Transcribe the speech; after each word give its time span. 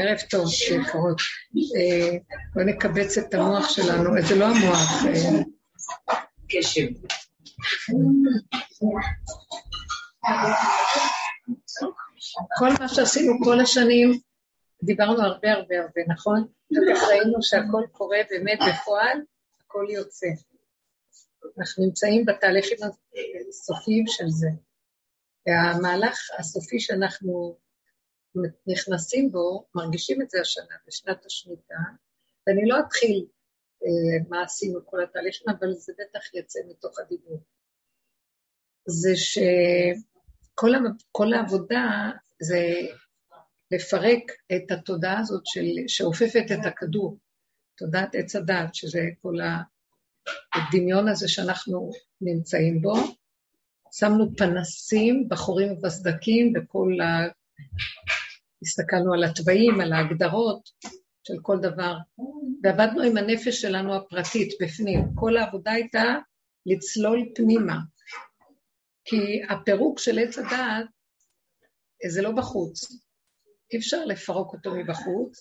ערב 0.00 0.18
טוב, 0.30 0.48
יקרות. 0.70 1.20
אה, 1.76 2.18
בואו 2.54 2.66
נקבץ 2.66 3.18
את 3.18 3.34
המוח 3.34 3.68
שלנו, 3.68 4.10
זה 4.28 4.34
לא 4.34 4.44
המוח. 4.44 5.04
אה. 5.06 5.42
קשב. 6.48 6.86
כל 12.58 12.68
מה 12.80 12.88
שעשינו 12.88 13.32
כל 13.44 13.60
השנים, 13.60 14.20
דיברנו 14.82 15.22
הרבה 15.22 15.52
הרבה 15.52 15.80
הרבה, 15.80 16.00
נכון? 16.08 16.46
ראינו 17.08 17.42
שהכל 17.42 17.82
קורה 17.92 18.18
באמת 18.30 18.58
בפועל, 18.58 19.18
הכל 19.60 19.86
יוצא. 19.90 20.26
אנחנו 21.58 21.84
נמצאים 21.84 22.24
בתהליכים 22.24 22.78
הסופיים 23.48 24.04
של 24.06 24.28
זה. 24.28 24.48
והמהלך 25.46 26.18
הסופי 26.38 26.80
שאנחנו 26.80 27.56
נכנסים 28.66 29.32
בו, 29.32 29.66
מרגישים 29.74 30.22
את 30.22 30.30
זה 30.30 30.40
השנה, 30.40 30.74
בשנת 30.86 31.26
השמיטה, 31.26 31.74
ואני 32.46 32.68
לא 32.68 32.76
אתחיל 32.80 33.26
אה, 33.84 34.28
מה 34.28 34.42
עשינו 34.42 34.86
כל 34.86 35.02
התהליכים, 35.02 35.46
אבל 35.58 35.72
זה 35.72 35.92
בטח 35.92 36.34
יצא 36.34 36.60
מתוך 36.68 36.98
הדיבור. 36.98 37.40
זה 38.86 39.16
שכל 39.16 40.74
העבודה 41.34 42.10
זה 42.42 42.60
לפרק 43.70 44.22
את 44.56 44.70
התודעה 44.70 45.20
הזאת 45.20 45.42
של, 45.44 45.64
שאופפת 45.88 46.44
את 46.52 46.66
הכדור, 46.66 47.18
תודעת 47.76 48.14
עץ 48.14 48.36
הדעת, 48.36 48.74
שזה 48.74 49.00
כל 49.22 49.34
הדמיון 50.54 51.08
הזה 51.08 51.28
שאנחנו 51.28 51.90
נמצאים 52.20 52.82
בו. 52.82 52.94
שמנו 53.92 54.36
פנסים, 54.36 55.28
בחורים 55.28 55.72
ובסדקים, 55.72 56.52
וכל. 56.56 56.96
הסתכלנו 58.64 59.14
על 59.14 59.24
התוואים, 59.24 59.80
על 59.80 59.92
ההגדרות 59.92 60.70
של 61.26 61.34
כל 61.42 61.58
דבר, 61.58 61.96
ועבדנו 62.62 63.02
עם 63.02 63.16
הנפש 63.16 63.60
שלנו 63.60 63.94
הפרטית 63.94 64.52
בפנים. 64.62 65.00
כל 65.14 65.36
העבודה 65.36 65.72
הייתה 65.72 66.04
לצלול 66.66 67.28
פנימה, 67.34 67.78
כי 69.04 69.42
הפירוק 69.48 69.98
של 69.98 70.18
עץ 70.18 70.38
הדעת 70.38 70.86
זה 72.08 72.22
לא 72.22 72.30
בחוץ. 72.30 72.92
אי 73.72 73.78
אפשר 73.78 74.04
לפרוק 74.04 74.52
אותו 74.52 74.74
מבחוץ, 74.74 75.40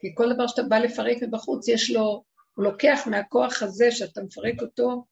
כי 0.00 0.08
כל 0.14 0.34
דבר 0.34 0.46
שאתה 0.46 0.62
בא 0.62 0.78
לפרק 0.78 1.22
מבחוץ, 1.22 1.68
יש 1.68 1.90
לו, 1.90 2.24
הוא 2.54 2.64
לוקח 2.64 3.00
מהכוח 3.06 3.62
הזה 3.62 3.90
שאתה 3.90 4.22
מפרק 4.22 4.62
אותו, 4.62 5.04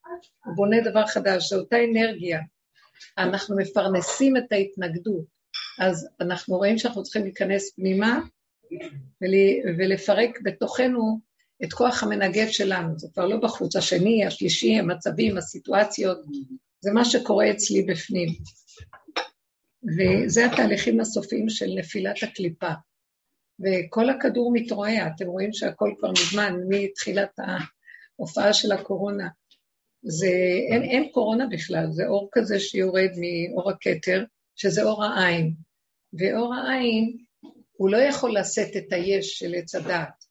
הוא 0.45 0.57
בונה 0.57 0.77
דבר 0.91 1.07
חדש, 1.07 1.51
זו 1.51 1.61
אותה 1.61 1.77
אנרגיה. 1.85 2.41
אנחנו 3.19 3.57
מפרנסים 3.57 4.37
את 4.37 4.53
ההתנגדות. 4.53 5.40
אז 5.81 6.09
אנחנו 6.21 6.57
רואים 6.57 6.79
שאנחנו 6.79 7.03
צריכים 7.03 7.23
להיכנס 7.23 7.75
פנימה 7.75 8.21
ולפרק 9.79 10.39
בתוכנו 10.43 11.21
את 11.65 11.73
כוח 11.73 12.03
המנגד 12.03 12.47
שלנו. 12.51 12.99
זה 12.99 13.09
כבר 13.13 13.27
לא 13.27 13.37
בחוץ, 13.37 13.77
השני, 13.77 14.27
השלישי, 14.27 14.79
המצבים, 14.79 15.37
הסיטואציות, 15.37 16.19
זה 16.81 16.93
מה 16.93 17.05
שקורה 17.05 17.51
אצלי 17.51 17.83
בפנים. 17.83 18.29
וזה 19.83 20.47
התהליכים 20.47 21.01
הסופיים 21.01 21.49
של 21.49 21.71
נפילת 21.79 22.23
הקליפה. 22.23 22.71
וכל 23.61 24.11
הכדור 24.11 24.53
מתרועע, 24.53 25.07
אתם 25.07 25.27
רואים 25.27 25.53
שהכל 25.53 25.95
כבר 25.99 26.11
מזמן, 26.11 26.55
מתחילת 26.69 27.31
ההופעה 28.19 28.53
של 28.53 28.73
הקורונה. 28.73 29.29
זה, 30.03 30.31
אין, 30.73 30.83
אין 30.83 31.09
קורונה 31.13 31.47
בכלל, 31.47 31.87
זה 31.91 32.07
אור 32.07 32.29
כזה 32.33 32.61
שיורד 32.61 33.11
מאור 33.17 33.71
הכתר, 33.71 34.25
שזה 34.61 34.83
אור 34.83 35.05
העין. 35.05 35.55
ואור 36.13 36.55
העין, 36.55 37.17
הוא 37.73 37.91
לא 37.91 37.97
יכול 37.97 38.39
לשאת 38.39 38.77
את 38.77 38.93
היש 38.93 39.39
של 39.39 39.55
עץ 39.55 39.75
הדעת. 39.75 40.25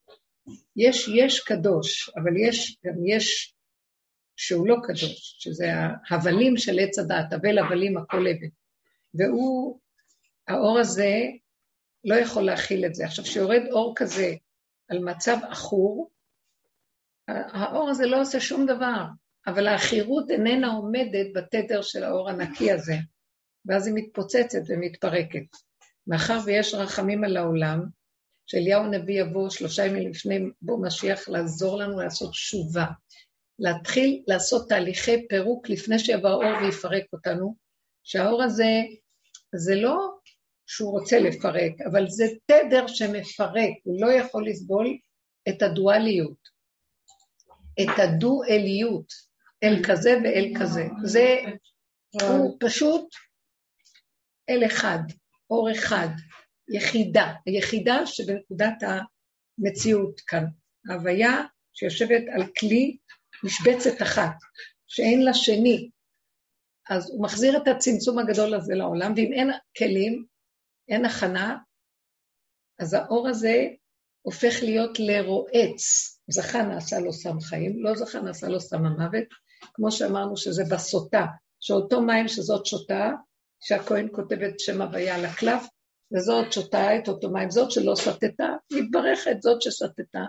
יש 0.76 1.08
יש 1.08 1.40
קדוש, 1.40 2.10
אבל 2.10 2.38
יש, 2.38 2.78
גם 2.86 2.94
יש 3.06 3.56
שהוא 4.36 4.68
לא 4.68 4.76
קדוש, 4.84 5.36
שזה 5.40 5.66
ההבלים 6.10 6.58
של 6.58 6.80
עץ 6.80 7.00
הדעת, 7.00 7.34
אבל 7.34 7.58
הבלים 7.58 7.98
הכל 7.98 8.28
אבן. 8.28 8.48
והוא, 9.14 9.80
האור 10.48 10.80
הזה 10.80 11.14
לא 12.04 12.16
יכול 12.16 12.44
להכיל 12.44 12.86
את 12.86 12.96
זה. 12.96 13.06
עכשיו, 13.06 13.26
כשיורד 13.26 13.62
אור 13.72 13.94
כזה 13.96 14.34
על 14.90 15.00
מצב 15.00 15.38
עכור, 15.50 16.12
האור 17.28 17.90
הזה 17.90 18.06
לא 18.06 18.22
עושה 18.22 18.40
שום 18.40 18.66
דבר, 18.66 19.04
אבל 19.48 19.68
העכירות 19.68 20.32
איננה 20.32 20.68
עומדת 20.68 21.28
בתדר 21.36 21.82
של 21.82 22.04
האור 22.04 22.30
הנקי 22.30 22.72
הזה, 22.72 22.96
ואז 23.66 23.88
היא 23.88 23.96
מתפוצצת 23.96 24.62
ומתפרקת. 24.68 25.46
מאחר 26.08 26.40
ויש 26.46 26.74
רחמים 26.74 27.24
על 27.24 27.38
העולם, 27.38 27.84
שאליהו 28.48 28.84
הנביא 28.84 29.22
יבוא 29.22 29.50
שלושה 29.50 29.86
ימים 29.86 30.10
לפני 30.10 30.40
בוא 30.62 30.86
משיח 30.88 31.30
לעזור 31.30 31.78
לנו 31.78 32.00
לעשות 32.00 32.32
תשובה, 32.32 32.86
להתחיל 33.60 34.24
לעשות 34.28 34.70
תהליכי 34.70 35.28
פירוק 35.28 35.70
לפני 35.70 36.00
שיבוא 36.00 36.30
האור 36.30 36.62
ויפרק 36.62 37.04
אותנו, 37.14 37.56
שהאור 38.04 38.44
הזה, 38.44 38.82
זה 39.56 39.76
לא 39.76 39.98
שהוא 40.68 40.92
רוצה 40.92 41.20
לפרק, 41.20 41.72
אבל 41.92 42.10
זה 42.10 42.26
תדר 42.46 42.88
שמפרק, 42.88 43.74
הוא 43.84 44.02
לא 44.02 44.12
יכול 44.12 44.48
לסבול 44.50 44.98
את 45.50 45.62
הדואליות, 45.62 46.50
את 47.82 48.00
הדו-אליות, 48.00 49.14
אל 49.64 49.84
כזה 49.88 50.18
ואל 50.24 50.54
כזה. 50.60 50.88
זה, 51.04 51.36
הוא 52.22 52.58
פשוט 52.60 53.16
אל 54.50 54.66
אחד, 54.66 55.00
אור 55.50 55.72
אחד, 55.72 56.08
יחידה, 56.70 57.34
היחידה 57.46 58.06
שבנקודת 58.06 58.76
המציאות 58.82 60.20
כאן. 60.20 60.46
ההוויה 60.90 61.44
שיושבת 61.74 62.24
על 62.34 62.44
כלי 62.60 62.98
משבצת 63.44 64.02
אחת, 64.02 64.34
שאין 64.88 65.24
לה 65.24 65.34
שני. 65.34 65.90
אז 66.90 67.10
הוא 67.10 67.24
מחזיר 67.24 67.58
את 67.58 67.68
הצמצום 67.68 68.20
הגדול 68.20 68.54
הזה 68.54 68.76
לעולם, 68.76 69.14
ואם 69.16 69.34
אין 69.34 69.50
כלים, 69.78 70.26
אין 70.90 71.06
הכנה, 71.06 71.58
אז 72.80 72.94
האור 72.94 73.28
הזה 73.28 73.68
הופך 74.22 74.54
להיות 74.62 75.00
לרועץ. 75.00 75.82
זכה 76.28 76.62
נעשה 76.62 77.00
לו 77.00 77.14
סם 77.14 77.40
חיים, 77.40 77.84
לא 77.84 77.96
זכה 77.96 78.20
נעשה 78.20 78.48
לו 78.48 78.60
סם 78.60 78.86
המוות, 78.86 79.28
כמו 79.74 79.92
שאמרנו 79.92 80.38
שזה 80.38 80.64
בסוטה, 80.72 81.26
שאותו 81.60 82.02
מים 82.02 82.28
שזאת 82.28 82.66
שותה, 82.66 83.12
שהכהן 83.60 84.08
כותב 84.12 84.42
את 84.42 84.60
שם 84.60 84.82
הוויה 84.82 85.16
על 85.16 85.26
הקלף, 85.26 85.64
וזאת 86.14 86.54
שותה 86.54 86.96
את 86.96 87.08
אותו 87.08 87.30
מים, 87.30 87.50
זאת 87.50 87.72
שלא 87.72 87.96
סטתה, 87.96 88.48
מתברכת, 88.74 89.42
זאת 89.42 89.62
שסטתה. 89.62 90.24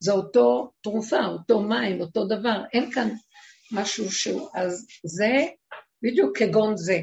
זה 0.00 0.12
אותו 0.12 0.72
תרופה, 0.82 1.24
אותו 1.24 1.60
מים, 1.60 2.00
אותו 2.00 2.24
דבר, 2.24 2.64
אין 2.72 2.90
כאן 2.90 3.08
משהו 3.72 4.12
שהוא... 4.12 4.48
אז 4.54 4.86
זה 5.04 5.32
בדיוק 6.02 6.38
כגון 6.38 6.76
זה. 6.76 7.00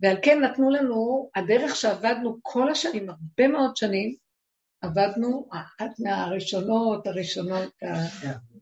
ועל 0.00 0.16
כן 0.22 0.40
נתנו 0.40 0.70
לנו, 0.70 1.30
הדרך 1.34 1.76
שעבדנו 1.76 2.38
כל 2.42 2.70
השנים, 2.70 3.10
הרבה 3.10 3.48
מאוד 3.48 3.76
שנים, 3.76 4.16
עבדנו, 4.80 5.48
אחת 5.52 5.90
מהראשונות, 5.98 7.06
הראשונות, 7.06 7.72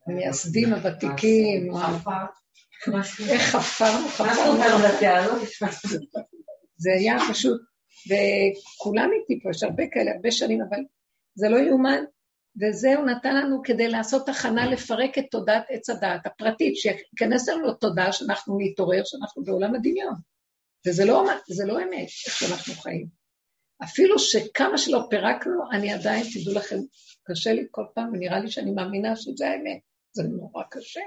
המייסדים 0.06 0.72
הוותיקים, 0.72 1.72
איך 3.28 3.42
חפרנו, 3.42 4.08
חפרנו. 4.08 4.58
זה 6.76 6.90
היה 6.92 7.16
פשוט, 7.30 7.60
וכולם 8.06 9.10
איתי 9.20 9.42
פה, 9.42 9.50
יש 9.50 9.62
הרבה 9.62 9.82
כאלה, 9.92 10.10
הרבה 10.10 10.30
שנים, 10.30 10.60
אבל 10.68 10.78
זה 11.34 11.48
לא 11.48 11.56
יאומן. 11.56 12.04
וזה 12.60 12.96
הוא 12.96 13.06
נתן 13.06 13.36
לנו 13.36 13.62
כדי 13.64 13.88
לעשות 13.88 14.28
הכנה 14.28 14.70
לפרק 14.70 15.18
את 15.18 15.24
תודעת 15.30 15.64
עץ 15.68 15.90
הדעת 15.90 16.26
הפרטית, 16.26 16.76
שייכנס 16.76 17.48
לנו 17.48 17.74
תודעה 17.74 18.12
שאנחנו 18.12 18.58
נתעורר, 18.60 19.02
שאנחנו 19.04 19.44
בעולם 19.44 19.74
הדמיון. 19.74 20.14
וזה 20.86 21.04
לא, 21.04 21.24
לא 21.66 21.82
אמת, 21.82 22.08
איך 22.26 22.36
שאנחנו 22.36 22.74
חיים. 22.74 23.06
אפילו 23.84 24.18
שכמה 24.18 24.78
שלא 24.78 25.06
פירקנו, 25.10 25.70
אני 25.72 25.92
עדיין, 25.92 26.24
תדעו 26.34 26.54
לכם, 26.54 26.76
קשה 27.24 27.52
לי 27.52 27.66
כל 27.70 27.84
פעם, 27.94 28.12
ונראה 28.12 28.40
לי 28.40 28.50
שאני 28.50 28.70
מאמינה 28.70 29.16
שזה 29.16 29.48
האמת. 29.48 29.78
זה 30.12 30.22
נורא 30.22 30.62
קשה. 30.70 31.00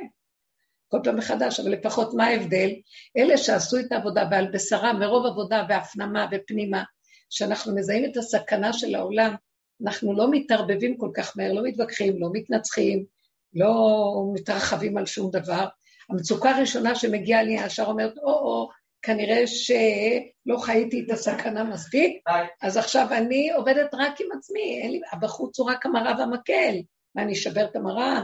כל 0.89 0.99
פעם 1.03 1.17
מחדש, 1.17 1.59
אבל 1.59 1.71
לפחות 1.71 2.13
מה 2.13 2.25
ההבדל? 2.25 2.69
אלה 3.17 3.37
שעשו 3.37 3.79
את 3.79 3.91
העבודה 3.91 4.27
ועל 4.31 4.51
בשרם, 4.51 4.99
מרוב 4.99 5.25
עבודה 5.25 5.65
והפנמה 5.69 6.27
ופנימה, 6.31 6.83
שאנחנו 7.29 7.75
מזהים 7.75 8.05
את 8.05 8.17
הסכנה 8.17 8.73
של 8.73 8.95
העולם, 8.95 9.35
אנחנו 9.83 10.13
לא 10.13 10.31
מתערבבים 10.31 10.97
כל 10.97 11.09
כך 11.13 11.37
מהר, 11.37 11.53
לא 11.53 11.61
מתווכחים, 11.63 12.19
לא 12.19 12.29
מתנצחים, 12.33 13.05
לא 13.53 14.23
מתרחבים 14.33 14.97
על 14.97 15.05
שום 15.05 15.31
דבר. 15.31 15.65
המצוקה 16.09 16.51
הראשונה 16.51 16.95
שמגיעה 16.95 17.43
לי, 17.43 17.53
ישר 17.53 17.85
אומרת, 17.85 18.17
או-או, 18.17 18.69
כנראה 19.01 19.47
שלא 19.47 20.57
חייתי 20.57 21.05
את 21.05 21.11
הסכנה 21.11 21.63
מספיק, 21.63 22.23
אז 22.61 22.77
עכשיו 22.77 23.07
אני 23.11 23.51
עובדת 23.51 23.93
רק 23.93 24.21
עם 24.21 24.27
עצמי, 24.37 24.89
לי, 24.89 25.01
בחוץ 25.21 25.59
הוא 25.59 25.71
רק 25.71 25.85
המראה 25.85 26.19
והמקל. 26.19 26.75
מה, 27.15 27.21
אני 27.21 27.33
אשבר 27.33 27.65
את 27.65 27.75
המראה? 27.75 28.21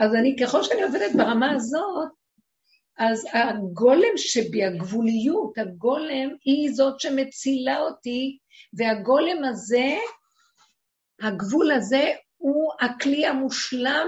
אז 0.00 0.14
אני, 0.14 0.36
ככל 0.42 0.62
שאני 0.62 0.82
עובדת 0.82 1.12
ברמה 1.16 1.52
הזאת, 1.52 2.08
אז 2.98 3.26
הגולם 3.32 4.16
שבי, 4.16 4.64
הגבוליות, 4.64 5.58
הגולם 5.58 6.28
היא 6.44 6.70
זאת 6.72 7.00
שמצילה 7.00 7.80
אותי, 7.80 8.38
והגולם 8.72 9.44
הזה, 9.44 9.96
הגבול 11.20 11.72
הזה, 11.72 12.12
הוא 12.36 12.72
הכלי 12.80 13.26
המושלם 13.26 14.06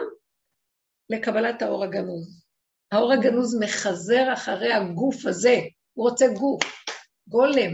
לקבלת 1.11 1.63
האור 1.63 1.85
הגנוז. 1.85 2.45
האור 2.93 3.13
הגנוז 3.13 3.61
מחזר 3.61 4.33
אחרי 4.33 4.73
הגוף 4.73 5.27
הזה, 5.27 5.61
הוא 5.93 6.11
רוצה 6.11 6.27
גוף, 6.29 6.65
גולם, 7.29 7.73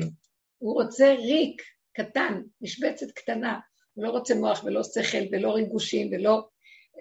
הוא 0.58 0.82
רוצה 0.82 1.14
ריק, 1.14 1.62
קטן, 1.96 2.42
משבצת 2.60 3.10
קטנה, 3.10 3.58
הוא 3.94 4.04
לא 4.04 4.10
רוצה 4.10 4.34
מוח 4.34 4.64
ולא 4.64 4.82
שכל 4.84 5.24
ולא 5.32 5.50
ריגושים 5.50 6.08
ולא 6.12 6.48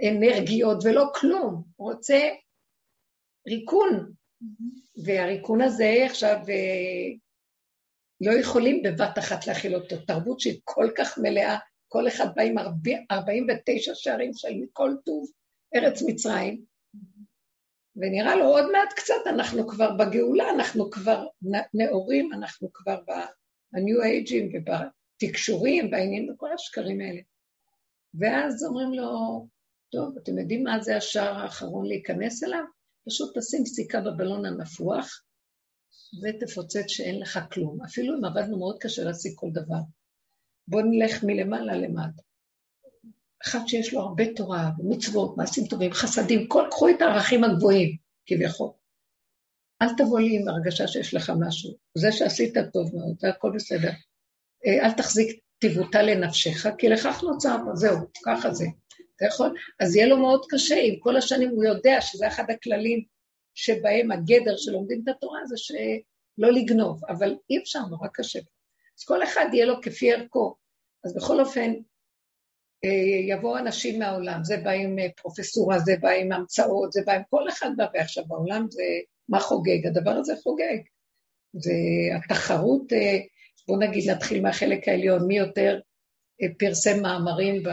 אנרגיות 0.03 0.77
ולא 0.83 1.05
כלום, 1.15 1.63
הוא 1.75 1.91
רוצה 1.91 2.29
ריקון. 3.47 4.11
והריקון 5.05 5.61
הזה 5.61 6.05
עכשיו 6.05 6.35
אה, 6.49 7.13
לא 8.21 8.31
יכולים 8.39 8.83
בבת 8.83 9.19
אחת 9.19 9.47
להכיל 9.47 9.75
אותו. 9.75 9.97
תרבות 9.97 10.39
שהיא 10.39 10.59
כל 10.63 10.89
כך 10.97 11.17
מלאה, 11.17 11.57
כל 11.87 12.07
אחד 12.07 12.27
בא 12.35 12.41
עם 12.41 12.57
49 13.11 13.95
שערים 13.95 14.31
של 14.33 14.53
מכל 14.61 14.91
טוב, 15.05 15.31
ארץ 15.75 16.01
מצרים, 16.07 16.61
ונראה 17.95 18.35
לו 18.35 18.45
עוד 18.45 18.71
מעט 18.71 18.93
קצת, 18.95 19.27
אנחנו 19.27 19.67
כבר 19.67 19.95
בגאולה, 19.95 20.49
אנחנו 20.49 20.91
כבר 20.91 21.27
נאורים, 21.73 22.33
אנחנו 22.33 22.73
כבר 22.73 22.99
ב-new 23.07 24.03
ageים 24.03 24.53
ובתקשורים, 24.53 25.91
בעניינים, 25.91 26.33
בכל 26.33 26.53
השקרים 26.53 27.01
האלה. 27.01 27.21
ואז 28.13 28.65
אומרים 28.65 28.93
לו, 28.93 29.11
טוב, 29.91 30.17
אתם 30.17 30.37
יודעים 30.37 30.63
מה 30.63 30.79
זה 30.81 30.97
השער 30.97 31.37
האחרון 31.37 31.85
להיכנס 31.85 32.43
אליו? 32.43 32.63
פשוט 33.07 33.37
תשים 33.37 33.65
סיכה 33.65 34.01
בבלון 34.01 34.45
הנפוח 34.45 35.23
ותפוצץ 36.23 36.87
שאין 36.87 37.19
לך 37.19 37.39
כלום. 37.51 37.83
אפילו 37.85 38.17
אם 38.17 38.25
עבדנו 38.25 38.57
מאוד 38.57 38.77
קשה 38.79 39.03
להשיג 39.03 39.31
כל 39.35 39.47
דבר. 39.51 39.79
בואו 40.67 40.85
נלך 40.85 41.23
מלמעלה 41.23 41.75
למטה. 41.77 42.21
אחד 43.47 43.59
שיש 43.67 43.93
לו 43.93 44.01
הרבה 44.01 44.23
תורה 44.35 44.71
ומצוות, 44.79 45.37
מעשים 45.37 45.67
טובים, 45.67 45.93
חסדים, 45.93 46.47
כל, 46.47 46.67
קחו 46.71 46.89
את 46.89 47.01
הערכים 47.01 47.43
הגבוהים, 47.43 47.97
כביכול. 48.25 48.69
אל 49.81 49.87
תבוא 49.97 50.19
לי 50.19 50.39
עם 50.39 50.47
הרגשה 50.47 50.87
שיש 50.87 51.13
לך 51.13 51.31
משהו. 51.39 51.73
זה 51.97 52.11
שעשית 52.11 52.53
טוב 52.73 52.95
מאוד, 52.95 53.15
זה 53.19 53.29
הכל 53.29 53.51
בסדר. 53.55 53.91
אה, 54.65 54.85
אל 54.85 54.91
תחזיק 54.91 55.39
טיבותה 55.59 56.01
לנפשך, 56.01 56.65
כי 56.77 56.89
לכך 56.89 57.23
נוצר, 57.23 57.57
זהו, 57.73 57.97
ככה 58.25 58.53
זה. 58.53 58.65
אתה 59.17 59.25
יכול, 59.25 59.53
אז 59.79 59.95
יהיה 59.95 60.07
לו 60.07 60.17
מאוד 60.17 60.45
קשה, 60.49 60.75
אם 60.75 60.95
כל 60.99 61.17
השנים 61.17 61.49
הוא 61.49 61.63
יודע 61.63 62.01
שזה 62.01 62.27
אחד 62.27 62.43
הכללים 62.49 63.03
שבהם 63.55 64.11
הגדר 64.11 64.57
שלומדים 64.57 65.01
את 65.03 65.07
התורה 65.07 65.39
זה 65.45 65.55
שלא 65.57 66.51
לגנוב, 66.51 67.01
אבל 67.09 67.35
אי 67.49 67.57
אפשר, 67.57 67.79
נורא 67.89 68.07
קשה. 68.13 68.39
אז 68.99 69.03
כל 69.05 69.23
אחד 69.23 69.45
יהיה 69.53 69.65
לו 69.65 69.81
כפי 69.81 70.13
ערכו. 70.13 70.55
אז 71.05 71.15
בכל 71.15 71.39
אופן, 71.39 71.73
אה, 72.85 73.35
יבואו 73.35 73.57
אנשים 73.57 73.99
מהעולם, 73.99 74.43
זה 74.43 74.57
בא 74.57 74.71
עם 74.71 74.99
אה, 74.99 75.07
פרופסורה, 75.15 75.79
זה 75.79 75.95
בא 76.01 76.09
עם 76.09 76.31
המצאות, 76.31 76.91
זה 76.91 77.01
בא 77.05 77.13
עם 77.13 77.21
כל 77.29 77.49
אחד 77.49 77.69
בא, 77.77 77.85
ועכשיו 77.93 78.25
בעולם 78.27 78.65
זה 78.69 78.83
מה 79.29 79.39
חוגג? 79.39 79.87
הדבר 79.87 80.11
הזה 80.11 80.33
חוגג. 80.43 80.77
זה 81.53 81.73
התחרות, 82.17 82.93
אה, 82.93 83.17
בואו 83.67 83.79
נגיד 83.79 84.09
נתחיל 84.09 84.41
מהחלק 84.41 84.87
העליון, 84.87 85.27
מי 85.27 85.37
יותר 85.37 85.79
פרסם 86.59 87.01
מאמרים 87.01 87.63
ב, 87.63 87.69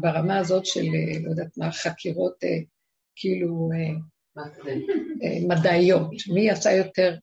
ברמה 0.00 0.38
הזאת 0.38 0.66
של, 0.66 0.84
לא 1.24 1.30
יודעת 1.30 1.58
מה, 1.58 1.72
חקירות 1.72 2.36
כאילו 3.16 3.68
מדעיות, 5.48 6.10
מי 6.34 6.48
יצא 6.48 6.68
יותר, 6.68 7.16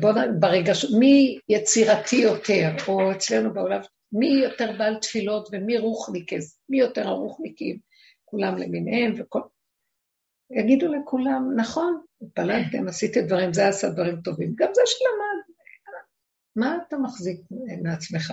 בוא 0.00 0.12
נגיד, 0.12 0.40
ברגע 0.40 0.74
ש... 0.74 0.84
מי 0.98 1.38
יצירתי 1.48 2.16
יותר, 2.16 2.70
או 2.88 3.12
אצלנו 3.12 3.54
בעולם 3.54 3.80
מי 4.12 4.26
יותר 4.26 4.72
בעל 4.78 4.98
תפילות 4.98 5.48
ומי 5.52 5.78
רוחניקס, 5.78 6.60
מי 6.68 6.78
יותר 6.78 7.08
הרוחניקים, 7.08 7.78
כולם 8.24 8.58
למיניהם 8.58 9.14
וכל... 9.18 9.40
יגידו 10.50 10.94
לכולם, 10.94 11.50
נכון, 11.56 12.02
התפללתם, 12.22 12.88
עשיתם 12.88 13.20
דברים, 13.20 13.52
זה 13.52 13.68
עשה 13.68 13.90
דברים 13.90 14.20
טובים. 14.20 14.52
גם 14.56 14.68
זה 14.74 14.82
שלמד. 14.86 15.54
מה 16.56 16.78
אתה 16.88 16.96
מחזיק 16.96 17.40
מעצמך? 17.82 18.32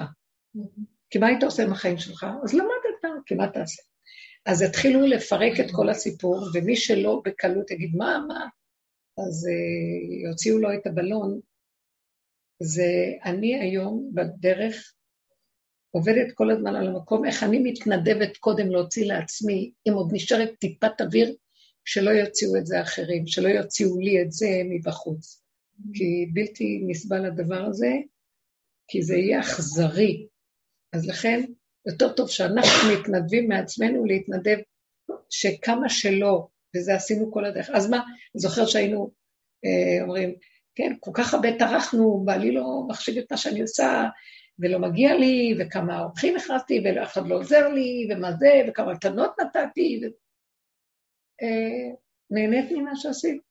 כי 1.09 1.19
מה 1.19 1.27
היית 1.27 1.43
עושה 1.43 1.63
עם 1.63 1.71
החיים 1.71 1.97
שלך? 1.97 2.25
אז 2.43 2.53
למדת, 2.53 3.23
כי 3.25 3.35
מה 3.35 3.47
תעשה? 3.47 3.81
אז 4.45 4.61
התחילו 4.61 5.07
לפרק 5.07 5.59
את 5.59 5.71
כל 5.71 5.89
הסיפור, 5.89 6.43
ומי 6.53 6.75
שלא 6.75 7.21
בקלות 7.25 7.71
יגיד, 7.71 7.95
מה, 7.95 8.25
מה? 8.27 8.45
אז 9.17 9.47
uh, 9.47 10.29
יוציאו 10.29 10.57
לו 10.57 10.73
את 10.73 10.87
הבלון. 10.87 11.39
זה 12.59 12.91
אני 13.25 13.59
היום 13.59 14.11
בדרך 14.13 14.93
עובדת 15.91 16.31
כל 16.33 16.51
הזמן 16.51 16.75
על 16.75 16.87
המקום, 16.87 17.25
איך 17.25 17.43
אני 17.43 17.59
מתנדבת 17.59 18.37
קודם 18.37 18.71
להוציא 18.71 19.05
לעצמי, 19.05 19.71
אם 19.87 19.93
עוד 19.93 20.09
נשארת 20.13 20.51
טיפת 20.59 21.01
אוויר, 21.01 21.35
שלא 21.85 22.09
יוציאו 22.09 22.57
את 22.57 22.65
זה 22.65 22.81
אחרים, 22.81 23.27
שלא 23.27 23.47
יוציאו 23.47 23.99
לי 23.99 24.21
את 24.21 24.31
זה 24.31 24.47
מבחוץ. 24.69 25.43
כי 25.93 26.29
בלתי 26.33 26.83
נסבל 26.87 27.25
הדבר 27.25 27.65
הזה, 27.65 27.91
כי 28.87 29.01
זה 29.01 29.15
יהיה 29.15 29.39
אכזרי. 29.39 30.27
אז 30.93 31.07
לכן, 31.07 31.41
יותר 31.87 32.13
טוב 32.13 32.29
שאנחנו 32.29 32.89
מתנדבים 32.99 33.47
מעצמנו 33.47 34.05
להתנדב 34.05 34.57
שכמה 35.29 35.89
שלא, 35.89 36.47
וזה 36.75 36.95
עשינו 36.95 37.31
כל 37.31 37.45
הדרך. 37.45 37.69
אז 37.73 37.89
מה, 37.89 38.01
זוכר 38.33 38.65
שהיינו 38.65 39.11
אה, 39.65 40.03
אומרים, 40.03 40.35
כן, 40.75 40.93
כל 40.99 41.11
כך 41.13 41.33
הרבה 41.33 41.57
טרחנו, 41.59 42.21
בעלי 42.25 42.51
לא 42.51 42.83
מחשיב 42.87 43.17
את 43.17 43.31
מה 43.31 43.37
שאני 43.37 43.61
עושה, 43.61 44.09
ולא 44.59 44.79
מגיע 44.79 45.17
לי, 45.17 45.55
וכמה 45.59 46.03
אורחים 46.03 46.35
הכנסתי, 46.35 46.81
ואף 46.85 47.13
אחד 47.13 47.27
לא 47.27 47.35
עוזר 47.35 47.67
לי, 47.67 48.07
ומה 48.09 48.31
זה, 48.33 48.51
וכמה 48.67 48.93
מתנות 48.93 49.31
נתתי. 49.39 50.01
ו... 50.03 50.05
אה, 51.41 51.95
נהנית 52.31 52.71
ממה 52.71 52.95
שעשית? 52.95 53.41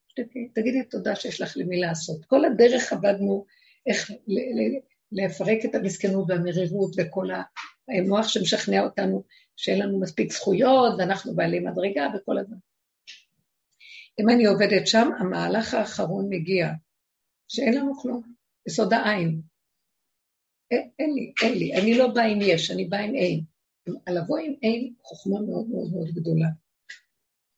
תגידי 0.55 0.82
תודה 0.90 1.14
שיש 1.14 1.40
לך 1.40 1.56
למי 1.56 1.81
לעשות. 1.81 2.25
כל 2.25 2.44
הדרך 2.44 2.93
עבדנו 2.93 3.44
איך 3.87 4.11
לפרק 5.12 5.58
את 5.64 5.75
המסכנות 5.75 6.25
והמרירות 6.28 6.94
וכל 6.99 7.26
המוח 7.88 8.28
שמשכנע 8.28 8.81
אותנו 8.81 9.25
שאין 9.56 9.78
לנו 9.82 10.00
מספיק 10.00 10.32
זכויות 10.32 10.94
ואנחנו 10.99 11.34
בעלי 11.34 11.60
מדרגה 11.60 12.06
וכל 12.16 12.38
הזמן. 12.38 12.56
אם 14.20 14.31
אני 14.31 14.46
עובדת 14.46 14.87
שם, 14.87 15.08
המהלך 15.19 15.75
האחרון 15.75 16.26
מגיע, 16.28 16.69
שאין 17.49 17.75
לנו 17.75 17.96
כלום, 18.02 18.22
יסוד 18.69 18.93
העין. 18.93 19.40
אין 20.70 21.14
לי, 21.14 21.32
אין 21.43 21.58
לי, 21.58 21.75
אני 21.75 21.99
לא 21.99 22.08
באה 22.14 22.26
עם 22.26 22.38
יש, 22.43 22.70
אני 22.70 22.84
באה 22.84 23.00
עם 23.00 23.14
אין. 23.14 23.44
לבוא 24.09 24.38
עם 24.38 24.54
אין, 24.62 24.94
חוכמה 25.02 25.40
מאוד 25.40 25.68
מאוד 25.68 25.90
מאוד 25.92 26.09
גדולה. 26.09 26.49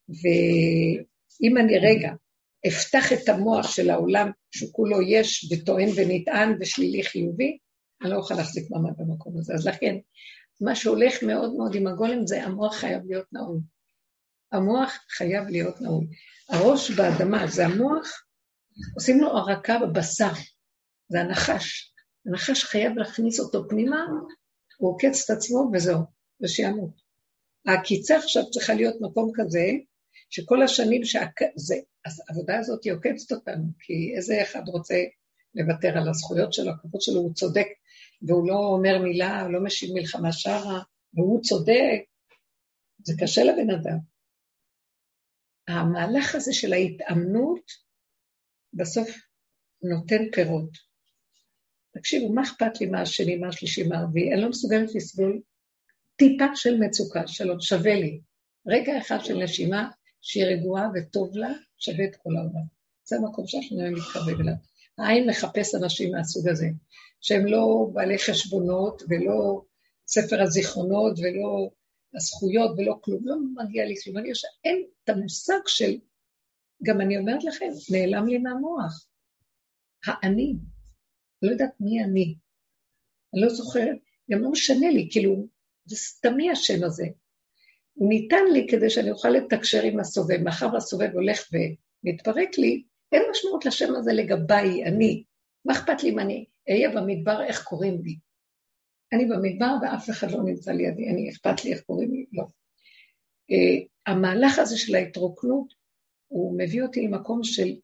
ואם 0.09 1.57
אני 1.57 1.79
רגע 1.79 2.11
אפתח 2.67 3.13
את 3.13 3.29
המוח 3.29 3.71
של 3.75 3.89
העולם 3.89 4.31
שכולו 4.51 5.01
יש 5.01 5.51
וטוען 5.51 5.89
ונטען 5.95 6.57
ושלילי 6.59 7.03
חיובי, 7.03 7.57
אני 8.01 8.09
לא 8.09 8.15
אוכל 8.15 8.35
להחזיק 8.35 8.71
מעמד 8.71 8.93
במקום 8.97 9.37
הזה. 9.37 9.53
אז 9.53 9.67
לכן, 9.67 9.95
מה 10.61 10.75
שהולך 10.75 11.23
מאוד 11.23 11.53
מאוד 11.53 11.75
עם 11.75 11.87
הגולם 11.87 12.27
זה 12.27 12.43
המוח 12.43 12.75
חייב 12.75 13.01
להיות 13.05 13.25
נעול. 13.33 13.59
המוח 14.51 14.99
חייב 15.09 15.47
להיות 15.47 15.81
נעול. 15.81 16.05
הראש 16.49 16.91
באדמה 16.91 17.47
זה 17.47 17.65
המוח, 17.65 18.23
עושים 18.95 19.21
לו 19.21 19.27
הרקה 19.27 19.79
בבשר, 19.79 20.31
זה 21.09 21.21
הנחש. 21.21 21.93
הנחש 22.25 22.63
חייב 22.63 22.97
להכניס 22.97 23.39
אותו 23.39 23.69
פנימה, 23.69 24.05
הוא 24.77 24.91
עוקץ 24.91 25.29
את 25.29 25.37
עצמו 25.37 25.71
וזהו, 25.73 25.99
ושימות. 26.41 27.01
העקיצה 27.67 28.17
עכשיו 28.17 28.49
צריכה 28.51 28.73
להיות 28.73 28.95
מקום 29.01 29.31
כזה, 29.35 29.65
שכל 30.29 30.63
השנים 30.63 31.01
שזה, 31.05 31.75
אז 32.05 32.21
העבודה 32.29 32.59
הזאת 32.59 32.83
היא 32.83 32.93
עוקצת 32.93 33.31
אותנו, 33.31 33.63
כי 33.79 34.13
איזה 34.15 34.41
אחד 34.41 34.61
רוצה 34.67 34.95
לוותר 35.55 35.97
על 35.97 36.09
הזכויות 36.09 36.53
שלו, 36.53 36.71
הכבוד 36.71 37.01
שלו, 37.01 37.19
הוא 37.19 37.33
צודק, 37.33 37.67
והוא 38.21 38.47
לא 38.47 38.55
אומר 38.55 38.99
מילה, 39.03 39.41
הוא 39.41 39.53
לא 39.53 39.63
משיב 39.63 39.89
מלחמה 39.93 40.31
שרה, 40.31 40.81
והוא 41.13 41.41
צודק, 41.41 41.99
זה 43.03 43.13
קשה 43.19 43.43
לבן 43.43 43.69
אדם. 43.69 43.97
המהלך 45.67 46.35
הזה 46.35 46.53
של 46.53 46.73
ההתאמנות 46.73 47.71
בסוף 48.73 49.09
נותן 49.83 50.31
פירות. 50.31 50.69
תקשיבו, 51.93 52.33
מה 52.33 52.41
אכפת 52.41 52.81
לי 52.81 52.87
מה 52.87 53.01
השני, 53.01 53.35
מה 53.35 53.47
השלישי, 53.47 53.83
מה 53.87 53.97
הרביעי? 53.97 54.33
אני 54.33 54.41
לא 54.41 54.49
מסוגלת 54.49 54.95
לסבול 54.95 55.41
טיפה 56.15 56.45
של 56.55 56.77
מצוקה, 56.79 57.27
שלום, 57.27 57.61
שווה 57.61 57.95
לי. 57.95 58.21
רגע 58.67 58.97
אחד 58.97 59.17
של 59.23 59.43
נשימה, 59.43 59.89
שהיא 60.21 60.45
רגועה 60.45 60.87
וטוב 60.95 61.37
לה, 61.37 61.51
שווה 61.81 62.05
את 62.05 62.15
כל 62.15 62.29
העולם. 62.37 62.65
זה 63.03 63.15
המקום 63.15 63.47
שאנחנו 63.47 63.77
מתקרב 63.91 64.39
אליו. 64.39 64.53
העין 64.97 65.29
מחפש 65.29 65.75
אנשים 65.75 66.11
מהסוג 66.11 66.47
הזה, 66.47 66.67
שהם 67.21 67.45
לא 67.45 67.89
בעלי 67.93 68.17
חשבונות 68.17 69.03
ולא 69.09 69.61
ספר 70.07 70.41
הזיכרונות 70.41 71.19
ולא 71.19 71.69
הזכויות 72.15 72.71
ולא 72.77 72.99
כלום, 73.01 73.27
לא 73.27 73.35
מגיע 73.63 73.85
לי 73.85 73.95
כלום. 74.03 74.17
אני 74.17 74.33
חושב, 74.33 74.47
אין 74.63 74.83
את 75.03 75.09
המושג 75.09 75.59
של 75.67 75.97
גם 76.83 77.01
אני 77.01 77.17
אומרת 77.17 77.43
לכם, 77.43 77.69
נעלם 77.91 78.27
לי 78.27 78.37
מהמוח. 78.37 79.07
האני. 80.05 80.55
לא 81.41 81.51
יודעת 81.51 81.71
מי 81.79 82.03
אני. 82.03 82.35
אני 83.33 83.41
לא 83.41 83.49
זוכרת, 83.49 83.97
גם 84.31 84.41
לא 84.41 84.51
משנה 84.51 84.89
לי, 84.89 85.07
כאילו, 85.11 85.47
זה 85.85 85.95
סתמי 85.95 86.51
השם 86.51 86.83
הזה. 86.83 87.05
הוא 88.01 88.09
ניתן 88.09 88.45
לי 88.53 88.67
כדי 88.69 88.89
שאני 88.89 89.11
אוכל 89.11 89.29
לתקשר 89.29 89.83
עם 89.83 89.99
הסובב. 89.99 90.37
מאחר 90.43 90.73
והסובב 90.73 91.09
הולך 91.13 91.49
ומתפרק 91.53 92.57
לי, 92.57 92.83
אין 93.11 93.21
משמעות 93.31 93.65
לשם 93.65 93.95
הזה 93.95 94.13
לגביי, 94.13 94.85
אני. 94.85 95.23
מה 95.65 95.73
אכפת 95.73 96.03
לי 96.03 96.09
אם 96.09 96.19
אני 96.19 96.45
אהיה 96.69 96.89
במדבר, 96.89 97.43
איך 97.43 97.63
קוראים 97.63 98.01
לי? 98.03 98.17
אני 99.13 99.25
במדבר 99.25 99.75
ואף 99.81 100.09
אחד 100.09 100.31
לא 100.31 100.43
נמצא 100.43 100.71
לידי, 100.71 101.09
אני 101.09 101.29
אכפת 101.29 101.65
לי 101.65 101.73
איך 101.73 101.81
קוראים 101.81 102.11
לי, 102.11 102.25
לא. 102.31 102.43
Uh, 103.51 103.87
המהלך 104.05 104.59
הזה 104.59 104.77
של 104.77 104.95
ההתרוקנות, 104.95 105.73
הוא 106.27 106.57
מביא 106.57 106.83
אותי 106.83 107.01
למקום 107.01 107.43
של 107.43 107.75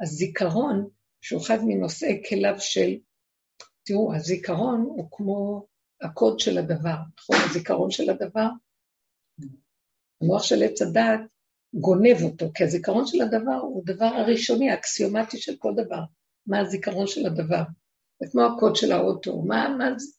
הזיכרון, 0.00 0.88
שהוא 1.20 1.40
אחד 1.42 1.58
מנושאי 1.66 2.22
כליו 2.28 2.54
של, 2.58 2.94
תראו, 3.84 4.14
הזיכרון 4.14 4.80
הוא 4.80 5.08
כמו 5.10 5.66
הקוד 6.02 6.40
של 6.40 6.58
הדבר, 6.58 6.96
נכון? 7.18 7.36
הזיכרון 7.50 7.90
של 7.90 8.10
הדבר, 8.10 8.48
המוח 10.24 10.42
של 10.42 10.62
עץ 10.62 10.82
הדעת 10.82 11.20
גונב 11.74 12.22
אותו, 12.22 12.46
כי 12.54 12.64
הזיכרון 12.64 13.06
של 13.06 13.22
הדבר 13.22 13.58
הוא 13.62 13.82
הדבר 13.82 14.04
הראשוני, 14.04 14.70
האקסיומטי 14.70 15.38
של 15.38 15.56
כל 15.58 15.72
דבר. 15.76 16.00
מה 16.46 16.58
הזיכרון 16.58 17.06
של 17.06 17.26
הדבר? 17.26 17.62
זה 18.22 18.30
כמו 18.30 18.42
הקוד 18.42 18.76
של 18.76 18.92
האוטו, 18.92 19.42
מה, 19.42 19.68
מה 19.78 19.98
זה? 19.98 20.12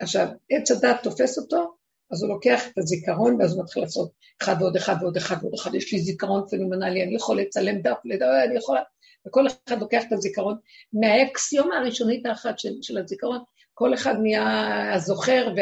עכשיו, 0.00 0.28
עץ 0.50 0.70
הדעת 0.70 1.02
תופס 1.02 1.38
אותו, 1.38 1.74
אז 2.10 2.22
הוא 2.22 2.30
לוקח 2.30 2.68
את 2.68 2.78
הזיכרון, 2.78 3.40
ואז 3.40 3.54
הוא 3.54 3.62
מתחיל 3.62 3.82
לעשות 3.82 4.12
אחד 4.42 4.56
ועוד 4.60 4.76
אחד 4.76 4.94
ועוד 5.00 5.16
אחד 5.16 5.36
ועוד 5.40 5.54
אחד, 5.54 5.74
יש 5.74 5.92
לי 5.92 5.98
זיכרון 5.98 6.48
פנומנלי, 6.50 7.02
אני 7.02 7.14
יכול 7.14 7.40
לצלם 7.40 7.80
דף, 7.82 7.98
לדבר, 8.04 8.44
אני 8.44 8.56
יכולה... 8.56 8.80
וכל 9.26 9.46
אחד 9.46 9.80
לוקח 9.80 10.02
את 10.08 10.12
הזיכרון, 10.12 10.56
מהאקסיומה 10.92 11.78
הראשונית 11.78 12.26
האחת 12.26 12.58
של, 12.58 12.72
של 12.82 12.98
הזיכרון, 12.98 13.38
כל 13.74 13.94
אחד 13.94 14.14
נהיה 14.22 14.94
הזוכר 14.94 15.52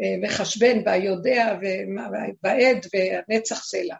והמחשבן 0.00 0.82
והיודע 0.84 1.58
והעד 2.42 2.86
והנצח 2.92 3.64
סלע. 3.64 3.96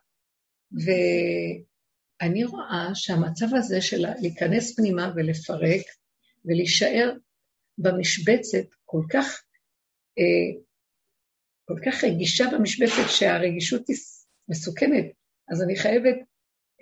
ואני 0.73 2.45
רואה 2.45 2.89
שהמצב 2.95 3.47
הזה 3.53 3.81
של 3.81 4.05
להיכנס 4.21 4.77
פנימה 4.77 5.13
ולפרק 5.17 5.87
ולהישאר 6.45 7.13
במשבצת 7.79 8.67
כל 8.85 9.03
כך, 9.13 9.43
אה, 10.19 10.61
כל 11.65 11.81
כך 11.85 12.05
רגישה 12.05 12.45
במשבצת 12.53 13.09
שהרגישות 13.09 13.89
היא 13.89 13.97
מסוכנת, 14.49 15.05
אז 15.53 15.63
אני 15.63 15.77
חייבת 15.77 16.17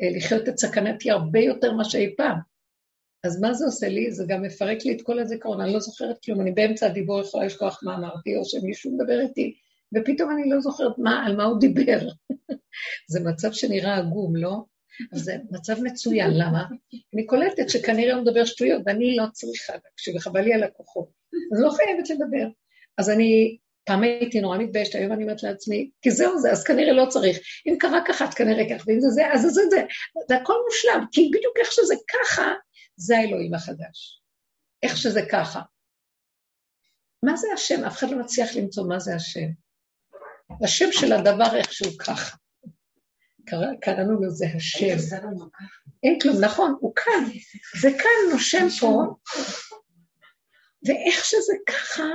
אה, 0.00 0.16
לחיות 0.16 0.48
את 0.48 0.58
סכנתי 0.58 1.10
הרבה 1.10 1.40
יותר 1.40 1.72
ממה 1.72 1.84
שאי 1.84 2.14
פעם. 2.16 2.47
אז 3.28 3.40
מה 3.40 3.54
זה 3.54 3.64
עושה 3.64 3.88
לי? 3.88 4.12
זה 4.12 4.24
גם 4.28 4.42
מפרק 4.42 4.84
לי 4.84 4.92
את 4.92 5.02
כל 5.02 5.18
הזיכרון, 5.18 5.60
אני 5.60 5.72
לא 5.72 5.80
זוכרת 5.80 6.16
כלום, 6.24 6.40
אני 6.40 6.52
באמצע 6.52 6.86
הדיבור 6.86 7.20
יכולה 7.20 7.46
לשכוח 7.46 7.80
מה 7.82 7.94
אמרתי, 7.94 8.36
או 8.36 8.44
שמישהו 8.44 8.92
מדבר 8.94 9.20
איתי, 9.20 9.54
ופתאום 9.94 10.30
אני 10.30 10.50
לא 10.50 10.60
זוכרת 10.60 10.98
מה, 10.98 11.26
על 11.26 11.36
מה 11.36 11.44
הוא 11.44 11.60
דיבר. 11.60 11.98
זה 13.12 13.20
מצב 13.20 13.52
שנראה 13.52 13.96
עגום, 13.96 14.36
לא? 14.36 14.56
אבל 15.12 15.20
זה 15.20 15.36
מצב 15.50 15.82
מצוין, 15.82 16.30
למה? 16.34 16.64
אני 17.14 17.26
קולטת 17.26 17.68
שכנראה 17.68 18.14
הוא 18.14 18.22
מדבר 18.22 18.44
שטויות, 18.44 18.82
ואני 18.86 19.16
לא 19.16 19.24
צריכה 19.32 19.72
להקשיב, 19.72 20.16
וחבל 20.16 20.40
לי 20.40 20.54
על 20.54 20.62
הכוחות. 20.62 21.08
אז 21.52 21.60
לא 21.60 21.70
חייבת 21.70 22.10
לדבר. 22.10 22.48
אז 22.98 23.10
אני, 23.10 23.56
פעם 23.84 24.02
הייתי 24.02 24.40
נורא 24.40 24.58
מתביישת, 24.58 24.94
היום 24.94 25.12
אני 25.12 25.22
אומרת 25.22 25.42
לעצמי, 25.42 25.90
כי 26.02 26.10
זהו 26.10 26.38
זה, 26.38 26.52
אז 26.52 26.64
כנראה 26.64 26.92
לא 26.92 27.06
צריך. 27.08 27.38
אם 27.66 27.76
קרה 27.78 28.00
ככה, 28.06 28.24
אז 28.24 28.34
כנראה 28.34 28.64
ככה, 28.70 28.84
ואם 28.86 29.00
זה 29.00 29.08
זה, 29.08 29.32
אז 29.32 29.42
זה, 29.42 29.62
זה. 29.70 29.82
זה 30.28 30.36
הכל 30.36 30.54
מושלם, 30.66 31.04
כי 31.12 31.30
בדיוק 31.34 31.56
איך 31.58 31.72
שזה 31.72 31.94
ככה, 32.08 32.52
זה 32.98 33.18
האלוהים 33.18 33.54
החדש. 33.54 34.22
איך 34.82 34.96
שזה 34.96 35.20
ככה. 35.32 35.60
מה 37.22 37.36
זה 37.36 37.46
השם? 37.54 37.84
אף 37.84 37.98
אחד 37.98 38.10
לא 38.10 38.18
מצליח 38.18 38.56
למצוא 38.56 38.88
מה 38.88 38.98
זה 38.98 39.14
השם. 39.14 39.48
השם 40.64 40.92
של 40.92 41.12
הדבר 41.12 41.56
איכשהו 41.56 41.98
ככה. 41.98 42.36
קרא, 43.46 43.66
קראנו 43.80 44.22
לזה 44.22 44.46
השם. 44.56 44.96
אין 46.02 46.20
כלום, 46.20 46.44
נכון, 46.44 46.74
הוא 46.80 46.92
כאן. 46.96 47.24
זה 47.80 47.88
כאן, 47.98 48.32
נושם 48.32 48.66
פה, 48.80 49.02
ואיך 50.86 51.24
שזה 51.24 51.52
ככה, 51.68 52.08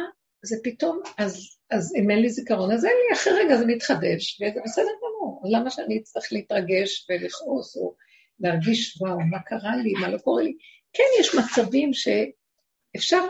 זה 0.46 0.56
פתאום, 0.64 1.02
אז, 1.18 1.58
אז 1.72 1.94
אם 1.96 2.12
אין 2.12 2.20
לי 2.20 2.30
זיכרון, 2.30 2.72
אז 2.72 2.86
אין 2.86 2.94
לי, 2.94 3.16
אחרי 3.16 3.34
רגע 3.34 3.58
זה 3.58 3.66
מתחדש, 3.66 4.42
וזה 4.42 4.60
בסדר 4.66 4.92
גמור. 5.02 5.42
למה 5.52 5.70
שאני 5.70 5.98
אצטרך 5.98 6.32
להתרגש 6.32 7.08
ולכעוס, 7.10 7.78
או 7.78 7.96
להרגיש, 8.40 9.02
וואו, 9.02 9.20
מה 9.20 9.40
קרה 9.40 9.76
לי, 9.76 9.94
מה 9.94 10.10
לא 10.10 10.18
קורה 10.18 10.44
לי? 10.44 10.54
כן, 10.94 11.04
יש 11.20 11.36
מצבים 11.36 11.94
שאפשר, 11.94 13.22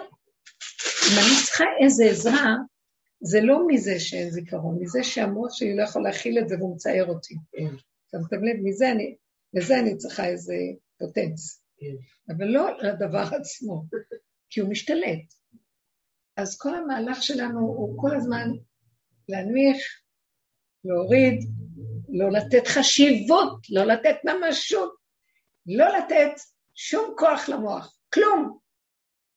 אם 1.08 1.18
אני 1.18 1.46
צריכה 1.46 1.66
איזה 1.84 2.06
עזרה, 2.06 2.56
זה 3.22 3.42
לא 3.42 3.68
מזה 3.68 4.00
שאין 4.00 4.30
זיכרון, 4.30 4.78
מזה 4.80 5.04
שהמוח 5.04 5.54
שלי 5.54 5.76
לא 5.76 5.84
יכול 5.84 6.04
להכיל 6.04 6.40
את 6.40 6.50
זה 6.50 6.56
והוא 6.60 6.76
מצייר 6.76 7.06
אותי. 7.06 7.36
כן. 7.52 7.76
שמתם 8.12 8.44
לב, 8.44 8.56
מזה 8.64 8.92
אני, 8.92 9.16
לזה 9.54 9.80
אני 9.80 9.98
צריכה 9.98 10.26
איזה 10.28 10.56
פוטנץ. 11.00 11.62
כן. 11.78 11.96
אבל 12.36 12.46
לא 12.46 12.70
לדבר 12.82 13.28
עצמו, 13.40 13.84
כי 14.50 14.60
הוא 14.60 14.70
משתלט. 14.70 15.34
אז 16.38 16.58
כל 16.58 16.76
המהלך 16.76 17.24
שלנו 17.24 17.60
הוא 17.60 18.02
כל 18.02 18.16
הזמן 18.16 18.50
להנמיך, 19.30 19.78
להוריד, 20.86 21.40
לא 22.10 22.32
לתת 22.32 22.68
חשיבות, 22.68 23.58
לא 23.70 23.84
לתת 23.84 24.16
ממשות, 24.24 24.96
לא 25.66 25.98
לתת 25.98 26.32
שום 26.76 27.14
כוח 27.18 27.50
למוח, 27.50 27.98
כלום. 28.14 28.60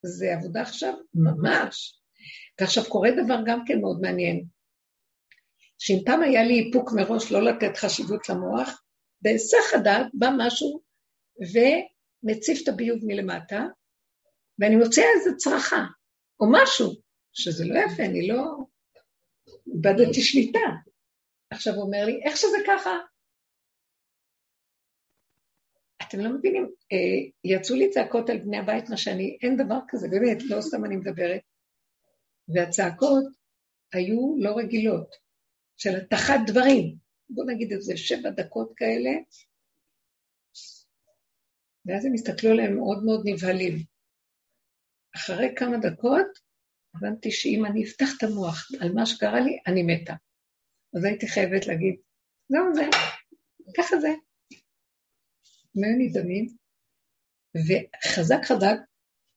זה 0.03 0.35
עבודה 0.35 0.63
עכשיו 0.63 0.95
ממש. 1.15 2.01
ועכשיו 2.61 2.85
קורה 2.89 3.11
דבר 3.25 3.39
גם 3.47 3.65
כן 3.67 3.81
מאוד 3.81 4.01
מעניין, 4.01 4.45
שאם 5.79 5.99
פעם 6.07 6.23
היה 6.23 6.45
לי 6.45 6.61
איפוק 6.61 6.93
מראש 6.93 7.33
לא 7.33 7.43
לתת 7.43 7.77
חשיבות 7.77 8.29
למוח, 8.29 8.83
בהיסח 9.23 9.75
הדעת 9.75 10.07
בא 10.15 10.29
משהו 10.39 10.81
ומציף 11.41 12.63
את 12.63 12.69
הביוב 12.69 12.99
מלמטה, 13.03 13.65
ואני 14.59 14.77
מוציאה 14.77 15.07
איזה 15.19 15.31
צרחה, 15.37 15.85
או 16.41 16.47
משהו, 16.53 16.93
שזה 17.33 17.65
לא 17.65 17.79
יפה, 17.79 18.03
אני 18.03 18.29
לא... 18.29 18.45
איבדתי 19.75 20.23
שליטה. 20.23 20.59
עכשיו 21.51 21.75
הוא 21.75 21.83
אומר 21.83 22.05
לי, 22.07 22.21
איך 22.25 22.37
שזה 22.37 22.57
ככה? 22.67 22.91
אתם 26.03 26.21
לא 26.21 26.31
מבינים, 26.39 26.71
אה, 26.93 27.31
יצאו 27.45 27.77
לי 27.77 27.91
צעקות 27.91 28.31
על 28.31 28.39
בני 28.39 28.59
הבית, 28.59 28.91
מה 28.91 28.97
שאני, 28.97 29.39
אין 29.43 29.57
דבר 29.57 29.79
כזה, 29.89 30.09
באמת, 30.09 30.43
לא 30.43 30.61
סתם 30.61 30.85
אני 30.85 30.97
מדברת. 30.97 31.41
והצעקות 32.49 33.25
היו 33.93 34.35
לא 34.39 34.57
רגילות, 34.57 35.17
של 35.77 35.97
התחת 35.97 36.41
דברים. 36.47 36.97
בואו 37.31 37.47
נגיד 37.47 37.73
את 37.73 37.83
זה, 37.83 37.97
שבע 37.97 38.31
דקות 38.31 38.73
כאלה, 38.77 39.11
ואז 41.87 42.05
הם 42.05 42.13
הסתכלו 42.15 42.51
עליהם 42.51 42.77
מאוד 42.77 43.05
מאוד 43.05 43.23
נבהלים. 43.25 43.79
אחרי 45.17 45.55
כמה 45.57 45.77
דקות, 45.79 46.27
הבנתי 46.95 47.31
שאם 47.31 47.67
אני 47.67 47.85
אפתח 47.85 48.09
את 48.19 48.23
המוח 48.23 48.69
על 48.81 48.93
מה 48.93 49.07
שקרה 49.07 49.41
לי, 49.41 49.59
אני 49.67 49.83
מתה. 49.83 50.15
אז 50.97 51.05
הייתי 51.05 51.29
חייבת 51.29 51.67
להגיד, 51.67 51.95
זהו 52.49 52.75
זה, 52.75 52.83
ככה 53.77 53.99
זה. 53.99 54.09
הם 55.77 55.85
היו 55.85 55.97
נדהמים, 55.99 56.47
וחזק 57.57 58.45
חזק, 58.45 58.77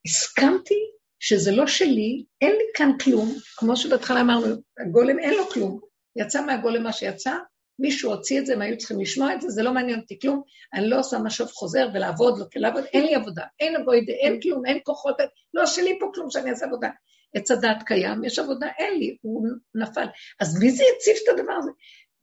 הסכמתי 0.05 0.79
שזה 1.19 1.51
לא 1.51 1.67
שלי, 1.67 2.23
אין 2.41 2.51
לי 2.51 2.65
כאן 2.75 2.89
כלום, 3.03 3.35
כמו 3.57 3.77
שבהתחלה 3.77 4.21
אמרנו, 4.21 4.55
הגולם 4.79 5.19
אין 5.19 5.33
לו 5.33 5.49
כלום. 5.49 5.79
יצא 6.15 6.45
מהגולם 6.45 6.83
מה 6.83 6.93
שיצא, 6.93 7.31
מישהו 7.79 8.11
הוציא 8.11 8.39
את 8.39 8.45
זה, 8.45 8.53
הם 8.53 8.61
היו 8.61 8.77
צריכים 8.77 8.99
לשמוע 8.99 9.33
את 9.33 9.41
זה, 9.41 9.49
זה 9.49 9.63
לא 9.63 9.73
מעניין 9.73 9.99
אותי 9.99 10.19
כלום, 10.19 10.41
אני 10.73 10.89
לא 10.89 10.99
עושה 10.99 11.19
משוב 11.19 11.47
חוזר 11.47 11.87
ולעבוד, 11.93 12.39
לא 12.39 12.45
לעבוד, 12.55 12.83
אין 12.93 13.05
לי 13.05 13.15
עבודה, 13.15 13.43
אין 13.59 13.75
עבודה, 13.75 14.13
אין 14.19 14.41
כלום, 14.41 14.65
אין 14.65 14.79
כוחות, 14.83 15.15
לא 15.53 15.65
שלי 15.65 15.97
פה 15.99 16.11
כלום 16.13 16.29
שאני 16.29 16.49
אעשה 16.49 16.65
עבודה. 16.65 16.89
עץ 17.35 17.51
הדת 17.51 17.83
קיים, 17.85 18.23
יש 18.23 18.39
עבודה, 18.39 18.67
אין 18.77 18.99
לי, 18.99 19.17
הוא 19.21 19.47
נפל. 19.75 20.07
אז 20.39 20.59
מי 20.59 20.71
זה 20.71 20.83
הציף 20.95 21.17
את 21.23 21.39
הדבר 21.39 21.53
הזה? 21.53 21.71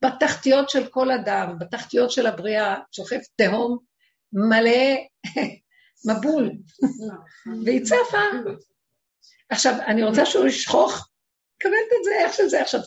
בתחתיות 0.05 0.71
של 0.71 0.87
כל 0.87 1.11
אדם, 1.11 1.57
בתחתיות 1.59 2.11
של 2.11 2.27
הבריאה, 2.27 2.77
שוכב 2.93 3.19
תהום 3.37 3.79
מלא 4.33 4.97
מבול, 6.09 6.51
והיא 7.65 7.85
צפה. 7.85 8.53
עכשיו, 9.51 9.75
אני 9.87 10.03
רוצה 10.03 10.27
שהוא 10.27 10.47
ישכוח, 10.47 11.09
קבלת 11.59 11.93
את 11.99 12.05
זה 12.05 12.11
איך 12.25 12.33
שזה 12.35 12.61
עכשיו. 12.61 12.81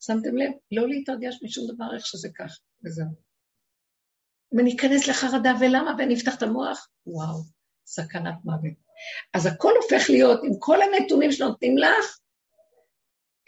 שמתם 0.00 0.36
לב? 0.36 0.50
לא 0.72 0.88
להתרגש 0.88 1.42
משום 1.42 1.74
דבר 1.74 1.94
איך 1.94 2.06
שזה 2.06 2.28
כך, 2.38 2.58
וזהו. 2.84 3.06
אם 4.54 4.60
אני 4.60 4.76
אכנס 4.76 5.08
לחרדה, 5.08 5.52
ולמה? 5.60 5.94
ואני 5.98 6.14
אפתח 6.14 6.34
את 6.34 6.42
המוח, 6.42 6.88
וואו, 7.06 7.42
סכנת 7.86 8.34
מוות. 8.44 8.85
אז 9.34 9.46
הכל 9.46 9.72
הופך 9.82 10.10
להיות, 10.10 10.40
עם 10.44 10.52
כל 10.58 10.78
הנתונים 10.82 11.32
שנותנים 11.32 11.78
לך, 11.78 12.18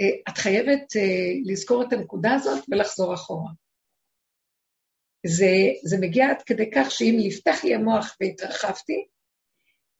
אה, 0.01 0.33
את 0.33 0.39
חייבת 0.39 0.97
אה, 0.97 1.53
לזכור 1.53 1.83
את 1.83 1.93
הנקודה 1.93 2.35
הזאת 2.35 2.65
ולחזור 2.69 3.15
אחורה. 3.15 3.51
זה, 5.27 5.53
זה 5.85 5.97
מגיע 6.01 6.31
עד 6.31 6.43
כדי 6.43 6.71
כך 6.75 6.91
שאם 6.91 7.17
נפתח 7.19 7.65
לי 7.65 7.75
המוח 7.75 8.17
והתרחבתי, 8.21 9.07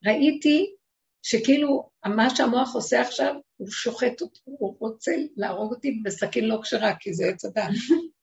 ראיתי 0.07 0.75
שכאילו 1.23 1.91
מה 2.07 2.37
שהמוח 2.37 2.75
עושה 2.75 3.01
עכשיו, 3.01 3.35
הוא 3.57 3.71
שוחט 3.71 4.21
אותי, 4.21 4.41
הוא 4.45 4.77
רוצה 4.81 5.13
להרוג 5.37 5.75
אותי 5.75 6.01
בסכין 6.05 6.45
לא 6.45 6.59
כשרה, 6.63 6.93
כי 7.01 7.15
זה 7.15 7.25
עץ 7.29 7.45
הדת. 7.45 7.71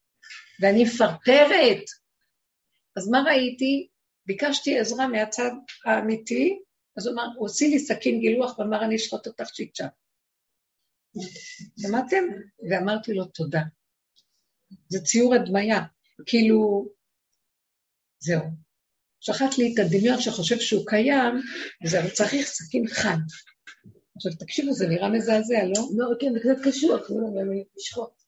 ואני 0.60 0.84
מפרפרת. 0.84 1.84
אז 2.96 3.08
מה 3.08 3.22
ראיתי? 3.26 3.88
ביקשתי 4.26 4.78
עזרה 4.78 5.08
מהצד 5.08 5.50
האמיתי, 5.84 6.58
אז 6.96 7.06
הוא 7.06 7.14
אמר, 7.14 7.26
הוא 7.36 7.48
הוציא 7.48 7.70
לי 7.70 7.78
סכין 7.78 8.20
גילוח 8.20 8.58
ואמר, 8.58 8.84
אני 8.84 8.96
אשחוט 8.96 9.26
אותך 9.26 9.44
צ'יק 9.44 9.72
שמעתם? 11.80 12.24
ואמרתי 12.70 13.14
לו, 13.14 13.24
תודה. 13.24 13.62
זה 14.88 15.00
ציור 15.00 15.34
הדמיה, 15.34 15.80
כאילו, 16.26 16.88
זהו. 18.18 18.42
שחט 19.20 19.58
לי 19.58 19.74
את 19.74 19.78
הדמיון 19.78 20.20
שחושב 20.20 20.58
שהוא 20.58 20.86
קיים, 20.86 21.34
וזה 21.84 21.98
צריך 22.12 22.46
סכין 22.46 22.86
חד. 22.88 23.18
עכשיו, 24.16 24.32
תקשיבו, 24.38 24.72
זה 24.72 24.88
נראה 24.88 25.08
מזעזע, 25.08 25.64
לא? 25.64 25.82
לא, 25.96 26.06
כן, 26.20 26.32
זה 26.32 26.40
קצת 26.40 26.68
קשוח, 26.68 27.10
לא. 27.10 27.42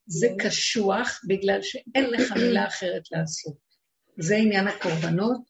זה 0.06 0.28
קשוח 0.38 1.20
בגלל 1.28 1.62
שאין 1.62 2.10
לך 2.10 2.32
מילה 2.32 2.66
אחרת 2.66 3.02
לעשות. 3.12 3.56
זה 4.18 4.36
עניין 4.36 4.68
הקורבנות, 4.68 5.40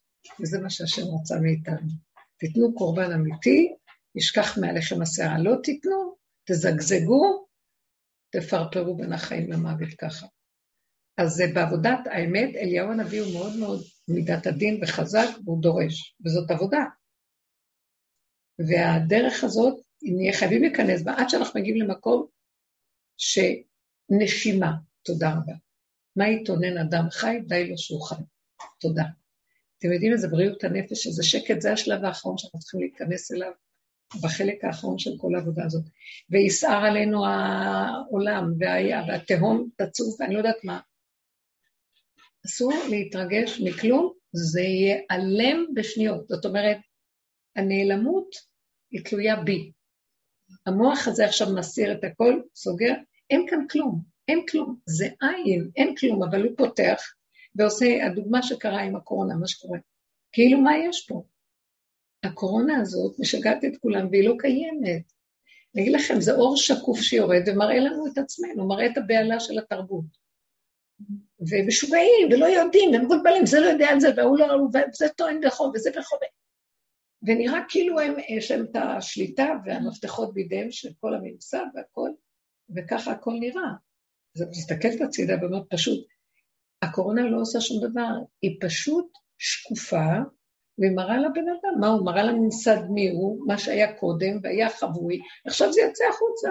וזה 0.40 0.58
מה 0.58 0.70
שהשם 0.70 1.02
רצה 1.20 1.34
מאיתנו. 1.40 2.07
תיתנו 2.38 2.74
קורבן 2.74 3.12
אמיתי, 3.12 3.74
ישכח 4.14 4.58
מעליכם 4.58 5.02
השערה. 5.02 5.38
לא 5.38 5.54
תיתנו, 5.62 6.16
תזגזגו, 6.44 7.46
תפרפרו 8.30 8.96
בין 8.96 9.12
החיים 9.12 9.52
למוות 9.52 9.94
ככה. 9.98 10.26
אז 11.18 11.42
בעבודת 11.54 11.98
האמת, 12.06 12.56
אליהו 12.56 12.92
הנביא 12.92 13.20
הוא 13.20 13.34
מאוד 13.34 13.56
מאוד 13.56 13.82
מידת 14.08 14.46
הדין 14.46 14.80
וחזק, 14.82 15.28
והוא 15.44 15.62
דורש, 15.62 16.16
וזאת 16.24 16.50
עבודה. 16.50 16.84
והדרך 18.58 19.44
הזאת, 19.44 19.74
נהיה 20.02 20.32
חייבים 20.38 20.62
להיכנס 20.62 21.02
בה, 21.02 21.12
עד 21.18 21.28
שאנחנו 21.28 21.60
מגיעים 21.60 21.82
למקום 21.82 22.26
שנשימה, 23.16 24.72
תודה 25.02 25.30
רבה. 25.30 25.52
מה 26.16 26.28
יתונן 26.28 26.78
אדם 26.78 27.10
חי? 27.10 27.40
די 27.46 27.70
לו 27.70 27.78
שהוא 27.78 28.02
חי. 28.02 28.22
תודה. 28.80 29.04
אתם 29.78 29.92
יודעים 29.92 30.12
איזה 30.12 30.28
בריאות 30.28 30.64
הנפש, 30.64 31.06
איזה 31.06 31.22
שקט, 31.22 31.60
זה 31.60 31.72
השלב 31.72 32.04
האחרון 32.04 32.38
שאנחנו 32.38 32.58
צריכים 32.58 32.80
להיכנס 32.80 33.32
אליו, 33.32 33.52
בחלק 34.22 34.64
האחרון 34.64 34.98
של 34.98 35.10
כל 35.18 35.34
העבודה 35.34 35.64
הזאת. 35.64 35.84
ויסער 36.30 36.84
עלינו 36.84 37.26
העולם, 37.26 38.52
והיה, 38.58 39.02
והתהום 39.08 39.68
תצוף, 39.76 40.20
ואני 40.20 40.34
לא 40.34 40.38
יודעת 40.38 40.64
מה. 40.64 40.80
אסור 42.46 42.72
להתרגש 42.90 43.60
מכלום, 43.64 44.12
זה 44.32 44.60
ייעלם 44.60 45.66
בשניות. 45.74 46.28
זאת 46.28 46.44
אומרת, 46.44 46.78
הנעלמות 47.56 48.28
היא 48.90 49.04
תלויה 49.04 49.36
בי. 49.36 49.72
המוח 50.66 51.08
הזה 51.08 51.24
עכשיו 51.24 51.54
מסיר 51.54 51.92
את 51.92 52.04
הכל, 52.04 52.40
סוגר, 52.54 52.94
אין 53.30 53.46
כאן 53.50 53.66
כלום, 53.70 54.02
אין 54.28 54.46
כלום, 54.50 54.76
זה 54.86 55.08
עין, 55.20 55.70
אין 55.76 55.94
כלום, 55.96 56.22
אבל 56.22 56.42
הוא 56.42 56.56
פותח 56.56 57.02
ועושה, 57.54 58.06
הדוגמה 58.06 58.42
שקרה 58.42 58.82
עם 58.82 58.96
הקורונה, 58.96 59.34
מה 59.34 59.46
שקורה, 59.46 59.78
כאילו 60.32 60.58
מה 60.60 60.78
יש 60.78 61.06
פה? 61.08 61.22
הקורונה 62.22 62.80
הזאת 62.80 63.16
משגעת 63.18 63.64
את 63.64 63.76
כולם 63.80 64.08
והיא 64.10 64.28
לא 64.28 64.34
קיימת. 64.38 65.12
אני 65.74 65.82
אגיד 65.82 65.92
לכם, 65.92 66.20
זה 66.20 66.34
אור 66.34 66.56
שקוף 66.56 67.00
שיורד 67.00 67.42
ומראה 67.46 67.78
לנו 67.78 68.06
את 68.06 68.18
עצמנו, 68.18 68.68
מראה 68.68 68.86
את 68.86 68.98
הבהלה 68.98 69.40
של 69.40 69.58
התרבות. 69.58 70.28
ומשוגעים, 71.40 72.28
ולא 72.30 72.46
יודעים, 72.46 72.90
ומבולבלים, 72.94 73.46
זה 73.46 73.60
לא 73.60 73.66
יודע 73.66 73.88
על 73.88 74.00
זה, 74.00 74.08
והוא 74.16 74.38
לא, 74.38 74.46
וזה 74.90 75.08
טוען 75.16 75.40
בחוב, 75.46 75.72
וזה 75.74 75.90
בחוב. 75.90 76.18
ונראה 77.22 77.60
כאילו 77.68 78.00
הם, 78.00 78.14
יש 78.28 78.50
להם 78.50 78.64
את 78.64 78.76
השליטה 78.76 79.48
והמפתחות 79.64 80.34
בידיהם 80.34 80.70
של 80.70 80.88
כל 81.00 81.14
הממסד 81.14 81.64
והכל, 81.74 82.10
וככה 82.76 83.12
הכל 83.12 83.32
נראה. 83.40 83.70
אז 84.36 84.42
את 84.42 84.48
מסתכלת 84.50 85.00
הצידה 85.00 85.36
באמת 85.36 85.62
פשוט, 85.70 86.06
הקורונה 86.82 87.22
לא 87.22 87.40
עושה 87.40 87.60
שום 87.60 87.90
דבר, 87.90 88.12
היא 88.42 88.56
פשוט 88.60 89.06
שקופה, 89.38 90.06
והיא 90.78 90.92
מראה 90.96 91.18
לבן 91.18 91.48
אדם, 91.48 91.80
מה 91.80 91.88
הוא 91.88 92.06
מראה 92.06 92.22
לממסד 92.22 92.78
מי 92.90 93.10
הוא, 93.10 93.46
מה 93.46 93.58
שהיה 93.58 93.92
קודם 93.92 94.38
והיה 94.42 94.70
חבוי, 94.70 95.20
עכשיו 95.46 95.72
זה 95.72 95.80
יוצא 95.80 96.04
החוצה. 96.04 96.48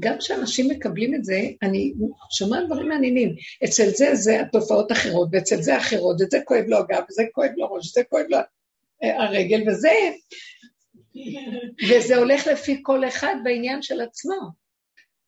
גם 0.00 0.18
כשאנשים 0.18 0.70
מקבלים 0.70 1.14
את 1.14 1.24
זה, 1.24 1.40
אני 1.62 1.92
שומעת 2.38 2.66
דברים 2.66 2.88
מעניינים. 2.88 3.34
אצל 3.64 3.88
זה 3.88 4.14
זה 4.14 4.40
התופעות 4.40 4.92
אחרות, 4.92 5.28
ואצל 5.32 5.62
זה 5.62 5.78
אחרות, 5.78 6.16
וזה 6.20 6.38
כואב 6.44 6.64
לו 6.66 6.78
הגב, 6.78 7.02
וזה 7.10 7.22
כואב 7.32 7.50
לו 7.56 7.72
ראש, 7.72 7.88
וזה 7.88 8.02
כואב 8.08 8.24
לו 8.28 8.38
הרגל, 9.02 9.70
וזה... 9.70 9.90
וזה 11.88 12.16
הולך 12.16 12.46
לפי 12.46 12.80
כל 12.82 13.08
אחד 13.08 13.34
בעניין 13.44 13.82
של 13.82 14.00
עצמו. 14.00 14.61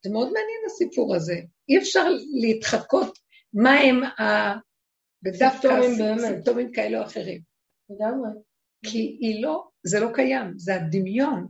זה 0.05 0.11
מאוד 0.11 0.27
מעניין 0.27 0.63
הסיפור 0.67 1.15
הזה. 1.15 1.41
אי 1.69 1.79
אפשר 1.79 2.05
להתחקות 2.41 3.19
מה 3.53 3.71
הם 3.71 4.03
ה... 4.05 4.53
בדווקא 5.23 5.69
סימפטומים 6.21 6.73
כאלה 6.73 6.99
או 7.01 7.05
אחרים. 7.05 7.41
לגמרי. 7.91 8.29
כי 8.87 8.99
היא 9.21 9.43
לא, 9.43 9.69
זה 9.83 10.01
לא 10.01 10.09
קיים, 10.15 10.53
זה 10.57 10.75
הדמיון. 10.75 11.47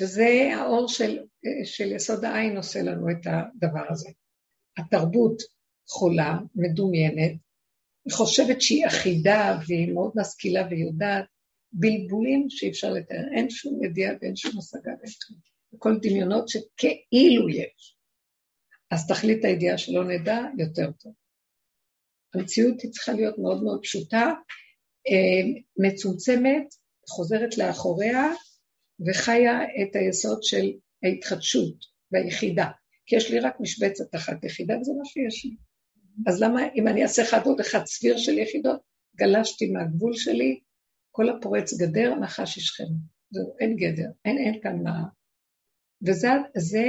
וזה 0.00 0.50
האור 0.56 0.88
של, 0.88 1.18
של 1.64 1.92
יסוד 1.92 2.24
העין 2.24 2.56
עושה 2.56 2.82
לנו 2.82 3.10
את 3.10 3.26
הדבר 3.26 3.84
הזה. 3.90 4.08
התרבות 4.78 5.42
חולה, 5.88 6.38
מדומיינת, 6.54 7.32
היא 8.04 8.12
חושבת 8.12 8.60
שהיא 8.60 8.86
אחידה 8.86 9.58
והיא 9.66 9.92
מאוד 9.92 10.12
משכילה 10.16 10.66
ויודעת, 10.70 11.24
בלבולים 11.72 12.46
שאי 12.50 12.70
אפשר 12.70 12.92
לתאר, 12.92 13.24
אין 13.36 13.50
שום 13.50 13.84
ידיעה 13.84 14.14
ואין 14.20 14.36
שום 14.36 14.58
השגה 14.58 14.90
ואין 15.00 15.12
כלום. 15.26 15.53
כל 15.78 15.98
דמיונות 16.02 16.48
שכאילו 16.48 17.48
יש. 17.48 17.96
אז 18.90 19.06
תכלית 19.08 19.44
הידיעה 19.44 19.78
שלא 19.78 20.04
נדע 20.04 20.38
יותר 20.58 20.90
טוב. 20.92 21.12
המציאות 22.34 22.80
היא 22.80 22.90
צריכה 22.90 23.12
להיות 23.12 23.38
מאוד 23.38 23.62
מאוד 23.62 23.80
פשוטה, 23.82 24.32
אה, 25.08 25.60
מצומצמת, 25.76 26.74
חוזרת 27.08 27.58
לאחוריה, 27.58 28.22
וחיה 29.06 29.62
את 29.62 29.96
היסוד 29.96 30.42
של 30.42 30.72
ההתחדשות 31.02 31.74
והיחידה. 32.12 32.66
כי 33.06 33.16
יש 33.16 33.30
לי 33.30 33.38
רק 33.38 33.56
משבצת 33.60 34.14
אחת 34.14 34.44
יחידה, 34.44 34.74
וזה 34.80 34.92
מה 34.98 35.04
שיש 35.04 35.44
לי. 35.44 35.56
אז 36.26 36.42
למה 36.42 36.60
אם 36.76 36.88
אני 36.88 37.02
אעשה 37.02 37.22
אחד 37.22 37.46
עוד 37.46 37.60
אחד 37.60 37.84
סביר 37.86 38.16
של 38.18 38.38
יחידות, 38.38 38.80
גלשתי 39.16 39.70
מהגבול 39.70 40.16
שלי, 40.16 40.60
כל 41.10 41.28
הפורץ 41.28 41.74
גדר, 41.74 42.14
נחש 42.14 42.56
ישכם. 42.56 42.84
זהו, 43.30 43.56
אין 43.60 43.76
גדר, 43.76 44.10
אין, 44.24 44.38
אין 44.38 44.60
כאן 44.62 44.82
מה... 44.82 45.02
וזה, 46.06 46.28
זה, 46.56 46.84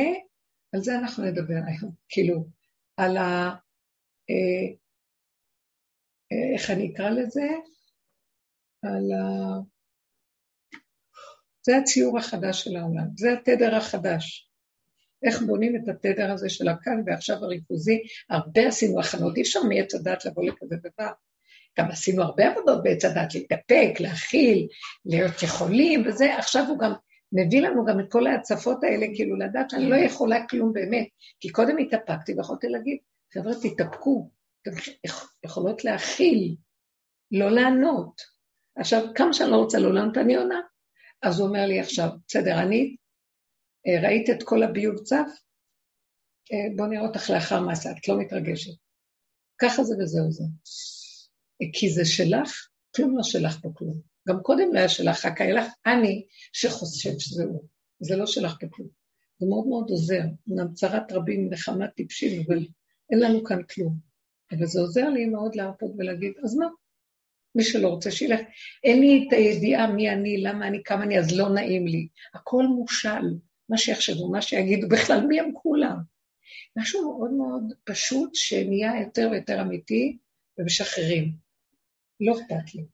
על 0.73 0.82
זה 0.82 0.95
אנחנו 0.97 1.23
נדבר 1.23 1.60
היום, 1.67 1.91
כאילו, 2.10 2.45
על 2.97 3.17
ה... 3.17 3.56
אה, 4.30 4.67
אה, 6.32 6.54
איך 6.54 6.69
אני 6.69 6.93
אקרא 6.93 7.10
לזה? 7.10 7.47
על 8.84 9.12
ה... 9.12 9.60
זה 11.65 11.78
הציור 11.78 12.17
החדש 12.17 12.63
של 12.63 12.75
העולם, 12.75 13.08
זה 13.17 13.34
התדר 13.34 13.75
החדש. 13.75 14.49
איך 15.23 15.41
בונים 15.41 15.75
את 15.75 15.88
התדר 15.89 16.32
הזה 16.32 16.49
של 16.49 16.67
הכאן 16.67 17.01
ועכשיו 17.06 17.36
הריכוזי, 17.36 17.99
הרבה 18.30 18.67
עשינו 18.67 18.99
הכנות, 18.99 19.38
אי 19.38 19.41
אפשר 19.41 19.60
מעץ 19.63 19.95
הדת 19.95 20.25
לבוא 20.25 20.43
לכזה 20.43 20.75
דבר. 20.75 21.12
גם 21.80 21.91
עשינו 21.91 22.23
הרבה 22.23 22.51
עבודות 22.51 22.84
בעץ 22.84 23.06
הדת, 23.06 23.36
להתאפק, 23.36 23.99
להכיל, 23.99 24.67
להיות 25.06 25.43
יכולים 25.43 26.08
וזה, 26.08 26.38
עכשיו 26.38 26.65
הוא 26.67 26.80
גם 26.80 26.93
מביא 27.36 27.62
לנו 27.62 27.86
גם 27.86 28.00
את 28.00 28.06
כל 28.12 28.28
ההצפות 28.28 28.84
האלה, 28.84 29.06
כאילו 29.15 29.38
לדעת 29.38 29.69
שאני 29.69 29.89
לא 29.89 29.95
יכולה 29.95 30.48
כלום 30.48 30.74
באמת, 30.74 31.08
כי 31.39 31.50
קודם 31.50 31.78
התאפקתי 31.78 32.34
ויכולתי 32.34 32.67
להגיד, 32.67 32.98
חבר'ה, 33.34 33.54
תתאפקו, 33.62 34.30
אתם 34.62 34.71
יכולות 35.45 35.86
להכיל, 35.86 36.56
לא 37.32 37.52
לענות. 37.52 38.21
עכשיו, 38.78 39.02
כמה 39.15 39.34
שאני 39.34 39.52
לא 39.52 39.56
רוצה 39.56 39.80
לא 39.80 39.93
לענות, 39.93 40.17
אני 40.17 40.36
עונה. 40.36 40.62
אז 41.21 41.39
הוא 41.39 41.48
אומר 41.48 41.65
לי 41.65 41.80
עכשיו, 41.80 42.10
בסדר, 42.28 42.62
אני 42.62 42.95
אה, 43.88 44.08
ראית 44.08 44.30
את 44.30 44.43
כל 44.43 44.63
הביוב 44.63 44.95
צף? 45.04 45.28
אה, 46.54 46.76
בוא 46.76 46.88
נראה 46.88 47.08
אותך 47.08 47.30
לאחר 47.30 47.62
מעשה, 47.62 47.91
את 47.91 48.08
לא 48.08 48.19
מתרגשת. 48.19 48.74
ככה 49.62 49.84
זה 49.84 49.95
וזהו 50.00 50.32
זה. 50.32 50.43
כי 51.74 51.89
זה 51.89 52.06
שלך, 52.06 52.67
כלום 52.95 53.17
לא 53.17 53.24
שלך 53.24 53.58
פה 53.62 53.69
כלום. 53.74 54.14
גם 54.27 54.39
קודם 54.41 54.73
לא 54.73 54.79
היה 54.79 54.89
שלך, 54.89 55.25
רק 55.25 55.41
היה 55.41 55.53
לך 55.53 55.65
אני 55.85 56.25
שחושב 56.53 57.19
שזה 57.19 57.43
הוא. 57.43 57.63
זה 57.99 58.15
לא 58.15 58.25
שלך 58.25 58.57
פה 58.61 58.67
כלום. 58.69 58.89
זה 59.39 59.47
מאוד 59.49 59.67
מאוד 59.67 59.89
עוזר. 59.89 60.21
אמנם 60.49 60.73
צרת 60.73 61.11
רבים 61.11 61.49
נחמת 61.49 61.89
טיפשים, 61.95 62.43
אבל 62.47 62.65
אין 63.11 63.19
לנו 63.19 63.43
כאן 63.43 63.63
כלום. 63.63 63.97
אבל 64.51 64.65
זה 64.65 64.79
עוזר 64.79 65.09
לי 65.09 65.25
מאוד 65.25 65.55
להרפות 65.55 65.91
ולהגיד, 65.97 66.33
אז 66.43 66.55
מה? 66.55 66.65
מי 67.55 67.63
שלא 67.63 67.88
רוצה 67.88 68.11
שילך. 68.11 68.39
אין 68.83 68.99
לי 68.99 69.25
את 69.27 69.33
הידיעה 69.33 69.93
מי 69.93 70.09
אני, 70.09 70.41
למה 70.41 70.67
אני, 70.67 70.83
כמה 70.83 71.03
אני, 71.03 71.19
אז 71.19 71.38
לא 71.38 71.49
נעים 71.49 71.88
לי. 71.88 72.07
הכל 72.33 72.63
מושל. 72.67 73.39
מה 73.69 73.77
שיחשבו, 73.77 74.31
מה 74.31 74.41
שיגידו, 74.41 74.88
בכלל 74.89 75.25
מי 75.27 75.39
הם 75.39 75.51
כולם? 75.53 75.97
משהו 76.77 77.17
מאוד 77.17 77.31
מאוד 77.31 77.73
פשוט 77.83 78.35
שנהיה 78.35 79.01
יותר 79.01 79.29
ויותר 79.31 79.61
אמיתי 79.61 80.17
ומשחררים. 80.57 81.31
לא 82.19 82.33
אכפת 82.33 82.75
לי. 82.75 82.85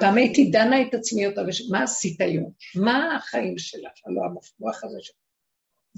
פעם 0.00 0.16
הייתי 0.16 0.50
דנה 0.50 0.82
את 0.82 0.94
עצמי 0.94 1.26
אותה, 1.26 1.42
מה 1.70 1.82
עשית 1.82 2.20
היום? 2.20 2.52
מה 2.74 3.16
החיים 3.16 3.58
שלך? 3.58 3.92
הלוא 4.06 4.24
המוח 4.24 4.84
הזה 4.84 4.98
שלך. 5.00 5.16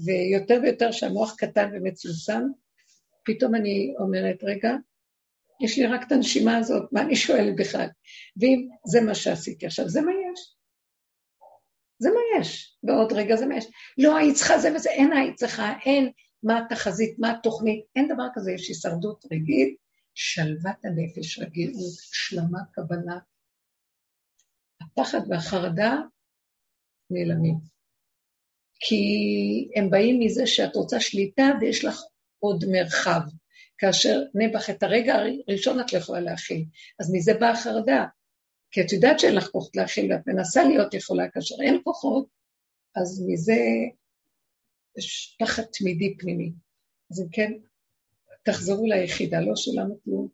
ויותר 0.05 0.59
ויותר 0.63 0.91
שהמוח 0.91 1.35
קטן 1.37 1.69
ומצומצם, 1.73 2.41
פתאום 3.25 3.55
אני 3.55 3.93
אומרת, 3.99 4.43
רגע, 4.43 4.71
יש 5.61 5.77
לי 5.77 5.87
רק 5.87 6.07
את 6.07 6.11
הנשימה 6.11 6.57
הזאת, 6.57 6.83
מה 6.91 7.01
אני 7.01 7.15
שואלת 7.15 7.55
בכלל? 7.55 7.87
ואם 8.41 8.67
זה 8.85 9.01
מה 9.01 9.15
שעשיתי 9.15 9.65
עכשיו, 9.65 9.89
זה 9.89 10.01
מה 10.01 10.11
יש. 10.11 10.55
זה 11.99 12.09
מה 12.09 12.41
יש. 12.41 12.77
ועוד 12.83 13.13
רגע 13.13 13.35
זה 13.35 13.45
מה 13.45 13.57
יש. 13.57 13.65
לא, 13.97 14.17
היית 14.17 14.35
צריכה 14.35 14.59
זה 14.59 14.75
וזה, 14.75 14.89
אין 14.89 15.11
היית 15.11 15.35
צריכה, 15.35 15.73
אין 15.85 16.11
מה 16.43 16.59
התחזית, 16.59 17.15
מה 17.19 17.31
התוכנית, 17.31 17.85
אין 17.95 18.07
דבר 18.07 18.27
כזה, 18.33 18.51
יש 18.51 18.67
הישרדות 18.67 19.25
רגיל, 19.31 19.75
שלוות 20.15 20.85
הנפש, 20.85 21.39
רגילות, 21.39 21.93
השלמה, 22.11 22.59
קבלה. 22.71 23.17
הפחד 24.85 25.19
והחרדה 25.29 25.95
נעלמים. 27.09 27.55
כי 28.79 29.05
הם 29.75 29.89
באים 29.89 30.19
מזה 30.19 30.47
שאת 30.47 30.75
רוצה 30.75 30.99
שליטה 30.99 31.43
ויש 31.61 31.85
לך 31.85 32.01
עוד 32.39 32.63
מרחב. 32.71 33.21
כאשר 33.77 34.23
נעבך 34.35 34.69
את 34.69 34.83
הרגע 34.83 35.15
הראשון 35.47 35.79
את 35.79 35.93
לא 35.93 35.97
יכולה 35.97 36.19
להכיל. 36.19 36.65
אז 36.99 37.13
מזה 37.13 37.33
באה 37.33 37.51
החרדה. 37.51 38.05
כי 38.71 38.81
את 38.81 38.91
יודעת 38.91 39.19
שאין 39.19 39.35
לך 39.35 39.47
כוחות 39.47 39.75
להכיל 39.75 40.13
ואת 40.13 40.27
מנסה 40.27 40.63
להיות 40.63 40.93
יכולה, 40.93 41.29
כאשר 41.29 41.55
אין 41.61 41.81
כוחות, 41.83 42.27
אז 42.95 43.25
מזה 43.27 43.53
יש 44.97 45.37
פחד 45.39 45.63
תמידי 45.63 46.17
פנימי. 46.17 46.51
אז 47.11 47.21
אם 47.21 47.27
כן, 47.31 47.51
תחזרו 48.43 48.85
ליחידה, 48.85 49.39
לא 49.39 49.55
שלנו 49.55 49.99
כלום. 50.03 50.27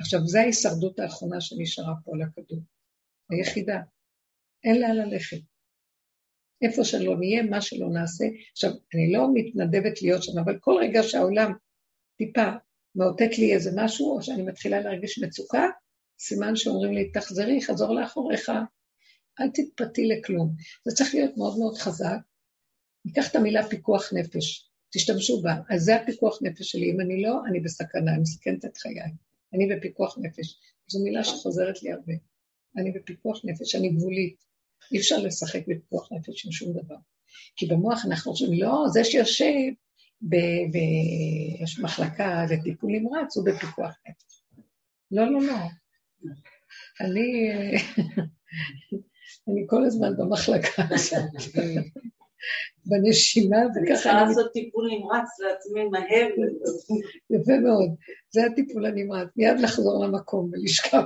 עכשיו, 0.00 0.20
זו 0.26 0.38
ההישרדות 0.38 0.98
האחרונה 0.98 1.40
שנשארה 1.40 1.94
פה 2.04 2.12
על 2.14 2.22
הכדור. 2.22 2.60
היחידה. 3.30 3.80
אין 4.64 4.80
לאן 4.80 4.96
ללכת. 4.96 5.36
איפה 6.62 6.84
שלא 6.84 7.18
נהיה, 7.18 7.42
מה 7.42 7.60
שלא 7.60 7.88
נעשה. 7.88 8.24
עכשיו, 8.52 8.70
אני 8.70 9.12
לא 9.12 9.28
מתנדבת 9.34 10.02
להיות 10.02 10.22
שם, 10.22 10.38
אבל 10.44 10.58
כל 10.60 10.74
רגע 10.80 11.02
שהעולם 11.02 11.52
טיפה 12.16 12.50
מאותת 12.94 13.38
לי 13.38 13.54
איזה 13.54 13.70
משהו, 13.76 14.16
או 14.16 14.22
שאני 14.22 14.42
מתחילה 14.42 14.80
להרגיש 14.80 15.18
מצוקה, 15.18 15.66
סימן 16.18 16.56
שאומרים 16.56 16.92
לי, 16.92 17.10
תחזרי, 17.10 17.62
חזור 17.62 17.94
לאחוריך, 17.94 18.50
אל 19.40 19.48
תתפתי 19.54 20.06
לכלום. 20.06 20.54
זה 20.84 20.96
צריך 20.96 21.14
להיות 21.14 21.36
מאוד 21.36 21.58
מאוד 21.58 21.78
חזק. 21.78 22.18
ניקח 23.04 23.30
את 23.30 23.36
המילה 23.36 23.68
פיקוח 23.68 24.12
נפש, 24.12 24.70
תשתמשו 24.90 25.42
בה. 25.42 25.54
אז 25.70 25.82
זה 25.82 25.96
הפיקוח 25.96 26.38
נפש 26.42 26.70
שלי. 26.70 26.90
אם 26.90 27.00
אני 27.00 27.22
לא, 27.22 27.40
אני 27.48 27.60
בסכנה, 27.60 28.12
אני 28.12 28.20
מסכנת 28.20 28.64
את 28.64 28.76
חיי. 28.76 29.12
אני 29.54 29.76
בפיקוח 29.76 30.18
נפש. 30.18 30.60
זו 30.86 31.04
מילה 31.04 31.24
שחוזרת 31.24 31.82
לי 31.82 31.92
הרבה. 31.92 32.12
אני 32.76 32.92
בפיקוח 32.92 33.40
נפש, 33.44 33.74
אני 33.74 33.88
גבולית. 33.88 34.44
אי 34.92 34.98
אפשר 34.98 35.18
לשחק 35.18 35.60
בפיקוח 35.68 36.12
נפש 36.12 36.46
עם 36.46 36.52
שום 36.52 36.72
דבר. 36.72 36.96
כי 37.56 37.66
במוח 37.66 38.04
אנחנו 38.06 38.32
חושבים, 38.32 38.62
לא, 38.62 38.84
זה 38.92 39.04
שיושב 39.04 39.52
ויש 40.22 41.80
מחלקה 41.80 42.44
לטיפול 42.50 42.92
נמרץ, 42.92 43.36
הוא 43.36 43.46
בפיקוח 43.46 43.94
נפש. 44.08 44.42
לא, 45.10 45.24
לא, 45.32 45.40
לא. 45.42 45.56
אני, 47.00 47.50
אני 49.48 49.64
כל 49.66 49.84
הזמן 49.84 50.16
במחלקה 50.16 50.82
הזאת, 50.90 51.22
בנשימה, 52.86 53.56
וככה... 53.56 53.80
אני 53.80 53.94
צריכה 53.94 54.24
לעשות 54.24 54.52
טיפול 54.52 54.90
נמרץ 54.90 55.28
לעצמי 55.40 55.84
מהר. 55.84 56.28
יפה 57.30 57.58
מאוד, 57.62 57.94
זה 58.30 58.46
הטיפול 58.46 58.86
הנמרץ, 58.86 59.28
מיד 59.36 59.60
לחזור 59.60 60.04
למקום 60.04 60.50
ולשכב, 60.52 61.02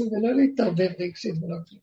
ולא 0.00 0.34
להתערבב 0.36 0.90
רגשית 0.98 1.34
ולא 1.42 1.56
כלום. 1.68 1.80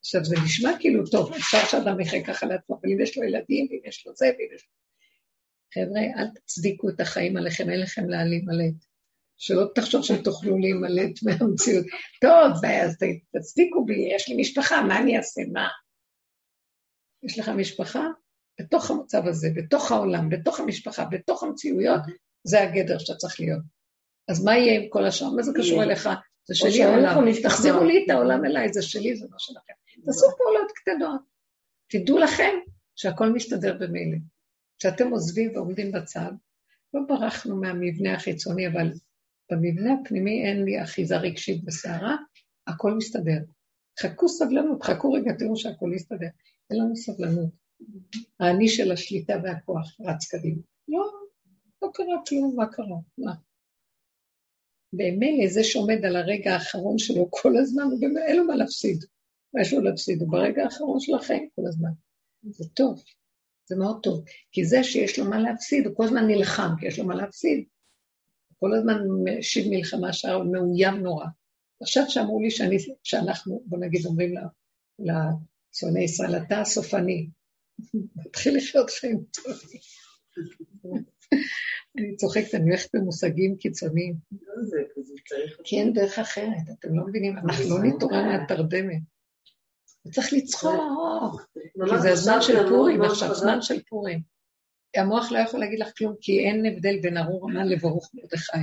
עכשיו, 0.00 0.24
זה 0.24 0.36
נשמע 0.44 0.70
כאילו, 0.80 1.06
טוב, 1.06 1.32
אפשר 1.32 1.58
שאדם 1.70 2.00
יחיה 2.00 2.24
ככה 2.24 2.46
לעצמו, 2.46 2.78
אבל 2.80 2.92
אם 2.92 3.00
יש 3.00 3.18
לו 3.18 3.24
ילדים, 3.24 3.66
ואם 3.70 3.80
יש 3.84 4.06
לו 4.06 4.12
זה, 4.16 4.26
ואם 4.26 4.48
יש 4.54 4.66
לו... 4.66 4.76
חבר'ה, 5.74 6.00
אל 6.00 6.28
תצדיקו 6.34 6.88
את 6.88 7.00
החיים 7.00 7.36
עליכם, 7.36 7.70
אין 7.70 7.80
לכם 7.80 8.08
להימלט. 8.08 8.84
שלא 9.38 9.64
תחשוב 9.74 10.02
שתוכלו 10.04 10.58
להימלט 10.58 11.18
מהמציאות. 11.24 11.86
טוב, 12.20 12.64
אז 12.64 12.96
תצדיקו 13.36 13.84
בי, 13.84 14.08
יש 14.16 14.28
לי 14.28 14.36
משפחה, 14.40 14.82
מה 14.82 14.98
אני 14.98 15.16
אעשה? 15.16 15.40
מה? 15.52 15.68
יש 17.22 17.38
לך 17.38 17.48
משפחה? 17.48 18.06
בתוך 18.60 18.90
המצב 18.90 19.26
הזה, 19.26 19.48
בתוך 19.56 19.92
העולם, 19.92 20.28
בתוך 20.28 20.60
המשפחה, 20.60 21.04
בתוך 21.04 21.42
המציאויות, 21.42 22.00
זה 22.44 22.62
הגדר 22.62 22.98
שאתה 22.98 23.18
צריך 23.18 23.40
להיות. 23.40 23.62
אז 24.28 24.44
מה 24.44 24.56
יהיה 24.56 24.80
עם 24.80 24.88
כל 24.88 25.06
השאר? 25.06 25.30
מה 25.30 25.42
זה 25.42 25.52
קשור 25.56 25.82
אליך? 25.82 26.08
זה 26.48 26.54
שלי 26.54 26.82
העולם. 26.82 27.32
תחזירו 27.42 27.84
לי 27.84 28.04
את 28.04 28.10
העולם 28.10 28.44
אליי, 28.44 28.72
זה 28.72 28.82
שלי, 28.82 29.16
זה 29.16 29.26
לא 29.30 29.38
שלכם. 29.38 29.72
תעשו 30.04 30.26
פעולות 30.38 30.72
קטנות. 30.74 31.20
תדעו 31.90 32.18
לכם 32.18 32.52
שהכל 32.96 33.32
מסתדר 33.32 33.78
במילא. 33.80 34.18
כשאתם 34.78 35.10
עוזבים 35.10 35.50
ועומדים 35.54 35.92
בצד, 35.92 36.32
לא 36.94 37.00
ברחנו 37.08 37.56
מהמבנה 37.56 38.14
החיצוני, 38.14 38.68
אבל 38.68 38.92
במבנה 39.52 39.94
הפנימי 39.94 40.44
אין 40.44 40.64
לי 40.64 40.82
אחיזה 40.82 41.16
רגשית 41.16 41.64
בסערה, 41.64 42.16
הכל 42.66 42.94
מסתדר. 42.94 43.38
חכו 44.00 44.28
סבלנות, 44.28 44.82
חכו 44.82 45.12
רגע, 45.12 45.32
תראו 45.38 45.56
שהכל 45.56 45.90
יסתדר. 45.94 46.28
אין 46.70 46.78
לנו 46.80 46.96
סבלנות. 46.96 47.50
האני 48.40 48.68
של 48.68 48.92
השליטה 48.92 49.34
והכוח 49.44 49.96
רץ 50.00 50.28
קדימה. 50.30 50.62
לא, 50.88 51.10
לא 51.82 51.88
קרה 51.94 52.16
כלום, 52.28 52.56
מה 52.56 52.66
קרה? 52.66 52.96
מה? 53.18 53.32
במילא 54.92 55.48
זה 55.48 55.64
שעומד 55.64 56.04
על 56.04 56.16
הרגע 56.16 56.54
האחרון 56.54 56.98
שלו 56.98 57.28
כל 57.30 57.56
הזמן, 57.58 57.82
הוא 57.82 58.00
באמת 58.00 58.22
אין 58.26 58.36
לו 58.36 58.44
מה 58.44 58.56
להפסיד. 58.56 59.04
מה 59.54 59.62
יש 59.62 59.72
לו 59.72 59.80
להפסיד? 59.80 60.20
הוא 60.20 60.30
ברגע 60.30 60.64
האחרון 60.64 61.00
של 61.00 61.14
החיים 61.14 61.48
כל 61.54 61.62
הזמן. 61.68 61.90
זה 62.42 62.64
טוב, 62.74 63.02
זה 63.68 63.76
מאוד 63.76 64.00
טוב. 64.02 64.24
כי 64.52 64.64
זה 64.64 64.84
שיש 64.84 65.18
לו 65.18 65.24
מה 65.24 65.38
להפסיד, 65.38 65.86
הוא 65.86 65.96
כל 65.96 66.04
הזמן 66.04 66.26
נלחם, 66.26 66.68
כי 66.80 66.86
יש 66.86 66.98
לו 66.98 67.06
מה 67.06 67.14
להפסיד. 67.14 67.64
כל 68.58 68.74
הזמן 68.74 68.96
משיב 69.24 69.66
מלחמה 69.70 70.12
שער, 70.12 70.42
מאוים 70.42 70.94
נורא. 70.94 71.26
עכשיו 71.82 72.04
שאמרו 72.08 72.40
לי 72.40 72.50
שאני, 72.50 72.76
שאנחנו, 73.04 73.62
בוא 73.66 73.78
נגיד, 73.78 74.06
אומרים 74.06 74.34
לצועני 74.98 76.04
ישראל, 76.04 76.36
אתה 76.36 76.60
הסופני. 76.60 77.28
מתחיל 78.16 78.56
לחיות 78.56 78.90
חיים 78.90 79.24
טובים. 79.32 79.80
אני 81.98 82.16
צוחקת, 82.16 82.54
אני 82.54 82.62
הולכת 82.62 82.94
במושגים 82.94 83.56
קיצוניים. 83.56 84.14
כי 85.64 85.80
אין 85.80 85.92
דרך 85.92 86.18
אחרת, 86.18 86.62
אתם 86.78 86.88
לא 86.96 87.06
מבינים, 87.06 87.38
אנחנו 87.38 87.64
לא 87.70 87.84
נתעורר 87.84 88.22
מהתרדמת. 88.22 89.00
צריך 90.10 90.32
לצחוק, 90.32 91.50
כי 91.90 91.98
זה 92.02 92.10
הזמן 92.10 92.42
של 92.42 92.68
פורים 92.68 93.02
עכשיו, 93.02 93.34
זמן 93.34 93.62
של 93.62 93.82
פורים. 93.88 94.20
המוח 94.96 95.32
לא 95.32 95.38
יכול 95.38 95.60
להגיד 95.60 95.78
לך 95.78 95.88
כלום, 95.98 96.14
כי 96.20 96.40
אין 96.40 96.66
הבדל 96.66 97.00
בין 97.02 97.16
ארור 97.16 97.50
המן 97.50 97.68
לברוך 97.68 98.10
מרדכי. 98.14 98.58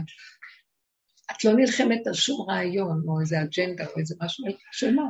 את 1.32 1.44
לא 1.44 1.54
נלחמת 1.54 2.08
על 2.08 2.14
שום 2.14 2.50
רעיון, 2.50 3.04
או 3.08 3.22
איזה 3.22 3.42
אג'נדה, 3.42 3.86
או 3.86 4.00
איזה 4.00 4.16
משהו, 4.22 4.46
של 4.72 4.96
מה? 4.96 5.04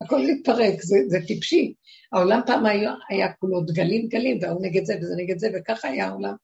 הכל 0.00 0.20
מתפרק, 0.26 0.82
זה, 0.82 0.96
זה 1.08 1.18
טיפשי. 1.26 1.74
העולם 2.12 2.40
פעם 2.46 2.66
היה, 2.66 2.92
היה 3.08 3.32
כולו 3.32 3.60
דגלים 3.60 4.06
דגלים, 4.06 4.38
והוא 4.42 4.66
נגד 4.66 4.84
זה 4.84 4.94
וזה 5.00 5.14
נגד 5.16 5.38
זה, 5.38 5.48
וככה 5.54 5.88
היה 5.88 6.06
העולם 6.06 6.34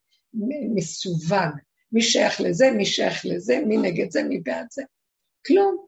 מסווג. 0.75 1.57
מי 1.93 2.03
שייך 2.03 2.41
לזה, 2.41 2.71
מי 2.71 2.87
שייך 2.87 3.27
לזה, 3.27 3.61
מי 3.67 3.77
נגד 3.77 4.11
זה, 4.11 4.23
מי 4.23 4.41
בעד 4.41 4.67
זה. 4.71 4.83
כלום. 5.47 5.87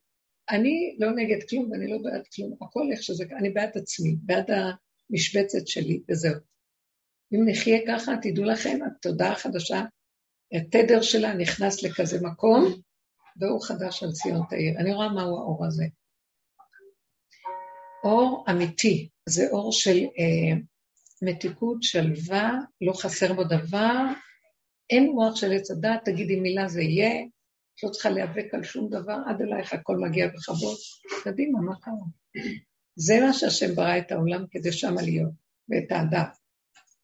אני 0.50 0.96
לא 0.98 1.11
נגד 1.11 1.48
כלום 1.48 1.70
ואני 1.70 1.90
לא 1.90 1.98
בעד 2.02 2.26
כלום, 2.35 2.57
הכל 2.62 2.88
איך 2.92 3.02
שזה, 3.02 3.24
אני 3.38 3.50
בעד 3.50 3.70
עצמי, 3.74 4.16
בעד 4.22 4.50
המשבצת 4.50 5.66
שלי, 5.66 6.02
וזהו. 6.11 6.35
אם 7.35 7.40
נחיה 7.46 7.78
ככה, 7.87 8.12
תדעו 8.22 8.44
לכם, 8.44 8.78
התודעה 8.87 9.33
החדשה, 9.33 9.83
התדר 10.52 11.02
שלה 11.02 11.35
נכנס 11.35 11.83
לכזה 11.83 12.18
מקום, 12.22 12.74
ואור 13.40 13.66
חדש 13.66 14.02
על 14.02 14.12
ציון 14.12 14.42
תאיר. 14.50 14.78
אני 14.78 14.94
רואה 14.94 15.09
מהו 15.09 15.38
האור 15.38 15.66
הזה. 15.66 15.85
אור 18.04 18.44
אמיתי, 18.50 19.09
זה 19.28 19.48
אור 19.50 19.72
של 19.72 19.98
אה, 19.98 20.61
מתיקות, 21.22 21.83
שלווה, 21.83 22.59
לא 22.80 22.92
חסר 22.92 23.33
בו 23.33 23.44
דבר, 23.44 24.04
אין 24.90 25.12
מוח 25.12 25.37
של 25.37 25.53
עץ 25.53 25.70
הדת, 25.70 26.01
תגידי 26.05 26.40
מילה 26.40 26.68
זה 26.68 26.83
יהיה, 26.83 27.23
את 27.75 27.83
לא 27.83 27.90
צריכה 27.90 28.11
להיאבק 28.11 28.55
על 28.55 28.62
שום 28.62 28.88
דבר, 28.90 29.16
עד 29.27 29.42
אלייך 29.42 29.73
הכל 29.73 29.97
מגיע 29.97 30.29
בכבוד. 30.29 30.77
קדימה, 31.25 31.61
מה 31.61 31.81
קרה? 31.81 31.94
זה 32.97 33.14
מה 33.20 33.33
שהשם 33.33 33.75
ברא 33.75 33.99
את 33.99 34.12
העולם 34.12 34.44
כדי 34.51 34.73
שמה 34.73 35.03
להיות, 35.03 35.33
ואת 35.68 35.92
האדם. 35.92 36.27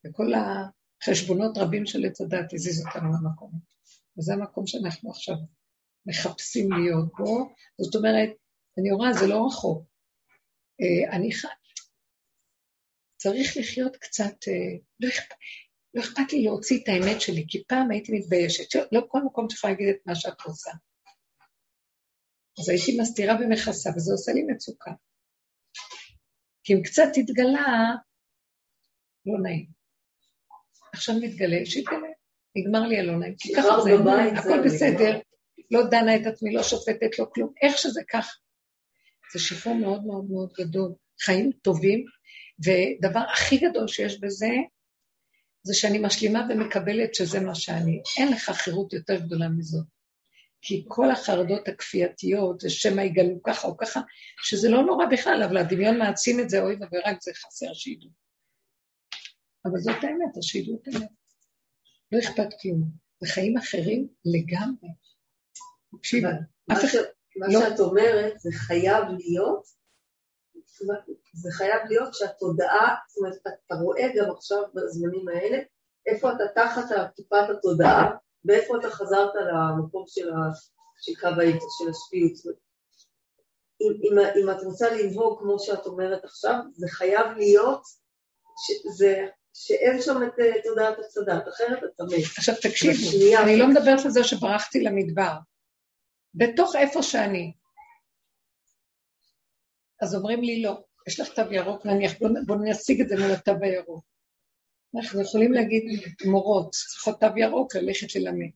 וכל 0.06 0.32
החשבונות 0.34 1.58
רבים 1.58 1.86
של 1.86 2.04
עץ 2.04 2.20
הדת 2.20 2.52
הזיז 2.52 2.86
אותנו 2.86 3.08
למקום. 3.12 3.52
וזה 4.18 4.34
המקום 4.34 4.66
שאנחנו 4.66 5.10
עכשיו 5.10 5.34
מחפשים 6.06 6.72
להיות 6.72 7.08
בו. 7.18 7.48
זאת 7.80 7.94
אומרת, 7.94 8.28
אני 8.78 8.92
רואה, 8.92 9.12
זה 9.12 9.26
לא 9.26 9.46
רחוק. 9.46 9.84
אה, 10.80 11.16
אני 11.16 11.32
ח... 11.32 11.44
צריך 13.16 13.56
לחיות 13.56 13.96
קצת, 13.96 14.34
אה, 14.48 14.78
לא 15.00 15.08
לא 15.94 16.00
אכפת 16.00 16.32
לי 16.32 16.44
להוציא 16.44 16.82
את 16.82 16.88
האמת 16.88 17.20
שלי, 17.20 17.44
כי 17.48 17.64
פעם 17.68 17.90
הייתי 17.90 18.12
מתביישת, 18.12 18.86
לא 18.92 19.00
כל 19.08 19.22
מקום 19.22 19.46
את 19.46 19.52
יכולה 19.52 19.72
להגיד 19.72 19.88
את 19.88 20.06
מה 20.06 20.14
שאת 20.14 20.42
רוצה. 20.46 20.70
אז 22.60 22.68
הייתי 22.68 23.00
מסתירה 23.00 23.34
ומכסה, 23.40 23.90
וזה 23.96 24.12
עושה 24.12 24.32
לי 24.32 24.42
מצוקה. 24.42 24.90
כי 26.64 26.74
אם 26.74 26.82
קצת 26.82 27.08
התגלה, 27.16 27.94
לא 29.26 29.38
נעים. 29.42 29.66
עכשיו 30.92 31.14
מתגלה, 31.20 31.66
שיתגלה. 31.66 32.08
נגמר 32.56 32.80
לי 32.80 32.98
הלא 32.98 33.18
נעים, 33.18 33.34
כי 33.38 33.54
ככה 33.54 33.80
זה, 33.84 33.90
הכל 34.38 34.64
בסדר, 34.64 35.18
לא 35.70 35.80
דנה 35.90 36.16
את 36.16 36.26
עצמי, 36.26 36.52
לא 36.52 36.62
שופטת, 36.62 37.18
לא 37.18 37.26
כלום, 37.34 37.52
איך 37.62 37.78
שזה 37.78 38.00
כך. 38.10 38.38
זה 39.32 39.38
שחרור 39.40 39.76
מאוד 39.76 40.06
מאוד 40.06 40.24
מאוד 40.30 40.52
גדול. 40.52 40.92
חיים 41.24 41.52
טובים, 41.62 42.04
ודבר 42.64 43.20
הכי 43.32 43.56
גדול 43.58 43.88
שיש 43.88 44.20
בזה, 44.20 44.50
זה 45.62 45.74
שאני 45.74 45.98
משלימה 45.98 46.46
ומקבלת 46.50 47.14
שזה 47.14 47.40
מה 47.40 47.54
שאני. 47.54 48.02
אין 48.18 48.32
לך 48.32 48.50
חירות 48.50 48.92
יותר 48.92 49.20
גדולה 49.20 49.48
מזאת. 49.48 49.86
כי 50.62 50.84
כל 50.88 51.10
החרדות 51.10 51.68
הכפייתיות, 51.68 52.60
זה 52.60 52.70
שמא 52.70 53.00
יגלו 53.00 53.42
ככה 53.42 53.68
או 53.68 53.76
ככה, 53.76 54.00
שזה 54.42 54.68
לא 54.68 54.82
נורא 54.82 55.06
בכלל, 55.06 55.42
אבל 55.42 55.56
הדמיון 55.56 55.98
מעצים 55.98 56.40
את 56.40 56.50
זה, 56.50 56.62
אוי 56.62 56.74
ורק 56.74 57.22
זה 57.22 57.30
חסר 57.34 57.74
שידעו. 57.74 58.10
אבל 59.64 59.78
זאת 59.78 60.04
האמת, 60.04 60.36
אז 60.38 60.44
שידעו 60.44 60.80
את 60.82 60.94
האמת. 60.94 61.08
לא 62.12 62.18
אכפת 62.18 62.48
כלום. 62.62 62.90
זה 63.20 63.28
חיים 63.28 63.58
אחרים 63.58 64.08
לגמרי. 64.24 64.88
תקשיבו, 65.98 66.28
אף 66.72 66.84
אחד... 66.84 66.98
מה 67.36 67.46
לא... 67.48 67.60
שאת 67.60 67.80
אומרת, 67.80 68.40
זה 68.40 68.50
חייב 68.52 69.04
להיות, 69.18 69.79
זה 71.34 71.50
חייב 71.52 71.80
להיות 71.88 72.14
שהתודעה, 72.14 72.96
זאת 73.08 73.18
אומרת, 73.18 73.36
אתה 73.66 73.74
רואה 73.74 74.08
גם 74.16 74.30
עכשיו 74.30 74.62
בזמנים 74.74 75.28
האלה, 75.28 75.58
איפה 76.06 76.32
אתה 76.32 76.44
תחת 76.54 76.84
טיפת 77.16 77.50
התודעה, 77.50 78.10
ואיפה 78.44 78.76
אתה 78.76 78.90
חזרת 78.90 79.30
למקום 79.34 80.04
של, 80.06 80.30
ה, 80.30 80.36
של 81.00 81.20
קו 81.20 81.26
האמצע, 81.26 81.66
של 81.78 81.90
השפיות. 81.90 82.56
אם, 83.80 83.92
אם, 84.04 84.18
אם 84.18 84.50
את 84.50 84.62
רוצה 84.62 84.90
לנהוג 84.90 85.38
כמו 85.40 85.58
שאת 85.58 85.86
אומרת 85.86 86.24
עכשיו, 86.24 86.58
זה 86.72 86.86
חייב 86.88 87.26
להיות, 87.36 87.82
שזה, 88.66 89.26
שאין 89.52 90.02
שם 90.02 90.22
את 90.22 90.32
תודעת 90.64 90.98
הצדת, 90.98 91.48
אחרת 91.48 91.78
אתה 91.78 92.04
מת. 92.04 92.24
עכשיו 92.38 92.54
תקשיבו, 92.62 93.36
אני 93.42 93.58
לא 93.58 93.68
מדברת 93.68 94.04
על 94.04 94.10
זה 94.10 94.24
שברחתי 94.24 94.80
למדבר. 94.80 95.32
בתוך 96.34 96.76
איפה 96.76 97.02
שאני. 97.02 97.52
אז 100.02 100.14
אומרים 100.14 100.42
לי, 100.42 100.62
לא, 100.62 100.82
יש 101.08 101.20
לך 101.20 101.28
תו 101.28 101.52
ירוק, 101.52 101.86
נניח, 101.86 102.18
בואו 102.18 102.32
בוא 102.46 102.56
נשיג 102.56 103.00
את 103.00 103.08
זה 103.08 103.16
מול 103.16 103.30
התו 103.30 103.52
הירוק. 103.62 104.04
אנחנו 104.96 105.22
יכולים 105.22 105.52
להגיד, 105.52 105.82
מורות, 106.26 106.70
צריכות 106.70 107.20
תו 107.20 107.26
ירוק, 107.36 107.76
ללכת 107.76 108.14
ללמד. 108.14 108.50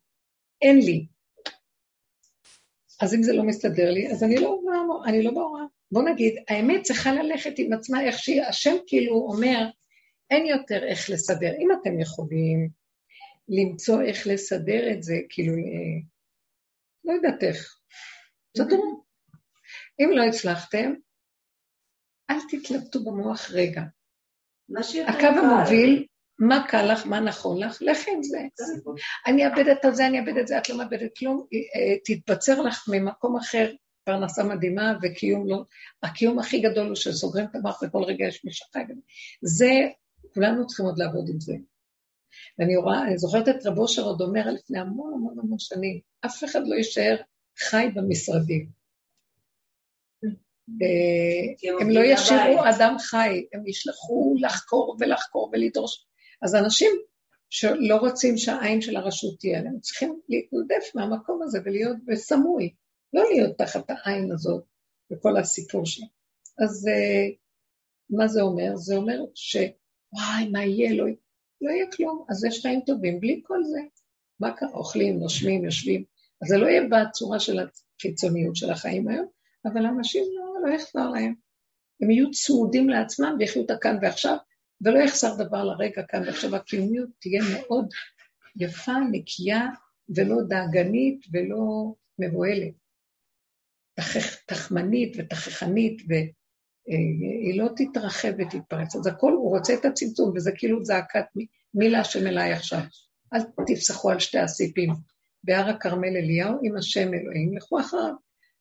אין 0.63 0.79
לי. 0.79 1.07
אז 3.01 3.15
אם 3.15 3.23
זה 3.23 3.33
לא 3.33 3.43
מסתדר 3.43 3.91
לי, 3.91 4.13
אז 4.13 4.25
אני 4.25 4.37
לא, 4.37 4.61
אני 5.07 5.23
לא 5.23 5.31
בהוראה. 5.31 5.65
בואו 5.93 6.05
נגיד, 6.05 6.35
האמת 6.49 6.83
צריכה 6.83 7.13
ללכת 7.13 7.53
עם 7.59 7.73
עצמה 7.73 8.05
איך 8.05 8.19
שהיא, 8.19 8.43
השם 8.43 8.75
כאילו 8.87 9.17
אומר, 9.17 9.67
אין 10.31 10.47
יותר 10.47 10.85
איך 10.85 11.11
לסדר. 11.11 11.53
אם 11.59 11.69
אתם 11.81 12.01
יכולים 12.01 12.69
למצוא 13.49 14.03
איך 14.03 14.27
לסדר 14.27 14.93
את 14.93 15.03
זה, 15.03 15.15
כאילו, 15.29 15.53
אה, 15.53 16.01
לא 17.05 17.13
יודעת 17.13 17.43
איך. 17.43 17.79
סדרו. 18.59 19.05
אם 20.01 20.11
לא 20.13 20.23
הצלחתם, 20.23 20.95
אל 22.31 22.37
תתלבטו 22.51 23.05
במוח 23.05 23.51
רגע. 23.51 23.83
הקו 25.07 25.27
המוביל, 25.27 26.07
מה 26.39 26.67
קל 26.69 26.93
לך, 26.93 27.07
מה 27.07 27.21
נכון 27.21 27.63
לך, 27.63 27.83
לכי 27.83 28.11
עם 28.11 28.23
זה. 28.23 28.39
אני 29.27 29.47
אאבד 29.47 29.69
את 29.69 29.95
זה, 29.95 30.07
אני 30.07 30.21
אאבד 30.21 30.37
את 30.37 30.47
זה, 30.47 30.59
את 30.59 30.69
לא 30.69 30.79
מאבדת 30.79 31.19
כלום, 31.19 31.47
אה, 31.53 31.97
תתבצר 32.05 32.63
לך 32.63 32.85
ממקום 32.89 33.37
אחר, 33.37 33.73
פרנסה 34.05 34.45
מדהימה 34.45 34.93
וקיום 35.03 35.49
לא... 35.49 35.65
הקיום 36.03 36.39
הכי 36.39 36.61
גדול 36.61 36.87
הוא 36.87 36.95
שסוגרים 36.95 37.47
את 37.47 37.55
המוח 37.55 37.83
וכל 37.83 38.03
רגע 38.03 38.25
יש 38.25 38.45
משחק. 38.45 38.85
זה, 39.43 39.71
כולנו 40.35 40.67
צריכים 40.67 40.87
עוד 40.87 40.99
לעבוד 40.99 41.29
עם 41.29 41.41
זה. 41.41 41.55
ואני 42.59 42.77
רואה, 42.77 43.03
אני 43.03 43.19
זוכרת 43.19 43.49
את 43.49 43.67
רבו 43.67 43.83
אושר 43.83 44.03
עוד 44.03 44.21
אומר 44.21 44.51
לפני 44.51 44.79
המון 44.79 45.15
המון 45.15 45.39
המון 45.39 45.59
שנים, 45.59 46.01
אף 46.27 46.45
אחד 46.45 46.67
לא 46.67 46.75
יישאר 46.75 47.17
חי 47.59 47.87
במשרדים. 47.95 48.84
אה, 50.83 51.81
הם 51.81 51.91
לא 51.91 52.01
ישאירו 52.01 52.61
אדם 52.77 52.97
חי, 52.99 53.47
הם 53.53 53.67
ישלחו 53.67 54.35
לחקור 54.41 54.97
ולחקור 55.01 55.51
ולדרוש. 55.53 56.07
אז 56.43 56.55
אנשים 56.55 56.91
שלא 57.51 57.97
רוצים 57.97 58.37
שהעין 58.37 58.81
של 58.81 58.97
הרשות 58.97 59.41
תהיה 59.41 59.59
הם 59.59 59.81
צריכים 59.81 60.21
להתנדף 60.29 60.95
מהמקום 60.95 61.43
הזה 61.43 61.59
ולהיות 61.65 61.97
בסמוי, 62.07 62.75
לא 63.13 63.23
להיות 63.33 63.59
תחת 63.59 63.85
העין 63.89 64.33
הזאת 64.33 64.65
וכל 65.13 65.37
הסיפור 65.37 65.87
שלו. 65.87 66.07
אז 66.65 66.89
אה, 66.89 67.27
מה 68.11 68.29
זה 68.29 68.43
אומר? 68.43 68.77
זה 68.77 68.97
אומר 68.97 69.21
שוואי, 69.35 70.49
מה 70.53 70.65
יהיה? 70.65 70.95
לא, 70.95 71.05
לא 71.61 71.71
יהיה 71.71 71.87
כלום, 71.97 72.25
אז 72.31 72.45
יש 72.45 72.63
חיים 72.63 72.81
טובים 72.87 73.21
בלי 73.21 73.41
כל 73.45 73.65
זה. 73.65 73.81
מה 74.41 74.57
קרה? 74.57 74.69
אוכלים, 74.71 75.19
נושמים, 75.19 75.65
יושבים. 75.65 76.05
אז 76.43 76.49
זה 76.49 76.57
לא 76.57 76.67
יהיה 76.67 76.83
בצורה 76.89 77.41
של 77.41 77.59
החיצוניות 77.59 78.57
של 78.57 78.71
החיים 78.71 79.09
היום, 79.09 79.27
אבל 79.67 79.87
אנשים 79.87 80.25
לא, 80.37 80.44
לא 80.65 80.75
יחזר 80.75 81.09
להם. 81.09 81.35
הם 82.01 82.11
יהיו 82.11 82.31
צמודים 82.31 82.89
לעצמם 82.89 83.37
ויחיו 83.39 83.65
את 83.65 83.71
הכאן 83.71 83.97
ועכשיו, 84.03 84.37
ולא 84.81 84.99
יחסר 84.99 85.35
דבר 85.35 85.65
לרגע 85.65 86.03
כאן 86.09 86.23
ועכשיו. 86.27 86.57
הקיומיות 86.57 87.09
תהיה 87.21 87.43
מאוד 87.53 87.89
יפה, 88.57 88.93
נקייה, 89.11 89.69
ולא 90.17 90.37
דאגנית 90.49 91.27
ולא 91.33 91.95
מבוהלת. 92.19 92.75
תח, 93.95 94.35
תחמנית 94.47 95.17
ותככנית, 95.19 96.03
והיא 96.09 97.61
לא 97.61 97.69
תתרחב 97.77 98.33
ותתפרץ. 98.39 98.97
אז 98.97 99.07
הכל, 99.07 99.33
הוא 99.33 99.57
רוצה 99.57 99.75
את 99.75 99.85
הצמצום, 99.85 100.33
וזה 100.35 100.53
כאילו 100.57 100.85
זעקת 100.85 101.25
מילה 101.75 102.03
אליי 102.17 102.53
עכשיו. 102.53 102.81
אל 103.35 103.41
תפסחו 103.67 104.11
על 104.11 104.21
שתי 104.21 104.39
הסיפים. 104.39 104.91
בהר 105.45 105.69
הכרמל 105.69 106.17
אליהו 106.17 106.59
עם 106.63 106.77
השם 106.77 107.15
אלוהים, 107.15 107.57
לכו 107.57 107.81
אחריו. 107.81 108.15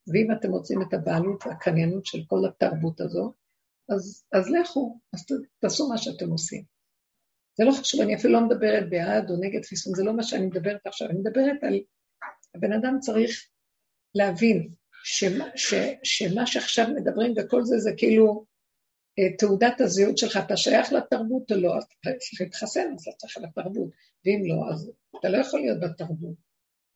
ואם 0.08 0.32
אתם 0.32 0.52
רוצים 0.52 0.82
את 0.82 0.94
הבעלות 0.94 1.44
והקניינות 1.46 2.06
של 2.06 2.20
כל 2.28 2.46
התרבות 2.48 3.02
הזו, 3.02 3.34
אז, 3.90 4.24
אז 4.32 4.50
לכו, 4.50 5.00
אז 5.14 5.26
תעשו 5.60 5.90
מה 5.90 5.98
שאתם 5.98 6.30
עושים. 6.30 6.64
זה 7.58 7.64
לא 7.64 7.72
חשוב, 7.72 8.02
אני 8.02 8.16
אפילו 8.16 8.34
לא 8.34 8.48
מדברת 8.48 8.90
בעד 8.90 9.30
או 9.30 9.36
נגד 9.40 9.66
חיסון, 9.66 9.96
זה 9.96 10.04
לא 10.04 10.14
מה 10.14 10.24
שאני 10.24 10.46
מדברת 10.46 10.88
עכשיו, 10.88 11.10
אני 11.10 11.20
מדברת 11.20 11.64
על... 11.64 11.80
הבן 12.56 12.74
אדם 12.74 12.98
צריך 13.00 13.48
להבין 14.16 14.70
שמה, 15.04 15.46
ש, 15.56 15.74
שמה 16.04 16.48
שעכשיו 16.48 16.88
מדברים 16.96 17.34
וכל 17.38 17.64
זה, 17.64 17.78
זה 17.78 17.92
כאילו 17.98 18.46
אה, 19.20 19.38
תעודת 19.38 19.82
הזהות 19.82 20.18
שלך, 20.18 20.40
אתה 20.46 20.58
שייך 20.58 20.94
לתרבות 20.94 21.52
או 21.52 21.58
לא, 21.58 21.78
אתה 21.78 22.10
צריך 22.20 22.42
להתחסן, 22.42 22.94
אז 22.96 23.02
אתה 23.02 23.18
צריך 23.18 23.38
לתרבות, 23.38 23.90
ואם 24.26 24.42
לא, 24.46 24.74
אז 24.74 24.92
אתה 25.20 25.30
לא 25.30 25.38
יכול 25.38 25.60
להיות 25.60 25.80
בתרבות. 25.80 26.53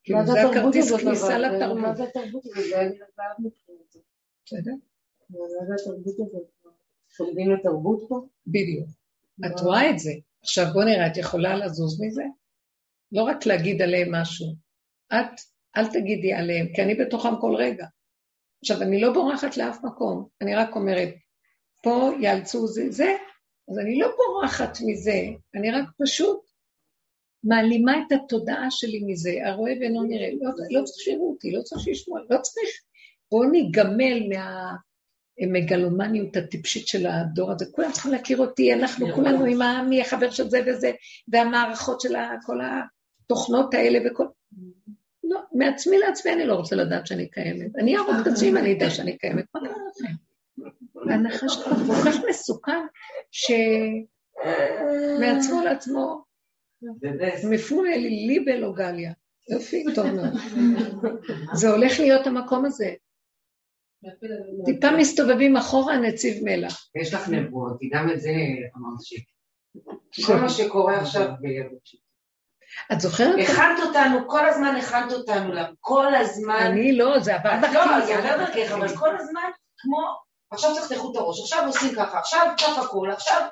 כאילו 0.07 0.25
זה 0.25 0.41
הכרטיס 0.41 0.91
כניסה 0.91 1.37
לתרבות. 1.37 1.77
מה 1.77 1.95
זה 1.95 2.03
התרבות 2.03 2.45
הזאת? 2.45 2.65
זה 2.69 2.79
היה 2.79 2.89
נראה 2.89 3.33
מבחינתי. 3.39 3.99
בסדר? 4.45 4.71
מה 5.29 5.39
זה 5.49 5.73
התרבות 5.81 6.15
הזאת? 6.19 6.47
שולדים 7.09 7.51
לתרבות 7.51 8.05
פה? 8.09 8.21
בדיוק. 8.47 8.87
את 9.45 9.59
רואה 9.59 9.89
את 9.89 9.99
זה. 9.99 10.11
עכשיו 10.41 10.65
בוא 10.73 10.83
נראה, 10.83 11.07
את 11.07 11.17
יכולה 11.17 11.55
לזוז 11.55 12.01
מזה? 12.01 12.23
לא 13.11 13.23
רק 13.23 13.45
להגיד 13.45 13.81
עליהם 13.81 14.15
משהו. 14.15 14.47
את, 15.13 15.41
אל 15.77 15.87
תגידי 15.87 16.33
עליהם, 16.33 16.67
כי 16.75 16.81
אני 16.81 16.95
בתוכם 16.95 17.41
כל 17.41 17.55
רגע. 17.55 17.85
עכשיו, 18.61 18.81
אני 18.81 19.01
לא 19.01 19.13
בורחת 19.13 19.57
לאף 19.57 19.77
מקום, 19.83 20.27
אני 20.41 20.55
רק 20.55 20.75
אומרת, 20.75 21.09
פה 21.83 22.11
יאלצו 22.21 22.67
זה, 22.67 22.89
זה, 22.89 23.15
אז 23.71 23.79
אני 23.79 23.99
לא 23.99 24.07
בורחת 24.17 24.77
מזה, 24.85 25.21
אני 25.55 25.71
רק 25.71 25.85
פשוט 26.03 26.46
מעלימה 27.43 27.93
את 27.97 28.11
התודעה 28.11 28.71
שלי 28.71 29.03
מזה, 29.07 29.31
הרואה 29.45 29.73
ואינו 29.79 30.03
נראה, 30.03 30.29
לא, 30.41 30.49
לא 30.69 30.83
צריך 30.83 30.99
שיראו 30.99 31.29
אותי, 31.31 31.51
לא 31.51 31.61
צריך 31.61 31.81
שישמעו, 31.81 32.17
לא 32.17 32.37
צריך. 32.41 32.69
בואו 33.31 33.49
ניגמל 33.49 34.29
מהמגלומניות 35.39 36.35
הטיפשית 36.35 36.87
של 36.87 37.07
הדור 37.07 37.51
הזה. 37.51 37.65
כולם 37.71 37.91
צריכים 37.91 38.11
להכיר 38.11 38.37
אותי, 38.37 38.73
אנחנו 38.73 39.13
כולנו 39.13 39.45
עם 39.45 39.89
מי 39.89 40.01
החבר 40.01 40.31
של 40.31 40.49
זה 40.49 40.59
וזה, 40.65 40.91
והמערכות 41.27 42.01
של 42.01 42.15
כל 42.45 42.59
התוכנות 43.23 43.73
האלה 43.73 43.99
וכל... 44.05 44.25
לא, 45.23 45.39
מעצמי 45.53 45.97
לעצמי 45.97 46.33
אני 46.33 46.45
לא 46.45 46.55
רוצה 46.55 46.75
לדעת 46.75 47.07
שאני 47.07 47.29
קיימת. 47.29 47.75
אני 47.75 47.97
אהרוג 47.97 48.15
את 48.21 48.27
עצמי 48.27 48.49
אם 48.49 48.57
אני 48.57 48.73
אדע 48.73 48.89
שאני 48.89 49.17
קיימת. 49.17 49.45
מה 49.55 49.61
קרה 49.61 49.69
לכם? 49.69 50.13
ההנחה 51.09 51.49
שלך 51.49 51.65
כל 51.87 51.93
כך 52.05 52.15
מסוכן, 52.29 52.85
שמעצמו 55.21 55.61
לעצמו 55.61 56.26
מפונה 57.49 57.97
ליבל 57.97 58.63
או 58.63 58.73
גליה. 58.73 59.11
יופי, 59.49 59.83
טוב 59.95 60.05
מאוד. 60.05 60.33
זה 61.53 61.69
הולך 61.69 61.99
להיות 61.99 62.27
המקום 62.27 62.65
הזה. 62.65 62.93
טיפה 64.65 64.87
מסתובבים 64.91 65.57
אחורה 65.57 65.97
נציב 65.97 66.43
מלח. 66.43 66.89
יש 67.01 67.13
לך 67.13 67.29
נבואות, 67.29 67.77
כי 67.79 67.89
גם 67.93 68.11
את 68.11 68.21
זה 68.21 68.31
אמרת 68.77 69.01
ש... 69.03 69.13
כל 70.25 70.35
מה 70.35 70.49
שקורה 70.49 71.01
עכשיו. 71.01 71.29
את 72.93 72.99
זוכרת? 72.99 73.35
הכנת 73.43 73.79
אותנו, 73.87 74.29
כל 74.29 74.49
הזמן 74.49 74.75
הכנת 74.75 75.11
אותנו, 75.11 75.53
כל 75.79 76.15
הזמן. 76.15 76.59
אני 76.71 76.97
לא, 76.97 77.19
זה 77.19 77.35
עבר 77.35 77.61
דרכי. 77.61 77.73
לא, 77.73 78.05
זה 78.05 78.17
עבר 78.17 78.45
דרכך, 78.45 78.71
אבל 78.71 78.87
כל 78.87 79.17
הזמן 79.17 79.49
כמו, 79.77 79.97
עכשיו 80.51 80.75
תחתכו 80.75 81.11
את 81.11 81.15
הראש, 81.15 81.41
עכשיו 81.41 81.65
עושים 81.67 81.95
ככה, 81.95 82.19
עכשיו 82.19 82.53
כף 82.57 82.77
הכל, 82.83 83.09
עכשיו, 83.11 83.47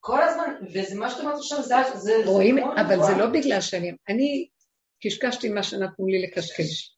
כל 0.00 0.22
הזמן, 0.22 0.54
וזה 0.74 0.94
מה 0.94 1.10
שאת 1.10 1.20
אומרת 1.20 1.36
עכשיו, 1.36 1.62
זה, 1.62 1.74
זה, 1.94 2.12
רואים, 2.24 2.56
זה 2.56 2.80
אבל. 2.80 3.02
זה 3.02 3.16
לא 3.16 3.26
בגלל 3.26 3.60
שאני... 3.60 3.92
אני 4.08 4.48
קשקשתי 5.04 5.48
מה 5.48 5.62
שנתנו 5.62 6.06
לי 6.06 6.22
לקשקש. 6.22 6.96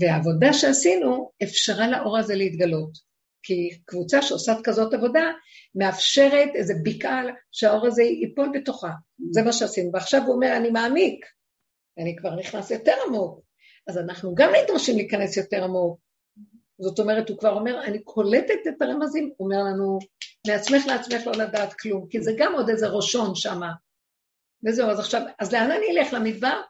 והעבודה 0.00 0.52
שעשינו 0.52 1.30
אפשרה 1.42 1.88
לאור 1.88 2.18
הזה 2.18 2.34
להתגלות. 2.34 3.08
כי 3.42 3.68
קבוצה 3.84 4.22
שעושה 4.22 4.52
כזאת 4.64 4.94
עבודה 4.94 5.30
מאפשרת 5.74 6.48
איזה 6.54 6.74
בקעה 6.84 7.22
שהאור 7.52 7.86
הזה 7.86 8.02
ייפול 8.02 8.50
בתוכה. 8.54 8.90
זה 9.30 9.42
מה 9.42 9.52
שעשינו. 9.52 9.90
ועכשיו 9.92 10.22
הוא 10.26 10.34
אומר, 10.34 10.56
אני 10.56 10.70
מעמיק. 10.70 11.26
אני 11.98 12.16
כבר 12.16 12.34
נכנס 12.34 12.70
יותר 12.70 12.94
עמוק. 13.06 13.40
אז 13.88 13.98
אנחנו 13.98 14.34
גם 14.34 14.52
נדרשים 14.64 14.96
להיכנס 14.96 15.36
יותר 15.36 15.64
עמוק. 15.64 16.00
זאת 16.78 16.98
אומרת, 16.98 17.28
הוא 17.28 17.38
כבר 17.38 17.52
אומר, 17.52 17.80
אני 17.84 17.98
קולטת 18.02 18.66
את 18.68 18.82
הרמזים, 18.82 19.32
הוא 19.36 19.46
אומר 19.46 19.62
לנו, 19.62 19.98
מעצמך 20.46 20.86
לעצמך 20.86 21.26
לא 21.26 21.32
לדעת 21.32 21.72
כלום, 21.72 22.06
כי 22.10 22.20
זה 22.20 22.32
גם 22.38 22.54
עוד 22.54 22.68
איזה 22.68 22.86
ראשון 22.86 23.34
שמה. 23.34 23.72
וזהו, 24.66 24.90
אז 24.90 25.00
עכשיו, 25.00 25.22
אז 25.38 25.52
לאן 25.52 25.70
אני 25.70 25.90
אלך? 25.90 26.12
למדבר? 26.12 26.60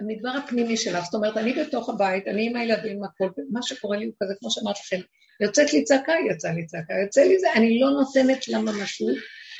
המדבר 0.00 0.28
הפנימי 0.28 0.76
שלך, 0.76 1.04
זאת 1.04 1.14
אומרת, 1.14 1.36
אני 1.36 1.52
בתוך 1.52 1.88
הבית, 1.88 2.28
אני 2.28 2.46
עם 2.46 2.56
הילדים, 2.56 3.04
הכל, 3.04 3.28
מה 3.50 3.62
שקורה 3.62 3.96
לי 3.96 4.04
הוא 4.04 4.14
כזה, 4.22 4.34
כמו 4.40 4.50
שאמרתי 4.50 4.80
לכם, 4.84 5.00
יוצאת 5.40 5.72
לי 5.72 5.84
צעקה, 5.84 6.12
יצאה 6.30 6.52
לי 6.52 6.66
צעקה, 6.66 6.94
יוצא 7.04 7.20
לי 7.20 7.38
זה, 7.38 7.52
אני 7.52 7.80
לא 7.80 7.90
נותנת 7.90 8.48
לה 8.48 8.58
ממשות, 8.58 9.16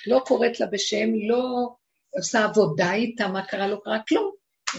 לא 0.06 0.20
קוראת 0.26 0.60
לה 0.60 0.66
בשם, 0.66 1.08
לא 1.28 1.68
עושה 2.18 2.44
עבודה 2.44 2.92
איתה, 2.92 3.28
מה 3.28 3.46
קרה, 3.46 3.66
לא 3.66 3.80
קרה, 3.84 3.98
כלום. 4.08 4.30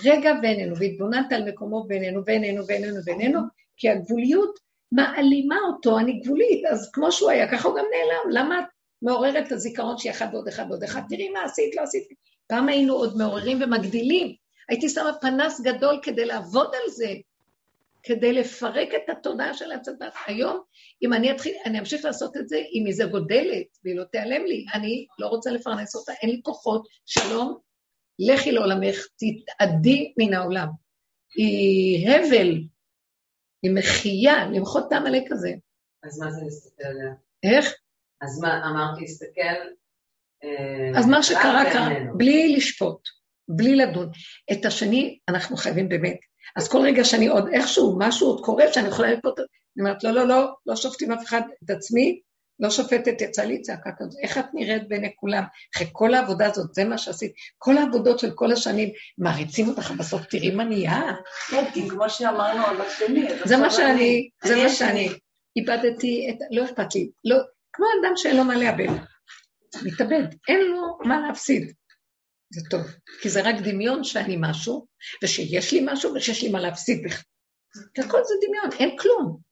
רגע 0.04 0.32
ואיננו, 0.41 0.78
והתבוננת 0.78 1.32
על 1.32 1.50
מקומו 1.50 1.84
בינינו, 1.84 2.24
בינינו, 2.24 2.65
בינינו, 2.65 3.02
בינינו, 3.06 3.39
כי 3.78 3.89
הגבוליות 3.89 4.60
מעלימה 4.91 5.58
אותו, 5.67 6.00
אני 6.00 6.19
גבולית, 6.19 6.65
אז 6.65 6.89
כמו 6.93 7.12
שהוא 7.12 7.30
היה, 7.30 7.52
ככה 7.52 7.67
הוא 7.67 7.78
גם 7.78 7.86
נעלם, 7.91 8.45
למה 8.45 8.60
את 8.60 8.65
מעוררת 9.02 9.47
את 9.47 9.52
הזיכרון 9.52 9.97
שהיא 9.97 10.12
אחד 10.12 10.28
ועוד 10.32 10.47
אחד 10.47 10.65
ועוד 10.69 10.84
אחד, 10.84 11.02
תראי 11.10 11.30
מה 11.30 11.43
עשית, 11.43 11.76
לא 11.76 11.82
עשית. 11.82 12.08
פעם 12.47 12.69
היינו 12.69 12.93
עוד 12.93 13.17
מעוררים 13.17 13.62
ומגדילים, 13.62 14.36
הייתי 14.69 14.89
שמה 14.89 15.12
פנס 15.21 15.62
גדול 15.62 16.00
כדי 16.04 16.26
לעבוד 16.26 16.67
על 16.73 16.89
זה, 16.89 17.13
כדי 18.04 18.34
לפרק 18.34 18.89
את 18.95 19.10
התודעה 19.10 19.54
של 19.54 19.71
הצדת. 19.71 20.13
היום, 20.28 20.60
אם 21.04 21.13
אני 21.13 21.32
אתחיל, 21.32 21.56
אני 21.65 21.80
אמשיך 21.80 22.06
לעשות 22.06 22.38
את 22.38 22.50
זה, 22.50 22.58
אם 22.73 22.86
היא 22.86 22.95
זה 22.95 23.06
גודלת, 23.06 23.65
והיא 23.84 23.95
לא 23.95 24.04
תיעלם 24.04 24.45
לי, 24.45 24.65
אני 24.73 25.06
לא 25.19 25.28
רוצה 25.28 25.52
לפרנס 25.52 25.95
אותה, 25.95 26.12
אין 26.21 26.30
לי 26.30 26.39
כוחות, 26.43 26.88
שלום, 27.06 27.58
לכי 28.19 28.52
לעולמך, 28.52 29.08
תתאדי 29.17 30.13
מן 30.17 30.34
העולם. 30.34 30.67
היא 31.36 32.10
הבל, 32.10 32.62
היא 33.63 33.72
מחייה, 33.76 34.46
למחות 34.48 34.84
את 34.88 34.91
העמלק 34.91 35.32
הזה. 35.32 35.52
אז 36.04 36.20
מה 36.20 36.32
זה 36.32 36.41
להסתכל 36.43 36.84
עליה? 36.84 37.13
איך? 37.43 37.74
אז 38.22 38.39
מה, 38.39 38.70
אמרתי, 38.70 39.02
להסתכל... 39.02 39.58
אה, 40.43 41.00
אז 41.00 41.06
מה 41.06 41.24
שקרה 41.24 41.72
קרה, 41.74 41.89
ממנו. 41.89 42.17
בלי 42.17 42.56
לשפוט, 42.56 43.00
בלי 43.50 43.76
לדון. 43.76 44.10
את 44.52 44.65
השני 44.65 45.20
אנחנו 45.30 45.58
חייבים 45.58 45.89
באמת. 45.89 46.17
אז 46.56 46.72
כל 46.72 46.78
רגע 46.78 47.04
שאני 47.04 47.28
עוד 47.28 47.48
איכשהו, 47.54 47.96
משהו 48.00 48.28
עוד 48.28 48.46
קורה, 48.46 48.74
שאני 48.74 48.88
יכולה 48.88 49.08
לראות, 49.08 49.39
אני 49.39 49.46
אומרת, 49.80 50.04
לא, 50.04 50.12
לא, 50.12 50.28
לא, 50.28 50.54
לא 50.65 50.76
שופטים 50.76 51.12
אף 51.12 51.26
אחד, 51.26 51.41
את 51.63 51.70
עצמי, 51.70 52.22
לא 52.60 52.70
שופטת, 52.70 53.22
יצא 53.22 53.43
לי 53.43 53.62
צעקה 53.62 53.89
כזאת. 53.98 54.20
איך 54.24 54.38
את 54.38 54.46
נראית 54.54 54.88
בעיני 54.88 55.12
כולם? 55.15 55.43
אחרי 55.76 55.88
כל 55.91 56.13
העבודה 56.13 56.46
הזאת, 56.46 56.74
זה 56.74 56.86
מה 56.86 56.98
שעשית. 56.98 57.32
כל 57.58 57.78
העבודות 57.78 58.20
של 58.20 58.32
כל 58.32 58.52
השנים, 58.52 58.89
מעריצים 59.17 59.67
אותך, 59.67 59.91
בסוף 59.91 60.26
תראי 60.26 60.52
מה 60.52 60.63
נהיה. 60.63 61.02
כן, 61.50 61.63
כי 61.74 61.89
כמו 61.89 62.10
שאמרנו 62.10 62.65
על 62.65 62.82
השני. 62.82 63.28
זה 63.46 63.58
מה 63.58 63.70
שאני, 63.70 64.30
זה 64.43 64.63
מה. 64.63 64.70
שאני. 64.70 65.10
איבדתי 65.56 66.28
את, 66.30 66.36
לא 66.52 66.65
אכפת 66.65 66.96
לי, 66.96 67.10
לא, 67.26 67.38
כמו 67.74 67.86
אדם 68.02 68.12
שאין 68.15 68.38
לו 68.38 68.43
מה 68.43 68.56
לאבד. 68.56 69.02
מתאבד, 69.84 70.24
אין 70.48 70.60
לו 70.60 70.98
מה 71.06 71.20
להפסיד. 71.28 71.74
זה 72.54 72.62
טוב, 72.70 72.82
כי 73.22 73.30
זה 73.30 73.41
רק 73.41 73.56
דמיון 73.63 74.04
שאני 74.04 74.38
משהו, 74.39 74.88
ושיש 75.24 75.72
לי 75.74 75.82
משהו 75.86 76.13
ושיש 76.13 76.43
לי 76.43 76.50
מה 76.50 76.60
להפסיד 76.60 77.04
בכלל. 77.04 77.24
הכל 77.98 78.20
זה 78.24 78.34
דמיון, 78.48 78.80
אין 78.80 78.98
כלום. 78.98 79.46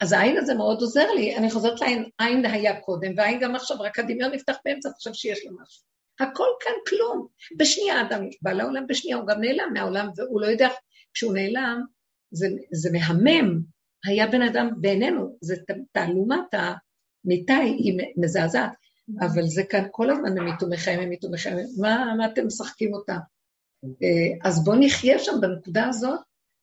אז 0.00 0.12
העין 0.12 0.38
הזה 0.38 0.54
מאוד 0.54 0.80
עוזר 0.80 1.10
לי, 1.12 1.36
אני 1.36 1.50
חוזרת 1.50 1.80
לעין, 1.80 2.04
עין 2.18 2.46
היה 2.46 2.80
קודם, 2.80 3.12
והעין 3.16 3.40
גם 3.40 3.54
עכשיו, 3.54 3.76
רק 3.80 3.98
הדמיון 3.98 4.32
נפתח 4.32 4.56
באמצע, 4.64 4.90
חושב 4.90 5.12
שיש 5.12 5.46
לו 5.46 5.52
משהו. 5.62 5.82
הכל 6.20 6.48
כאן 6.60 6.72
כלום. 6.88 7.26
בשנייה 7.56 8.00
אדם 8.00 8.24
בא 8.42 8.52
לעולם, 8.52 8.86
בשנייה 8.86 9.16
הוא 9.16 9.26
גם 9.26 9.40
נעלם 9.40 9.72
מהעולם, 9.72 10.08
והוא 10.16 10.40
לא 10.40 10.46
יודע, 10.46 10.68
כשהוא 11.14 11.34
נעלם, 11.34 11.82
זה, 12.30 12.46
זה 12.72 12.90
מהמם. 12.92 13.60
היה 14.04 14.26
בן 14.26 14.42
אדם 14.42 14.70
בעינינו, 14.76 15.36
זה 15.40 15.56
תעלומת 15.92 16.44
המיטה 16.52 17.54
היא 17.54 17.98
מזעזעת, 18.16 18.72
אבל 19.20 19.42
זה 19.42 19.62
כאן 19.64 19.84
כל 19.90 20.10
הזמן 20.10 20.38
ממיתו 20.38 20.68
מחיים, 20.68 21.00
ממיתו 21.00 21.30
מחיים, 21.30 21.56
מה, 21.78 22.14
מה 22.18 22.26
אתם 22.26 22.46
משחקים 22.46 22.94
אותה? 22.94 23.16
אה, 23.84 24.48
אז 24.48 24.64
בואו 24.64 24.76
נחיה 24.80 25.18
שם 25.18 25.32
בנקודה 25.40 25.88
הזאת, 25.88 26.20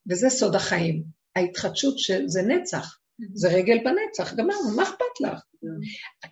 וזה 0.10 0.30
סוד 0.30 0.56
החיים. 0.56 1.04
ההתחדשות 1.36 2.00
שזה 2.00 2.42
נצח, 2.42 2.98
זה 3.34 3.48
רגל 3.50 3.78
בנצח, 3.84 4.34
גמרנו, 4.34 4.76
מה 4.76 4.84
אכפת 4.84 5.22
לך? 5.22 5.42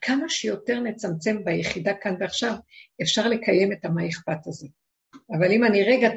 כמה 0.01 0.29
שיותר 0.29 0.79
נצמצם 0.79 1.43
ביחידה 1.43 1.93
כאן 2.01 2.15
ועכשיו, 2.19 2.53
אפשר 3.01 3.27
לקיים 3.27 3.71
את 3.71 3.85
המה 3.85 4.07
אכפת 4.09 4.47
הזה. 4.47 4.67
אבל 5.37 5.51
אם 5.51 5.63
אני 5.63 5.83
רגע, 5.83 6.09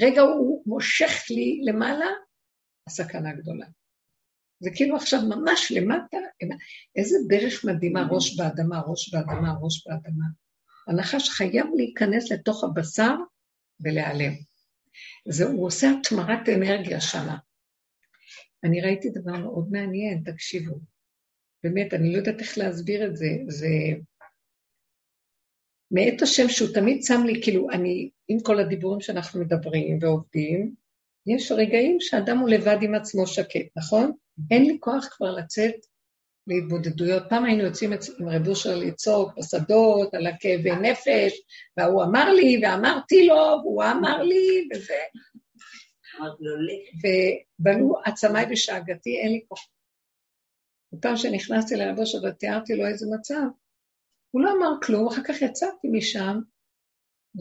רגע 0.00 0.20
הוא 0.20 0.62
מושך 0.66 1.24
לי 1.30 1.60
למעלה, 1.64 2.06
הסכנה 2.86 3.32
גדולה. 3.32 3.66
זה 4.60 4.70
כאילו 4.74 4.96
עכשיו 4.96 5.20
ממש 5.22 5.72
למטה, 5.72 6.16
איזה 6.96 7.16
דרך 7.28 7.64
מדהימה, 7.64 8.06
ראש 8.10 8.36
באדמה, 8.36 8.80
ראש 8.86 9.14
באדמה, 9.14 9.54
ראש 9.60 9.86
באדמה. 9.86 10.24
הנחש 10.88 11.28
חייב 11.28 11.66
להיכנס 11.76 12.32
לתוך 12.32 12.64
הבשר 12.64 13.14
ולהיעלם. 13.80 14.32
זה, 15.28 15.44
הוא 15.44 15.66
עושה 15.66 15.86
התמרת 16.00 16.48
אנרגיה 16.48 17.00
שמה. 17.00 17.36
אני 18.64 18.80
ראיתי 18.80 19.10
דבר 19.10 19.32
מאוד 19.32 19.68
מעניין, 19.70 20.22
תקשיבו. 20.24 20.78
באמת, 21.64 21.94
אני 21.94 22.12
לא 22.12 22.18
יודעת 22.18 22.40
איך 22.40 22.58
להסביר 22.58 23.06
את 23.06 23.16
זה. 23.16 23.26
זה 23.48 23.68
מאת 25.90 26.22
השם 26.22 26.48
שהוא 26.48 26.74
תמיד 26.74 27.02
שם 27.02 27.22
לי, 27.26 27.42
כאילו, 27.42 27.70
אני, 27.70 28.10
עם 28.28 28.40
כל 28.40 28.58
הדיבורים 28.60 29.00
שאנחנו 29.00 29.40
מדברים 29.40 29.98
ועובדים, 30.00 30.74
יש 31.26 31.52
רגעים 31.52 31.96
שאדם 32.00 32.38
הוא 32.38 32.48
לבד 32.48 32.76
עם 32.82 32.94
עצמו 32.94 33.26
שקט, 33.26 33.66
נכון? 33.76 34.12
אין 34.50 34.64
לי 34.64 34.76
כוח 34.80 35.08
כבר 35.10 35.30
לצאת 35.30 35.74
להתבודדויות. 36.46 37.22
פעם 37.28 37.44
היינו 37.44 37.64
יוצאים 37.64 37.92
עם 37.92 38.28
רב 38.28 38.48
אושר 38.48 38.76
לצעוק 38.76 39.38
בשדות, 39.38 40.14
על 40.14 40.26
הכאבי 40.26 40.70
נפש, 40.70 41.40
והוא 41.76 42.02
אמר 42.02 42.32
לי, 42.32 42.60
ואמרתי 42.62 43.26
לו, 43.26 43.34
והוא 43.34 43.84
אמר 43.84 44.22
לי, 44.22 44.68
וזה. 44.72 44.94
ובנו 47.60 47.94
עצמיי 48.04 48.46
בשאגתי, 48.46 49.18
אין 49.18 49.32
לי 49.32 49.44
כוח. 49.48 49.68
בפעם 50.92 51.16
שנכנסתי 51.16 51.76
לרב 51.76 51.98
אושר 51.98 52.18
ותיארתי 52.24 52.76
לו 52.76 52.86
איזה 52.86 53.06
מצב, 53.18 53.44
הוא 54.30 54.42
לא 54.42 54.50
אמר 54.52 54.70
כלום, 54.82 55.08
אחר 55.08 55.22
כך 55.28 55.42
יצאתי 55.42 55.88
משם, 55.92 56.38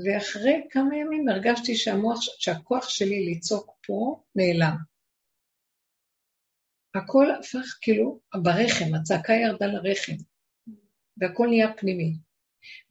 ואחרי 0.06 0.68
כמה 0.70 0.98
ימים 0.98 1.30
הרגשתי 1.30 1.76
שהמוח, 1.76 2.20
שהכוח 2.22 2.90
שלי 2.90 3.32
לצעוק 3.32 3.72
פה 3.88 4.24
נעלם. 4.36 4.76
הכל 6.96 7.26
הפך 7.40 7.78
כאילו 7.82 8.20
ברחם, 8.44 8.96
הצעקה 8.96 9.34
ירדה 9.34 9.66
לרחם, 9.66 10.13
והכל 11.18 11.48
נהיה 11.48 11.74
פנימי. 11.78 12.13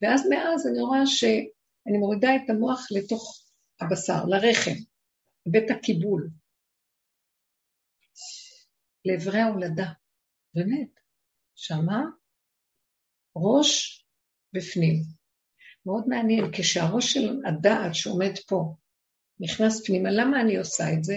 ואז 0.03 0.29
מאז 0.31 0.67
אני 0.67 0.81
רואה 0.81 1.07
שאני 1.07 1.99
מורידה 1.99 2.37
את 2.37 2.51
המוח 2.51 2.87
לתוך 2.91 3.43
הבשר, 3.81 4.25
לרחם, 4.25 4.79
בית 5.47 5.71
הקיבול, 5.71 6.31
לאברי 9.05 9.41
ההולדה. 9.41 9.93
באמת, 10.55 11.01
שמה 11.55 12.05
ראש 13.37 14.05
בפנים. 14.53 15.03
מאוד 15.87 16.09
מעניין, 16.09 16.45
כשהראש 16.53 17.13
של 17.13 17.41
הדעת 17.49 17.95
שעומד 17.95 18.33
פה 18.49 18.75
נכנס 19.41 19.87
פנימה, 19.87 20.11
למה 20.11 20.41
אני 20.41 20.57
עושה 20.57 20.85
את 20.93 21.05
זה? 21.05 21.17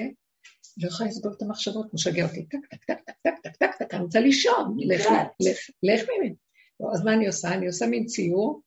לא 0.78 0.88
יכולה 0.88 1.10
לסבול 1.10 1.34
את 1.38 1.42
המחשבות, 1.42 1.94
משגע 1.94 2.26
אותי, 2.26 2.46
טק, 2.46 2.58
טק, 2.70 2.84
טק, 2.86 3.00
טק, 3.06 3.14
טק, 3.24 3.40
טק, 3.42 3.56
טק, 3.56 3.76
טק, 3.80 3.94
אני 3.94 4.04
רוצה 4.04 4.20
לישון, 4.20 4.78
לך, 4.80 5.06
לך, 5.40 5.58
לך 5.84 6.10
ממני. 6.10 6.36
לא, 6.80 6.90
אז 6.94 7.04
מה 7.04 7.14
אני 7.14 7.28
עושה? 7.28 7.54
אני 7.54 7.68
עושה 7.68 7.86
מין 7.86 8.06
ציור, 8.06 8.62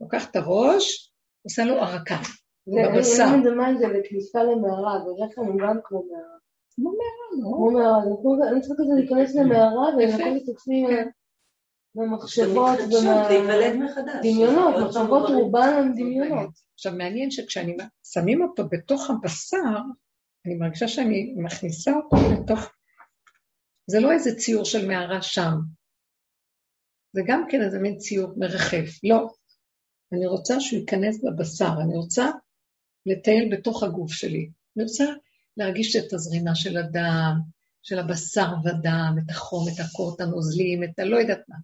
לוקח 0.00 0.30
את 0.30 0.36
הראש, 0.36 1.12
עושה 1.42 1.64
לו 1.64 1.74
הרקה, 1.74 2.18
בבשר. 2.66 3.24
אני 3.28 3.36
מדמה 3.40 3.70
את 3.70 3.78
זה 3.78 3.86
בכניסה 3.88 4.42
למערה, 4.42 5.04
ורחם 5.06 5.40
הוא 5.40 5.60
גם 5.60 5.78
כמו 5.84 6.02
מערה. 6.10 6.38
כמו 6.74 6.90
מערה, 6.90 7.48
כמו 7.54 7.70
לא? 7.70 7.78
מערה, 7.78 8.16
כמו- 8.22 8.48
אני 8.52 8.60
צריכה 8.60 8.74
כזה 8.82 8.92
להיכנס 8.94 9.34
למערה. 9.34 9.96
ולנקות 9.96 10.42
את 10.42 10.48
עצמי. 10.48 10.86
כן. 10.88 11.08
מחדש. 13.84 14.14
ומהדמיונות, 14.14 14.74
להיות 14.74 14.86
מחשבות 14.88 15.30
רובן 15.30 15.68
הן 15.68 15.92
דמיונות. 15.92 16.50
עכשיו, 16.74 16.92
מעניין 16.92 17.30
שכשאני 17.30 17.76
שמים 18.12 18.42
אותו 18.42 18.68
בתוך 18.68 19.10
הבשר, 19.10 19.78
אני 20.46 20.54
מרגישה 20.54 20.88
שאני 20.88 21.34
מכניסה 21.36 21.92
אותו 21.92 22.16
לתוך... 22.32 22.60
זה 23.86 24.00
לא 24.00 24.12
איזה 24.12 24.34
ציור 24.36 24.64
של 24.64 24.88
מערה 24.88 25.22
שם. 25.22 25.52
זה 27.12 27.22
גם 27.26 27.44
כן 27.48 27.62
איזה 27.62 27.78
מין 27.78 27.96
ציור 27.96 28.32
מרחף. 28.36 29.04
לא. 29.04 29.28
אני 30.12 30.26
רוצה 30.26 30.60
שהוא 30.60 30.80
ייכנס 30.80 31.24
בבשר, 31.24 31.70
אני 31.84 31.96
רוצה 31.96 32.30
לטייל 33.06 33.56
בתוך 33.56 33.82
הגוף 33.82 34.12
שלי. 34.12 34.50
אני 34.76 34.84
רוצה 34.84 35.04
להרגיש 35.56 35.96
את 35.96 36.12
הזרימה 36.12 36.54
של 36.54 36.76
הדם, 36.76 37.34
של 37.82 37.98
הבשר 37.98 38.48
ודם, 38.64 39.16
את 39.18 39.30
החום, 39.30 39.68
את 39.68 39.80
הקור, 39.80 40.14
את 40.16 40.20
הנוזלים, 40.20 40.84
את 40.84 40.98
הלא 40.98 41.16
יודעת 41.16 41.48
מה. 41.48 41.56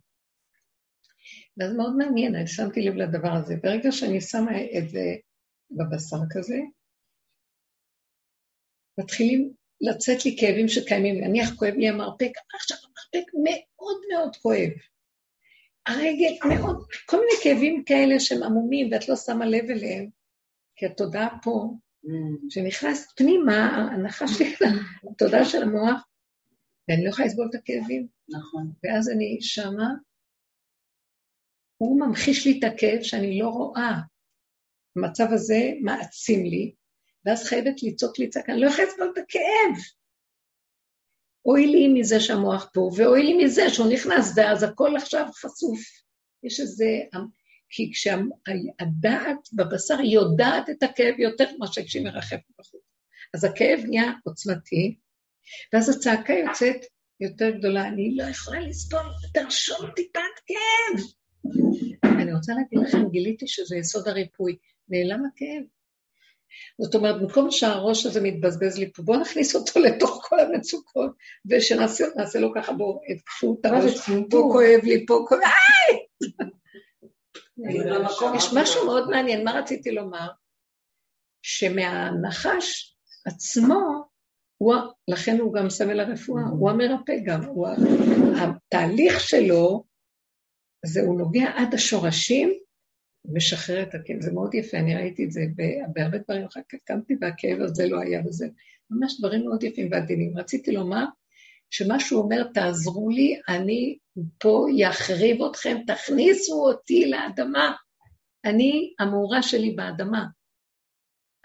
ואז 1.57 1.73
מאוד 1.73 1.97
מעניין, 1.97 2.35
אני 2.35 2.47
שמתי 2.47 2.83
לב 2.83 2.95
לדבר 2.95 3.33
הזה. 3.33 3.57
ברגע 3.63 3.93
שאני 3.93 4.21
שמה 4.21 4.51
את 4.79 4.89
זה 4.89 5.15
בבשר 5.71 6.19
כזה, 6.31 6.59
מתחילים 8.99 9.53
לצאת 9.81 10.25
לי 10.25 10.37
כאבים 10.41 10.69
שקיימים. 10.69 11.25
נניח 11.25 11.55
כואב 11.55 11.75
לי 11.75 11.89
המרפק, 11.89 12.33
עכשיו 12.55 12.77
המרפק 12.79 13.31
מאוד 13.35 14.01
מאוד 14.13 14.37
כואב. 14.37 14.71
הרגל 15.87 16.33
מאוד, 16.49 16.85
כל 17.07 17.17
מיני 17.17 17.33
כאבים 17.43 17.85
כאלה 17.87 18.21
שהם 18.21 18.43
עמומים 18.43 18.93
ואת 18.93 19.09
לא 19.09 19.17
שמה 19.17 19.47
לב 19.47 19.71
אליהם, 19.71 20.09
כי 20.81 20.87
התודעה 20.87 21.29
פה, 21.43 21.75
כשנכנסת 22.49 23.11
פנימה, 23.17 23.55
ההנחה 23.55 24.29
שלי, 24.29 24.55
התודעה 25.13 25.45
של 25.45 25.63
המוח, 25.63 26.09
ואני 26.89 27.05
לא 27.05 27.11
יכולה 27.11 27.29
לסבול 27.29 27.49
את 27.51 27.55
הכאבים. 27.55 28.07
נכון. 28.29 28.73
ואז 28.83 29.09
אני 29.09 29.39
שמה, 29.41 29.89
הוא 31.77 32.01
ממחיש 32.01 32.47
לי 32.47 32.59
את 32.59 32.65
הכאב 32.65 33.03
שאני 33.03 33.39
לא 33.39 33.49
רואה. 33.49 34.01
המצב 34.97 35.27
הזה 35.33 35.71
מעצים 35.81 36.45
לי, 36.45 36.75
ואז 37.25 37.45
חייבת 37.45 37.83
לצעוק 37.83 38.19
לי 38.19 38.29
צעקה, 38.29 38.53
אני 38.53 38.61
לא 38.61 38.69
יכולה 38.69 38.89
לסבול 38.89 39.13
את 39.13 39.19
הכאב. 39.19 39.83
אוי 41.47 41.67
לי 41.67 41.89
מזה 41.89 42.21
שהמוח 42.21 42.71
פה, 42.75 42.81
ואוי 42.97 43.23
לי 43.23 43.45
מזה 43.45 43.71
שהוא 43.71 43.93
נכנס, 43.93 44.33
ואז 44.37 44.63
הכל 44.63 44.97
עכשיו 44.97 45.27
חשוף. 45.35 45.81
יש 46.43 46.61
איזה... 46.61 46.85
כי 47.71 47.91
כשהדעת 47.93 49.49
בבשר 49.53 50.01
יודעת 50.01 50.71
את 50.71 50.83
הכאב 50.83 51.15
יותר 51.19 51.45
ממה 51.57 51.67
שכשהיא 51.67 52.05
מרחפת 52.05 52.51
בחוץ. 52.59 52.83
אז 53.35 53.45
הכאב 53.45 53.81
נהיה 53.89 54.13
עוצמתי, 54.25 54.97
ואז 55.73 55.89
הצעקה 55.89 56.33
יוצאת 56.33 56.77
יותר 57.21 57.51
גדולה, 57.51 57.89
אני 57.89 58.17
לא 58.17 58.25
יכולה 58.25 58.61
לסבול, 58.61 59.01
תרשום 59.35 59.91
טיפת 59.97 60.21
כאב. 60.47 61.05
אני 62.05 62.33
רוצה 62.33 62.53
להגיד 62.53 62.89
לכם, 62.89 63.09
גיליתי 63.09 63.47
שזה 63.49 63.77
יסוד 63.77 64.09
הריפוי. 64.09 64.57
נעלם 64.89 65.23
הכאב. 65.25 65.63
זאת 66.81 66.95
אומרת, 66.95 67.21
במקום 67.21 67.51
שהראש 67.51 68.07
הזה 68.07 68.21
מתבזבז 68.21 68.79
לי 68.79 68.93
פה, 68.93 69.03
בואו 69.03 69.21
נכניס 69.21 69.57
אותו 69.57 69.81
לתוך 69.81 70.27
כל 70.29 70.41
המצוקות, 70.41 71.13
ושנעשה 71.51 72.39
לו 72.41 72.53
ככה, 72.55 72.73
בואו, 72.73 73.01
את 73.61 73.67
הראש, 73.67 74.11
פה 74.31 74.49
כואב 74.53 74.81
לי, 74.83 75.07
פה 75.07 75.25
כואב, 75.29 75.41
יש 78.37 78.53
משהו 78.57 78.87
מאוד 78.87 79.11
מעניין, 79.11 79.45
מה 79.45 79.53
רציתי 79.53 79.91
לומר? 79.91 80.29
שמהנחש 81.43 82.97
עצמו, 83.27 84.05
הוא, 84.59 84.75
לכן 85.09 85.39
הוא 85.41 85.55
גם 85.55 85.71
סמל 85.71 86.01
הרפואה, 86.01 86.43
הוא 86.43 86.71
המרפא 86.71 87.13
גם, 87.25 87.45
הוא, 87.45 87.69
התהליך 88.43 89.21
שלו, 89.21 89.85
זה 90.87 91.01
הוא 91.01 91.19
נוגע 91.19 91.51
עד 91.55 91.75
השורשים, 91.75 92.53
משחרר 93.25 93.83
את 93.83 93.95
הכאב, 93.95 94.21
זה 94.21 94.33
מאוד 94.33 94.55
יפה, 94.55 94.77
אני 94.79 94.95
ראיתי 94.95 95.25
את 95.25 95.33
זה 95.33 95.41
בהרבה 95.95 96.19
דברים, 96.19 96.45
אחר 96.45 96.61
כך 96.69 96.79
קמתי 96.85 97.15
והכאב 97.21 97.61
הזה 97.61 97.89
לא 97.89 98.01
היה 98.01 98.21
וזה, 98.27 98.49
ממש 98.91 99.19
דברים 99.19 99.45
מאוד 99.45 99.63
יפים 99.63 99.89
ועדינים. 99.91 100.39
רציתי 100.39 100.73
לומר 100.73 101.05
שמה 101.71 102.01
שהוא 102.01 102.23
אומר, 102.23 102.45
תעזרו 102.55 103.09
לי, 103.11 103.41
אני 103.49 103.99
פה 104.39 104.67
יחריב 104.77 105.43
אתכם, 105.43 105.77
תכניסו 105.87 106.69
אותי 106.69 107.11
לאדמה. 107.11 107.73
אני, 108.45 108.95
המאורה 108.99 109.43
שלי 109.43 109.71
באדמה. 109.71 110.27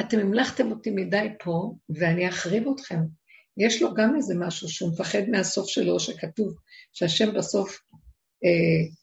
אתם 0.01 0.19
המלכתם 0.19 0.71
אותי 0.71 0.91
מדי 0.91 1.27
פה, 1.43 1.73
ואני 1.89 2.29
אחריב 2.29 2.67
אתכם. 2.67 2.99
יש 3.57 3.81
לו 3.81 3.93
גם 3.93 4.15
איזה 4.15 4.33
משהו 4.37 4.69
שהוא 4.69 4.91
מפחד 4.91 5.21
מהסוף 5.31 5.67
שלו, 5.67 5.99
שכתוב 5.99 6.55
שהשם 6.93 7.33
בסוף 7.33 7.79
אה, 8.43 8.93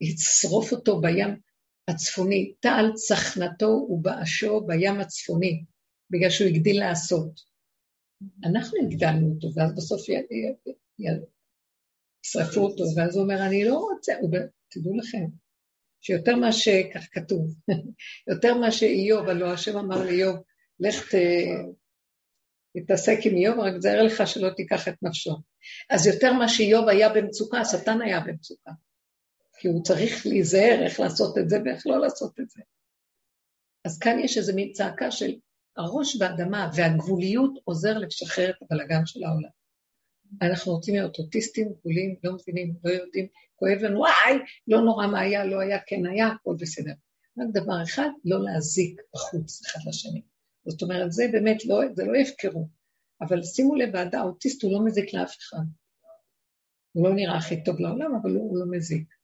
יצרוף 0.00 0.72
אותו 0.72 1.00
בים 1.00 1.40
הצפוני. 1.88 2.52
טל 2.60 2.92
צחנתו 2.94 3.86
ובאשו 3.90 4.60
בים 4.66 5.00
הצפוני, 5.00 5.64
בגלל 6.10 6.30
שהוא 6.30 6.48
הגדיל 6.48 6.80
לעשות. 6.80 7.40
אנחנו 8.44 8.78
הגדלנו 8.82 9.34
אותו, 9.34 9.48
ואז 9.54 9.74
בסוף 9.74 10.00
ישרפו 12.28 12.60
אותו, 12.60 12.84
ואז 12.96 13.16
הוא 13.16 13.22
אומר, 13.22 13.46
אני 13.46 13.64
לא 13.64 13.74
רוצה, 13.74 14.12
תדעו 14.68 14.96
לכם, 14.96 15.24
שיותר 16.00 16.36
מה 16.36 16.52
שכך 16.52 17.06
כתוב, 17.12 17.54
יותר 18.30 18.54
מה 18.54 18.72
שאיוב, 18.72 19.28
הלוא 19.28 19.48
השם 19.48 19.76
אמר 19.76 20.04
לאיוב, 20.04 20.36
לך 20.80 21.14
ת... 21.14 21.18
תתעסק 22.76 23.18
עם 23.24 23.34
איוב, 23.34 23.58
רק 23.58 23.74
תזהר 23.74 24.02
לך 24.02 24.26
שלא 24.26 24.50
תיקח 24.56 24.88
את 24.88 24.94
נפשו. 25.02 25.36
אז 25.90 26.06
יותר 26.06 26.32
מה 26.32 26.48
שאיוב 26.48 26.88
היה 26.88 27.08
במצוקה, 27.08 27.60
השטן 27.60 28.00
היה 28.00 28.20
במצוקה. 28.20 28.70
כי 29.58 29.68
הוא 29.68 29.82
צריך 29.82 30.26
להיזהר 30.26 30.82
איך 30.84 31.00
לעשות 31.00 31.38
את 31.38 31.48
זה 31.48 31.56
ואיך 31.64 31.86
לא 31.86 32.00
לעשות 32.00 32.40
את 32.40 32.50
זה. 32.50 32.62
אז 33.84 33.98
כאן 33.98 34.18
יש 34.18 34.38
איזו 34.38 34.54
מין 34.54 34.72
צעקה 34.72 35.10
של 35.10 35.34
הראש 35.76 36.16
באדמה 36.16 36.70
והגבוליות 36.74 37.52
עוזר 37.64 37.98
לשחרר 37.98 38.50
את 38.50 38.56
הבלגן 38.62 39.06
של 39.06 39.24
העולם. 39.24 39.57
אנחנו 40.42 40.72
רוצים 40.72 40.94
להיות 40.94 41.18
אוטיסטים, 41.18 41.72
גבולים, 41.80 42.16
לא 42.24 42.32
מבינים, 42.34 42.74
לא 42.84 42.90
יודעים, 42.90 43.26
כואב 43.56 43.78
לנו, 43.82 43.98
וואי, 43.98 44.38
לא 44.68 44.80
נורא 44.80 45.06
מה 45.06 45.20
היה, 45.20 45.44
לא 45.44 45.60
היה, 45.60 45.78
כן 45.86 46.06
היה, 46.06 46.26
הכל 46.26 46.56
בסדר. 46.58 46.92
רק 47.38 47.46
דבר 47.52 47.82
אחד, 47.82 48.08
לא 48.24 48.44
להזיק 48.44 49.00
בחוץ 49.14 49.66
אחד 49.66 49.80
לשני. 49.88 50.22
זאת 50.66 50.82
אומרת, 50.82 51.12
זה 51.12 51.28
באמת 51.32 51.64
לא, 51.64 51.80
זה 51.94 52.04
לא 52.04 52.16
יפקרו. 52.16 52.68
אבל 53.20 53.42
שימו 53.42 53.74
לב, 53.74 53.96
האוטיסט 54.12 54.62
הוא 54.62 54.72
לא 54.72 54.84
מזיק 54.84 55.14
לאף 55.14 55.36
אחד. 55.38 55.64
הוא 56.92 57.08
לא 57.08 57.14
נראה 57.14 57.36
הכי 57.36 57.64
טוב 57.64 57.80
לעולם, 57.80 58.14
אבל 58.22 58.30
הוא, 58.30 58.50
הוא 58.50 58.58
לא 58.58 58.66
מזיק. 58.70 59.14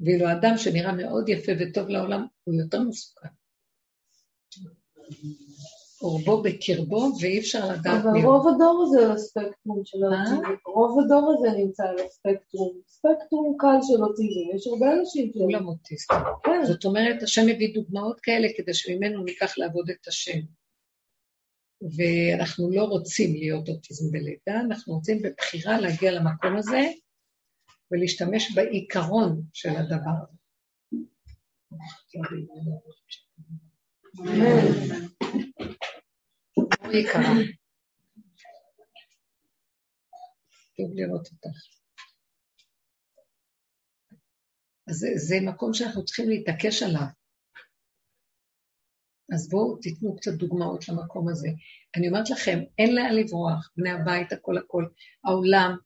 ואילו 0.00 0.26
האדם 0.26 0.56
שנראה 0.56 0.92
מאוד 0.92 1.28
יפה 1.28 1.52
וטוב 1.60 1.88
לעולם, 1.88 2.26
הוא 2.44 2.54
יותר 2.54 2.80
מסוכן. 2.80 3.28
אורבו 6.04 6.42
בקרבו, 6.42 7.12
ואי 7.20 7.38
אפשר 7.38 7.72
לדעת 7.72 8.04
מי 8.04 8.22
הוא. 8.22 8.36
אבל 8.36 8.36
רוב 8.36 8.48
הדור 8.48 8.84
הזה 8.86 9.06
על 9.06 9.12
הספקטרום 9.12 9.82
של 9.84 9.98
האוטיזם. 10.04 10.42
רוב 10.66 11.00
הדור 11.00 11.34
הזה 11.38 11.58
נמצא 11.58 11.82
על 11.84 11.96
הספקטרום. 12.06 12.80
ספקטרום 12.88 13.56
קל 13.58 13.78
של 13.82 14.02
אוטיזם. 14.04 14.56
יש 14.56 14.66
הרבה 14.66 14.86
אנשים 15.00 15.32
ש... 15.32 15.38
כולם 15.38 15.68
אוטיסטים. 15.68 16.18
כן. 16.44 16.64
זאת 16.64 16.84
אומרת, 16.84 17.22
השם 17.22 17.42
מביא 17.46 17.74
דוגמאות 17.74 18.20
כאלה 18.20 18.48
כדי 18.56 18.74
שממנו 18.74 19.24
ניקח 19.24 19.58
לעבוד 19.58 19.90
את 19.90 20.08
השם. 20.08 20.40
ואנחנו 21.96 22.70
לא 22.70 22.84
רוצים 22.84 23.34
להיות 23.34 23.68
אוטיזם 23.68 24.12
בלידה, 24.12 24.60
אנחנו 24.66 24.94
רוצים 24.94 25.22
בבחירה 25.22 25.80
להגיע 25.80 26.12
למקום 26.12 26.56
הזה 26.56 26.80
ולהשתמש 27.90 28.54
בעיקרון 28.54 29.42
של 29.52 29.70
הדבר 29.76 30.10
הזה. 30.22 30.38
טוב 40.76 40.90
לראות 40.94 41.26
אותך. 41.26 41.58
אז 44.88 44.96
זה, 44.96 45.08
זה 45.16 45.36
מקום 45.42 45.74
שאנחנו 45.74 46.04
צריכים 46.04 46.28
להתעקש 46.28 46.82
עליו. 46.82 47.06
אז 49.34 49.48
בואו 49.48 49.76
תיתנו 49.76 50.16
קצת 50.16 50.32
דוגמאות 50.32 50.88
למקום 50.88 51.28
הזה. 51.28 51.48
אני 51.96 52.08
אומרת 52.08 52.30
לכם, 52.30 52.58
אין 52.78 52.94
לאן 52.94 53.14
לברוח, 53.14 53.70
בני 53.76 53.90
הבית, 53.90 54.32
הכל 54.32 54.58
הכל, 54.58 54.84
העולם, 55.24 55.76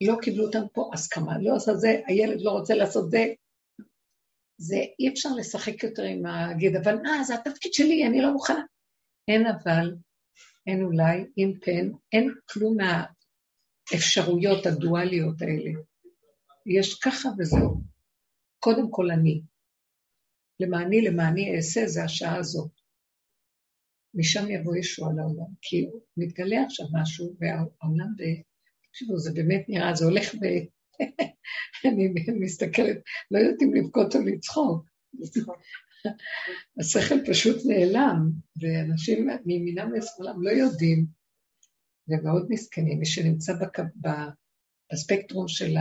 לא 0.00 0.16
קיבלו 0.22 0.46
אותם 0.46 0.68
פה 0.72 0.90
הסכמה, 0.94 1.38
לא 1.38 1.56
עשה 1.56 1.74
זה, 1.74 2.00
הילד 2.06 2.40
לא 2.40 2.50
רוצה 2.50 2.74
לעשות 2.74 3.10
זה, 3.10 3.24
זה 4.58 4.76
אי 4.98 5.08
אפשר 5.08 5.28
לשחק 5.38 5.82
יותר 5.82 6.02
עם 6.02 6.26
הגיד, 6.26 6.76
אבל 6.76 6.96
אה, 7.06 7.24
זה 7.24 7.34
התפקיד 7.34 7.72
שלי, 7.72 8.06
אני 8.06 8.22
לא 8.22 8.32
מוכנה. 8.32 8.62
אין 9.28 9.46
אבל, 9.46 9.94
אין 10.68 10.84
אולי, 10.84 11.24
אם 11.38 11.52
כן, 11.60 11.86
אין 12.12 12.34
כלום 12.50 12.76
מהאפשרויות 12.76 14.66
הדואליות 14.66 15.42
האלה. 15.42 15.70
יש 16.66 16.94
ככה 16.94 17.28
וזהו. 17.38 17.80
קודם 18.58 18.90
כל 18.90 19.10
אני. 19.10 19.42
למעני, 20.60 21.00
למעני 21.00 21.56
אעשה, 21.56 21.86
זה 21.86 22.04
השעה 22.04 22.36
הזאת. 22.36 22.70
משם 24.14 24.50
יבוא 24.50 24.76
ישוע 24.76 25.08
לעולם, 25.16 25.52
כי 25.62 25.86
מתגלה 26.16 26.62
עכשיו 26.62 26.86
משהו, 27.02 27.36
והעולם, 27.40 28.08
ב... 28.16 28.22
תקשיבו, 28.88 29.18
זה 29.18 29.32
באמת 29.34 29.64
נראה, 29.68 29.94
זה 29.94 30.04
הולך 30.04 30.34
אני 31.84 32.08
מסתכלת, 32.40 32.96
לא 33.30 33.38
יודעת 33.38 33.62
אם 33.62 33.74
לבכות 33.74 34.14
או 34.14 34.20
לצחוק. 34.20 34.84
השכל 36.80 37.14
פשוט 37.30 37.56
נעלם, 37.66 38.30
ואנשים 38.60 39.28
מימינם 39.44 39.92
ושמאלם 39.92 40.42
לא 40.42 40.50
יודעים, 40.50 41.06
ומאוד 42.08 42.46
מסכנים. 42.48 42.98
מי 42.98 43.06
שנמצא 43.06 43.52
בק... 43.52 43.78
בספקטרום 44.92 45.48
של 45.48 45.74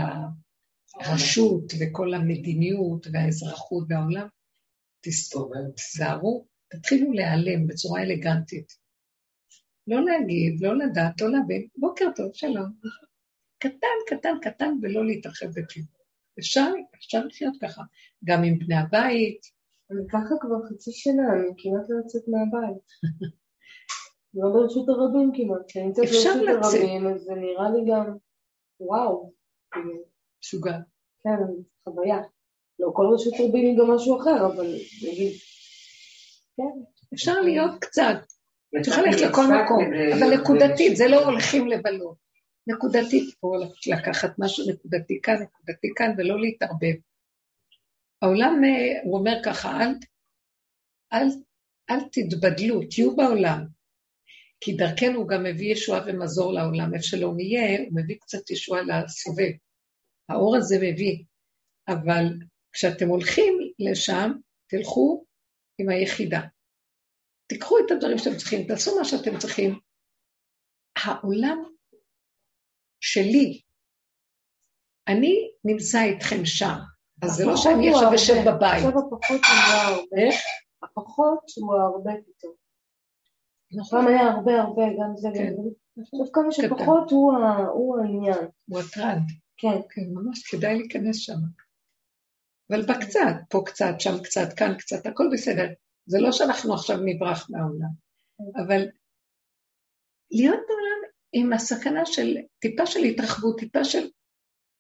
הרשות 0.96 1.74
וכל 1.80 2.14
המדיניות 2.14 3.08
והאזרחות 3.14 3.86
והעולם, 3.90 4.28
תיזהרו, 5.76 6.48
תתחילו 6.70 7.14
להיעלם 7.14 7.68
בצורה 7.68 8.02
אלגנטית. 8.02 8.74
לא 9.88 10.06
להגיד, 10.06 10.62
לא 10.62 10.78
לדעת, 10.78 11.22
לא 11.22 11.32
להבין, 11.32 11.68
בוקר 11.76 12.06
טוב, 12.16 12.32
שלום. 12.34 12.74
קטן, 13.60 13.98
קטן, 14.08 14.34
קטן, 14.42 14.74
ולא 14.82 15.06
להתרחב 15.06 15.46
בכלום. 15.48 15.88
אפשר, 16.40 16.72
אפשר 16.96 17.26
לחיות 17.26 17.54
ככה, 17.62 17.82
גם 18.24 18.44
עם 18.44 18.60
בני 18.60 18.76
הבית. 18.76 19.57
אני 19.92 20.08
ככה 20.12 20.36
כבר 20.42 20.56
חצי 20.70 20.92
שנה, 20.92 21.34
אני 21.34 21.54
כמעט 21.58 21.90
לא 21.90 21.96
יוצאת 21.98 22.24
מהבית. 22.28 22.84
לא 24.34 24.50
ברשות 24.54 24.90
הרבים 24.90 25.32
כמעט, 25.36 25.62
כשאני 25.68 25.86
נמצאת 25.86 26.06
ברשות 26.06 26.48
הרבים, 26.48 27.08
אז 27.08 27.22
זה 27.22 27.34
נראה 27.34 27.70
לי 27.70 27.92
גם, 27.92 28.18
וואו. 28.80 29.34
משוגע. 30.44 30.78
כן, 31.24 31.38
חוויה. 31.84 32.22
לא 32.80 32.92
כל 32.94 33.06
רשות 33.14 33.34
רבים 33.34 33.66
היא 33.66 33.78
גם 33.78 33.92
משהו 33.96 34.22
אחר, 34.22 34.46
אבל 34.46 34.76
נגיד, 35.08 35.34
כן. 36.58 36.84
אפשר 37.14 37.42
להיות 37.42 37.72
קצת. 37.82 38.18
את 38.82 38.88
יכולה 38.88 39.08
ללכת 39.08 39.22
לכל 39.22 39.44
מקום, 39.44 39.84
אבל 40.14 40.42
נקודתית, 40.42 40.98
זה 40.98 41.08
לא 41.08 41.26
הולכים 41.26 41.68
לבלות. 41.68 42.18
נקודתית 42.68 43.36
פה, 43.40 43.52
לקחת 43.88 44.30
משהו 44.40 44.66
נקודתי 44.72 45.20
כאן, 45.24 45.34
נקודתי 45.34 45.88
כאן, 45.96 46.12
ולא 46.18 46.42
להתערבב. 46.42 46.96
העולם, 48.22 48.62
אה, 48.64 49.02
הוא 49.04 49.20
אומר 49.20 49.36
ככה, 49.46 49.70
אל, 49.82 49.94
אל, 51.14 51.28
אל 51.90 52.00
תתבדלו, 52.12 52.82
תהיו 52.90 53.16
בעולם. 53.16 53.66
כי 54.62 54.74
דרכנו 54.74 55.28
גם 55.28 55.44
מביא 55.44 55.72
ישועה 55.72 56.02
ומזור 56.08 56.54
לעולם, 56.54 56.94
איפה 56.94 57.04
שלא 57.04 57.34
נהיה, 57.36 57.80
הוא 57.80 58.02
מביא 58.02 58.16
קצת 58.22 58.50
ישועה 58.50 58.82
לסובב. 58.82 59.52
האור 60.30 60.56
הזה 60.58 60.76
מביא, 60.82 61.24
אבל 61.88 62.24
כשאתם 62.74 63.08
הולכים 63.08 63.54
לשם, 63.80 64.32
תלכו 64.68 65.26
עם 65.80 65.90
היחידה. 65.90 66.42
תיקחו 67.48 67.80
את 67.80 67.92
הדברים 67.92 68.18
שאתם 68.18 68.38
צריכים, 68.38 68.68
תעשו 68.68 68.96
מה 69.00 69.06
שאתם 69.06 69.38
צריכים. 69.40 69.80
העולם 71.06 71.58
שלי, 73.00 73.62
אני 75.08 75.52
נמצא 75.64 75.98
איתכם 76.04 76.46
שם, 76.46 76.78
אז 77.22 77.32
זה 77.32 77.46
לא 77.46 77.58
שאני 77.58 77.90
עכשיו 77.90 78.16
אשב 78.16 78.34
בבית. 78.34 78.86
עכשיו 78.86 79.00
הפחות 79.00 79.42
הוא 79.46 79.76
הרבה, 79.84 80.36
הפחות 80.84 81.40
הוא 81.58 81.76
הרבה 81.76 82.12
פתאום. 82.28 82.54
נכון, 83.72 84.08
היה 84.08 84.22
הרבה 84.22 84.62
הרבה, 84.62 84.84
גם 84.84 85.16
זה 85.16 85.30
גם 85.30 85.46
זה. 85.46 85.70
עכשיו 86.14 86.32
כמה 86.34 86.52
שפחות 86.52 87.12
הוא 87.12 88.00
העניין. 88.00 88.48
הוא 88.70 88.80
הטרנד. 88.80 89.30
כן. 89.58 89.78
כן, 89.90 90.02
ממש 90.14 90.48
כדאי 90.48 90.78
להיכנס 90.78 91.18
שם. 91.18 91.40
אבל 92.72 92.82
בקצת, 92.82 93.36
פה 93.50 93.62
קצת, 93.66 93.94
שם 94.00 94.24
קצת, 94.24 94.54
כאן 94.58 94.74
קצת, 94.78 95.06
הכל 95.06 95.30
בסדר. 95.34 95.68
זה 96.06 96.20
לא 96.20 96.32
שאנחנו 96.32 96.74
עכשיו 96.74 96.98
נברח 97.06 97.50
מהעולם, 97.50 97.90
אבל 98.56 98.88
להיות 100.32 100.60
בעולם 100.68 101.02
עם 101.34 101.54
הסכנה 101.54 102.06
של 102.06 102.38
טיפה 102.60 102.86
של 102.86 103.00
התרחבות, 103.00 103.60
טיפה 103.60 103.84
של... 103.84 104.08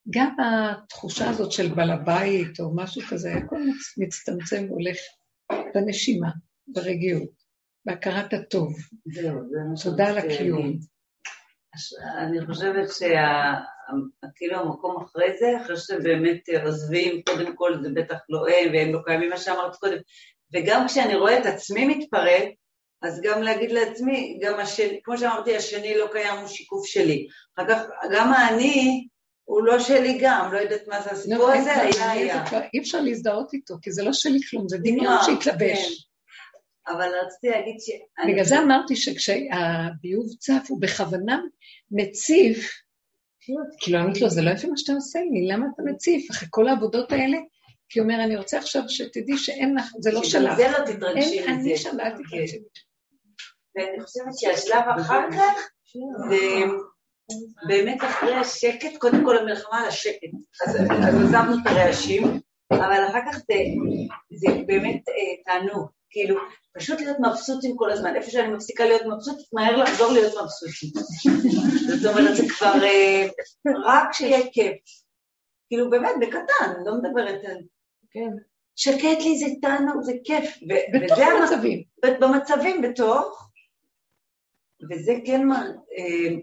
גם 0.09 0.35
התחושה 0.39 1.29
הזאת 1.29 1.51
של 1.51 1.67
בעל 1.67 1.91
הבית 1.91 2.59
או 2.59 2.75
משהו 2.75 3.01
כזה, 3.09 3.33
הכל 3.33 3.61
מצטמצם 3.97 4.65
והולך 4.69 4.97
בנשימה, 5.73 6.29
ברגיעות, 6.67 7.29
בהכרת 7.85 8.33
הטוב. 8.33 8.73
זהו, 9.05 9.39
זה 9.49 9.89
תודה 9.89 10.07
על 10.07 10.17
הקיום. 10.17 10.77
אני 12.17 12.45
חושבת 12.45 12.87
שכאילו 12.89 14.59
המקום 14.59 15.03
אחרי 15.03 15.37
זה, 15.39 15.61
אחרי 15.61 15.77
שאתם 15.77 16.03
באמת 16.03 16.39
עוזבים, 16.63 17.21
קודם 17.21 17.55
כל 17.55 17.83
זה 17.83 17.89
בטח 17.95 18.17
לא 18.29 18.45
הם, 18.47 18.73
והם 18.73 18.93
לא 18.93 18.99
קיימים, 19.05 19.29
מה 19.29 19.37
שאמרת 19.37 19.75
קודם, 19.75 19.97
וגם 20.53 20.87
כשאני 20.87 21.15
רואה 21.15 21.39
את 21.39 21.45
עצמי 21.45 21.85
מתפרק, 21.85 22.49
אז 23.01 23.21
גם 23.23 23.41
להגיד 23.41 23.71
לעצמי, 23.71 24.39
גם 24.41 24.59
השני, 24.59 24.99
כמו 25.03 25.17
שאמרתי, 25.17 25.55
השני 25.55 25.97
לא 25.97 26.07
קיים, 26.11 26.39
הוא 26.39 26.47
שיקוף 26.47 26.85
שלי. 26.85 27.27
אחר 27.57 27.67
כך, 27.69 27.81
גם 28.11 28.33
האני 28.33 29.07
הוא 29.47 29.63
לא 29.63 29.79
שלי 29.79 30.17
גם, 30.21 30.53
לא 30.53 30.57
יודעת 30.57 30.87
מה 30.87 31.01
זה 31.01 31.11
הסיפור 31.11 31.51
הזה, 31.51 31.81
היה 31.81 32.11
היה. 32.11 32.43
אי 32.73 32.79
אפשר 32.79 33.01
להזדהות 33.01 33.53
איתו, 33.53 33.75
כי 33.81 33.91
זה 33.91 34.03
לא 34.03 34.13
שלי 34.13 34.39
כלום, 34.49 34.69
זה 34.69 34.77
דמיון 34.77 35.17
שהתלבש. 35.25 36.07
כן. 36.87 36.93
אבל 36.93 37.09
רציתי 37.25 37.49
להגיד 37.49 37.75
ש... 37.79 37.89
בגלל 38.27 38.43
זה 38.43 38.59
אמרתי 38.59 38.95
שכשהביוב 38.95 40.35
צף, 40.39 40.65
הוא 40.67 40.81
בכוונה 40.81 41.41
מציף, 41.91 42.71
כאילו 43.79 43.99
אמרתי 43.99 44.19
לו, 44.19 44.29
זה 44.29 44.41
לא 44.41 44.51
יפה 44.51 44.67
מה 44.67 44.77
שאתה 44.77 44.93
עושה 44.93 45.19
לי, 45.19 45.47
למה 45.47 45.65
אתה 45.75 45.83
מציף? 45.83 46.31
אחרי 46.31 46.47
כל 46.51 46.67
העבודות 46.67 47.11
האלה, 47.11 47.37
כי 47.89 47.99
הוא 47.99 48.05
אומר, 48.07 48.23
אני 48.23 48.37
רוצה 48.37 48.57
עכשיו 48.57 48.81
שתדעי 48.87 49.37
שאין 49.37 49.75
לך, 49.75 49.91
זה 49.99 50.11
לא 50.11 50.23
שלך. 50.23 50.57
זה 50.57 50.67
לא 50.71 50.85
תתרגשי 50.85 51.41
מזה. 51.41 51.51
אני 51.51 51.77
שם, 51.77 51.99
אל 51.99 52.09
תתרגשי. 52.09 52.59
ואני 53.75 54.03
חושבת 54.03 54.37
שהשלב 54.37 54.83
אחר 54.99 55.31
כך, 55.31 55.69
זה 56.29 56.37
באמת 57.67 57.97
אחרי 58.03 58.35
השקט, 58.35 58.97
קודם 58.97 59.25
כל 59.25 59.37
המלחמה 59.37 59.79
על 59.79 59.87
השקט. 59.87 60.29
אז 60.67 60.75
עזבנו 60.75 61.55
את 61.61 61.67
הרעשים, 61.67 62.23
אבל 62.73 63.07
אחר 63.09 63.19
כך 63.31 63.37
זה 64.31 64.47
באמת 64.67 65.09
אה, 65.09 65.43
תענוג. 65.45 65.87
כאילו, 66.09 66.35
פשוט 66.73 67.01
להיות 67.01 67.17
מבסוטים 67.19 67.75
כל 67.75 67.91
הזמן. 67.91 68.15
איפה 68.15 68.31
שאני 68.31 68.47
מפסיקה 68.47 68.85
להיות 68.85 69.01
מבסוטית, 69.05 69.45
מהר 69.53 69.75
לחזור 69.75 70.11
להיות 70.11 70.33
מבסוטית. 70.41 70.93
זאת 72.01 72.11
אומרת, 72.11 72.35
זה 72.35 72.43
כבר 72.49 72.83
אה, 72.83 73.27
רק 73.85 74.13
שיהיה 74.13 74.51
כיף. 74.51 74.77
כאילו, 75.67 75.89
באמת, 75.89 76.15
בקטן, 76.21 76.83
לא 76.85 76.93
מדברת 76.97 77.45
על... 77.45 77.57
כן. 78.11 78.29
שקט 78.75 79.23
לי, 79.23 79.37
זה 79.37 79.45
תענוג, 79.61 80.01
זה 80.01 80.13
כיף. 80.23 80.57
בתוך 80.93 81.19
המצבים. 81.19 81.83
במצבים, 82.21 82.81
בתוך. 82.81 83.49
וזה 84.91 85.13
כן 85.25 85.47
מה... 85.47 85.65
אה, 85.97 86.35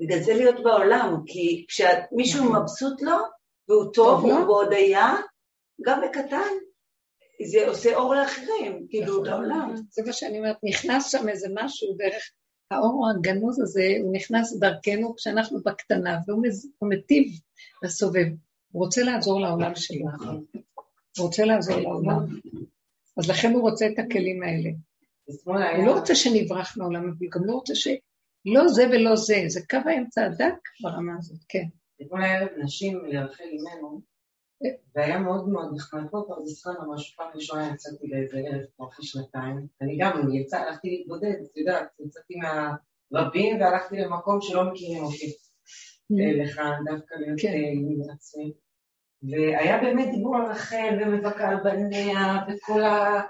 בגלל 0.00 0.20
זה 0.20 0.34
להיות 0.34 0.62
בעולם, 0.64 1.22
כי 1.26 1.64
כשמישהו 1.68 2.44
נכון. 2.44 2.62
מבסוט 2.62 3.02
לו, 3.02 3.16
והוא 3.68 3.92
טוב, 3.92 4.24
הוא 4.24 4.44
בהודיה, 4.44 5.14
גם 5.84 6.00
בקטן, 6.00 6.52
זה 7.50 7.68
עושה 7.68 7.96
אור 7.96 8.14
לאחרים, 8.14 8.86
כאילו, 8.90 9.12
נכון. 9.12 9.26
לעולם. 9.26 9.74
זה 9.90 10.02
מה 10.06 10.12
שאני 10.12 10.38
אומרת, 10.38 10.56
נכנס 10.62 11.10
שם 11.10 11.28
איזה 11.28 11.48
משהו 11.54 11.94
דרך 11.98 12.30
האור 12.70 13.10
הגנוז 13.10 13.60
הזה, 13.60 13.94
הוא 14.02 14.12
נכנס 14.12 14.56
דרכנו 14.56 15.14
כשאנחנו 15.16 15.58
בקטנה, 15.62 16.18
והוא 16.26 16.42
מיטיב 16.82 17.32
לסובב. 17.82 18.26
הוא 18.72 18.84
רוצה 18.84 19.02
לעזור 19.02 19.40
לעולם 19.40 19.74
שלו. 19.74 20.06
הוא 21.18 21.26
רוצה 21.26 21.44
לעזור 21.44 21.76
לעולם. 21.76 22.26
אז 23.16 23.30
לכן 23.30 23.52
הוא 23.52 23.62
רוצה 23.62 23.86
את 23.86 23.98
הכלים 23.98 24.42
האלה. 24.42 24.70
הוא 25.44 25.86
לא 25.86 25.98
רוצה 25.98 26.14
שנברח 26.14 26.76
מהעולם, 26.76 27.08
הוא 27.08 27.30
גם 27.30 27.44
לא 27.44 27.52
רוצה. 27.52 27.72
לא 28.44 28.68
זה 28.68 28.86
ולא 28.92 29.16
זה, 29.16 29.44
זה 29.46 29.60
קו 29.70 29.90
האמצע 29.90 30.24
הדק 30.24 30.58
ברמה 30.82 31.12
הזאת, 31.18 31.38
כן. 31.48 31.64
אתמול 32.02 32.22
היה 32.22 32.46
נשים 32.64 33.04
לרחל 33.04 33.44
אימנו, 33.44 34.00
והיה 34.94 35.18
מאוד 35.18 35.48
מאוד 35.48 35.74
נחמד, 35.74 36.02
פה 36.10 36.22
כבר 36.26 36.44
זכרן 36.44 36.74
ממש, 36.86 37.14
פעם 37.14 37.30
ראשונה 37.34 37.70
יצאתי 37.74 38.06
לאיזה 38.06 38.38
ערב 38.38 38.64
כבר 38.76 38.88
אחרי 38.88 39.06
שנתיים, 39.06 39.66
אני 39.80 39.98
גם 40.00 40.32
יצא, 40.32 40.56
הלכתי 40.56 40.90
להתבודד, 40.90 41.34
את 41.42 41.56
יודעת, 41.56 41.88
יצאתי 42.06 42.34
מהרבים 42.34 43.60
והלכתי 43.60 43.96
למקום 43.96 44.38
שלא 44.40 44.72
מכירים 44.72 45.04
אותי, 45.04 45.32
mm. 46.12 46.42
לכאן, 46.42 46.72
דווקא 46.84 47.14
להיות 47.14 47.40
כן. 47.40 47.52
עם 47.52 48.10
עצמי. 48.14 48.52
והיה 49.22 49.78
באמת 49.82 50.10
דיבור 50.14 50.36
על 50.36 50.46
רחל 50.46 50.98
ומבקר 51.00 51.44
על 51.44 51.56
בניה 51.64 52.36
וכל 52.48 52.82
ה... 52.82 53.20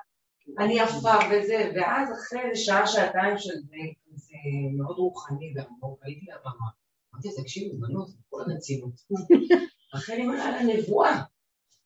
אני 0.58 0.74
יפה 0.74 1.14
וזה, 1.30 1.70
ואז 1.74 2.12
אחרי 2.12 2.56
שעה, 2.56 2.86
שעתיים 2.86 3.38
של 3.38 3.54
זה, 3.54 3.76
זה 4.16 4.36
מאוד 4.76 4.96
רוחני 4.96 5.52
ועמוק, 5.56 6.00
הייתי 6.02 6.26
לבמה. 6.26 6.68
אמרתי, 7.14 7.42
תקשיבו, 7.42 7.78
בנות, 7.78 8.08
כל 8.30 8.42
הנציבות. 8.46 8.92
רחל 9.94 10.22
מראה 10.22 10.50
לה 10.50 10.62
נבואה. 10.62 11.22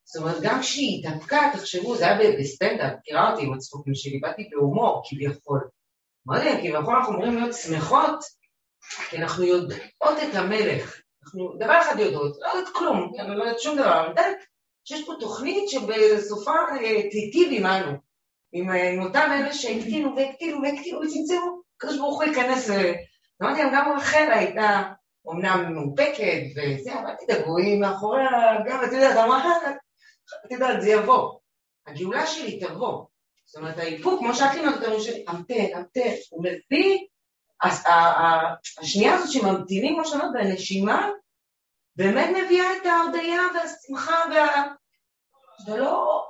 זאת 0.05 0.23
אומרת, 0.23 0.37
גם 0.43 0.61
כשהיא 0.61 1.09
התאפקה, 1.09 1.51
תחשבו, 1.53 1.97
זה 1.97 2.05
היה 2.07 2.39
בסטנדאפ, 2.41 2.93
מכירה 2.99 3.33
אותי 3.33 3.43
עם 3.47 3.55
הצחוקים 3.55 3.95
שלי, 3.95 4.19
באתי 4.19 4.49
בהומור 4.51 5.03
כביכול. 5.09 5.69
אמרתי 6.29 6.49
כביכול 6.59 6.97
אנחנו 6.97 7.13
אמורים 7.13 7.35
להיות 7.35 7.55
שמחות, 7.55 8.19
כי 9.11 9.17
אנחנו 9.17 9.45
יודעות 9.45 10.19
את 10.31 10.35
המלך. 10.35 11.01
אנחנו 11.23 11.55
דבר 11.59 11.81
אחד 11.81 11.99
יודעות, 11.99 12.37
לא 12.41 12.49
יודעת 12.49 12.75
כלום, 12.75 13.13
אני 13.19 13.37
לא 13.37 13.45
יודעת 13.45 13.61
שום 13.61 13.77
דבר, 13.77 14.01
אני 14.01 14.09
יודעת 14.09 14.37
שיש 14.85 15.07
פה 15.07 15.13
תוכנית 15.21 15.69
שבסופה 15.69 16.51
אה, 16.51 17.11
תיטיב 17.11 17.53
עמנו, 17.53 17.93
אה, 18.55 18.91
עם 18.91 19.03
אותם 19.03 19.29
אלה 19.33 19.55
שהקטינו 19.55 20.17
והקטינו 20.17 20.63
והקטינו 20.63 21.01
וצמצמו, 21.01 21.58
הקדוש 21.79 21.99
ברוך 21.99 22.23
הוא 22.23 22.25
ייכנס 22.25 22.71
ו... 22.71 22.73
אמרתי 23.43 23.63
להם, 23.63 23.73
גם 23.75 23.93
רחל 23.97 24.29
הייתה 24.33 24.93
אומנם 25.25 25.75
מאופקת 25.75 26.43
וזה, 26.57 27.01
אבל 27.01 27.11
תדאגו, 27.21 27.59
היא 27.59 27.81
מאחורי 27.81 28.23
הגב, 28.23 28.83
את 28.83 28.93
יודעת, 28.93 29.17
אמרה, 29.17 29.53
את 30.47 30.51
יודעת, 30.51 30.83
זה 30.83 30.91
יבוא. 30.91 31.39
הגאולה 31.87 32.27
שלי 32.27 32.61
תבוא. 32.61 33.05
זאת 33.47 33.57
אומרת, 33.57 33.79
האיפוק, 33.79 34.21
כמו 34.21 34.35
שאת 34.35 34.55
לימדת 34.55 34.75
אותנו, 34.75 34.97
המתן, 35.27 35.55
המתן, 35.75 36.11
הוא 36.31 36.45
מביא, 36.45 36.99
השנייה 38.79 39.15
הזאת 39.15 39.33
שממתינים, 39.33 39.95
כמו 39.95 40.05
שאמרת, 40.05 40.31
והנשימה, 40.35 41.11
באמת 41.97 42.29
מביאה 42.31 42.77
את 42.77 42.87
ההרדיה 42.87 43.43
והשמחה 43.55 44.17
וה... 44.35 44.65
ולא... 45.67 46.25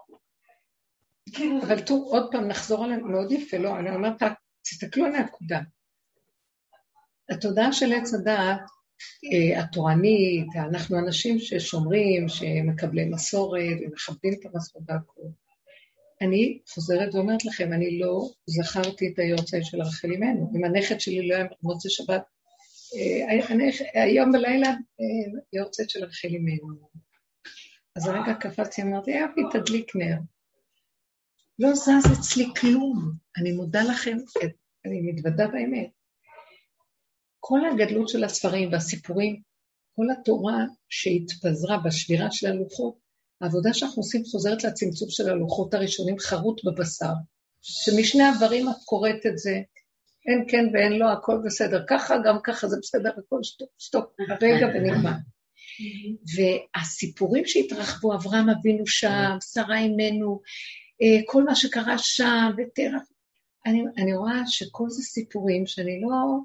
כאילו... 1.35 1.63
אבל 1.63 1.81
תראו, 1.81 2.11
עוד 2.11 2.29
פעם, 2.33 2.49
נחזור 2.49 2.85
עליהם, 2.85 3.13
מאוד 3.13 3.33
יפה, 3.33 3.57
לא, 3.57 3.77
אני 3.77 3.95
אומרת, 3.95 4.23
תסתכלו 4.71 5.05
על 5.05 5.15
הנקודה. 5.15 5.61
התודעה 7.31 7.73
של 7.73 7.93
עץ 7.93 8.15
הדעת 8.15 8.61
אה, 9.33 9.63
התורנית, 9.63 10.47
אנחנו 10.57 10.99
אנשים 10.99 11.39
ששומרים, 11.39 12.29
שמקבלי 12.29 13.05
מסורת 13.05 13.79
ומכבדים 13.81 14.33
את 14.33 14.47
המסורת 14.47 14.85
והכול. 14.89 15.25
אני 16.21 16.59
חוזרת 16.69 17.15
ואומרת 17.15 17.45
לכם, 17.45 17.73
אני 17.73 17.99
לא 17.99 18.29
זכרתי 18.47 19.09
את 19.09 19.19
היורצייט 19.19 19.65
של 19.65 19.81
רחל 19.81 20.11
אימנו. 20.11 20.53
אם 20.57 20.65
הנכד 20.65 21.01
שלי 21.01 21.29
לא 21.29 21.35
היה 21.35 21.47
מוצא 21.63 21.89
שבת, 21.89 22.23
אה, 22.97 24.03
היום 24.03 24.33
בלילה 24.33 24.69
אה, 24.69 25.41
יורצייט 25.53 25.91
של 25.91 26.05
רחל 26.05 26.29
אימנו. 26.29 26.89
אז 27.97 28.07
הרגע 28.07 28.35
קפצתי, 28.35 28.83
אמרתי, 28.83 29.11
יפי, 29.11 29.41
תדליק 29.53 29.97
נר. 29.97 30.17
לא 31.59 31.75
זז 31.75 32.13
אצלי 32.19 32.47
כלום. 32.61 33.13
אני 33.37 33.53
מודה 33.53 33.83
לכם, 33.83 34.17
אני 34.87 35.01
מתוודה 35.01 35.47
באמת. 35.49 35.91
כל 37.41 37.61
הגדלות 37.73 38.09
של 38.09 38.25
הספרים 38.25 38.73
והסיפורים, 38.73 39.41
כל 39.97 40.05
התורה 40.13 40.65
שהתפזרה 40.89 41.79
בשבירה 41.85 42.31
של 42.31 42.47
הלוחות, 42.47 42.95
העבודה 43.41 43.75
שאנחנו 43.75 44.03
עושים 44.03 44.25
חוזרת 44.25 44.65
לצמצום 44.65 45.11
של 45.11 45.31
הלוחות 45.31 45.75
הראשונים 45.75 46.19
חרוט 46.19 46.65
בבשר, 46.65 47.13
שמשני 47.63 48.23
הדברים 48.23 48.69
את 48.69 48.75
קוראת 48.85 49.27
את 49.27 49.39
זה, 49.39 49.61
אין 50.29 50.45
כן 50.49 50.65
ואין 50.73 50.93
לא, 50.93 51.13
הכל 51.13 51.39
בסדר, 51.45 51.85
ככה 51.89 52.15
גם 52.25 52.39
ככה 52.45 52.69
זה 52.69 52.77
בסדר, 52.83 53.11
הכל 53.19 53.43
שטוק, 53.43 53.69
שטוק, 53.79 54.13
הרגע 54.29 54.67
ונגמר. 54.67 55.13
והסיפורים 56.35 57.47
שהתרחבו, 57.47 58.15
אברהם 58.15 58.49
אבינו 58.49 58.87
שם, 58.87 59.37
שרה 59.53 59.79
אימנו, 59.79 60.41
כל 61.27 61.45
מה 61.45 61.55
שקרה 61.55 61.99
שם, 61.99 62.51
ותרח, 62.57 63.03
אני, 63.67 63.83
אני 63.99 64.17
רואה 64.17 64.47
שכל 64.47 64.91
זה 64.91 65.03
סיפורים 65.03 65.67
שאני 65.67 66.01
לא, 66.01 66.39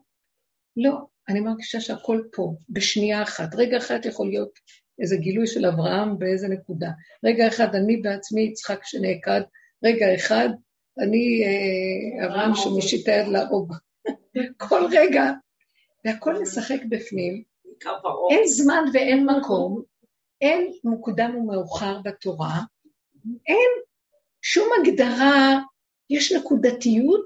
לא, 0.78 0.98
אני 1.30 1.40
מרגישה 1.40 1.82
שהכל 1.82 2.24
פה, 2.34 2.54
בשנייה 2.70 3.24
אחת. 3.24 3.56
רגע 3.56 3.78
אחד 3.78 4.00
יכול 4.06 4.28
להיות 4.28 4.60
איזה 5.00 5.16
גילוי 5.18 5.48
של 5.48 5.66
אברהם 5.66 6.20
באיזה 6.20 6.48
נקודה. 6.48 6.90
רגע 7.26 7.48
אחד 7.48 7.76
אני 7.76 7.98
בעצמי 7.98 8.42
יצחק 8.42 8.80
שנעקד, 8.84 9.42
רגע 9.84 10.16
אחד 10.16 10.50
אני 11.00 11.44
אה, 11.46 12.26
אברהם 12.26 12.56
שמשיט 12.56 13.08
היד 13.08 13.28
להרוג. 13.28 13.74
כל 14.68 14.88
רגע, 14.92 15.32
והכל 16.06 16.42
משחק 16.42 16.80
בפנים. 16.90 17.44
אין 18.32 18.48
זמן 18.48 18.84
ואין 18.94 19.26
מקום, 19.26 19.82
אין 20.42 20.72
מוקדם 20.84 21.36
ומאוחר 21.36 22.00
בתורה, 22.04 22.60
אין 23.48 23.70
שום 24.44 24.70
הגדרה, 24.80 25.60
יש 26.10 26.32
נקודתיות, 26.32 27.26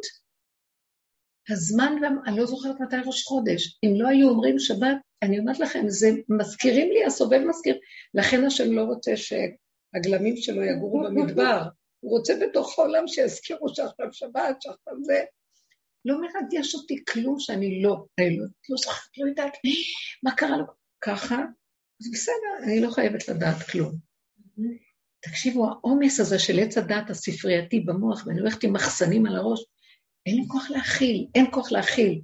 הזמן, 1.50 1.96
אני 2.28 2.38
לא 2.38 2.46
זוכרת 2.46 2.80
מתי 2.80 2.96
ראש 3.06 3.24
חודש. 3.24 3.80
אם 3.84 4.02
לא 4.02 4.08
היו 4.08 4.30
אומרים 4.30 4.60
שבת, 4.60 4.98
אני 5.24 5.40
אומרת 5.40 5.60
לכם, 5.60 5.84
זה 5.88 6.10
מזכירים 6.30 6.92
לי, 6.92 7.06
הסובב 7.06 7.40
מזכיר. 7.50 7.80
לכן 8.14 8.46
השם 8.46 8.72
לא 8.72 8.82
רוצה 8.82 9.12
שהגלמים 9.16 10.38
שלו 10.38 10.64
יגורו 10.64 11.04
במדבר. 11.04 11.64
הוא 12.00 12.18
רוצה 12.18 12.34
בתוך 12.42 12.80
העולם 12.80 13.08
שיזכירו 13.08 13.70
שעכשיו 13.70 14.08
שבת, 14.12 14.62
שעכשיו 14.62 14.94
זה. 15.04 15.24
לא 16.06 16.22
מרגש 16.22 16.76
אותי 16.76 17.04
כלום 17.14 17.40
שאני 17.40 17.82
לא, 17.82 18.06
אני 18.20 18.38
לא, 18.38 18.46
לא 18.70 18.78
זוכרת, 18.78 19.18
לא 19.18 19.28
יודעת 19.28 19.54
מה 20.24 20.36
קרה 20.36 20.58
לו. 20.58 20.66
ככה, 21.02 21.36
אז 22.02 22.12
בסדר, 22.14 22.64
אני 22.64 22.82
לא 22.82 22.92
חייבת 22.92 23.28
לדעת 23.28 23.58
כלום. 23.72 23.92
תקשיבו, 25.20 25.68
העומס 25.70 26.20
הזה 26.20 26.40
של 26.40 26.60
עץ 26.60 26.78
הדת 26.78 27.10
הספרייתי 27.10 27.80
במוח, 27.80 28.28
ואני 28.28 28.40
הולכת 28.40 28.64
עם 28.64 28.74
מחסנים 28.74 29.26
על 29.26 29.36
הראש, 29.36 29.66
אין 30.26 30.36
לי 30.36 30.48
כוח 30.48 30.70
להכיל, 30.70 31.28
אין 31.36 31.46
כוח 31.52 31.72
להכיל. 31.72 32.22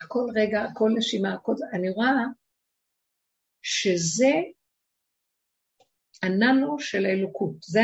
הכל 0.00 0.26
רגע, 0.34 0.62
הכל 0.62 0.90
נשימה, 0.96 1.34
הכל... 1.34 1.54
אני 1.72 1.90
רואה 1.90 2.24
שזה 3.62 4.32
הננו 6.22 6.78
של 6.78 7.06
האלוקות, 7.06 7.62
זה, 7.62 7.80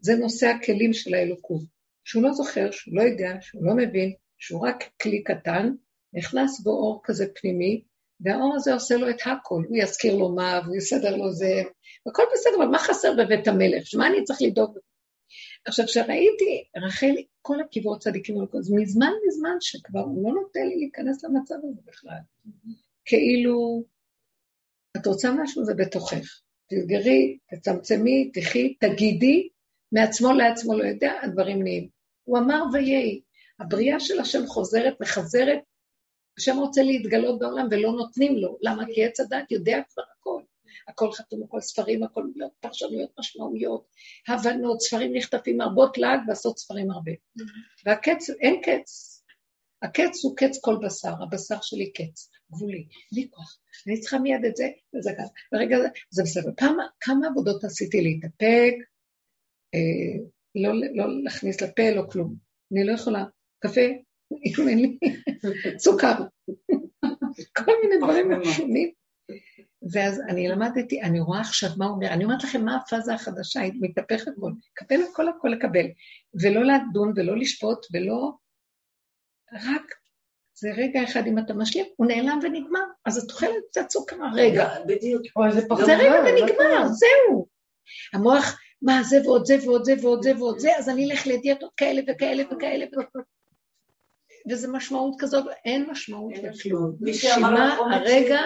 זה 0.00 0.14
נושא 0.14 0.46
הכלים 0.46 0.92
של 0.92 1.14
האלוקות. 1.14 1.62
שהוא 2.04 2.22
לא 2.22 2.32
זוכר, 2.32 2.70
שהוא 2.70 2.96
לא 2.96 3.02
יודע, 3.02 3.40
שהוא 3.40 3.64
לא 3.64 3.72
מבין, 3.76 4.14
שהוא 4.38 4.68
רק 4.68 4.84
כלי 5.02 5.22
קטן, 5.22 5.74
נכנס 6.12 6.60
בו 6.60 6.70
אור 6.70 7.00
כזה 7.04 7.26
פנימי, 7.34 7.84
והאור 8.20 8.54
הזה 8.56 8.74
עושה 8.74 8.96
לו 8.96 9.10
את 9.10 9.20
הכל, 9.20 9.62
הוא 9.68 9.76
יזכיר 9.76 10.16
לו 10.16 10.34
מה, 10.34 10.60
והוא 10.64 10.76
יסדר 10.76 11.16
לו 11.16 11.32
זה, 11.32 11.62
והכל 12.06 12.22
בסדר, 12.32 12.56
אבל 12.56 12.66
מה 12.66 12.78
חסר 12.78 13.12
בבית 13.18 13.48
המלך? 13.48 13.86
שמה 13.86 14.06
אני 14.06 14.24
צריך 14.24 14.42
לדאוג? 14.42 14.78
עכשיו, 15.64 15.86
כשראיתי 15.86 16.64
רחל, 16.76 17.14
כל 17.42 17.60
הקברות 17.60 18.00
צדיקים, 18.00 18.36
אז 18.58 18.72
מזמן 18.72 19.12
מזמן 19.28 19.56
שכבר 19.60 20.00
הוא 20.00 20.34
לא 20.34 20.40
נותן 20.40 20.66
לי 20.66 20.76
להיכנס 20.76 21.24
למצב 21.24 21.54
הזה 21.54 21.80
בכלל. 21.86 22.18
כאילו, 23.04 23.84
את 24.96 25.06
רוצה 25.06 25.30
משהו, 25.32 25.64
זה 25.64 25.74
בתוכך. 25.74 26.40
תסגרי, 26.70 27.38
תצמצמי, 27.50 28.30
תחי, 28.34 28.74
תגידי, 28.74 29.48
מעצמו 29.92 30.32
לעצמו 30.32 30.78
לא 30.78 30.84
יודע, 30.84 31.12
הדברים 31.22 31.62
נהיים. 31.62 31.88
הוא 32.24 32.38
אמר 32.38 32.62
ויהי. 32.72 33.20
הבריאה 33.60 34.00
של 34.00 34.20
השם 34.20 34.46
חוזרת, 34.46 35.00
מחזרת, 35.00 35.58
השם 36.40 36.56
רוצה 36.56 36.82
להתגלות 36.82 37.38
בעולם 37.38 37.68
ולא 37.70 37.92
נותנים 37.92 38.36
לו. 38.36 38.58
למה? 38.60 38.84
כי 38.94 39.04
עץ 39.04 39.20
הדת 39.20 39.50
יודע 39.50 39.78
כבר 39.92 40.02
הכל. 40.18 40.42
הכל 40.88 41.12
חתום, 41.12 41.42
הכל 41.42 41.60
ספרים, 41.60 42.02
הכל 42.02 42.24
פרשנויות, 42.60 43.10
משמעויות, 43.18 43.86
הבנות, 44.28 44.80
ספרים 44.80 45.16
נכתבים, 45.16 45.60
הרבות 45.60 45.98
לעג 45.98 46.20
ועשות 46.28 46.58
ספרים 46.58 46.90
הרבה. 46.90 47.12
והקץ, 47.86 48.30
אין 48.30 48.60
קץ. 48.62 49.22
הקץ 49.82 50.24
הוא 50.24 50.36
קץ 50.36 50.58
כל 50.60 50.76
בשר, 50.82 51.12
הבשר 51.22 51.60
שלי 51.62 51.92
קץ, 51.92 52.30
גבולי, 52.52 52.86
בלי 53.12 53.28
כוח. 53.30 53.58
אני 53.86 54.00
צריכה 54.00 54.18
מיד 54.18 54.44
את 54.44 54.56
זה, 54.56 54.68
וזה 54.94 55.10
ככה. 55.18 55.32
ברגע 55.52 55.78
זה, 55.78 55.88
זה 56.10 56.22
בסדר. 56.22 56.50
כמה, 56.56 56.86
כמה 57.00 57.26
עבודות 57.26 57.64
עשיתי 57.64 58.00
להתאפק, 58.00 58.74
אה, 59.74 60.24
לא, 60.54 60.72
לא 60.94 61.22
להכניס 61.22 61.60
לפה, 61.60 61.90
לא 61.90 62.02
כלום. 62.10 62.34
אני 62.72 62.84
לא 62.84 62.92
יכולה. 62.92 63.24
קפה, 63.58 63.80
אין 64.68 64.78
לי 64.78 64.98
סוכר. 65.78 66.14
כל 67.56 67.72
מיני 67.82 67.98
דברים 67.98 68.40
משונים. 68.40 68.90
ואז 69.92 70.20
אני 70.28 70.48
למדתי, 70.48 71.02
אני 71.02 71.20
רואה 71.20 71.40
עכשיו 71.40 71.70
מה 71.78 71.86
הוא 71.86 71.94
אומר, 71.94 72.08
אני 72.08 72.24
אומרת 72.24 72.44
לכם 72.44 72.64
מה 72.64 72.76
הפאזה 72.76 73.14
החדשה, 73.14 73.60
היא 73.60 73.72
מתהפכת 73.80 74.28
הכל, 74.28 74.50
לקבל 74.72 75.02
הכל 75.12 75.28
הכל 75.28 75.48
לקבל, 75.48 75.86
ולא 76.42 76.62
לדון 76.64 77.12
ולא 77.16 77.36
לשפוט 77.36 77.86
ולא, 77.92 78.30
רק 79.52 79.82
זה 80.54 80.70
רגע 80.76 81.04
אחד 81.04 81.26
אם 81.26 81.38
אתה 81.38 81.54
משלים, 81.54 81.86
הוא 81.96 82.06
נעלם 82.06 82.38
ונגמר, 82.42 82.80
אז 83.06 83.18
את 83.18 83.30
אוכלת 83.30 83.64
קצת 83.70 83.90
סוכר 83.90 84.16
רגע. 84.34 84.68
בדיוק. 84.86 85.22
זה 85.86 85.96
רגע 85.96 86.20
ונגמר, 86.26 86.88
זהו. 86.88 87.46
המוח, 88.14 88.60
מה 88.82 89.02
זה 89.02 89.16
ועוד 89.24 89.44
זה 89.44 89.56
ועוד 89.64 89.84
זה 89.84 89.94
ועוד 90.02 90.22
זה 90.22 90.36
ועוד 90.36 90.58
זה, 90.58 90.76
אז 90.78 90.88
אני 90.88 91.10
אלך 91.10 91.26
לדיאטות 91.26 91.70
כאלה 91.76 92.02
וכאלה 92.08 92.42
וכאלה. 92.52 92.86
וזה 94.50 94.68
משמעות 94.68 95.14
כזאת, 95.18 95.44
אין 95.64 95.86
משמעות 95.90 96.32
לכלום. 96.42 96.96
נשימה, 97.00 97.74
הרגע, 97.74 98.40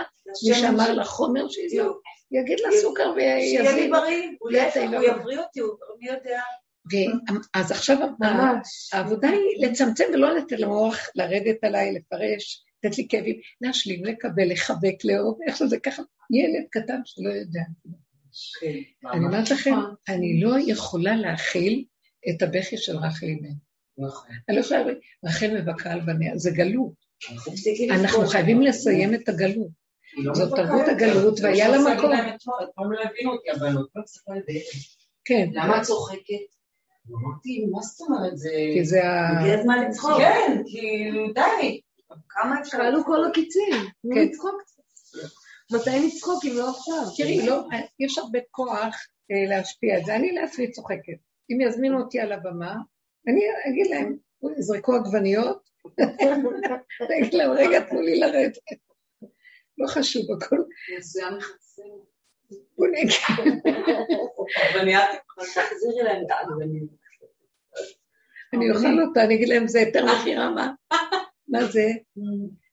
מי 0.49 0.55
שאמר 0.55 0.93
לחומר 0.93 1.49
שיזהו, 1.49 1.93
יגיד 2.33 2.61
לה 2.61 2.69
סוכר 2.83 3.13
ויזיק. 3.17 3.61
שיהיה 3.61 3.73
לי 3.77 3.91
בריא, 3.91 4.29
הוא 4.41 4.51
יבריא 5.03 5.39
אותי, 5.39 5.61
מי 6.01 6.09
יודע. 6.09 6.41
אז 7.55 7.71
עכשיו 7.71 7.99
העבודה 8.93 9.29
היא 9.29 9.67
לצמצם 9.69 10.05
ולא 10.15 10.37
לתת 10.37 10.59
למוח 10.59 10.99
לרדת 11.15 11.65
עליי, 11.65 11.93
לפרש, 11.93 12.65
לתת 12.85 12.99
לי 12.99 13.07
כאבים, 13.09 13.37
להשלים, 13.61 14.05
לקבל, 14.05 14.53
לחבק, 14.53 15.05
לאהוב, 15.05 15.39
איך 15.47 15.57
שזה 15.57 15.79
ככה, 15.79 16.03
ילד 16.31 16.67
קטן 16.71 17.01
שלא 17.05 17.31
יודע. 17.31 17.61
כן, 18.61 19.09
אני 19.11 19.25
אומרת 19.25 19.51
לכם, 19.51 19.75
אני 20.09 20.41
לא 20.41 20.57
יכולה 20.67 21.17
להכיל 21.17 21.85
את 22.31 22.43
הבכי 22.43 22.77
של 22.77 22.97
רחל 22.97 23.27
אימנו. 23.27 23.64
נכון. 23.99 24.31
אני 24.49 24.57
לא 24.57 24.61
יכולה, 24.61 24.83
רחל 25.25 25.61
מבכה 25.61 25.91
על 25.91 26.01
בניה, 26.01 26.39
זה 26.39 26.51
גלות. 26.51 26.93
אנחנו 27.91 28.27
חייבים 28.27 28.63
לסיים 28.63 29.15
את 29.15 29.29
הגלות. 29.29 29.85
לא 30.17 30.35
זאת 30.35 30.55
תרבות 30.57 30.89
הגלות, 30.89 31.41
והיה 31.43 31.69
לה 31.69 31.79
מקום. 31.79 32.11
כן. 35.25 35.49
למה 35.53 35.79
את 35.79 35.83
צוחקת? 35.83 36.55
אמרתי, 37.11 37.67
מה 37.73 37.83
זאת 37.83 38.01
אומרת, 38.01 38.39
זה... 38.39 38.51
כי 38.75 38.85
זה 38.85 39.05
ה... 39.05 39.41
הגיע 39.41 39.59
הזמן 39.59 39.85
לצחוק. 39.89 40.19
כן, 40.19 40.63
כאילו, 40.67 41.33
די. 41.33 41.81
כמה 42.29 42.61
אפשר... 42.61 42.79
שאלו 42.79 43.05
כל 43.05 43.25
הקיצים, 43.25 43.73
כן. 44.15 44.21
לצחוק 44.21 44.63
קצת. 44.63 44.83
מתי 45.73 46.07
נצחוק 46.07 46.45
אם 46.45 46.53
לא 46.57 46.71
עכשיו? 46.71 47.17
תראי, 47.17 47.47
לא, 47.47 47.63
יש 47.99 48.19
הרבה 48.19 48.39
כוח 48.51 48.95
אה, 49.31 49.49
להשפיע 49.49 49.99
את 49.99 50.05
זה. 50.05 50.17
אני 50.17 50.33
לעצמי 50.33 50.71
צוחקת. 50.71 51.19
אם 51.51 51.61
יזמינו 51.61 52.01
אותי 52.01 52.21
על 52.21 52.33
הבמה, 52.33 52.77
אני 53.29 53.41
אגיד 53.69 53.87
להם, 53.87 54.17
יזרקו 54.59 54.95
עגבניות, 54.95 55.69
אני 57.01 57.19
אגיד 57.21 57.35
להם, 57.35 57.51
רגע, 57.51 57.81
תנו 57.81 58.01
לי 58.01 58.21
לרדת. 58.21 58.59
לא 59.79 59.87
חשוב, 59.87 60.23
הכל... 60.33 60.57
מסוים 60.99 61.37
מחפשים. 61.39 61.95
בוא 62.79 62.87
נגיד. 62.87 63.09
אני 68.53 68.71
אוכל 68.71 69.03
אותה, 69.09 69.25
אני 69.25 69.35
אגיד 69.35 69.49
להם, 69.49 69.69
זה 69.69 69.79
היתר 69.79 70.05
מכירה, 70.05 70.51
מה? 70.51 70.73
מה 71.49 71.65
זה? 71.65 71.87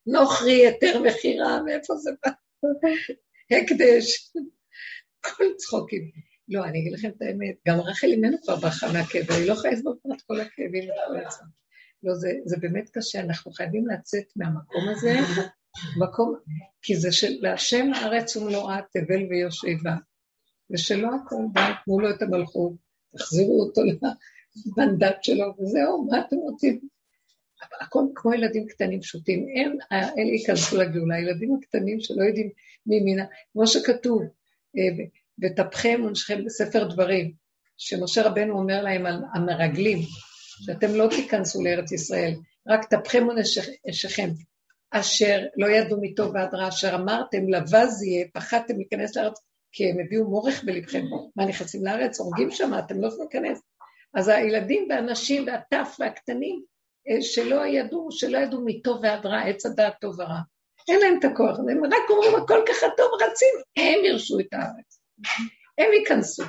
נוכרי, 0.08 0.66
היתר 0.66 1.02
מכירה, 1.02 1.64
מאיפה 1.66 1.96
זה 1.96 2.12
בא? 2.26 2.32
הקדש. 3.58 4.34
כל 5.22 5.44
צחוקים. 5.58 6.12
לא, 6.52 6.66
אני 6.66 6.80
אגיד 6.80 6.94
לכם 6.94 7.10
את 7.10 7.22
האמת, 7.22 7.56
גם 7.68 7.80
רחל 7.80 8.08
אימנו 8.08 8.38
כבר 8.42 8.56
ברחה 8.56 8.94
מהכאב, 8.94 9.32
אני 9.32 9.48
לא 9.48 9.54
יכולה 9.54 9.74
לסבול 9.74 9.98
כבר 10.02 10.16
את 10.16 10.22
כל 10.22 10.42
הכאבים. 10.42 10.90
לא, 12.04 12.16
זה, 12.16 12.32
זה 12.46 12.58
באמת 12.60 12.90
קשה, 12.90 13.20
אנחנו 13.20 13.52
חייבים 13.52 13.88
לצאת 13.88 14.24
מהמקום 14.36 14.90
הזה, 14.90 15.20
מקום, 15.98 16.36
כי 16.82 16.96
זה 16.96 17.12
של 17.12 17.38
להשם 17.40 17.94
הארץ 17.94 18.36
ומלואה 18.36 18.80
תבל 18.94 19.24
ויושבה, 19.30 19.96
ושלא 20.72 21.10
הכל 21.16 21.44
בא, 21.54 21.72
תנו 21.86 22.00
לו 22.00 22.10
את 22.10 22.22
המלכות, 22.22 22.74
תחזירו 23.18 23.62
אותו 23.62 23.82
למנדט 24.78 25.24
שלו, 25.24 25.54
וזהו, 25.60 26.08
מה 26.10 26.20
אתם 26.20 26.36
רוצים? 26.36 26.80
הכל 27.82 28.04
כמו 28.16 28.34
ילדים 28.34 28.68
קטנים 28.68 29.02
פשוטים, 29.02 29.46
הם 29.56 29.78
אלה 29.92 30.32
ייכנסו 30.32 30.78
לגאולה, 30.78 31.16
הילדים 31.16 31.56
הקטנים 31.56 32.00
שלא 32.00 32.24
יודעים 32.24 32.50
מימינה, 32.86 33.26
כמו 33.54 33.68
שכתוב, 33.68 34.22
אה, 34.78 35.06
וטפכם 35.42 36.02
ונשכם 36.06 36.46
בספר 36.46 36.84
דברים, 36.84 37.32
שמשה 37.78 38.24
רבנו 38.24 38.60
אומר 38.60 38.84
להם 38.84 39.06
על 39.06 39.22
המרגלים, 39.34 40.00
שאתם 40.66 40.96
לא 40.96 41.08
תיכנסו 41.10 41.64
לארץ 41.64 41.92
ישראל, 41.92 42.34
רק 42.68 42.86
טפכם 42.86 43.28
ונשכם, 43.28 44.30
אשר 44.92 45.40
לא 45.58 45.68
ידעו 45.68 45.98
מטוב 46.02 46.32
ועד 46.36 46.54
רע, 46.54 46.68
אשר 46.68 46.96
אמרתם 46.96 47.50
לבז 47.50 48.04
יהיה, 48.04 48.26
פחדתם 48.34 48.78
להיכנס 48.78 49.16
לארץ, 49.16 49.40
כי 49.72 49.90
הם 49.90 49.98
הביאו 50.06 50.30
מורך 50.30 50.64
בלבכם. 50.64 51.04
מה, 51.36 51.46
נכנסים 51.46 51.86
לארץ, 51.86 52.20
הורגים 52.20 52.52
שם, 52.52 52.72
אתם 52.80 53.02
לא 53.02 53.08
יכולים 53.08 53.28
להיכנס. 53.32 53.62
אז 54.14 54.28
הילדים 54.28 54.88
והנשים 54.90 55.48
והטף 55.48 55.96
והקטנים, 56.00 56.64
אה, 57.10 57.22
שלא 57.22 57.66
ידעו, 57.66 58.08
שלא 58.12 58.38
ידעו 58.38 58.62
מטוב 58.66 59.00
ועד 59.04 59.26
רע, 59.26 59.42
עץ 59.42 59.66
הדעת 59.66 59.94
טוב 60.02 60.20
ורע. 60.20 60.40
אין 60.88 61.00
להם 61.00 61.20
את 61.20 61.26
הכוח, 61.26 61.60
הם 61.60 61.86
רק 61.86 62.10
אומרים, 62.10 62.36
הכל 62.36 62.64
ככה 62.68 62.86
טוב, 62.98 63.08
רצים, 63.22 63.56
הם 63.78 64.06
ירשו 64.06 64.40
את 64.40 64.54
הארץ. 64.54 65.01
הם 65.78 65.94
ייכנסו. 66.00 66.44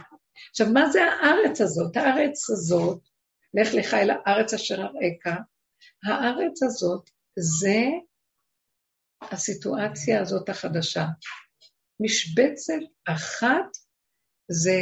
עכשיו, 0.50 0.66
מה 0.72 0.90
זה 0.90 1.00
הארץ 1.04 1.60
הזאת? 1.60 1.96
הארץ 1.96 2.50
הזאת, 2.50 3.00
לך 3.54 3.74
לך 3.74 3.94
אל 3.94 4.10
הארץ 4.10 4.54
אשר 4.54 4.74
אראך, 4.74 5.38
הארץ 6.04 6.62
הזאת 6.62 7.10
זה 7.38 7.80
הסיטואציה 9.22 10.20
הזאת 10.20 10.48
החדשה. 10.48 11.04
משבצת 12.00 12.82
אחת 13.08 13.76
זה, 14.48 14.80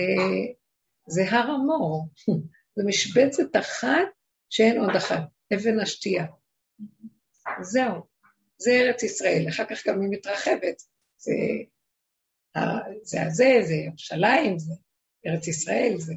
זה 1.08 1.22
הר 1.30 1.50
המור, 1.50 2.08
זה 2.76 2.82
משבצת 2.86 3.56
אחת 3.58 4.08
שאין 4.50 4.80
עוד 4.80 4.96
אחת, 4.96 5.22
אבן 5.54 5.80
השתייה. 5.80 6.26
זהו, 7.60 7.94
זה 8.58 8.70
ארץ 8.70 9.02
ישראל, 9.02 9.44
אחר 9.48 9.64
כך 9.64 9.86
גם 9.86 10.00
היא 10.00 10.08
מתרחבת. 10.10 10.82
זה 11.16 11.32
זה 13.02 13.22
הזה, 13.22 13.58
זה 13.62 13.74
ירושלים, 13.74 14.58
זה 14.58 14.74
ארץ 15.26 15.48
ישראל, 15.48 15.94
זה... 15.98 16.14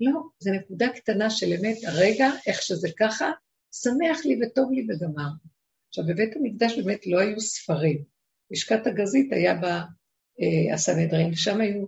לא, 0.00 0.20
זה 0.38 0.50
נקודה 0.50 0.86
קטנה 0.96 1.30
של 1.30 1.46
אמת, 1.46 1.76
הרגע, 1.86 2.28
איך 2.46 2.62
שזה 2.62 2.88
ככה, 2.98 3.30
שמח 3.74 4.26
לי 4.26 4.38
וטוב 4.42 4.72
לי 4.72 4.86
וגמר. 4.88 5.28
עכשיו, 5.88 6.04
בבית 6.06 6.36
המקדש 6.36 6.78
באמת 6.78 7.06
לא 7.06 7.20
היו 7.20 7.40
ספרים. 7.40 8.04
לשכת 8.50 8.86
הגזית 8.86 9.32
היה 9.32 9.54
בה 9.54 9.82
אה, 10.40 10.74
הסנהדרין, 10.74 11.32
ושם 11.32 11.60
היו, 11.60 11.86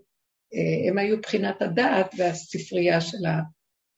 אה, 0.54 0.88
הם 0.88 0.98
היו 0.98 1.20
בחינת 1.20 1.62
הדעת 1.62 2.14
והספרייה 2.18 3.00
שלה, 3.00 3.40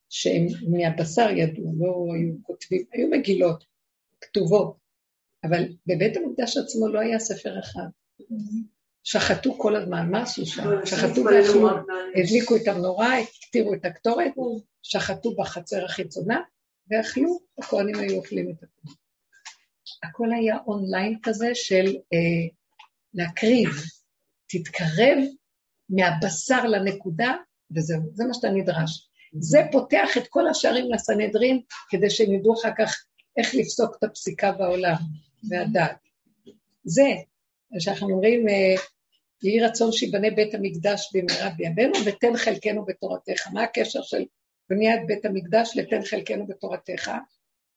שהם 0.09 0.45
מהבשר 0.71 1.29
ידעו, 1.29 1.73
לא 1.77 2.13
היו 2.15 2.33
כותבים, 2.43 2.85
היו 2.91 3.07
מגילות 3.09 3.65
כתובות, 4.21 4.77
אבל 5.43 5.63
בבית 5.87 6.17
המקדש 6.17 6.57
עצמו 6.57 6.87
לא 6.87 6.99
היה 6.99 7.19
ספר 7.19 7.59
אחד. 7.59 7.87
שחטו 9.03 9.57
כל 9.57 9.75
הזמן, 9.75 10.11
מה 10.11 10.21
עשו 10.21 10.45
שם? 10.45 10.63
שחטו 10.85 11.23
ואכלו, 11.23 11.69
הדליקו 12.15 12.55
את 12.55 12.67
המנורה, 12.67 13.19
הקטירו 13.19 13.73
את 13.73 13.85
הקטורת, 13.85 14.31
שחטו 14.81 15.35
בחצר 15.35 15.85
החיצונה, 15.85 16.41
ואכלו, 16.91 17.39
הכהנים 17.59 17.95
היו 17.95 18.15
אוכלים 18.15 18.49
את 18.49 18.63
הכול. 18.63 18.93
הכל 20.03 20.33
היה 20.33 20.57
אונליין 20.67 21.17
כזה 21.23 21.49
של 21.53 21.85
אה, 21.85 22.49
להקריב, 23.13 23.69
תתקרב 24.47 25.17
מהבשר 25.89 26.65
לנקודה, 26.65 27.33
וזהו, 27.75 28.01
זה 28.13 28.25
מה 28.25 28.33
שאתה 28.33 28.49
נדרש. 28.49 29.09
זה 29.39 29.61
פותח 29.71 30.17
את 30.17 30.27
כל 30.27 30.47
השערים 30.47 30.91
לסנהדרין, 30.91 31.61
כדי 31.89 32.09
שהם 32.09 32.33
ידעו 32.33 32.53
אחר 32.53 32.71
כך 32.77 33.05
איך 33.37 33.55
לפסוק 33.55 33.95
את 33.99 34.03
הפסיקה 34.03 34.51
בעולם, 34.51 34.95
והדת. 35.49 35.97
זה, 36.83 37.07
שאנחנו 37.79 38.09
אומרים, 38.09 38.47
אה, 38.49 38.75
יהי 39.43 39.61
רצון 39.61 39.91
שיבנה 39.91 40.29
בית 40.35 40.53
המקדש 40.53 41.11
במהרה 41.13 41.49
בימינו, 41.49 41.93
ותן 42.05 42.37
חלקנו 42.37 42.85
בתורתך. 42.85 43.47
מה 43.53 43.63
הקשר 43.63 44.01
של 44.01 44.25
בניית 44.69 45.07
בית 45.07 45.25
המקדש 45.25 45.77
לתן 45.77 46.01
חלקנו 46.05 46.47
בתורתך? 46.47 47.11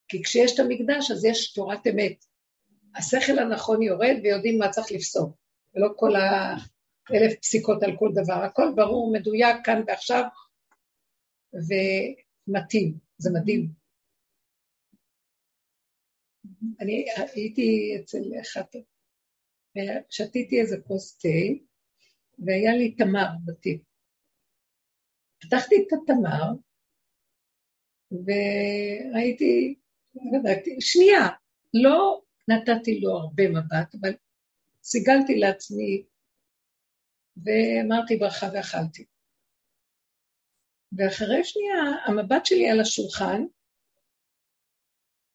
כי 0.09 0.23
כשיש 0.23 0.55
את 0.55 0.59
המקדש 0.59 1.11
אז 1.11 1.25
יש 1.25 1.53
תורת 1.53 1.87
אמת. 1.87 2.25
השכל 2.95 3.39
הנכון 3.39 3.83
יורד 3.83 4.17
ויודעים 4.23 4.59
מה 4.59 4.69
צריך 4.69 4.93
לפסוק, 4.93 5.31
ולא 5.75 5.89
כל 5.97 6.13
האלף 6.17 7.39
פסיקות 7.41 7.83
על 7.83 7.97
כל 7.99 8.11
דבר. 8.15 8.45
הכל 8.45 8.73
ברור, 8.77 9.13
מדויק, 9.13 9.57
כאן 9.65 9.83
ועכשיו, 9.87 10.25
ומתאים. 11.53 12.95
זה 13.19 13.31
מדהים. 13.31 13.69
אני 16.81 17.05
הייתי 17.35 17.99
אצל 18.01 18.23
אחת 18.43 18.77
ושתיתי 19.77 20.61
איזה 20.61 20.77
כוס 20.87 21.19
תה, 21.19 21.29
והיה 22.39 22.75
לי 22.77 22.95
תמר 22.95 23.29
בתיק. 23.45 23.83
פתחתי 25.39 25.75
את 25.75 25.93
התמר, 25.93 26.53
וראיתי, 28.11 29.75
בדקתי, 30.15 30.81
שנייה, 30.81 31.27
לא 31.75 32.21
נתתי 32.49 33.01
לו 33.01 33.19
הרבה 33.19 33.49
מבט, 33.49 33.95
אבל 34.01 34.15
סיגלתי 34.83 35.39
לעצמי 35.39 36.05
ואמרתי 37.37 38.17
ברכה 38.17 38.47
ואכלתי. 38.55 39.05
ואחרי 40.93 41.45
שנייה, 41.45 41.77
המבט 42.07 42.47
שלי 42.47 42.71
על 42.71 42.81
השולחן, 42.81 43.43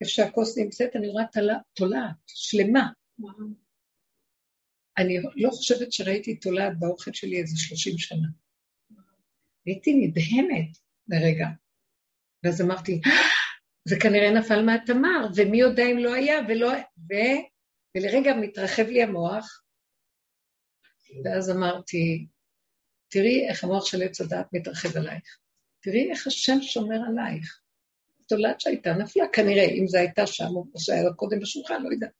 איפה 0.00 0.10
שהכוס 0.10 0.58
נמצאת, 0.58 0.96
אני 0.96 1.08
רואה 1.08 1.24
תולעת, 1.74 2.16
שלמה. 2.26 2.88
אני 4.98 5.18
לא 5.36 5.50
חושבת 5.50 5.92
שראיתי 5.92 6.36
תולעת 6.36 6.78
באוכל 6.78 7.12
שלי 7.12 7.40
איזה 7.40 7.56
שלושים 7.56 7.98
שנה. 7.98 8.28
הייתי 9.66 9.94
נדהמת 9.94 10.78
לרגע. 11.08 11.46
ואז 12.44 12.60
אמרתי, 12.60 13.00
זה 13.88 13.96
כנראה 14.02 14.30
נפל 14.30 14.62
מהתמר, 14.62 15.26
ומי 15.36 15.60
יודע 15.60 15.82
אם 15.92 15.98
לא 15.98 16.14
היה, 16.14 16.40
ולא... 16.48 16.72
ו... 17.10 17.14
ולרגע 17.96 18.34
מתרחב 18.34 18.82
לי 18.82 19.02
המוח, 19.02 19.62
ואז 21.24 21.50
אמרתי, 21.50 22.26
תראי 23.08 23.48
איך 23.48 23.64
המוח 23.64 23.86
של 23.86 24.02
עץ 24.02 24.20
הדעת 24.20 24.46
מתרחב 24.52 24.96
עלייך. 24.96 25.38
תראי 25.82 26.10
איך 26.10 26.26
השם 26.26 26.62
שומר 26.62 26.98
עלייך. 27.08 27.60
תולעת 28.28 28.60
שהייתה 28.60 28.92
נפלה, 28.92 29.24
כנראה, 29.32 29.64
אם 29.64 29.88
זה 29.88 30.00
הייתה 30.00 30.26
שם, 30.26 30.44
או 30.74 30.80
שהיה 30.80 31.12
קודם 31.16 31.40
בשולחן, 31.40 31.82
לא 31.82 31.88
יודעת. 31.92 32.10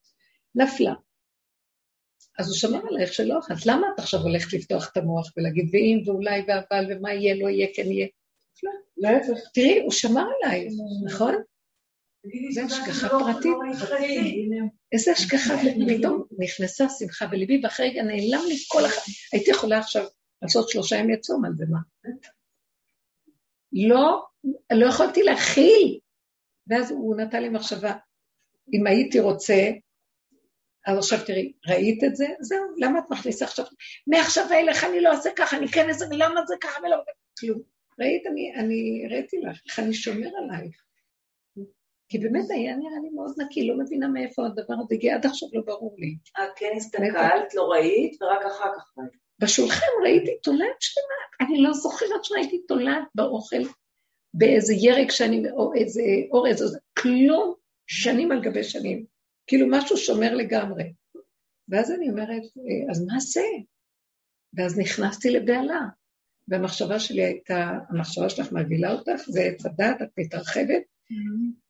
נפלה. 0.55 0.95
אז 2.39 2.49
הוא 2.49 2.57
שמר 2.57 2.81
עלייך 2.89 3.13
שלא 3.13 3.39
אכלת. 3.39 3.67
למה 3.67 3.87
את 3.95 3.99
עכשיו 3.99 4.21
הולכת 4.21 4.53
לפתוח 4.53 4.91
את 4.93 4.97
המוח 4.97 5.33
ולהגיד, 5.37 5.69
ואם, 5.73 6.03
ואולי, 6.07 6.41
ואבל, 6.49 6.85
ומה 6.91 7.15
יהיה, 7.15 7.35
לא 7.35 7.49
יהיה, 7.49 7.67
כן 7.75 7.91
יהיה? 7.91 8.07
לא, 8.63 8.71
להפך. 8.97 9.39
תראי, 9.55 9.81
הוא 9.83 9.93
שמר 9.93 10.25
עליי, 10.43 10.69
נכון? 11.05 11.35
זה 12.55 12.65
השגחה 12.65 13.09
פרטית. 13.09 13.53
איזה 14.93 15.13
השגחה, 15.13 15.55
פתאום 15.99 16.25
נכנסה 16.39 16.89
שמחה 16.99 17.27
בליבי, 17.27 17.61
ואחרי 17.63 17.89
רגע 17.89 18.03
נעלם 18.03 18.43
לי 18.49 18.57
כל 18.69 18.87
אחד. 18.87 19.13
הייתי 19.33 19.51
יכולה 19.51 19.79
עכשיו 19.79 20.05
לעשות 20.43 20.69
שלושה 20.69 20.97
ימי 20.97 21.21
צום 21.21 21.45
על 21.45 21.53
זה, 21.57 21.65
מה? 21.71 21.79
לא, 23.73 24.25
לא 24.73 24.87
יכולתי 24.87 25.23
להכיל. 25.23 25.99
ואז 26.67 26.91
הוא 26.91 27.17
נתן 27.17 27.43
לי 27.43 27.49
מחשבה, 27.49 27.93
אם 28.73 28.87
הייתי 28.87 29.21
רוצה, 29.21 29.71
אז 30.87 30.99
עכשיו 30.99 31.19
תראי, 31.27 31.53
ראית 31.69 32.05
את 32.05 32.17
זה? 32.17 32.27
זהו, 32.41 32.65
למה 32.77 32.99
את 32.99 33.05
מכניסה 33.11 33.45
עכשיו? 33.45 33.65
מעכשיו 34.07 34.47
ואילך 34.51 34.85
אני 34.85 35.01
לא 35.01 35.11
אעשה 35.11 35.31
ככה, 35.37 35.57
אני 35.57 35.69
כן 35.69 35.89
אעשה, 35.89 36.05
למה 36.13 36.47
זה 36.47 36.55
ככה 36.61 36.81
ולא... 36.83 36.97
כלום. 37.41 37.61
ראית, 38.01 38.27
אני, 38.27 38.55
אני 38.55 39.03
הראיתי 39.07 39.37
לך, 39.37 39.61
איך 39.69 39.79
אני 39.79 39.95
שומר 39.95 40.29
עלייך. 40.37 40.83
כי 42.09 42.19
באמת 42.19 42.51
היה 42.51 42.77
נראה 42.77 43.01
לי 43.03 43.11
מאוד 43.15 43.33
נקי, 43.39 43.67
לא 43.67 43.79
מבינה 43.79 44.09
מאיפה 44.09 44.47
הדבר 44.47 44.75
הזה 44.75 44.95
הגיע, 44.95 45.15
עד 45.15 45.27
עכשיו 45.27 45.49
לא 45.53 45.63
ברור 45.67 45.97
לי. 45.99 46.17
את 46.33 46.51
כן 46.57 46.71
הסתכלת, 46.77 47.55
לא 47.55 47.63
ראית, 47.63 48.23
ורק 48.23 48.47
אחר 48.47 48.71
כך 48.77 48.93
ראית. 48.99 49.13
בשולחן 49.39 49.87
ראיתי 50.05 50.39
תולעת 50.43 50.81
שלמה, 50.81 51.49
אני 51.49 51.63
לא 51.63 51.73
זוכרת 51.73 52.25
שראיתי 52.25 52.59
תולעת 52.69 53.05
באוכל, 53.15 53.63
באיזה 54.35 54.75
ירק 54.75 55.11
שאני, 55.11 55.51
או 55.51 55.75
איזה 55.75 56.03
אורז, 56.31 56.79
כלום, 56.99 57.55
שנים 57.87 58.33
על 58.33 58.41
גבי 58.41 58.65
שנים. 58.65 59.12
כאילו 59.47 59.67
משהו 59.71 59.97
שומר 59.97 60.35
לגמרי. 60.35 60.93
ואז 61.69 61.91
אני 61.93 62.11
אומרת, 62.11 62.43
אז 62.91 63.05
מה 63.07 63.21
זה? 63.21 63.47
ואז 64.55 64.79
נכנסתי 64.79 65.31
לבהלה. 65.31 65.81
והמחשבה 66.49 67.01
שלי 67.01 67.25
הייתה, 67.25 67.71
המחשבה 67.89 68.29
שלך 68.29 68.53
מבילה 68.53 68.93
אותך, 68.93 69.23
זה 69.29 69.41
עץ 69.43 69.67
הדת, 69.67 70.03
את 70.03 70.09
מתרחבת. 70.19 70.83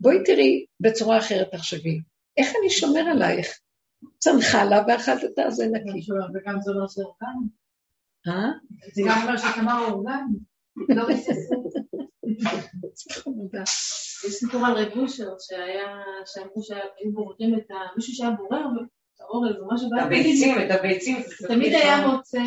בואי 0.00 0.16
תראי 0.24 0.64
בצורה 0.80 1.18
אחרת 1.18 1.50
תחשבי, 1.52 2.00
איך 2.36 2.48
אני 2.60 2.70
שומר 2.70 3.00
עלייך? 3.00 3.58
צמחה 4.18 4.64
לה 4.64 4.84
ואכלת 4.88 5.24
את 5.24 5.52
זה 5.54 5.66
נקי. 5.66 6.06
וגם 6.34 6.60
זה 6.60 6.70
אומר 6.70 6.88
שזה 6.88 7.02
אורגני. 7.02 7.48
אה? 8.28 8.50
זה 8.92 9.02
גם 9.08 9.22
אומר 9.22 9.36
שתמר 9.36 9.84
אורגני. 9.88 10.38
לא 10.88 11.06
יש 14.24 14.34
סיפור 14.34 14.66
על 14.66 14.72
רב 14.72 14.98
אושר 14.98 15.28
שהיה, 15.40 15.86
שאמרו 16.26 16.62
שהיו 16.62 17.12
בוררים 17.12 17.54
את 17.54 17.70
ה... 17.70 17.74
מישהו 17.96 18.14
שהיה 18.14 18.30
בורר 18.30 18.66
את 19.14 19.20
האורז 19.20 19.56
או 19.60 19.74
משהו, 19.74 19.88
את 19.88 20.02
הביצים, 20.02 20.54
את 20.58 20.70
הביצים. 20.70 21.16
תמיד 21.48 21.74
היה 21.74 22.06
מוצא... 22.06 22.38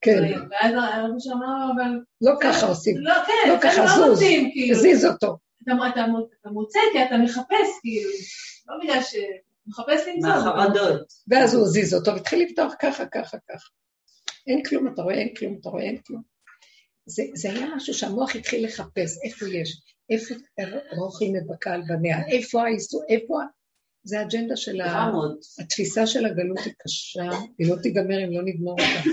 כן. 0.00 0.22
ואז 0.50 0.74
הרב 0.74 1.10
אושר 1.14 1.32
אמר, 1.32 1.72
אבל... 1.74 2.00
לא 2.20 2.32
ככה 2.40 2.66
עושים. 2.66 2.96
לא, 2.98 3.14
כן, 3.26 3.50
לא 3.50 3.56
ככה, 3.62 3.82
לא 3.82 3.86
זוז. 3.86 4.08
רוצים, 4.10 4.50
כאילו. 4.52 4.74
זיז 4.74 5.04
אותו. 5.04 5.36
אתה 5.62 6.50
מוצא 6.50 6.78
כי 6.92 7.02
אתה 7.02 7.16
מחפש, 7.16 7.68
כאילו. 7.82 8.10
לא 8.68 8.74
בגלל 8.82 9.02
ש... 9.02 9.14
מחפש 9.66 10.08
למצוא. 10.08 10.28
מהחרדות. 10.28 11.12
ואז 11.28 11.54
הוא 11.54 11.62
הזיז 11.62 11.94
אותו 11.94 12.12
והתחיל 12.12 12.42
לפתוח 12.42 12.74
ככה, 12.80 13.06
ככה, 13.06 13.36
ככה. 13.48 13.68
אין 14.46 14.62
כלום, 14.64 14.88
אתה 14.88 15.02
רואה, 15.02 15.14
אין 15.14 15.34
כלום, 15.34 15.56
אתה 15.60 15.68
רואה, 15.68 15.82
אין 15.82 15.98
כלום. 16.06 16.35
זה, 17.06 17.22
זה 17.34 17.50
היה 17.50 17.66
משהו 17.76 17.94
שהמוח 17.94 18.36
התחיל 18.36 18.64
לחפש, 18.64 19.18
איפה 19.24 19.46
יש, 19.48 19.80
איפה 20.10 20.34
רוחי 20.96 21.32
מבכה 21.32 21.74
על 21.74 21.82
בניה, 21.88 22.26
איפה 22.26 22.62
האיסור, 22.62 23.02
איפה... 23.08 23.40
זה 24.04 24.20
האג'נדה 24.20 24.56
של 24.56 24.80
ה... 24.80 25.10
התפיסה 25.58 26.06
של 26.06 26.26
הגלות 26.26 26.58
היא 26.64 26.72
קשה, 26.78 27.38
היא 27.58 27.70
לא 27.70 27.76
תיגמר 27.82 28.24
אם 28.24 28.32
לא 28.32 28.42
נגמור 28.44 28.76
אותה. 28.80 29.10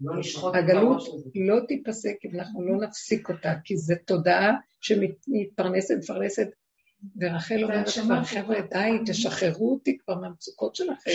לא 0.00 0.54
הגלות. 0.54 1.02
לא 1.34 1.56
תיפסק 1.68 2.14
אם 2.24 2.40
אנחנו 2.40 2.64
לא 2.64 2.86
נפסיק 2.86 3.28
אותה, 3.28 3.54
כי 3.64 3.76
זו 3.76 3.94
תודעה 4.06 4.52
שמתפרנסת, 4.80 5.94
מפרנסת, 5.98 6.48
ורחל 7.20 7.64
אומרת 7.64 7.88
כבר, 7.88 8.24
חבר'ה, 8.24 8.60
די, 8.60 8.98
תשחררו 9.06 9.72
אותי 9.72 9.98
כבר 9.98 10.14
מהמצוקות 10.14 10.74
שלכם. 10.74 11.10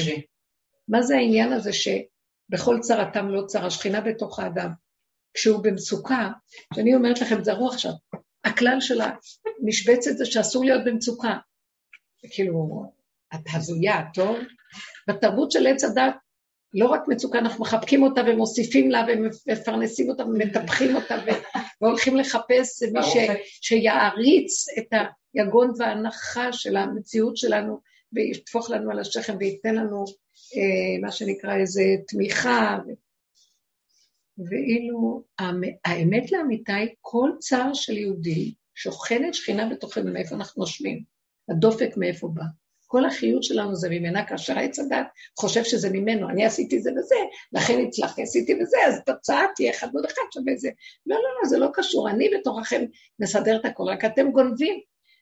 מה 0.88 1.02
זה 1.02 1.16
העניין 1.16 1.54
הזה 1.54 1.72
שבכל 1.74 2.80
צרתם 2.82 3.30
לא 3.30 3.44
צר, 3.48 3.66
השכינה 3.66 4.02
בתוך 4.02 4.40
האדם. 4.40 4.72
כשהוא 5.34 5.64
במצוקה, 5.64 6.30
שאני 6.74 6.96
אומרת 6.96 7.22
לכם, 7.22 7.42
תזהרו 7.42 7.70
עכשיו, 7.70 7.92
הכלל 8.44 8.78
של 8.80 9.02
המשבצת 9.62 10.18
זה 10.18 10.26
שאסור 10.26 10.66
להיות 10.66 10.82
במצוקה. 10.86 11.38
כאילו, 12.32 12.84
את 13.36 13.40
הזויה, 13.54 14.02
טוב? 14.14 14.38
בתרבות 15.08 15.52
של 15.52 15.68
עץ 15.68 15.84
הדת, 15.84 16.14
לא 16.74 16.88
רק 16.88 17.02
מצוקה, 17.08 17.40
אנחנו 17.40 17.62
מחבקים 17.62 18.04
אותה 18.04 18.22
ומוסיפים 18.28 18.92
לה 18.92 19.06
ומפרנסים 19.08 20.10
אותה 20.10 20.24
ומטפחים 20.26 20.96
אותה 20.96 21.16
והולכים 21.82 22.18
לחפש 22.18 22.84
מי 22.94 23.04
ש- 23.04 23.52
שיעריץ 23.62 24.66
את 24.78 24.94
היגון 25.34 25.72
וההנחה 25.78 26.54
של 26.54 26.78
המציאות 26.78 27.38
שלנו 27.38 27.80
וישפוך 28.14 28.70
לנו 28.70 28.92
על 28.92 29.00
השכם 29.00 29.36
וייתן 29.40 29.76
לנו 29.76 30.04
אה, 30.56 31.02
מה 31.02 31.12
שנקרא 31.12 31.56
איזה 31.56 31.84
תמיכה. 32.08 32.78
ו- 32.88 33.11
ואילו 34.50 35.24
האמ- 35.42 35.78
האמת 35.86 36.32
לאמיתה 36.32 36.76
היא 36.76 36.90
כל 37.02 37.30
צער 37.40 37.74
של 37.74 37.98
יהודי 37.98 38.54
שוכנת 38.76 39.34
שכינה 39.34 39.70
בתוכנו, 39.70 40.14
מאיפה 40.14 40.36
אנחנו 40.36 40.60
נושמים, 40.60 41.04
הדופק 41.50 41.98
מאיפה 41.98 42.28
בא. 42.34 42.44
כל 42.88 43.06
החיות 43.06 43.44
שלנו 43.44 43.76
זה 43.76 43.90
ממנה, 43.90 44.26
כאשר 44.28 44.58
העץ 44.58 44.80
הדת 44.80 45.08
חושב 45.40 45.64
שזה 45.64 45.90
ממנו, 45.90 46.30
אני 46.30 46.46
עשיתי 46.46 46.80
זה 46.80 46.92
וזה, 46.92 47.16
לכן 47.54 47.80
הצלחתי, 47.88 48.22
עשיתי 48.22 48.54
וזה, 48.62 48.78
אז 48.88 49.02
תוצאה 49.06 49.42
תהיה 49.56 49.72
אחד 49.72 49.88
ועוד 49.94 50.06
אחד 50.06 50.22
שווה 50.34 50.56
זה. 50.56 50.70
לא, 51.06 51.16
לא, 51.16 51.22
לא, 51.42 51.50
זה 51.50 51.58
לא 51.58 51.68
קשור, 51.74 52.10
אני 52.10 52.30
בתוככם 52.40 52.82
מסדר 53.20 53.56
את 53.60 53.66
הכל, 53.66 53.84
רק 53.84 54.06
אתם 54.06 54.32
גונבים. 54.32 54.80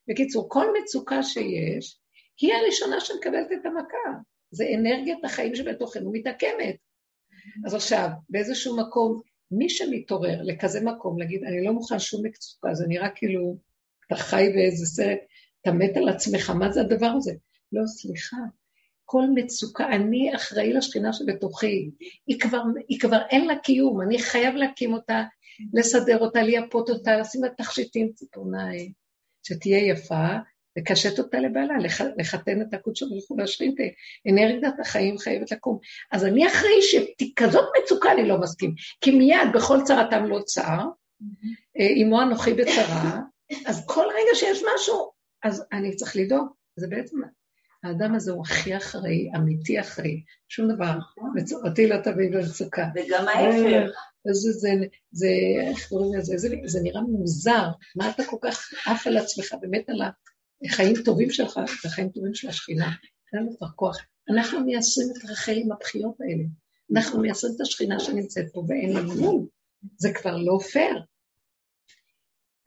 בקיצור, 0.07 0.49
כל 0.49 0.65
מצוקה 0.81 1.23
שיש, 1.23 1.99
היא 2.41 2.53
הראשונה 2.53 2.99
שמקבלת 2.99 3.47
את 3.51 3.65
המכה. 3.65 4.19
זה 4.51 4.65
אנרגיית 4.75 5.25
החיים 5.25 5.55
שבתוכנו 5.55 6.11
מתעקמת. 6.11 6.88
אז 7.65 7.73
עכשיו, 7.73 8.09
באיזשהו 8.29 8.77
מקום, 8.77 9.21
מי 9.51 9.69
שמתעורר 9.69 10.41
לכזה 10.43 10.81
מקום, 10.81 11.19
להגיד, 11.19 11.43
אני 11.43 11.63
לא 11.63 11.73
מוכן 11.73 11.99
שום 11.99 12.25
מצוקה, 12.25 12.73
זה 12.73 12.87
נראה 12.87 13.09
כאילו, 13.09 13.57
אתה 14.07 14.15
חי 14.15 14.49
באיזה 14.55 14.85
סרט, 14.85 15.19
אתה 15.61 15.71
מת 15.71 15.97
על 15.97 16.09
עצמך, 16.09 16.49
מה 16.49 16.71
זה 16.71 16.81
הדבר 16.81 17.11
הזה? 17.17 17.33
לא, 17.71 17.87
סליחה, 17.87 18.37
כל 19.05 19.23
מצוקה, 19.35 19.87
אני 19.87 20.35
אחראי 20.35 20.73
לשכינה 20.73 21.13
שבתוכי, 21.13 21.91
היא 22.27 22.39
כבר, 22.39 22.61
היא 22.87 22.99
כבר 22.99 23.21
אין 23.29 23.47
לה 23.47 23.55
קיום, 23.55 24.01
אני 24.01 24.19
חייב 24.19 24.55
להקים 24.55 24.93
אותה, 24.93 25.23
לסדר 25.73 26.19
אותה, 26.19 26.41
לייפות 26.41 26.89
אותה, 26.89 27.17
לשים 27.17 27.43
לה 27.43 27.49
תכשיטים 27.49 28.11
ציפורניים, 28.15 28.91
שתהיה 29.43 29.87
יפה, 29.87 30.27
לקשט 30.77 31.19
אותה 31.19 31.39
לבעלה, 31.39 31.77
לח, 31.77 32.01
לחתן 32.17 32.61
את 32.61 32.73
הקודש 32.73 33.03
ברוך 33.03 33.25
הוא 33.29 33.39
להשרים 33.39 33.71
את 33.71 33.77
אנרגיית 34.31 34.79
החיים 34.79 35.17
חייבת 35.17 35.51
לקום. 35.51 35.79
אז 36.11 36.25
אני 36.25 36.47
אחראי 36.47 36.81
שכזאת 36.81 37.65
מצוקה 37.83 38.11
אני 38.11 38.27
לא 38.27 38.39
מסכים, 38.39 38.73
כי 39.01 39.11
מיד 39.11 39.49
בכל 39.53 39.77
צרתם 39.83 40.25
לא 40.25 40.39
צר, 40.45 40.79
אמו 42.03 42.21
אנוכי 42.21 42.53
בצרה, 42.53 43.19
אז 43.65 43.85
כל 43.87 44.05
רגע 44.05 44.35
שיש 44.35 44.63
משהו, 44.75 45.11
אז 45.43 45.65
אני 45.71 45.95
צריך 45.95 46.15
לדאוג. 46.15 46.47
זה 46.75 46.87
בעצם 46.87 47.17
האדם 47.83 48.15
הזה 48.15 48.31
הוא 48.31 48.43
הכי 48.45 48.77
אחראי, 48.77 49.29
אמיתי 49.35 49.79
אחראי, 49.79 50.23
שום 50.49 50.75
דבר, 50.75 50.97
מצוקתי 51.35 51.87
לא 51.87 51.97
תביא 52.03 52.31
במצוקה. 52.31 52.87
וגם 52.95 53.27
ההפך. 53.27 53.91
זה, 54.31 54.51
זה, 54.51 54.69
זה, 55.11 55.27
איך 55.69 55.89
קוראים 55.89 56.19
לזה, 56.19 56.37
זה, 56.37 56.49
זה 56.65 56.79
נראה 56.83 57.01
מוזר, 57.01 57.67
מה 57.95 58.09
אתה 58.09 58.23
כל 58.25 58.37
כך 58.41 58.73
עף 58.85 59.07
על 59.07 59.17
עצמך, 59.17 59.55
באמת 59.61 59.89
על 59.89 60.01
החיים 60.65 60.95
טובים 61.05 61.31
שלך, 61.31 61.59
את 61.79 61.85
החיים 61.85 62.09
טובים 62.09 62.33
של 62.33 62.49
השכינה, 62.49 62.91
אין 63.33 63.47
לך 63.61 63.69
כוח. 63.75 63.97
אנחנו 64.29 64.59
מייסרים 64.59 65.07
את 65.17 65.29
רחל 65.29 65.55
עם 65.55 65.71
הבחיות 65.71 66.15
האלה, 66.21 66.43
אנחנו 66.95 67.21
מייסרים 67.21 67.53
את 67.55 67.61
השכינה 67.61 67.99
שנמצאת 67.99 68.45
פה 68.53 68.63
ואין 68.67 68.93
לנו 68.93 69.13
גבול, 69.13 69.47
זה 69.97 70.13
כבר 70.13 70.37
לא 70.37 70.59
פייר. 70.71 71.03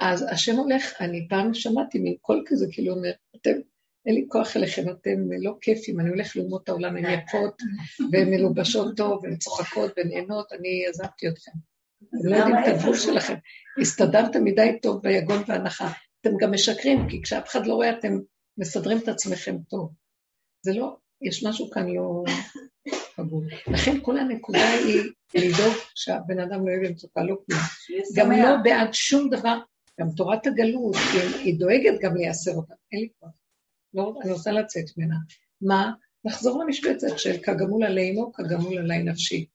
אז 0.00 0.26
השם 0.30 0.56
הולך, 0.56 0.92
אני 1.00 1.26
פעם 1.28 1.54
שמעתי 1.54 1.98
מין 1.98 2.16
קול 2.20 2.44
כזה, 2.46 2.66
כאילו 2.72 2.94
אומר, 2.94 3.10
אתם 3.36 3.50
אין 4.06 4.14
לי 4.14 4.24
כוח 4.28 4.56
אליכם, 4.56 4.82
אתם 4.90 5.32
לא 5.42 5.56
כיפים, 5.60 6.00
אני 6.00 6.08
הולך 6.08 6.36
לאומות 6.36 6.68
העולם, 6.68 6.96
הן 6.96 7.04
יפות, 7.04 7.62
והן 8.12 8.30
מלובשות 8.30 8.96
טוב, 8.96 9.24
והן 9.24 9.36
צוחקות 9.36 9.92
ונהנות, 9.96 10.52
אני 10.52 10.86
עזבתי 10.88 11.28
אתכם. 11.28 11.52
אתם 12.08 12.28
לא 12.28 12.36
יודעים 12.36 12.56
את 12.58 12.64
הגבול 12.66 12.96
שלכם. 12.96 13.34
הסתדרתם 13.80 14.44
מדי 14.44 14.78
טוב 14.82 15.02
ביגון 15.02 15.42
והנחה. 15.46 15.92
אתם 16.22 16.36
גם 16.40 16.52
משקרים, 16.52 17.08
כי 17.08 17.22
כשאף 17.22 17.48
אחד 17.48 17.66
לא 17.66 17.74
רואה, 17.74 17.98
אתם 17.98 18.18
מסדרים 18.58 18.98
את 18.98 19.08
עצמכם 19.08 19.56
טוב. 19.68 19.92
זה 20.62 20.72
לא, 20.72 20.96
יש 21.22 21.44
משהו 21.44 21.70
כאן 21.70 21.88
לא 21.88 22.24
פגום. 23.16 23.44
לכן 23.66 24.00
כל 24.02 24.18
הנקודה 24.18 24.68
היא 24.68 25.02
לדאוג 25.34 25.74
שהבן 25.94 26.38
אדם 26.38 26.66
לא 26.66 26.70
יהיה 26.70 26.88
במצוקה, 26.88 27.22
לא 27.22 27.36
כלום. 27.46 27.60
גם 28.16 28.30
לא 28.30 28.56
בעד 28.62 28.94
שום 28.94 29.30
דבר, 29.30 29.58
גם 30.00 30.06
תורת 30.16 30.46
הגלות, 30.46 30.96
היא, 31.44 31.58
דואגת 31.58 32.00
גם 32.00 32.16
לייסר 32.16 32.54
אותה. 32.54 32.74
אין 32.92 33.00
לי 33.00 33.08
כוח. 33.20 33.30
לא, 33.94 34.14
אני 34.22 34.32
רוצה 34.32 34.52
לצאת 34.52 34.84
ממנה. 34.96 35.16
מה? 35.60 35.92
לחזור 36.24 36.64
למשבצת 36.64 37.18
של 37.18 37.42
כגמול 37.42 37.84
עלי 37.84 38.10
אמו, 38.10 38.32
כגמול 38.32 38.78
עלי 38.78 39.02
נפשי. 39.02 39.46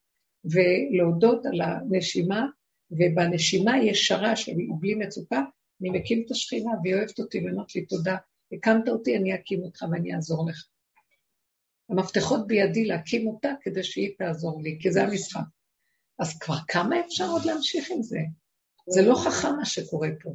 ולהודות 0.45 1.45
על 1.45 1.61
הנשימה, 1.61 2.45
ובנשימה 2.91 3.77
ישרה 3.77 4.35
שלי, 4.35 4.67
בלי 4.79 4.95
מצוקה, 4.95 5.41
אני 5.81 5.89
מקים 5.89 6.23
את 6.25 6.31
השכינה, 6.31 6.71
והיא 6.83 6.95
אוהבת 6.95 7.19
אותי 7.19 7.45
ואומרת 7.45 7.75
לי 7.75 7.85
תודה. 7.85 8.15
הקמת 8.53 8.89
אותי, 8.89 9.17
אני 9.17 9.35
אקים 9.35 9.63
אותך 9.63 9.85
ואני 9.91 10.15
אעזור 10.15 10.49
לך. 10.49 10.65
המפתחות 11.89 12.47
בידי 12.47 12.85
להקים 12.85 13.27
אותה 13.27 13.49
כדי 13.61 13.83
שהיא 13.83 14.11
תעזור 14.17 14.61
לי, 14.63 14.77
כי 14.81 14.91
זה 14.91 15.03
המשחק. 15.03 15.41
אז 16.19 16.39
כבר 16.39 16.55
כמה 16.67 16.99
אפשר 16.99 17.25
עוד 17.25 17.45
להמשיך 17.45 17.91
עם 17.91 18.01
זה? 18.01 18.19
זה 18.89 19.01
לא 19.01 19.15
חכם 19.15 19.55
מה 19.57 19.65
שקורה 19.65 20.09
פה. 20.23 20.29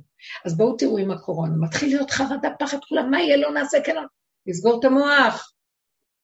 אז 0.45 0.57
בואו 0.57 0.77
תראו 0.77 0.99
עם 0.99 1.11
הקורונה, 1.11 1.53
מתחיל 1.57 1.89
להיות 1.89 2.11
חרדה, 2.11 2.49
פחד, 2.59 2.79
כולם, 2.89 3.11
מה 3.11 3.21
יהיה, 3.21 3.37
לא 3.37 3.53
נעשה, 3.53 3.79
כן, 3.85 3.95
לא. 3.95 4.03
לסגור 4.47 4.81
את 4.81 4.85
המוח. 4.85 5.55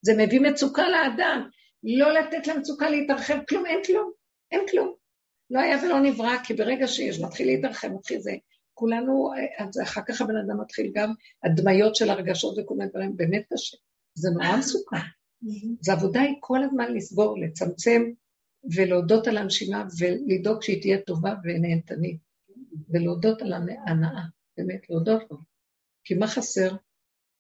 זה 0.03 0.13
מביא 0.19 0.41
מצוקה 0.41 0.89
לאדם. 0.89 1.49
לא 1.83 2.13
לתת 2.13 2.47
למצוקה 2.47 2.91
להתרחב, 2.91 3.39
כלום, 3.49 3.67
אין 3.67 3.81
כלום, 3.87 4.11
אין 4.51 4.61
כלום. 4.71 4.95
לא 5.51 5.61
היה 5.61 5.85
ולא 5.85 6.01
נברא, 6.01 6.37
כי 6.45 6.55
ברגע 6.55 6.87
שיש, 6.89 7.21
מתחיל 7.21 7.47
להתרחב, 7.47 7.89
מתחיל 7.89 8.21
זה. 8.21 8.33
כולנו, 8.79 9.31
אז 9.59 9.81
אחר 9.83 10.01
כך 10.09 10.21
הבן 10.21 10.37
אדם 10.37 10.61
מתחיל 10.61 10.93
גם, 10.95 11.13
הדמיות 11.45 11.97
של 11.97 12.11
הרגשות 12.11 12.59
וכל 12.59 12.75
מיני 12.75 12.91
דברים, 12.91 13.17
באמת 13.17 13.43
קשה. 13.53 13.77
זה 14.15 14.31
נורא 14.31 14.57
מסוכן. 14.57 14.97
אז 15.81 15.89
העבודה 15.89 16.21
היא 16.21 16.37
כל 16.41 16.65
הזמן 16.65 16.95
לסגור, 16.95 17.39
לצמצם 17.41 18.03
ולהודות 18.75 19.27
על 19.27 19.37
הנשימה 19.37 19.85
ולדאוג 19.99 20.63
שהיא 20.63 20.81
תהיה 20.81 20.99
טובה 21.01 21.35
ונהנתנית. 21.45 22.29
ולהודות 22.91 23.43
על 23.43 23.53
ההנאה, 23.53 24.23
באמת, 24.57 24.91
להודות 24.91 25.23
לו. 25.31 25.37
כי 26.05 26.15
מה 26.15 26.27
חסר? 26.27 26.71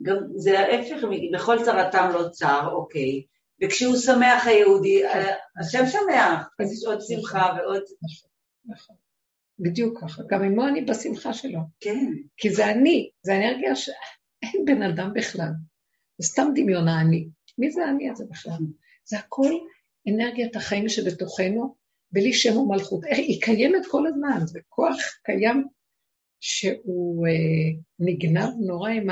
גם 0.02 0.16
זה 0.36 0.58
ההפך, 0.58 1.06
בכל 1.34 1.56
צרתם 1.64 2.10
לא 2.14 2.28
צר, 2.28 2.68
אוקיי. 2.72 3.22
וכשהוא 3.62 3.96
שמח 3.96 4.46
היהודי, 4.46 5.06
אה, 5.06 5.34
השם 5.60 5.86
שמח, 5.86 6.48
אז 6.58 6.72
יש 6.72 6.84
עוד 6.86 6.98
שמחה 7.00 7.46
ועוד... 7.58 7.82
נכון. 8.64 8.96
בדיוק 9.58 10.00
ככה. 10.00 10.22
גם 10.30 10.42
עמו 10.42 10.68
אני 10.68 10.84
בשמחה 10.84 11.32
שלו. 11.32 11.60
כן. 11.80 12.12
כי 12.36 12.50
זה 12.50 12.70
אני, 12.70 13.10
זה 13.22 13.36
אנרגיה 13.36 13.76
שאין 13.76 14.64
בן 14.64 14.82
אדם 14.82 15.12
בכלל. 15.14 15.50
זה 16.18 16.28
סתם 16.28 16.48
דמיון 16.54 16.88
האני. 16.88 17.28
מי 17.58 17.70
זה 17.70 17.84
האני 17.84 18.10
הזה 18.10 18.24
בכלל? 18.30 18.58
זה 19.04 19.18
הכל 19.18 19.52
אנרגיית 20.08 20.56
החיים 20.56 20.88
שבתוכנו, 20.88 21.74
בלי 22.12 22.32
שם 22.32 22.56
ומלכות. 22.56 23.04
היא 23.04 23.42
קיימת 23.42 23.86
כל 23.90 24.06
הזמן, 24.06 24.46
זה 24.46 24.60
כוח 24.68 24.96
קיים 25.24 25.66
שהוא 26.40 27.26
אה, 27.26 27.80
נגנב 27.98 28.50
נורא 28.66 28.90
עם 28.90 29.06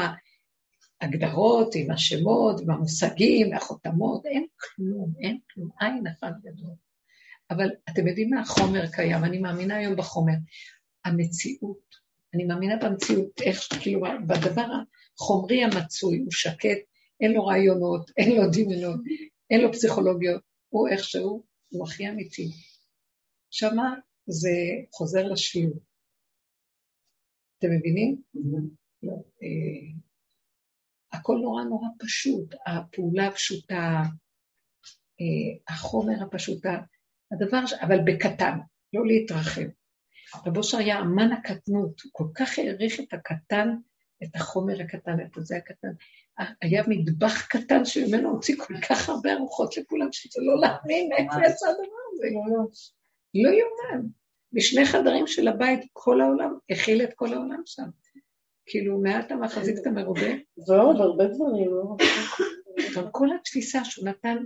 ההגדרות, 1.00 1.74
עם 1.74 1.90
השמות, 1.90 2.60
עם 2.60 2.70
המושגים, 2.70 3.54
החותמות, 3.54 4.26
אין 4.26 4.46
כלום, 4.60 5.12
אין 5.20 5.38
כלום, 5.54 5.68
עין 5.80 6.06
אחת 6.06 6.32
גדול. 6.42 6.74
אבל 7.50 7.68
אתם 7.90 8.06
יודעים 8.06 8.30
מה 8.30 8.40
החומר 8.40 8.86
קיים, 8.92 9.24
אני 9.24 9.38
מאמינה 9.38 9.76
היום 9.76 9.96
בחומר. 9.96 10.34
המציאות, 11.04 11.94
אני 12.34 12.44
מאמינה 12.44 12.74
במציאות, 12.76 13.40
איך, 13.40 13.60
כאילו, 13.80 14.00
בדבר 14.00 14.66
החומרי 15.14 15.64
המצוי, 15.64 16.18
הוא 16.18 16.32
שקט, 16.32 16.78
אין 17.20 17.32
לו 17.32 17.46
רעיונות, 17.46 18.10
אין 18.18 18.36
לו 18.36 18.42
דמיונות, 18.52 19.00
אין 19.50 19.60
לו 19.60 19.72
פסיכולוגיות, 19.72 20.42
הוא 20.68 20.88
איכשהו, 20.88 21.44
הוא 21.68 21.86
הכי 21.86 22.08
אמיתי. 22.08 22.50
שמה 23.50 23.94
זה 24.26 24.50
חוזר 24.92 25.24
לשילוב. 25.24 25.78
אתם 27.58 27.68
מבינים? 27.70 28.22
לא. 29.02 29.12
אה, 29.42 29.92
הכל 31.12 31.38
נורא 31.42 31.64
נורא 31.64 31.88
פשוט, 31.98 32.54
הפעולה 32.66 33.26
הפשוטה, 33.26 34.02
אה, 35.20 35.74
החומר 35.74 36.22
הפשוט, 36.22 36.64
הדבר, 37.32 37.60
אבל 37.80 37.98
בקטן, 38.04 38.58
לא 38.92 39.06
להתרחב. 39.06 39.66
רבו 40.46 40.58
אושר 40.58 40.78
היה 40.78 41.00
אמן 41.00 41.32
הקטנות, 41.32 42.00
הוא 42.00 42.10
כל 42.12 42.26
כך 42.34 42.58
העריך 42.58 43.00
את 43.00 43.12
הקטן, 43.12 43.68
את 44.22 44.36
החומר 44.36 44.80
הקטן, 44.80 45.20
את 45.20 45.36
הזה 45.36 45.56
הקטן. 45.56 45.88
היה 46.62 46.82
מטבח 46.88 47.46
קטן 47.46 47.84
שממנו 47.84 48.30
הוציא 48.30 48.56
כל 48.58 48.74
כך 48.88 49.08
הרבה 49.08 49.32
ארוחות 49.32 49.76
לכולם, 49.76 50.08
שזה 50.12 50.40
לא 50.42 50.60
להאמין 50.60 51.12
איפה 51.12 51.34
יצא 51.46 51.66
הדבר 51.66 51.96
הזה. 52.12 52.28
לא 53.34 53.50
יאומן. 53.50 54.06
בשני 54.52 54.84
חדרים 54.84 55.26
של 55.26 55.48
הבית, 55.48 55.80
כל 55.92 56.20
העולם, 56.20 56.58
הכיל 56.70 57.02
את 57.02 57.14
כל 57.14 57.32
העולם 57.32 57.62
שם. 57.66 57.88
כאילו, 58.66 59.00
מעט 59.00 59.30
המחזיק 59.30 59.76
את 59.78 59.86
המרובה. 59.86 60.30
ועוד 60.68 60.96
הרבה 60.96 61.24
דברים, 61.26 61.70
לא? 61.70 61.96
אבל 62.94 63.08
כל 63.12 63.28
התפיסה 63.40 63.84
שהוא 63.84 64.08
נתן, 64.08 64.36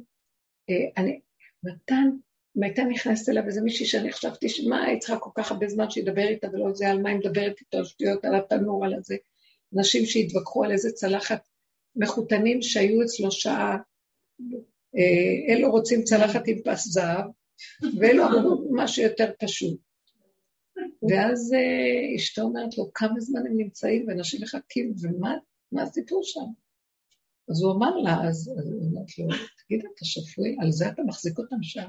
אה, 0.71 1.03
אני, 1.03 1.21
נתן, 1.63 2.11
אם 2.57 2.63
הייתה 2.63 2.85
נכנסת 2.85 3.29
אליו 3.29 3.47
איזה 3.47 3.61
מישהי 3.61 3.87
שאני 3.87 4.13
חשבתי, 4.13 4.49
שמה, 4.49 4.85
היא 4.85 4.99
צריכה 4.99 5.19
כל 5.19 5.31
כך 5.35 5.53
הרבה 5.53 5.69
זמן 5.69 5.91
שידבר 5.91 6.29
איתה 6.29 6.49
ולא 6.53 6.73
זה, 6.75 6.89
על 6.89 7.03
מה 7.03 7.09
היא 7.09 7.19
מדברת 7.19 7.61
איתו, 7.61 7.79
על 7.79 7.85
שטויות, 7.85 8.25
על 8.25 8.35
התנור, 8.35 8.85
על 8.85 8.95
הזה. 8.95 9.17
אנשים 9.77 10.07
שהתווכחו 10.07 10.65
על 10.65 10.73
איזה 10.73 10.93
צלחת, 10.93 11.49
מחותנים 11.97 12.63
שהיו 12.63 13.03
אצלו 13.03 13.31
שעה, 13.31 13.77
אה, 14.97 15.55
אלו 15.55 15.71
רוצים 15.71 16.03
צלחת 16.03 16.49
עם 16.49 16.59
פס 16.65 16.89
זהב, 16.89 17.25
ואלו 17.99 18.27
אמרו 18.27 18.69
משהו 18.71 19.03
יותר 19.03 19.31
פשוט. 19.39 19.81
ואז 21.11 21.55
אה, 21.55 22.17
אשתו 22.17 22.43
אומרת 22.43 22.79
לו, 22.79 22.91
כמה 22.95 23.21
זמן 23.21 23.41
הם 23.47 23.57
נמצאים 23.57 24.05
ואנשים 24.09 24.43
מחכים, 24.43 24.95
ומה 25.01 25.83
הסיפור 25.83 26.21
שם? 26.25 26.47
אז 27.51 27.63
הוא 27.63 27.73
אמר 27.73 27.97
לה, 27.97 28.29
אז 28.29 28.49
היא 28.49 28.89
אומרת 28.89 29.19
לו, 29.19 29.47
תגיד, 29.67 29.81
אתה 29.95 30.05
שפוי? 30.05 30.57
על 30.61 30.73
זה 30.73 30.89
אתה 30.89 31.03
מחזיק 31.03 31.39
אותם 31.39 31.63
שם? 31.63 31.87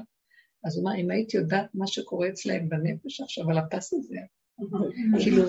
אז 0.64 0.78
הוא 0.78 0.84
אמר, 0.84 0.98
אם 1.02 1.12
היית 1.12 1.34
יודעת 1.34 1.66
מה 1.74 1.88
שקורה 1.88 2.30
אצלהם 2.30 2.70
בנפש 2.70 3.22
עכשיו, 3.22 3.50
על 3.50 3.58
הפס 3.58 3.94
הזה, 3.94 4.18
כאילו, 5.20 5.44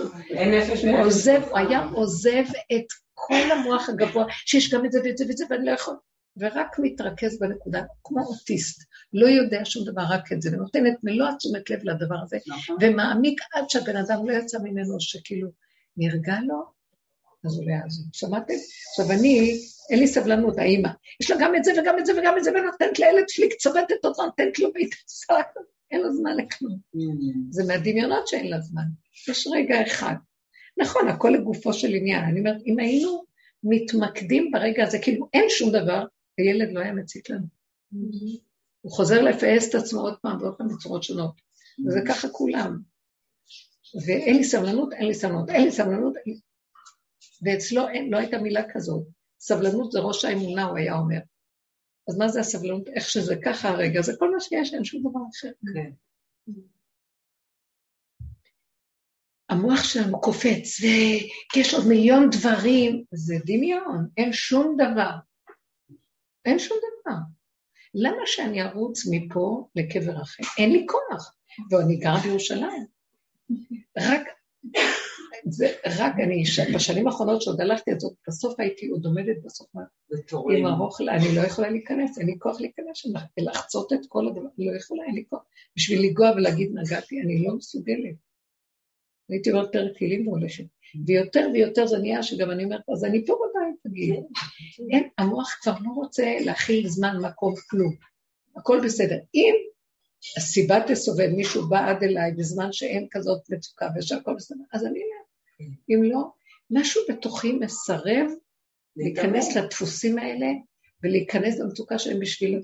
הוא 0.83 1.05
עוזב, 1.05 1.43
הוא 1.51 1.59
היה 1.59 1.85
עוזב 1.85 2.45
את 2.73 2.87
כל 3.15 3.51
המוח 3.53 3.89
הגבוה, 3.89 4.25
שיש 4.47 4.75
גם 4.75 4.87
את 4.87 4.93
זה 4.93 5.01
ואת 5.05 5.19
זה 5.19 5.25
ואת 5.29 5.37
זה, 5.37 5.45
ואני 5.51 5.67
לא 5.67 5.71
יכול, 5.71 5.95
ורק 6.37 6.77
מתרכז 6.79 7.39
בנקודה, 7.39 7.83
כמו 8.05 8.21
אוטיסט, 8.21 8.83
לא 9.13 9.27
יודע 9.27 9.65
שום 9.65 9.85
דבר, 9.85 10.03
רק 10.11 10.33
את 10.33 10.43
זה, 10.43 10.51
ונותן 10.53 10.87
את 10.87 10.95
מלוא 11.03 11.29
התשומת 11.29 11.71
לב 11.71 11.81
לדבר 11.83 12.17
הזה, 12.23 12.39
נכון. 12.47 12.77
ומעמיק 12.81 13.41
עד 13.55 13.65
שהבן 13.71 13.97
אדם 13.97 14.29
לא 14.29 14.33
יצא 14.33 14.59
ממנו, 14.59 15.01
שכאילו 15.01 15.49
נרגע 15.97 16.37
לו, 16.47 16.82
לא 17.45 17.73
יעזור. 17.73 18.07
שמעתם? 18.13 18.55
עכשיו 18.89 19.13
אני, 19.19 19.59
אין 19.91 19.99
לי 19.99 20.07
סבלנות, 20.07 20.59
האימא, 20.59 20.89
יש 21.21 21.31
לה 21.31 21.37
גם 21.41 21.57
את 21.57 21.65
זה 21.65 21.73
וגם 21.81 21.99
את 21.99 22.07
זה 22.07 22.13
וגם 22.19 22.39
את 22.39 22.45
זה, 22.45 22.51
ונותנת 22.51 22.99
לילד 22.99 23.25
שלי 23.29 23.49
קצבטת 23.49 24.05
אותו, 24.05 24.25
נותנת 24.25 24.59
לו 24.59 24.73
בהתעסק, 24.73 25.29
אין 25.91 26.01
לו 26.01 26.13
זמן 26.13 26.37
לכלום. 26.37 26.79
Mm. 26.97 26.99
זה 27.51 27.65
מהדמיונות 27.65 28.29
שאין 28.29 28.49
לה 28.49 28.61
זמן. 28.61 28.83
יש 29.29 29.47
רגע 29.53 29.87
אחד. 29.87 30.15
נכון, 30.79 31.09
הכל 31.09 31.29
לגופו 31.29 31.73
של 31.73 31.95
עניין. 31.95 32.25
אני 32.25 32.41
אומרת, 32.41 32.63
אם 32.67 32.79
היינו 32.79 33.25
מתמקדים 33.65 34.51
ברגע 34.51 34.85
הזה, 34.85 34.99
כאילו 34.99 35.29
אין 35.35 35.45
שום 35.49 35.71
דבר, 35.71 36.05
הילד 36.39 36.73
לא 36.73 36.81
היה 36.81 36.93
מציק 36.93 37.31
לנו. 37.31 37.47
הוא 38.81 38.93
חוזר 38.93 39.23
לפעס 39.23 39.69
את 39.69 39.75
עצמו 39.75 40.01
עוד 40.01 40.15
פעם 40.23 40.43
ועוד 40.43 40.55
פעם 40.59 40.69
בצורות 40.69 41.03
שונות. 41.03 41.35
וזה 41.87 42.01
ככה 42.09 42.29
כולם. 42.29 42.79
ואין 44.07 44.37
לי 44.37 44.45
סבלנות, 44.45 44.93
אין 44.93 45.07
לי 45.07 45.15
סבלנות, 45.15 45.51
אין 45.51 45.65
לי 45.65 45.73
סבלנות. 45.73 46.15
ואצלו 47.43 47.89
אין, 47.89 48.11
לא 48.11 48.17
הייתה 48.19 48.39
מילה 48.39 48.63
כזאת. 48.75 49.07
סבלנות 49.41 49.93
זה 49.93 49.99
ראש 50.01 50.25
האמונה, 50.25 50.65
הוא 50.65 50.77
היה 50.77 50.95
אומר. 50.95 51.19
אז 52.09 52.19
מה 52.19 52.29
זה 52.29 52.41
הסבלנות? 52.41 52.89
איך 52.89 53.09
שזה 53.09 53.35
ככה 53.45 53.69
הרגע, 53.69 54.03
זה 54.03 54.13
כל 54.19 54.31
מה 54.31 54.41
שיש, 54.41 54.75
אין 54.75 54.85
שום 54.85 55.01
דבר 55.01 55.21
אחר. 55.31 55.51
כן. 55.75 55.91
המוח 59.49 59.85
שלנו 59.85 60.21
קופץ, 60.21 60.81
וכי 60.81 61.61
יש 61.61 61.75
עוד 61.75 61.89
מיליון 61.89 62.31
דברים, 62.31 63.05
זה 63.13 63.35
דמיון, 63.47 64.09
אין 64.17 64.33
שום 64.33 64.77
דבר. 64.77 65.11
אין 66.45 66.59
שום 66.59 66.79
דבר. 66.79 67.17
למה 67.95 68.23
שאני 68.27 68.63
ארוץ 68.63 69.03
מפה 69.11 69.69
לקבר 69.77 70.23
אחר? 70.23 70.43
אין 70.59 70.73
לי 70.73 70.87
כוח, 70.89 71.35
ואני 71.71 71.97
גרה 71.97 72.21
בירושלים. 72.23 72.87
רק, 73.99 74.23
זה, 75.45 75.73
רק 75.99 76.13
אני, 76.25 76.45
בשנים 76.75 77.07
האחרונות 77.07 77.43
שעוד 77.43 77.61
הלכתי, 77.61 77.91
אז 77.91 78.15
בסוף 78.29 78.61
הייתי 78.61 78.87
עוד 78.87 79.07
עומדת 79.07 79.37
בסוף 79.45 79.69
עם 80.51 80.67
ארוך, 80.67 81.01
אני 81.01 81.35
לא 81.37 81.41
יכולה 81.41 81.71
להיכנס, 81.71 82.19
אין 82.19 82.27
לי 82.27 82.35
כוח 82.39 82.61
להיכנס 82.61 83.07
לחצות 83.39 83.93
את 83.93 84.01
כל 84.09 84.29
הדבר, 84.29 84.49
לא 84.59 84.77
יכולה, 84.77 85.05
אין 85.05 85.15
לי 85.15 85.25
כוח. 85.29 85.43
בשביל 85.77 86.03
לנגוע 86.03 86.31
ולהגיד 86.31 86.71
נגעתי, 86.75 87.21
אני 87.21 87.45
לא 87.45 87.55
מסוגלת. 87.57 88.15
הייתי 89.29 89.53
אומרת 89.53 89.73
פרק 89.73 89.97
תהילים 89.97 90.29
והולכת. 90.29 90.65
ויותר 91.07 91.49
ויותר 91.53 91.87
זה 91.87 91.99
נהיה 91.99 92.23
שגם 92.23 92.51
אני 92.51 92.65
אומרת, 92.65 92.81
אז 92.93 93.05
אני 93.05 93.27
פה 93.27 93.35
בבית, 93.35 93.77
תגיד. 93.83 94.15
אין, 94.91 95.09
המוח 95.19 95.59
כבר 95.63 95.73
לא 95.73 95.91
רוצה 95.95 96.37
להכיל 96.45 96.89
זמן, 96.89 97.17
מקום, 97.23 97.55
כלום. 97.71 97.95
הכל 98.57 98.81
בסדר. 98.85 99.19
אם 99.35 99.55
הסיבה 100.37 100.79
תסובב, 100.89 101.29
מישהו 101.37 101.69
בא 101.69 101.91
עד 101.91 102.03
אליי 102.03 102.33
בזמן 102.33 102.73
שאין 102.73 103.07
כזאת 103.11 103.51
מצוקה 103.51 103.89
ושהכל 103.97 104.35
בסדר, 104.35 104.65
אז 104.73 104.85
אני 104.87 104.99
אלך. 104.99 105.22
אם 105.91 106.03
לא, 106.03 106.23
משהו 106.71 107.03
בתוכי 107.09 107.53
מסרב 107.53 108.31
להיכנס 108.97 109.57
לדפוסים 109.57 110.19
האלה 110.19 110.47
ולהיכנס 111.03 111.59
למצוקה 111.59 111.99
שלהם 111.99 112.21
בשביל 112.21 112.61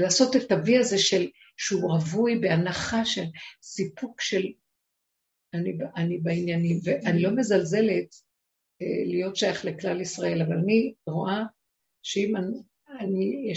לעשות 0.00 0.36
את 0.36 0.52
ה-V 0.52 0.80
הזה 0.80 0.98
של, 0.98 1.28
שהוא 1.56 1.90
רווי 1.90 2.38
בהנחה 2.38 3.04
של 3.04 3.24
סיפוק 3.62 4.20
של 4.20 4.46
אני, 5.54 5.78
אני 5.96 6.18
בעניינים, 6.18 6.80
ואני 6.84 7.22
לא 7.22 7.30
מזלזלת 7.30 8.14
אה, 8.82 9.04
להיות 9.06 9.36
שייך 9.36 9.64
לכלל 9.64 10.00
ישראל, 10.00 10.42
אבל 10.42 10.56
אני 10.56 10.94
רואה 11.06 11.42
שאם 12.02 12.36
אני, 12.36 12.56
אני 13.00 13.52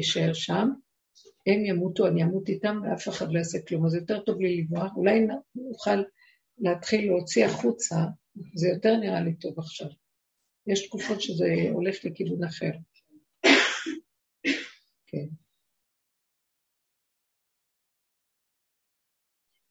אשאר 0.00 0.32
שם, 0.32 0.68
הם 1.46 1.64
ימותו, 1.64 2.06
אני 2.06 2.22
אמות 2.22 2.48
איתם, 2.48 2.80
ואף 2.84 3.08
אחד 3.08 3.32
לא 3.32 3.38
יעשה 3.38 3.58
כלום. 3.68 3.86
אז 3.86 3.94
יותר 3.94 4.20
טוב 4.20 4.40
לי 4.40 4.56
לברוח, 4.56 4.96
אולי 4.96 5.26
נוכל 5.54 6.02
להתחיל 6.58 7.06
להוציא 7.06 7.46
החוצה, 7.46 7.96
זה 8.54 8.68
יותר 8.68 8.96
נראה 8.96 9.20
לי 9.20 9.34
טוב 9.34 9.58
עכשיו. 9.58 9.86
יש 10.66 10.86
תקופות 10.86 11.20
שזה 11.20 11.46
הולך 11.72 12.04
לכיוון 12.04 12.44
אחר. 12.44 12.70
כן. 15.06 15.26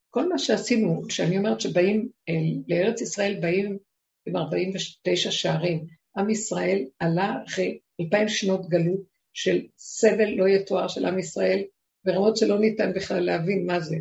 כל 0.10 0.30
מה 0.30 0.40
שעשינו, 0.40 1.02
כשאני 1.08 1.38
אומרת 1.38 1.62
שבאים 1.62 2.10
אל, 2.30 2.64
לארץ 2.68 3.02
ישראל, 3.02 3.40
באים 3.42 3.78
עם 4.26 4.36
49 4.36 5.32
שערים. 5.32 5.86
עם 6.18 6.30
ישראל 6.30 6.86
עלה 7.00 7.36
אחרי 7.48 7.80
אלפיים 8.02 8.28
שנות 8.28 8.70
גלות 8.70 9.02
של 9.34 9.68
סבל 9.78 10.30
לא 10.30 10.48
יתואר 10.48 10.88
של 10.88 11.06
עם 11.06 11.20
ישראל, 11.20 11.64
ברמות 12.06 12.38
שלא 12.38 12.60
ניתן 12.60 12.94
בכלל 12.96 13.20
להבין 13.20 13.66
מה 13.66 13.80
זה. 13.80 13.96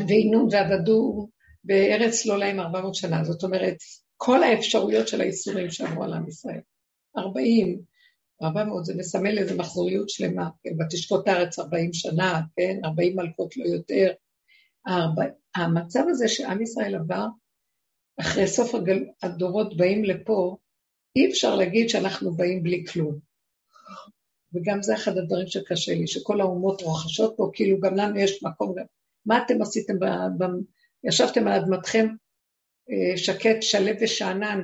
אה, 0.00 0.04
ועינו 0.08 0.48
ועבדו 0.50 1.28
בארץ 1.64 2.26
לא 2.26 2.38
להם 2.38 2.60
400 2.60 2.94
שנה, 2.94 3.24
זאת 3.24 3.42
אומרת, 3.42 3.76
כל 4.16 4.42
האפשרויות 4.42 5.08
של 5.08 5.20
האיסורים 5.20 5.70
שעברו 5.70 6.04
על 6.04 6.12
עם 6.12 6.28
ישראל. 6.28 6.60
40, 7.18 7.80
400 8.42 8.84
זה 8.84 8.94
מסמל 8.96 9.38
איזו 9.38 9.56
מחזוריות 9.56 10.08
שלמה, 10.08 10.48
כן, 10.62 10.70
הארץ 11.26 11.58
40 11.58 11.92
שנה, 11.92 12.40
כן, 12.56 12.80
40 12.84 13.16
מלכות 13.16 13.56
לא 13.56 13.64
יותר. 13.64 14.12
המצב 15.56 16.04
הזה 16.08 16.28
שעם 16.28 16.62
ישראל 16.62 16.94
עבר, 16.94 17.26
אחרי 18.20 18.46
סוף 18.46 18.74
הגל... 18.74 19.04
הדורות 19.22 19.76
באים 19.76 20.04
לפה, 20.04 20.56
אי 21.16 21.30
אפשר 21.30 21.54
להגיד 21.54 21.88
שאנחנו 21.88 22.34
באים 22.34 22.62
בלי 22.62 22.84
כלום. 22.92 23.18
וגם 24.54 24.82
זה 24.82 24.94
אחד 24.94 25.18
הדברים 25.18 25.46
שקשה 25.46 25.94
לי, 25.94 26.06
שכל 26.06 26.40
האומות 26.40 26.82
רוכשות 26.82 27.34
פה, 27.36 27.50
כאילו 27.52 27.80
גם 27.80 27.94
לנו 27.94 28.18
יש 28.18 28.42
מקום, 28.42 28.74
מה 29.26 29.42
אתם 29.44 29.62
עשיתם, 29.62 29.98
ב... 29.98 30.04
ב... 30.38 30.44
ישבתם 31.04 31.48
על 31.48 31.52
אדמתכם 31.52 32.06
אה, 32.90 33.16
שקט, 33.16 33.62
שלו 33.62 33.90
ושאנן, 34.00 34.60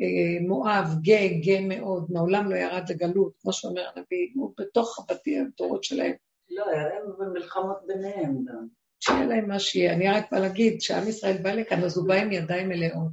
אה, 0.00 0.46
מואב, 0.46 0.86
גא, 1.02 1.28
גא 1.44 1.60
מאוד, 1.60 2.06
מעולם 2.10 2.50
לא 2.50 2.56
ירד 2.56 2.90
לגלות, 2.90 3.32
כמו 3.42 3.52
שאומר 3.52 3.82
הנביא, 3.96 4.28
הוא 4.34 4.54
בתוך 4.58 4.98
הבתים, 4.98 5.50
הדורות 5.54 5.84
שלהם. 5.84 6.12
לא, 6.50 6.70
היה 6.70 6.88
להם 6.88 7.32
מלחמות 7.32 7.78
ביניהם 7.86 8.44
גם. 8.44 8.66
שיהיה 9.00 9.26
להם 9.26 9.48
מה 9.48 9.58
שיהיה. 9.58 9.92
אני 9.92 10.08
רק 10.08 10.32
בא 10.32 10.38
להגיד, 10.38 10.78
כשעם 10.78 11.08
ישראל 11.08 11.36
בא 11.42 11.52
לכאן, 11.52 11.84
אז 11.84 11.98
הוא 11.98 12.08
בא 12.08 12.14
עם 12.14 12.32
ידיים 12.32 12.68
מלאות. 12.68 13.12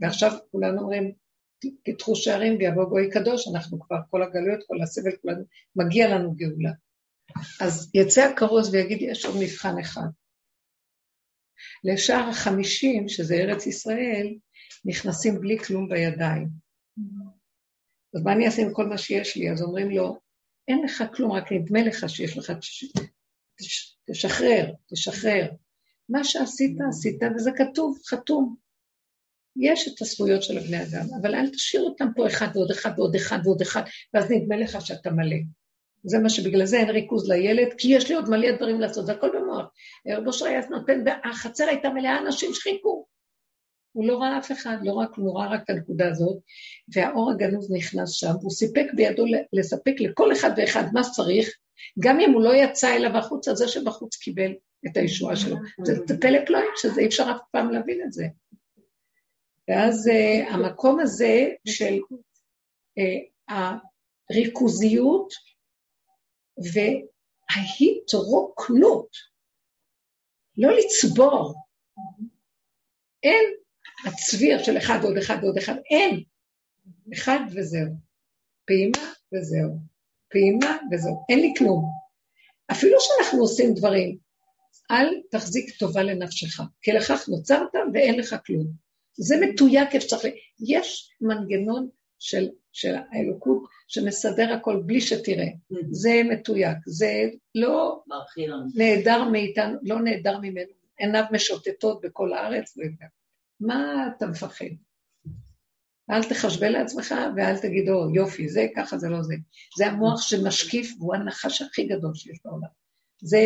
ועכשיו 0.00 0.32
כולנו 0.50 0.80
אומרים, 0.80 1.12
פתחו 1.84 2.16
שערים 2.16 2.56
ויבוא 2.58 2.84
גוי 2.84 3.10
קדוש, 3.10 3.48
אנחנו 3.54 3.80
כבר, 3.80 3.96
כל 4.10 4.22
הגלויות, 4.22 4.64
כל 4.66 4.82
הסבל, 4.82 5.16
כולנו, 5.22 5.42
מגיע 5.76 6.08
לנו 6.08 6.34
גאולה. 6.34 6.70
אז 7.60 7.90
יצא 7.94 8.22
הכרוז 8.22 8.74
ויגיד, 8.74 8.98
יש 9.02 9.24
עוד 9.24 9.36
מבחן 9.40 9.78
אחד. 9.78 10.08
לשער 11.84 12.28
החמישים, 12.28 13.08
שזה 13.08 13.34
ארץ 13.34 13.66
ישראל, 13.66 14.34
נכנסים 14.84 15.40
בלי 15.40 15.58
כלום 15.58 15.88
בידיים. 15.88 16.48
אז 18.14 18.22
מה 18.22 18.32
אני 18.32 18.46
אעשה 18.46 18.62
עם 18.62 18.72
כל 18.72 18.86
מה 18.86 18.98
שיש 18.98 19.36
לי? 19.36 19.50
אז 19.50 19.62
אומרים 19.62 19.90
לו, 19.90 20.18
אין 20.68 20.82
לך 20.84 21.04
כלום, 21.14 21.32
רק 21.32 21.52
נדמה 21.52 21.82
לך 21.82 22.08
שיש 22.08 22.38
לך... 22.38 22.52
תשחרר, 24.10 24.72
תשחרר. 24.92 25.50
מה 26.08 26.24
שעשית, 26.24 26.76
עשית, 26.88 27.16
וזה 27.36 27.50
כתוב, 27.56 27.98
חתום. 28.06 28.56
יש 29.56 29.88
את 29.88 30.02
הזכויות 30.02 30.42
של 30.42 30.58
הבני 30.58 30.82
אדם, 30.82 31.06
אבל 31.20 31.34
אל 31.34 31.50
תשאיר 31.50 31.82
אותם 31.82 32.06
פה 32.16 32.26
אחד 32.26 32.46
ועוד 32.54 32.70
אחד 32.70 32.90
ועוד 32.96 33.14
אחד 33.14 33.38
ועוד 33.44 33.62
אחד, 33.62 33.82
ואז 34.14 34.30
נדמה 34.30 34.56
לך 34.56 34.86
שאתה 34.86 35.10
מלא. 35.10 35.36
זה 36.04 36.18
מה 36.18 36.30
שבגלל 36.30 36.66
זה 36.66 36.78
אין 36.78 36.90
ריכוז 36.90 37.30
לילד, 37.30 37.68
כי 37.78 37.88
יש 37.88 38.08
לי 38.08 38.14
עוד 38.14 38.28
מלא 38.28 38.56
דברים 38.56 38.80
לעשות, 38.80 39.06
זה 39.06 39.12
הכל 39.12 39.28
במוח. 39.34 39.66
רבו 40.08 40.32
שרייס 40.32 40.66
נותן, 40.70 41.04
החצר 41.24 41.64
הייתה 41.68 41.90
מלאה 41.90 42.18
אנשים 42.18 42.54
שחיכו. 42.54 43.06
הוא 43.92 44.06
לא 44.06 44.18
ראה 44.18 44.38
אף 44.38 44.52
אחד, 44.52 44.76
לא 44.82 44.92
רק, 44.92 45.10
הוא 45.16 45.38
ראה 45.38 45.48
רק 45.50 45.60
את 45.64 45.70
הנקודה 45.70 46.08
הזאת, 46.08 46.36
והאור 46.94 47.30
הגנוז 47.30 47.72
נכנס 47.72 48.10
שם, 48.10 48.32
והוא 48.40 48.50
סיפק 48.50 48.86
בידו 48.94 49.24
לספק 49.52 49.94
לכל 50.00 50.32
אחד 50.32 50.50
ואחד 50.56 50.84
מה 50.92 51.04
שצריך, 51.04 51.48
גם 52.00 52.20
אם 52.20 52.32
הוא 52.32 52.42
לא 52.42 52.54
יצא 52.54 52.96
אליו 52.96 53.16
החוצה, 53.16 53.54
זה 53.54 53.68
שבחוץ 53.68 54.16
קיבל 54.16 54.52
את 54.86 54.96
הישועה 54.96 55.36
שלו. 55.36 55.56
זה 55.84 56.18
פלא 56.20 56.38
פלואים 56.46 56.70
שזה, 56.76 57.00
אי 57.00 57.06
אפשר 57.06 57.30
אף 57.30 57.40
פעם 57.50 57.70
להבין 57.70 58.02
את 58.06 58.12
זה. 58.12 58.24
ואז 59.68 60.08
uh, 60.08 60.52
המקום 60.52 61.00
הזה 61.00 61.48
של 61.68 61.98
uh, 62.98 63.52
וההתרוקנות, 67.50 69.08
לא 70.56 70.70
לצבור, 70.72 71.54
אין 73.22 73.44
הצביר 74.06 74.62
של 74.62 74.78
אחד 74.78 74.98
ועוד 75.02 75.16
אחד 75.16 75.36
ועוד 75.42 75.58
אחד, 75.58 75.74
אין. 75.90 76.22
אחד 77.14 77.40
וזהו. 77.50 77.94
פעימה 78.66 79.12
וזהו. 79.32 79.78
פעימה 80.30 80.78
וזהו. 80.92 81.24
אין 81.28 81.40
לי 81.40 81.52
כלום. 81.58 81.84
אפילו 82.72 82.96
שאנחנו 83.00 83.40
עושים 83.40 83.74
דברים, 83.74 84.18
אל 84.90 85.20
תחזיק 85.30 85.78
טובה 85.78 86.02
לנפשך, 86.02 86.60
כי 86.82 86.92
לכך 86.92 87.28
נוצרת 87.28 87.68
ואין 87.94 88.18
לך 88.18 88.36
כלום. 88.46 88.66
זה 89.16 89.34
מתויק 89.40 90.00
שצריך... 90.00 90.34
יש 90.68 91.10
מנגנון 91.20 91.88
של, 92.18 92.48
של 92.72 92.94
האלוקות 93.10 93.62
שמסדר 93.88 94.52
הכל 94.52 94.82
בלי 94.86 95.00
שתראה. 95.00 95.48
זה 95.90 96.22
מתויק, 96.30 96.78
זה 96.86 97.28
לא 97.54 98.02
נעדר 98.74 99.24
מאיתנו, 99.24 99.78
לא 99.82 100.00
נעדר 100.00 100.38
ממנו. 100.38 100.72
עיניו 100.98 101.24
משוטטות 101.32 102.00
בכל 102.00 102.32
הארץ, 102.32 102.78
מה 103.60 104.08
אתה 104.16 104.26
מפחד? 104.26 104.64
אל 106.10 106.22
תחשבה 106.24 106.68
לעצמך 106.68 107.14
ואל 107.36 107.58
תגיד, 107.58 107.88
או, 107.88 108.14
יופי, 108.14 108.48
זה 108.48 108.66
ככה, 108.76 108.98
זה 108.98 109.08
לא 109.08 109.22
זה. 109.22 109.34
זה 109.78 109.86
המוח 109.86 110.22
שמשקיף 110.22 110.94
והוא 110.98 111.14
הנחש 111.14 111.62
הכי 111.62 111.86
גדול 111.86 112.14
שיש 112.14 112.38
בעולם. 112.44 112.68
זה, 113.22 113.42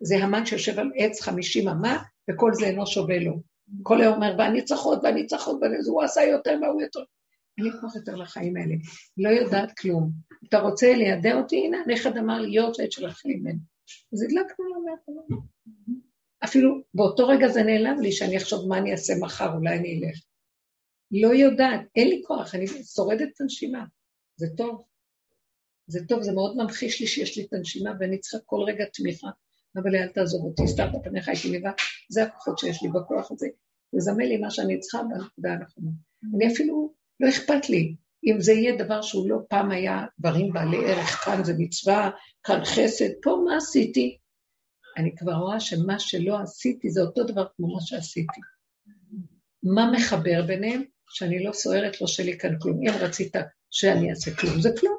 זה 0.00 0.16
המן 0.16 0.46
שיושב 0.46 0.78
על 0.78 0.90
עץ 0.96 1.20
חמישים 1.20 1.68
אמה, 1.68 2.02
וכל 2.30 2.54
זה 2.54 2.66
אינו 2.66 2.86
שווה 2.86 3.18
לו. 3.18 3.40
כל 3.82 4.00
היום 4.00 4.14
אומר, 4.14 4.34
והניצחות, 4.38 4.98
והניצחות, 5.02 5.60
והוא 5.86 6.02
עשה 6.02 6.22
יותר 6.22 6.58
והוא 6.62 6.82
יותר. 6.82 7.00
אין 7.58 7.66
לי 7.66 7.72
כוח 7.80 7.96
יותר 7.96 8.14
לחיים 8.14 8.56
האלה. 8.56 8.74
לא 9.16 9.28
יודעת 9.28 9.78
כלום. 9.78 10.10
אתה 10.48 10.58
רוצה 10.58 10.94
לידע 10.94 11.34
אותי? 11.34 11.56
הנה, 11.56 11.78
הנכד 11.86 12.16
אמר 12.16 12.40
לי, 12.40 12.56
יורט 12.56 12.92
של 12.92 13.06
החיים 13.06 13.40
ממנו. 13.40 13.58
אז 14.12 14.22
הדלקנו 14.22 14.64
לו 14.64 14.80
מהחלום. 14.84 15.46
אפילו 16.44 16.80
באותו 16.94 17.26
רגע 17.28 17.48
זה 17.48 17.62
נעלם 17.62 18.00
לי, 18.00 18.12
שאני 18.12 18.36
אחשוב 18.36 18.68
מה 18.68 18.78
אני 18.78 18.92
אעשה 18.92 19.12
מחר, 19.20 19.54
אולי 19.54 19.78
אני 19.78 20.00
אלך. 20.00 20.18
לא 21.10 21.34
יודעת, 21.34 21.80
אין 21.96 22.08
לי 22.08 22.22
כוח, 22.26 22.54
אני 22.54 22.66
שורדת 22.66 23.28
את 23.34 23.40
הנשימה. 23.40 23.84
זה 24.36 24.46
טוב. 24.56 24.84
זה 25.86 26.00
טוב, 26.08 26.22
זה 26.22 26.32
מאוד 26.32 26.56
ממחיש 26.56 27.00
לי 27.00 27.06
שיש 27.06 27.38
לי 27.38 27.44
את 27.44 27.52
הנשימה 27.52 27.90
ואני 28.00 28.18
צריכה 28.18 28.38
כל 28.46 28.60
רגע 28.66 28.84
תמיכה. 28.92 29.28
אבל 29.76 29.96
אל 29.96 30.08
תעזוב 30.08 30.44
אותי, 30.44 30.66
סתרת 30.66 30.92
פניך 31.04 31.28
הייתי 31.28 31.58
לבד, 31.58 31.70
זה 32.10 32.22
הכוחות 32.22 32.58
שיש 32.58 32.82
לי 32.82 32.88
בכוח 32.88 33.30
הזה. 33.30 33.46
לזמן 33.92 34.24
לי 34.24 34.36
מה 34.36 34.50
שאני 34.50 34.80
צריכה 34.80 34.98
הנכונה. 35.44 35.90
אני 36.34 36.52
אפילו, 36.52 36.94
לא 37.20 37.28
אכפת 37.28 37.68
לי. 37.68 37.94
אם 38.24 38.40
זה 38.40 38.52
יהיה 38.52 38.76
דבר 38.76 39.02
שהוא 39.02 39.30
לא 39.30 39.38
פעם 39.48 39.70
היה 39.70 40.06
דברים 40.18 40.52
בעלי 40.52 40.76
ערך, 40.86 41.08
כאן 41.24 41.44
זה 41.44 41.54
מצווה, 41.58 42.10
כאן 42.42 42.64
חסד, 42.64 43.08
פה 43.22 43.42
מה 43.44 43.56
עשיתי? 43.56 44.18
אני 44.96 45.16
כבר 45.16 45.32
רואה 45.32 45.60
שמה 45.60 45.98
שלא 45.98 46.38
עשיתי 46.40 46.90
זה 46.90 47.00
אותו 47.00 47.24
דבר 47.24 47.46
כמו 47.56 47.74
מה 47.74 47.80
שעשיתי. 47.80 48.40
מה 49.62 49.90
מחבר 49.92 50.42
ביניהם? 50.46 50.82
שאני 51.08 51.44
לא 51.44 51.52
סוערת, 51.52 52.00
לא 52.00 52.06
שלי 52.06 52.38
כאן 52.38 52.58
כלום. 52.60 52.80
אם 52.88 52.94
רצית 53.00 53.32
שאני 53.70 54.10
אעשה 54.10 54.34
כלום, 54.34 54.60
זה 54.60 54.70
כלום, 54.80 54.96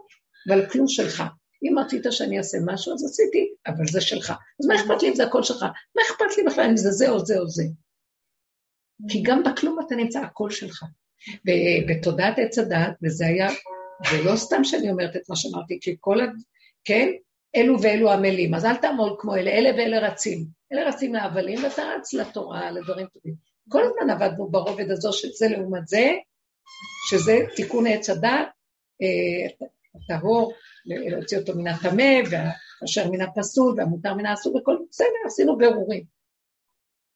אבל 0.47 0.69
כלום 0.69 0.87
שלך. 0.87 1.23
אם 1.63 1.79
רצית 1.79 2.03
שאני 2.11 2.37
אעשה 2.37 2.57
משהו, 2.65 2.93
אז 2.93 3.05
עשיתי, 3.05 3.53
אבל 3.67 3.87
זה 3.91 4.01
שלך. 4.01 4.29
אז 4.29 4.65
מה 4.67 4.75
אכפת 4.75 5.01
לי 5.03 5.09
אם 5.09 5.15
זה 5.15 5.23
הכל 5.23 5.43
שלך? 5.43 5.63
מה 5.95 6.01
אכפת 6.07 6.37
לי 6.37 6.43
בכלל 6.43 6.65
אם 6.69 6.77
זה 6.77 6.91
זה 6.91 7.09
או 7.09 7.25
זה 7.25 7.39
או 7.39 7.47
זה? 7.47 7.63
כי 9.09 9.23
גם 9.23 9.43
בכלום 9.43 9.79
אתה 9.87 9.95
נמצא, 9.95 10.19
הכל 10.19 10.49
שלך. 10.49 10.83
ובתודעת 11.45 12.39
עץ 12.39 12.57
הדעת, 12.57 12.93
וזה 13.03 13.25
היה, 13.25 13.49
ולא 14.11 14.35
סתם 14.35 14.63
שאני 14.63 14.91
אומרת 14.91 15.15
את 15.15 15.21
מה 15.29 15.35
שאמרתי, 15.35 15.77
כי 15.81 15.95
כל 15.99 16.21
ה... 16.21 16.25
כן? 16.83 17.09
אלו 17.55 17.81
ואלו 17.81 18.11
עמלים, 18.11 18.53
אז 18.53 18.65
אל 18.65 18.75
תעמול 18.75 19.15
כמו 19.19 19.35
אלה, 19.35 19.51
אלה 19.51 19.69
ואלה 19.77 20.07
רצים. 20.07 20.45
אלה 20.73 20.87
רצים 20.87 21.13
להבלים, 21.13 21.63
ואתה 21.63 21.81
רץ 21.81 22.13
לתורה, 22.13 22.71
לדברים 22.71 23.07
טובים. 23.13 23.33
כל 23.69 23.83
הזמן 23.83 24.09
עבדנו 24.09 24.49
ברובד 24.49 24.91
הזו 24.91 25.13
של 25.13 25.27
זה 25.27 25.47
לעומת 25.47 25.87
זה, 25.87 26.11
שזה 27.09 27.37
תיקון 27.55 27.87
עץ 27.87 28.09
הדת, 28.09 28.47
אה, 29.01 29.67
הטהור, 29.95 30.53
להוציא 30.85 31.37
אותו 31.37 31.55
מן 31.55 31.67
הטמא, 31.67 32.13
והאשר 32.29 33.11
מן 33.11 33.21
הפסול, 33.21 33.73
והמותר 33.77 34.13
מן 34.13 34.25
האסור, 34.25 34.55
וכל 34.55 34.77
בסדר, 34.89 35.07
עשינו 35.25 35.57
בירורים. 35.57 36.18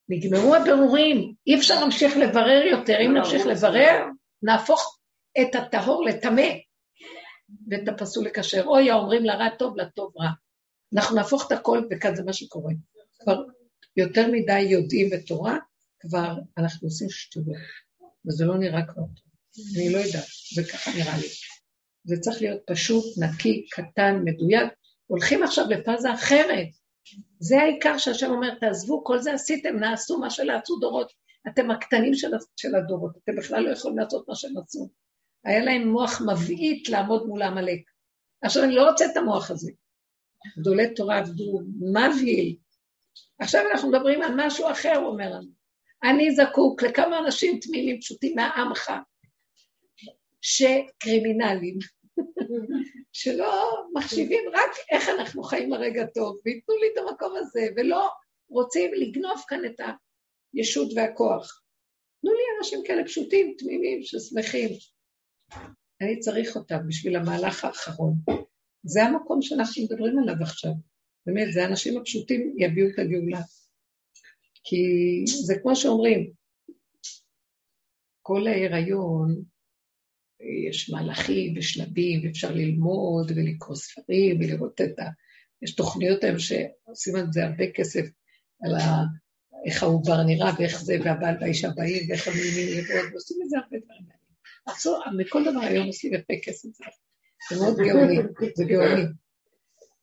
נגמרו 0.09 0.55
הבירורים, 0.55 1.33
אי 1.47 1.55
אפשר 1.55 1.79
להמשיך 1.79 2.17
לברר 2.17 2.63
יותר, 2.71 2.97
אם 3.05 3.13
נמשיך 3.17 3.45
לברר, 3.45 4.05
נהפוך 4.43 4.99
את 5.41 5.55
הטהור 5.55 6.05
לטמא. 6.05 6.49
ואת 7.69 7.87
הפסול 7.87 8.25
לקשר. 8.25 8.63
אוי, 8.65 8.91
האומרים 8.91 9.23
לרע 9.23 9.49
טוב, 9.59 9.77
לטוב 9.77 10.13
רע. 10.19 10.29
אנחנו 10.93 11.15
נהפוך 11.15 11.47
את 11.47 11.51
הכל, 11.51 11.81
וכאן 11.91 12.15
זה 12.15 12.23
מה 12.23 12.33
שקורה. 12.33 12.73
כבר 13.19 13.43
יותר 13.97 14.27
מדי 14.31 14.59
יודעים 14.59 15.09
בתורה, 15.09 15.57
כבר 15.99 16.35
אנחנו 16.57 16.87
עושים 16.87 17.09
שטויות, 17.09 17.57
וזה 18.27 18.45
לא 18.45 18.57
נראה 18.57 18.85
כבר 18.85 19.03
טוב. 19.03 19.23
אני 19.77 19.93
לא 19.93 19.97
יודעת, 19.97 20.25
זה 20.55 20.63
ככה 20.63 20.91
נראה 20.91 21.17
לי. 21.17 21.27
זה 22.03 22.15
צריך 22.19 22.41
להיות 22.41 22.61
פשוט, 22.65 23.03
נקי, 23.17 23.65
קטן, 23.71 24.21
מדויק. 24.23 24.73
הולכים 25.07 25.43
עכשיו 25.43 25.65
לפאזה 25.69 26.13
אחרת. 26.13 26.67
זה 27.39 27.61
העיקר 27.61 27.97
שהשם 27.97 28.31
אומר, 28.31 28.55
תעזבו, 28.55 29.03
כל 29.03 29.19
זה 29.19 29.33
עשיתם, 29.33 29.75
נעשו 29.75 30.17
מה 30.17 30.29
שלעשו 30.29 30.75
דורות. 30.79 31.11
אתם 31.47 31.71
הקטנים 31.71 32.13
של, 32.13 32.31
של 32.55 32.75
הדורות, 32.75 33.17
אתם 33.23 33.35
בכלל 33.35 33.63
לא 33.63 33.69
יכולים 33.69 33.97
לעשות 33.97 34.27
מה 34.27 34.35
שהם 34.35 34.57
עשו. 34.57 34.89
היה 35.45 35.63
להם 35.63 35.87
מוח 35.87 36.21
מבעית 36.21 36.89
לעמוד 36.89 37.25
מול 37.25 37.41
העמלק. 37.41 37.79
עכשיו, 38.41 38.63
אני 38.63 38.75
לא 38.75 38.89
רוצה 38.89 39.05
את 39.05 39.17
המוח 39.17 39.51
הזה. 39.51 39.71
גדולי 40.59 40.93
תורה 40.93 41.17
עבדו 41.17 41.61
מבהיל. 41.93 42.55
עכשיו 43.39 43.61
אנחנו 43.71 43.89
מדברים 43.91 44.21
על 44.21 44.31
משהו 44.37 44.71
אחר, 44.71 44.95
הוא 44.95 45.07
אומר 45.07 45.29
לנו. 45.29 45.49
אני 46.03 46.35
זקוק 46.35 46.83
לכמה 46.83 47.19
אנשים 47.19 47.59
תמימים 47.59 47.99
פשוטים 47.99 48.35
מהעמך, 48.35 48.91
שקרימינלים, 50.41 51.77
שלא 53.13 53.85
מחשיבים 53.93 54.43
רק 54.53 54.71
איך 54.91 55.09
אנחנו 55.09 55.43
חיים 55.43 55.73
הרגע 55.73 56.05
טוב, 56.05 56.37
וייתנו 56.45 56.75
לי 56.77 56.87
את 56.93 56.97
המקום 56.97 57.35
הזה, 57.37 57.67
ולא 57.75 58.09
רוצים 58.49 58.91
לגנוב 58.93 59.43
כאן 59.47 59.65
את 59.65 59.79
הישות 60.53 60.89
והכוח. 60.95 61.61
תנו 62.21 62.31
לי 62.31 62.43
אנשים 62.59 62.79
כאלה 62.85 63.05
פשוטים, 63.05 63.55
תמימים, 63.57 64.03
ששמחים. 64.03 64.69
אני 66.01 66.19
צריך 66.19 66.55
אותם 66.55 66.87
בשביל 66.87 67.15
המהלך 67.15 67.65
האחרון. 67.65 68.13
זה 68.83 69.03
המקום 69.03 69.41
שאנחנו 69.41 69.83
מדברים 69.83 70.19
עליו 70.19 70.35
עכשיו. 70.41 70.71
באמת, 71.25 71.53
זה 71.53 71.63
האנשים 71.63 71.97
הפשוטים 71.97 72.55
יביאו 72.57 72.87
את 72.87 72.99
הגאולה. 72.99 73.41
כי 74.63 74.77
זה 75.45 75.55
כמו 75.61 75.75
שאומרים, 75.75 76.31
כל 78.21 78.47
ההיריון, 78.47 79.43
יש 80.69 80.89
מהלכים 80.89 81.53
ושלבים, 81.57 82.21
ואפשר 82.23 82.51
ללמוד 82.51 83.31
ולקרוא 83.35 83.75
ספרים 83.75 84.39
ולראות 84.39 84.81
את 84.81 84.99
ה... 84.99 85.03
יש 85.61 85.75
תוכניות 85.75 86.23
היום 86.23 86.39
שעושים 86.39 87.15
על 87.15 87.25
זה 87.31 87.45
הרבה 87.45 87.71
כסף, 87.75 88.05
על 88.63 88.75
ה... 88.75 89.03
איך 89.65 89.83
העובר 89.83 90.23
נראה 90.23 90.51
ואיך 90.59 90.81
זה, 90.81 90.97
והבעל 91.03 91.35
והאישה 91.41 91.69
באים, 91.69 92.09
ואיך 92.09 92.27
נראים 92.27 92.85
לראות, 92.89 93.11
ועושים 93.11 93.37
מזה 93.45 93.57
הרבה 93.57 93.77
דברים. 93.85 94.03
עשו, 94.65 94.95
מכל 95.17 95.43
דבר 95.51 95.59
היום 95.59 95.87
עושים 95.87 96.13
יפה 96.13 96.33
כסף. 96.43 96.69
זה 97.49 97.55
מאוד 97.55 97.77
גאוני, 97.77 98.17
זה 98.55 98.65
גאוני. 98.65 99.03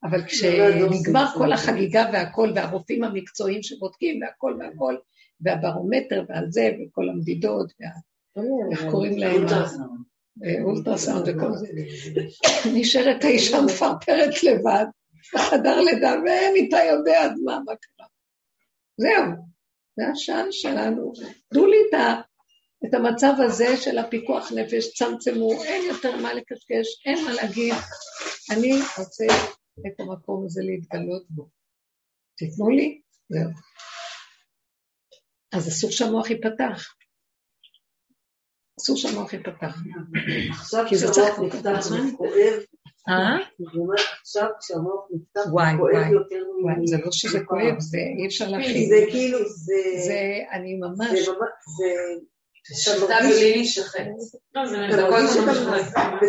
אבל 0.02 0.24
כשנגמר 0.26 1.26
כל 1.38 1.52
החגיגה 1.52 2.10
והכל, 2.12 2.52
והרופאים 2.54 3.04
המקצועיים 3.04 3.62
שבודקים 3.62 4.22
והכל 4.22 4.56
והכל, 4.60 4.96
והברומטר 5.40 6.24
ועל 6.28 6.50
זה, 6.50 6.70
וכל 6.80 7.08
המדידות, 7.08 7.72
ואיך 8.36 8.84
קוראים 8.90 9.18
להם? 9.18 9.46
אולטרסאונד 10.64 11.28
וכל 11.28 11.56
זה. 11.56 11.66
נשארת 12.74 13.24
האישה 13.24 13.60
מפרפרת 13.60 14.42
לבד, 14.42 14.84
בחדר 15.34 15.80
לידה, 15.80 16.14
ואין 16.26 16.54
איתה 16.54 16.76
יודע 16.76 17.24
עד 17.24 17.32
מה, 17.44 17.58
מה 17.64 17.72
קרה. 17.76 18.06
זהו, 18.96 19.32
זה 19.96 20.02
השען 20.12 20.46
שלנו. 20.50 21.12
תנו 21.52 21.66
לי 21.66 21.76
את, 21.88 21.94
ה, 21.94 22.20
את 22.86 22.94
המצב 22.94 23.32
הזה 23.38 23.76
של 23.76 23.98
הפיקוח 23.98 24.52
נפש, 24.52 24.94
צמצמו, 24.94 25.62
אין 25.64 25.84
יותר 25.88 26.16
מה 26.16 26.34
לקשקש, 26.34 27.06
אין 27.06 27.24
מה 27.24 27.32
להגיד. 27.32 27.74
אני 28.50 28.72
רוצה 28.98 29.24
את 29.86 30.00
המקום 30.00 30.44
הזה 30.44 30.62
להתגלות 30.64 31.24
בו. 31.30 31.48
תיתנו 32.36 32.70
לי, 32.70 33.00
זהו. 33.28 33.50
אז 35.52 35.68
אסור 35.68 35.90
שהמוח 35.90 36.30
ייפתח. 36.30 36.99
אסור 38.80 38.96
שהמוח 38.96 39.32
ייפתח. 39.32 39.78
עכשיו 40.50 40.84
כשהמוח 40.90 41.38
נפתח 41.38 41.86
וכואב, 42.12 42.58
אה? 43.08 43.36
עכשיו 44.20 44.46
כשהמוח 44.60 45.06
נפתח 45.10 45.40
וכואב 45.48 46.12
יותר 46.12 46.42
ממני. 46.58 46.86
זה 46.86 46.96
לא 47.04 47.12
שזה 47.12 47.40
כואב, 47.44 47.74
זה 47.78 47.98
אי 48.18 48.26
אפשר 48.26 48.48
להכין. 48.48 48.88
זה 48.88 49.04
כאילו, 49.10 49.38
זה... 49.38 49.74
זה, 50.06 50.20
אני 50.52 50.74
ממש... 50.74 51.18
זה... 51.78 51.86
שתה 52.74 53.14
בלי 53.20 53.52
להישחט. 53.52 54.06
לא, 54.54 54.66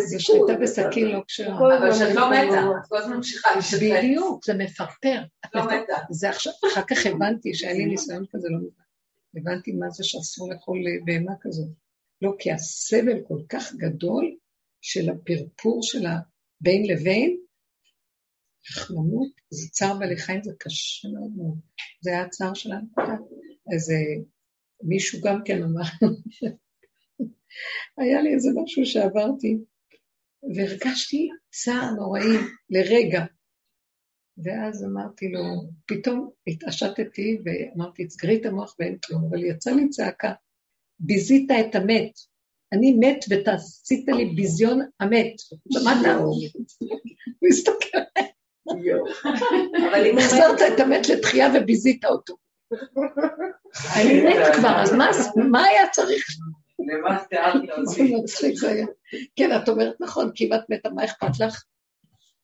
זה 0.08 0.20
שליטה 0.20 0.52
בסכין 0.62 1.08
לא 1.08 1.20
כשרה. 1.28 1.78
אבל 1.78 1.92
שאת 1.94 2.14
לא 2.14 2.30
מתה, 2.30 2.60
את 2.60 2.88
כל 2.88 2.96
הזמן 2.96 3.16
ממשיכה 3.16 3.52
להישחט. 3.54 3.80
בדיוק, 3.82 4.44
זה 4.44 4.54
מפרפר. 4.54 5.20
לא 5.54 5.64
מתה. 5.64 5.96
זה 6.10 6.30
עכשיו, 6.30 6.52
אחר 6.72 6.82
כך 6.82 7.06
הבנתי 7.06 7.54
שהיה 7.54 7.72
לי 7.72 7.86
ניסיון 7.86 8.24
כזה 8.32 8.48
לא 8.50 8.58
מבין. 8.58 8.70
הבנתי 9.36 9.72
מה 9.72 9.90
זה 9.90 10.04
שאסור 10.04 10.52
לאכול 10.52 10.78
בהמה 11.04 11.32
כזאת. 11.40 11.68
לא, 12.22 12.32
כי 12.38 12.52
הסבל 12.52 13.20
כל 13.28 13.38
כך 13.48 13.74
גדול 13.74 14.36
של 14.80 15.10
הפרפור 15.10 15.82
של 15.82 16.06
הבין 16.06 16.86
לבין, 16.86 17.36
רחמנות, 18.70 19.32
זה 19.50 19.68
צער 19.70 19.98
בעלי 19.98 20.16
חיים, 20.16 20.42
זה 20.42 20.52
קשה 20.58 21.08
מאוד 21.08 21.30
מאוד. 21.36 21.58
זה 22.00 22.10
היה 22.10 22.22
הצער 22.22 22.54
שלנו. 22.54 22.86
אז 23.74 23.92
מישהו 24.82 25.20
גם 25.20 25.40
כן 25.44 25.62
אמר, 25.62 25.82
היה 27.98 28.22
לי 28.22 28.34
איזה 28.34 28.50
משהו 28.62 28.86
שעברתי, 28.86 29.58
והרגשתי 30.56 31.28
צער 31.50 31.90
נוראי 31.90 32.36
לרגע. 32.70 33.24
ואז 34.44 34.84
אמרתי 34.84 35.28
לו, 35.28 35.42
פתאום 35.86 36.30
התעשתתי 36.46 37.38
ואמרתי, 37.44 38.06
תסגרי 38.06 38.40
את 38.40 38.46
המוח 38.46 38.76
ואין 38.78 38.98
כלום, 39.06 39.24
אבל 39.30 39.44
יצא 39.44 39.70
לי 39.70 39.88
צעקה, 39.88 40.32
ביזית 41.02 41.50
את 41.50 41.74
המת. 41.74 42.12
אני 42.72 42.96
מת 43.00 43.24
ועשית 43.28 44.08
לי 44.08 44.24
ביזיון 44.24 44.80
המת. 45.00 45.34
שמעת? 45.72 45.96
הוא 46.20 46.42
מסתכל 47.42 47.98
עליי. 49.76 50.12
החזרת 50.18 50.60
את 50.74 50.80
המת 50.80 51.08
לתחייה 51.08 51.48
וביזית 51.54 52.04
אותו. 52.04 52.34
אני 53.96 54.20
מת 54.22 54.54
כבר, 54.56 54.82
אז 54.82 54.92
מה 55.34 55.64
היה 55.64 55.88
צריך? 55.92 56.24
למה 56.78 57.24
תיארת 57.30 57.62
היה. 58.62 58.86
כן, 59.36 59.56
את 59.56 59.68
אומרת 59.68 59.94
נכון, 60.00 60.30
כי 60.34 60.46
אם 60.46 60.52
את 60.52 60.60
מתה, 60.68 60.90
מה 60.90 61.04
אכפת 61.04 61.40
לך? 61.40 61.64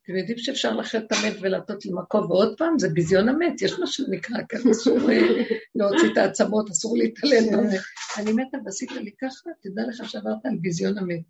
אתם 0.08 0.16
יודעים 0.16 0.38
שאפשר 0.38 0.76
לאחד 0.76 0.98
את 0.98 1.12
המת 1.12 1.36
ולעטות 1.40 1.86
למקום, 1.86 2.30
ועוד 2.30 2.58
פעם, 2.58 2.78
זה 2.78 2.88
ביזיון 2.88 3.28
המת, 3.28 3.62
יש 3.62 3.72
מה 3.78 3.86
שנקרא 3.86 4.36
ככה, 4.48 4.70
אסור 4.70 4.98
להוציא 5.74 6.12
את 6.12 6.16
העצמות, 6.16 6.70
אסור 6.70 6.96
להתעלם. 6.98 7.58
אני 8.18 8.32
מתה 8.32 8.58
ועשית 8.64 8.90
לי 8.92 9.10
ככה, 9.20 9.50
תדע 9.62 9.82
לך 9.88 10.10
שעברת 10.10 10.46
על 10.46 10.56
ביזיון 10.60 10.98
המת. 10.98 11.20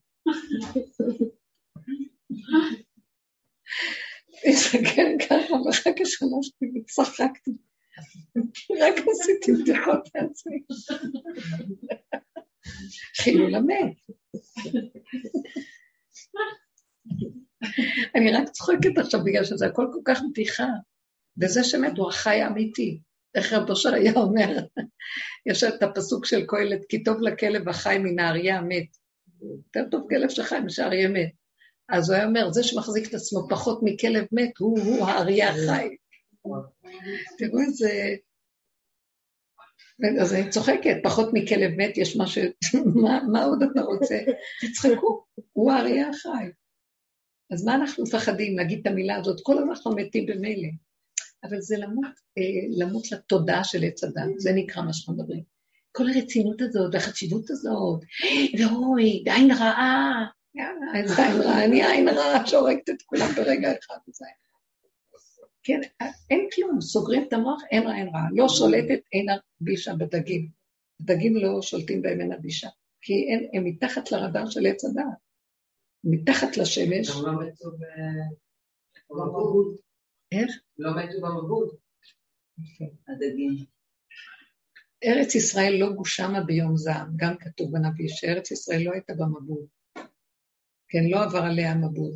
הסתכל 4.51 5.27
ככה, 5.29 5.55
ואחר 5.55 5.91
כך 5.99 6.07
שלשתי 6.07 6.67
וצחקתי. 6.77 7.51
רק 8.81 8.95
עשיתי 9.11 9.53
בדיחות 9.53 10.09
לעצמי. 10.15 10.63
חילול 13.17 13.55
המת. 13.55 13.97
אני 18.17 18.33
רק 18.33 18.49
צוחקת 18.49 18.99
עכשיו 18.99 19.25
בגלל 19.25 19.45
שזה 19.45 19.67
הכל 19.67 19.87
כל 19.93 20.01
כך 20.05 20.21
בדיחה. 20.31 20.67
וזה 21.43 21.65
שמת 21.65 21.99
הוא 21.99 22.09
החי 22.09 22.41
האמיתי. 22.43 23.01
איך 23.35 23.53
רב 23.53 23.71
אושר 23.71 23.95
היה 23.95 24.13
אומר, 24.17 24.59
יש 25.51 25.65
את 25.65 25.83
הפסוק 25.83 26.27
של 26.27 26.47
קהלת, 26.47 26.81
כי 26.89 27.03
טוב 27.03 27.21
לכלב 27.21 27.69
החי 27.69 27.99
מן 27.99 28.19
האריה 28.19 28.59
המת. 28.59 28.97
יותר 29.43 29.91
טוב 29.91 30.07
כלב 30.11 30.29
שחי 30.29 30.59
משל 30.65 30.83
אריה 30.83 31.09
מת. 31.09 31.31
אז 31.89 32.11
הוא 32.11 32.17
היה 32.17 32.27
אומר, 32.27 32.51
זה 32.51 32.63
שמחזיק 32.63 33.09
את 33.09 33.15
עצמו 33.15 33.49
פחות 33.51 33.81
מכלב 33.83 34.25
מת, 34.33 34.59
הוא-הוא 34.59 35.07
האריה 35.07 35.51
החי. 35.51 35.89
תראו 37.39 37.61
איזה... 37.61 37.91
אז 40.21 40.35
אני 40.35 40.51
צוחקת, 40.51 40.97
פחות 41.03 41.29
מכלב 41.33 41.71
מת 41.77 41.99
יש 41.99 42.17
משהו, 42.17 42.43
מה, 43.03 43.21
מה 43.33 43.45
עוד 43.45 43.63
אתה 43.63 43.81
רוצה? 43.81 44.19
תצחקו, 44.61 45.25
הוא 45.53 45.73
האריה 45.73 46.09
החי. 46.09 46.49
אז 47.51 47.65
מה 47.65 47.75
אנחנו 47.75 48.05
מפחדים 48.05 48.59
להגיד 48.59 48.79
את 48.81 48.87
המילה 48.87 49.17
הזאת? 49.17 49.41
כל 49.43 49.59
הזמן 49.59 49.71
אנחנו 49.71 49.97
מתים 49.97 50.27
במילא. 50.27 50.69
אבל 51.45 51.61
זה 51.61 51.77
למות, 51.79 52.05
אה, 52.39 52.87
למות 52.87 53.13
לתודעה 53.13 53.65
של 53.65 53.85
עץ 53.85 54.05
הדת, 54.05 54.39
זה 54.39 54.53
נקרא 54.53 54.83
מה 54.83 54.93
שאנחנו 54.93 55.15
מדברים. 55.15 55.43
כל 55.93 56.05
הרצינות 56.09 56.63
הזאת 56.63 56.95
והחשיבות 56.95 57.51
הזאת, 57.51 58.01
ואוי, 58.59 59.25
עין 59.27 59.51
רעה, 59.51 60.27
יאללה, 60.55 61.03
איזה 61.03 61.27
עין 61.27 61.41
רעה, 61.41 61.65
אני 61.65 61.87
עין 61.87 62.09
רעה 62.09 62.47
שהורגת 62.47 62.91
את 62.91 63.03
כולם 63.07 63.29
ברגע 63.37 63.71
אחד. 63.71 63.97
וזה. 64.09 64.25
כן, 65.63 65.81
אין 66.31 66.49
כלום, 66.55 66.81
סוגרים 66.81 67.23
את 67.29 67.33
המוח, 67.33 67.63
אין 67.71 67.83
רע, 67.83 67.97
אין 67.97 68.09
רע. 68.09 68.21
לא 68.33 68.49
שולטת, 68.49 69.01
אין 69.13 69.27
הבישה 69.61 69.95
בדגים. 69.95 70.49
הדגים 71.01 71.37
לא 71.37 71.63
שולטים 71.63 72.03
בהם, 72.03 72.21
אין 72.21 72.33
הבישה. 72.33 72.69
כי 73.03 73.13
הם 73.53 73.65
מתחת 73.65 74.13
לרדאר 74.13 74.51
של 74.51 74.67
עץ 74.67 74.85
הדעת. 74.85 75.28
מתחת 76.05 76.57
לשמש. 76.57 77.11
הם 77.11 77.27
לא 77.27 77.33
מתו 77.47 77.71
במבוד. 79.11 79.77
איך? 80.33 80.51
לא 80.79 80.91
מתו 80.97 81.21
במבוד. 81.21 81.77
הדגים. 83.09 83.65
ארץ 85.05 85.35
ישראל 85.35 85.77
לא 85.81 85.93
גושמה 85.93 86.41
ביום 86.41 86.77
זעם, 86.77 87.09
גם 87.17 87.37
כתוב 87.41 87.73
בנביא 87.73 88.09
שארץ 88.09 88.51
ישראל 88.51 88.83
לא 88.83 88.93
הייתה 88.93 89.15
במבוד. 89.15 89.67
כן, 90.89 91.05
לא 91.11 91.25
עבר 91.25 91.39
עליה 91.39 91.73
המבול. 91.73 92.13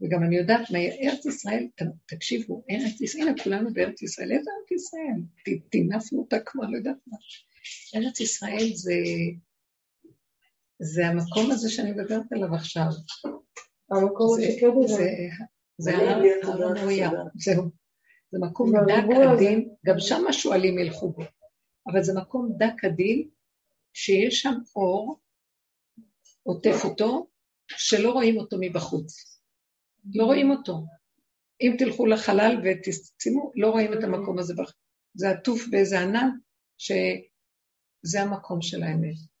וגם 0.00 0.22
אני 0.22 0.36
יודעת 0.36 0.70
מה 0.70 0.78
ארץ 0.78 1.26
ישראל, 1.26 1.66
תקשיבו, 2.06 2.64
ארץ 2.70 3.00
ישראל, 3.00 3.28
הנה 3.28 3.42
כולנו 3.42 3.72
בארץ 3.72 4.02
ישראל, 4.02 4.32
איזה 4.32 4.50
ארץ 4.60 4.70
ישראל? 4.72 5.20
טינפנו 5.70 6.18
אותה 6.18 6.36
כמו 6.46 6.62
לא 6.62 6.76
יודעת 6.76 6.96
מה. 7.06 7.16
ארץ 7.96 8.20
ישראל 8.20 8.70
זה, 8.74 8.94
זה 10.84 11.06
המקום 11.06 11.50
הזה 11.50 11.70
שאני 11.70 11.92
מדברת 11.92 12.32
עליו 12.32 12.54
עכשיו. 12.54 12.86
המקום 13.90 14.38
שכן 14.40 14.86
זה, 14.86 15.10
זה 15.78 15.96
הר 15.96 16.78
המוריה, 16.78 17.10
זהו. 17.34 17.70
זה 18.30 18.38
מקום 18.40 18.72
דק 18.86 19.04
עדין, 19.32 19.68
גם 19.86 19.94
שם 19.98 20.26
השועלים 20.28 20.78
ילכו 20.78 21.12
בו, 21.12 21.22
אבל 21.86 22.02
זה 22.02 22.12
מקום 22.20 22.52
דק 22.58 22.84
עדין, 22.84 23.28
שיש 23.92 24.42
שם 24.42 24.54
אור, 24.76 25.20
עוטף 26.42 26.84
אותו, 26.84 27.26
שלא 27.68 28.12
רואים 28.12 28.36
אותו 28.36 28.56
מבחוץ. 28.60 29.40
לא 30.14 30.24
רואים 30.24 30.50
אותו. 30.50 30.86
אם 31.60 31.76
תלכו 31.78 32.06
לחלל 32.06 32.62
ותשימו, 32.64 33.52
לא 33.54 33.70
רואים 33.70 33.92
את 33.92 34.04
המקום 34.04 34.38
הזה. 34.38 34.54
זה 35.14 35.30
עטוף 35.30 35.66
באיזה 35.70 36.00
ענן, 36.00 36.28
שזה 36.78 38.22
המקום 38.22 38.62
של 38.62 38.82
האמת. 38.82 39.33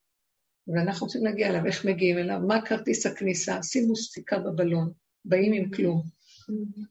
ואנחנו 0.68 1.06
רוצים 1.06 1.24
להגיע 1.24 1.48
אליו, 1.48 1.66
איך 1.66 1.84
מגיעים 1.84 2.18
אליו, 2.18 2.38
מה 2.46 2.66
כרטיס 2.66 3.06
הכניסה, 3.06 3.62
שימו 3.62 3.96
סיכה 3.96 4.38
בבלון, 4.38 4.92
באים 5.24 5.52
עם 5.52 5.70
כלום. 5.70 6.02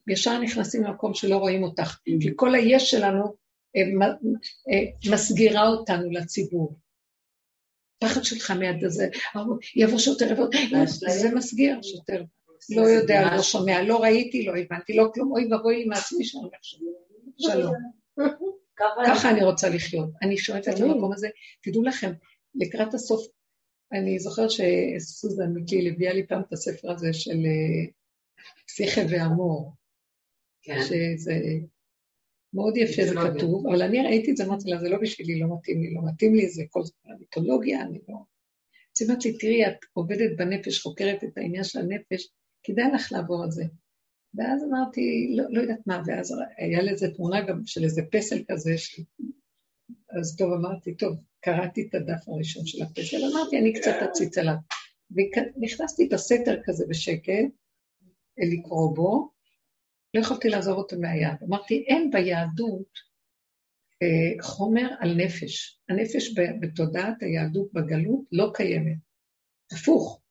ישר 0.07 0.39
נכנסים 0.39 0.83
למקום 0.83 1.13
שלא 1.13 1.37
רואים 1.37 1.63
אותך, 1.63 1.97
כי 2.05 2.29
כל 2.35 2.55
היש 2.55 2.91
שלנו 2.91 3.35
אה, 3.75 3.81
אה, 4.71 5.11
מסגירה 5.11 5.67
אותנו 5.67 6.11
לציבור. 6.11 6.75
פחד 7.99 8.23
של 8.23 8.39
חמד 8.39 8.83
הזה, 8.83 9.07
יבוא 9.75 9.99
שוטר, 9.99 10.31
יבוא, 10.31 10.47
זה 11.07 11.35
מסגיר, 11.35 11.79
שוטר. 11.81 12.23
לא 12.69 12.81
יודע, 12.81 13.35
לא 13.35 13.41
שומע, 13.41 13.81
לא 13.81 14.01
ראיתי, 14.01 14.45
לא 14.45 14.53
הבנתי, 14.57 14.93
לא 14.93 15.11
כלום, 15.13 15.31
אוי 15.31 15.47
ואבוי 15.51 15.77
לי 15.77 15.85
מעצמי 15.85 16.25
שאני 16.25 16.47
שלום. 17.37 17.73
ככה 19.07 19.29
אני 19.29 19.43
רוצה 19.43 19.69
לחיות. 19.69 20.09
אני 20.21 20.37
שואפת 20.37 20.79
למקום 20.79 21.13
הזה. 21.13 21.27
תדעו 21.63 21.83
לכם, 21.83 22.11
לקראת 22.55 22.93
הסוף, 22.93 23.27
אני 23.91 24.19
זוכרת 24.19 24.49
שסוזן 24.51 25.53
מקליל 25.53 25.93
הביאה 25.93 26.13
לי 26.13 26.27
פעם 26.27 26.41
את 26.47 26.53
הספר 26.53 26.91
הזה 26.91 27.13
של 27.13 27.31
אה, 27.45 27.91
פסיכה 28.67 29.01
ואמור. 29.09 29.73
כן. 30.61 30.79
שזה 30.81 31.33
מאוד 32.53 32.77
יפה, 32.77 33.05
זה 33.05 33.15
כתוב, 33.15 33.67
אבל 33.67 33.81
אני 33.81 34.03
ראיתי 34.03 34.31
את 34.31 34.37
זה, 34.37 34.45
אמרתי 34.45 34.69
לה, 34.69 34.79
זה 34.79 34.89
לא 34.89 34.97
בשבילי, 35.01 35.39
לא 35.39 35.47
מתאים 35.57 35.81
לי, 35.81 35.93
לא 35.93 36.01
מתאים 36.05 36.35
לי, 36.35 36.49
זה 36.49 36.63
כל 36.69 36.81
מיתולוגיה, 37.19 37.81
אני 37.81 37.99
לא... 38.09 38.15
אז 38.95 39.01
היא 39.01 39.09
אמרת 39.09 39.25
לי, 39.25 39.37
תראי, 39.37 39.67
את 39.67 39.77
עובדת 39.93 40.37
בנפש, 40.37 40.81
חוקרת 40.81 41.23
את 41.23 41.37
העניין 41.37 41.63
של 41.63 41.79
הנפש, 41.79 42.29
כדאי 42.63 42.85
לך 42.93 43.11
לעבור 43.11 43.43
על 43.43 43.51
זה. 43.51 43.63
ואז 44.35 44.63
אמרתי, 44.63 45.33
לא, 45.35 45.43
לא 45.49 45.61
יודעת 45.61 45.87
מה, 45.87 46.01
ואז 46.05 46.35
היה 46.57 46.81
לזה 46.81 47.07
תמונה 47.15 47.41
גם 47.41 47.61
של 47.65 47.83
איזה 47.83 48.01
פסל 48.11 48.43
כזה, 48.51 48.77
ש... 48.77 49.01
אז 50.19 50.35
טוב, 50.37 50.53
אמרתי, 50.53 50.95
טוב, 50.95 51.17
קראתי 51.39 51.87
את 51.89 51.95
הדף 51.95 52.27
הראשון 52.27 52.65
של 52.65 52.83
הפסל, 52.83 53.17
אמרתי, 53.31 53.59
אני 53.59 53.73
קצת 53.73 53.95
אציץ 54.09 54.37
עליו. 54.37 54.55
ונכנסתי 55.11 56.07
בסתר 56.07 56.59
כזה 56.63 56.85
בשקט, 56.89 57.51
לקרוא 58.37 58.95
בו, 58.95 59.29
לא 60.13 60.21
יכולתי 60.21 60.49
לעזוב 60.49 60.77
אותו 60.77 60.99
מהיד. 60.99 61.43
אמרתי, 61.43 61.85
אין 61.87 62.11
ביהדות 62.11 62.99
אה, 64.01 64.43
חומר 64.43 64.87
על 64.99 65.15
נפש. 65.15 65.79
הנפש 65.89 66.35
בתודעת 66.61 67.21
היהדות 67.21 67.73
בגלות 67.73 68.21
לא 68.31 68.51
קיימת. 68.53 68.97
הפוך, 69.71 70.21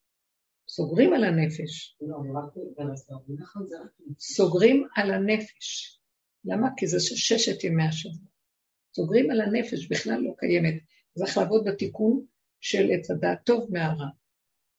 סוגרים 0.69 1.13
על 1.13 1.25
הנפש. 1.25 1.97
לא, 2.01 2.17
נכון, 3.39 3.67
סוגרים 4.19 4.87
על 4.97 5.11
הנפש. 5.11 5.99
למה? 6.45 6.69
כי 6.77 6.87
זה 6.87 7.01
ששת 7.01 7.65
ימי 7.65 7.85
השבוע. 7.85 8.32
סוגרים 8.95 9.31
על 9.31 9.41
הנפש, 9.41 9.87
בכלל 9.87 10.21
לא 10.21 10.35
קיימת. 10.39 10.75
צריך 11.19 11.39
לעבוד 11.39 11.65
בתיקון 11.65 12.25
של 12.61 12.91
עץ 12.91 13.11
הדעת 13.11 13.39
טוב 13.45 13.67
מהרע. 13.71 14.07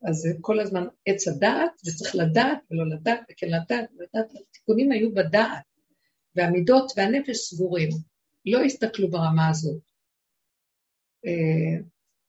אז 0.04 0.16
זה 0.16 0.30
כל 0.42 0.60
הזמן 0.60 0.88
עץ 1.06 1.28
הדעת, 1.28 1.72
וצריך 1.88 2.16
לדעת 2.16 2.58
ולא 2.72 2.90
לדעת 2.90 3.20
וכן 3.32 3.48
לדעת 3.48 3.90
ולדעת. 3.98 4.32
התיקונים 4.50 4.92
היו 4.92 5.14
בדעת, 5.14 5.64
והמידות 6.36 6.92
והנפש 6.98 7.38
סגורים. 7.38 7.90
לא 8.46 8.62
הסתכלו 8.64 9.12
ברמה 9.12 9.50
הזאת. 9.50 9.82
אה, 11.26 11.82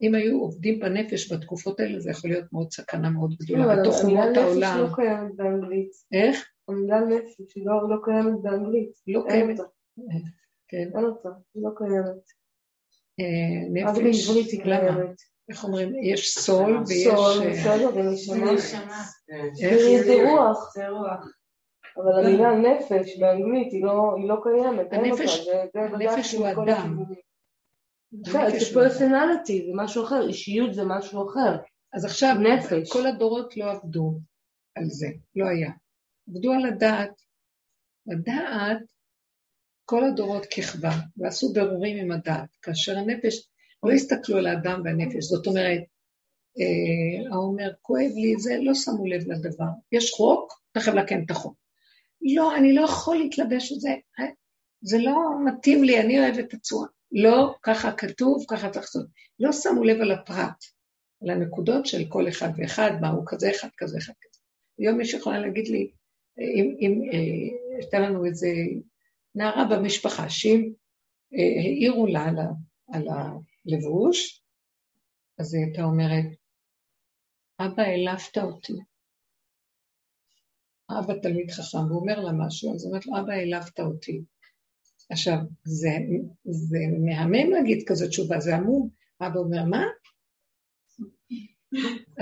אם 0.02 0.14
היו 0.14 0.40
עובדים 0.40 0.80
בנפש 0.80 1.32
בתקופות 1.32 1.80
האלה, 1.80 2.00
זה 2.00 2.10
יכול 2.10 2.30
להיות 2.30 2.52
מאוד 2.52 2.72
סכנה 2.72 3.10
מאוד 3.10 3.34
גדולה, 3.38 3.76
בתוך 3.76 4.04
אומות 4.04 4.36
העולם. 4.36 4.78
המילה 4.78 4.84
נפש 4.84 4.90
לא 4.90 4.96
קיימת 4.96 5.36
באנגלית. 5.36 5.90
איך? 6.12 6.48
המילה 6.68 7.00
נפש 7.00 7.56
לא, 7.56 7.88
לא 7.90 7.96
קיימת 8.04 8.42
באנגלית. 8.42 8.90
לא 9.06 9.24
קיימת. 9.28 9.58
כן. 10.68 10.90
אין 10.96 11.04
אותה, 11.04 11.28
היא 11.54 11.62
לא 11.62 11.70
קיימת. 11.76 12.24
אה, 13.20 13.68
נפש, 13.70 13.98
בעברית 13.98 14.50
היא 14.50 14.62
קיימת. 14.62 15.16
איך 15.48 15.64
אומרים? 15.64 15.94
יש 16.02 16.38
סול 16.38 16.82
ויש... 16.86 17.08
סול, 17.08 17.42
אה, 17.42 17.50
בסדר, 17.50 17.90
ונשמה. 17.94 18.56
זה 20.04 20.22
רוח. 20.24 20.74
זה 20.74 20.88
רוח. 20.88 21.26
אבל 21.96 22.24
המילה 22.24 22.50
נפש 22.50 23.18
באנגלית 23.18 23.72
היא 23.72 23.84
לא, 23.84 24.16
לא 24.28 24.36
קיימת, 24.42 24.92
הנפש 24.92 26.34
הוא 26.34 26.46
אדם. 26.48 27.04
זה 28.58 28.74
פרסונליטי, 28.74 29.66
זה 29.66 29.72
משהו 29.74 30.04
אחר, 30.04 30.28
אישיות 30.28 30.74
זה 30.74 30.82
משהו 30.84 31.30
אחר. 31.30 31.56
אז 31.92 32.04
עכשיו, 32.04 32.34
נפש. 32.34 32.92
כל 32.92 33.06
הדורות 33.06 33.56
לא 33.56 33.70
עבדו 33.70 34.18
על 34.76 34.84
זה, 34.84 35.06
לא 35.36 35.46
היה. 35.46 35.70
עבדו 36.28 36.52
על 36.52 36.66
הדעת. 36.66 37.22
הדעת, 38.12 38.82
כל 39.84 40.04
הדורות 40.04 40.46
ככבה, 40.46 40.92
ועשו 41.16 41.52
ברורים 41.52 41.96
עם 41.96 42.12
הדעת, 42.12 42.56
כאשר 42.62 42.98
הנפש, 42.98 43.48
לא 43.82 43.92
הסתכלו 43.92 44.36
על 44.38 44.46
האדם 44.46 44.80
והנפש, 44.84 45.24
זאת 45.24 45.46
אומרת, 45.46 45.80
אה, 46.60 47.32
האומר, 47.32 47.70
כואב 47.82 48.10
לי, 48.14 48.34
זה, 48.38 48.56
לא 48.60 48.74
שמו 48.74 49.06
לב 49.06 49.30
לדבר. 49.30 49.64
יש 49.92 50.10
חוק, 50.10 50.52
תכף 50.72 50.92
לקן 50.92 51.22
את 51.26 51.30
החוק. 51.30 51.56
לא, 52.22 52.56
אני 52.56 52.72
לא 52.72 52.84
יכול 52.84 53.16
להתלבש 53.16 53.72
על 53.72 53.78
זה, 53.78 53.94
זה 54.82 54.98
לא 54.98 55.14
מתאים 55.44 55.84
לי, 55.84 56.00
אני 56.00 56.20
אוהבת 56.20 56.38
את 56.38 56.54
הצורה. 56.54 56.86
לא, 57.12 57.54
ככה 57.62 57.92
כתוב, 57.92 58.44
ככה 58.48 58.70
צריך 58.70 58.84
לעשות. 58.84 59.06
לא 59.40 59.52
שמו 59.52 59.84
לב 59.84 60.00
על 60.00 60.10
הפרט, 60.10 60.64
על 61.22 61.30
הנקודות 61.30 61.86
של 61.86 62.04
כל 62.08 62.28
אחד 62.28 62.48
ואחד, 62.56 62.90
מה 63.00 63.08
הוא 63.08 63.22
כזה 63.26 63.50
אחד, 63.50 63.68
כזה 63.76 63.98
אחד 63.98 64.12
כזה. 64.20 64.40
היום 64.78 64.98
מישהו 64.98 65.18
יכולה 65.18 65.38
להגיד 65.38 65.68
לי, 65.68 65.90
אם, 66.38 66.76
אם 66.80 67.02
אה, 67.12 67.78
הייתה 67.78 67.98
לנו 67.98 68.24
איזה 68.24 68.48
נערה 69.34 69.64
במשפחה, 69.70 70.30
שאם 70.30 70.72
אה, 71.34 71.60
העירו 71.60 72.06
לה 72.06 72.24
על, 72.24 72.36
על 72.92 73.08
הלבוש, 73.08 74.42
אז 75.38 75.54
היא 75.54 75.64
הייתה 75.64 75.82
אומרת, 75.82 76.24
אבא, 77.60 77.82
העלפת 77.82 78.38
אותי. 78.38 78.72
אבא 80.90 81.14
תלמיד 81.22 81.50
חכם, 81.50 81.78
והוא 81.78 82.00
אומר 82.00 82.20
לה 82.20 82.32
משהו, 82.46 82.74
אז 82.74 82.84
היא 82.84 82.88
אומרת 82.88 83.06
לו, 83.06 83.12
אבא, 83.20 83.32
העלפת 83.32 83.80
אותי. 83.80 84.24
עכשיו, 85.10 85.36
זה, 85.64 85.88
זה 86.44 86.78
מהמם 87.04 87.50
להגיד 87.50 87.84
כזאת 87.86 88.08
תשובה, 88.08 88.40
זה 88.40 88.56
עמום. 88.56 88.88
אבא 89.20 89.38
אומר, 89.38 89.64
מה? 89.64 89.84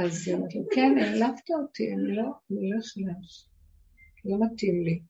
אז 0.05 0.29
היא 0.29 0.35
אומרת 0.35 0.55
לו, 0.55 0.63
כן, 0.75 0.95
העלבת 1.01 1.51
אותי, 1.51 1.93
אני 1.93 2.17
לא, 2.17 2.23
אני 2.23 2.71
לא 2.71 2.77
יכולה, 2.81 3.15
לא 4.25 4.47
מתאים 4.47 4.85
לי. 4.85 5.03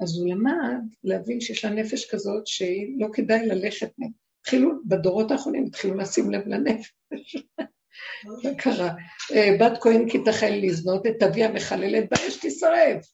אז 0.00 0.18
הוא 0.18 0.28
למד 0.28 0.80
להבין 1.04 1.40
שיש 1.40 1.64
לה 1.64 1.70
נפש 1.70 2.10
כזאת 2.10 2.46
שהיא 2.46 2.96
לא 2.98 3.08
כדאי 3.12 3.46
ללכת 3.46 3.90
מהם. 3.98 4.10
התחילו, 4.40 4.70
בדורות 4.86 5.30
האחרונים 5.30 5.64
התחילו 5.66 5.94
לשים 5.94 6.30
לב 6.30 6.48
לנפש. 6.48 7.36
מה 8.24 8.54
קרה? 8.58 8.94
אה, 9.32 9.56
בת 9.60 9.78
כהן 9.80 10.08
כי 10.08 10.18
תחל 10.24 10.58
לזנות 10.62 11.06
את 11.06 11.22
אבי 11.22 11.44
המחללת 11.44 12.04
באש 12.10 12.36
תשרף. 12.42 13.06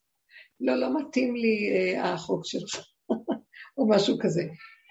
לא, 0.60 0.74
לא 0.74 1.00
מתאים 1.00 1.36
לי 1.36 1.70
אה, 1.72 2.12
החוק 2.12 2.46
שלך. 2.46 2.86
או 3.78 3.88
משהו 3.88 4.16
כזה. 4.20 4.42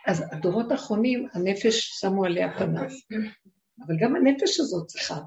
אז 0.08 0.24
הדורות 0.32 0.72
האחרונים, 0.72 1.28
הנפש 1.34 2.00
שמו 2.00 2.26
עליה 2.26 2.58
פנס. 2.58 3.08
אבל 3.88 3.96
גם 4.00 4.16
הנפש 4.16 4.60
הזאת 4.60 4.88
צריכה, 4.88 5.20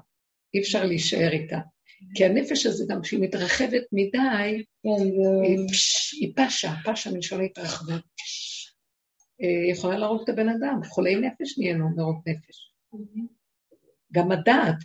אי 0.53 0.59
אפשר 0.59 0.85
להישאר 0.85 1.31
איתה. 1.31 1.57
כי 2.15 2.25
הנפש 2.25 2.65
הזאת, 2.65 2.87
גם 2.89 3.01
כשהיא 3.01 3.19
מתרחבת 3.21 3.83
מדי, 3.91 4.63
היא 6.21 6.33
פשה, 6.35 6.73
פשה 6.85 7.11
מלשון 7.11 7.43
התרחבות. 7.43 8.03
אה, 9.41 9.71
יכולה 9.71 9.97
להרוג 9.97 10.21
את 10.23 10.29
הבן 10.29 10.49
אדם, 10.49 10.83
חולי 10.83 11.15
נפש 11.15 11.57
נהיינו 11.57 11.89
מרוב 11.95 12.21
נפש. 12.25 12.73
גם 14.13 14.31
הדעת 14.31 14.75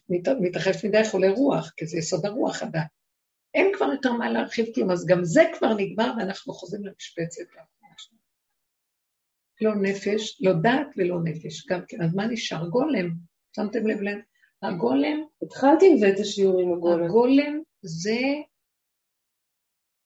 מתרחבת 0.41 0.85
מדי 0.85 1.05
חולי 1.11 1.29
רוח, 1.29 1.73
כי 1.77 1.87
זה 1.87 1.99
יסוד 1.99 2.27
הרוח, 2.27 2.63
הדעת. 2.63 2.87
אין 3.55 3.73
כבר 3.77 3.87
יותר 3.93 4.13
מה 4.13 4.31
להרחיב 4.31 4.67
כלום, 4.75 4.91
אז 4.91 5.07
גם 5.07 5.25
זה 5.25 5.43
כבר 5.59 5.75
נגמר 5.75 6.13
ואנחנו 6.19 6.53
חוזרים 6.53 6.85
למשבצת. 6.85 7.45
לא 9.61 9.75
נפש, 9.75 10.43
לא 10.43 10.53
דעת 10.63 10.87
ולא 10.97 11.17
נפש, 11.25 11.67
גם 11.67 11.81
כן. 11.89 12.03
אז 12.03 12.15
מה 12.15 12.27
נשאר? 12.27 12.69
גולם. 12.69 13.11
שמתם 13.57 13.87
לב 13.87 14.01
להם? 14.01 14.21
הגולם... 14.63 15.25
התחלתי 15.43 15.91
עם 15.91 15.99
זה 15.99 16.09
את 16.09 16.21
השיעור 16.21 16.61
עם 16.61 16.73
הגולם. 16.73 17.05
הגולם 17.05 17.63
זה 17.83 18.21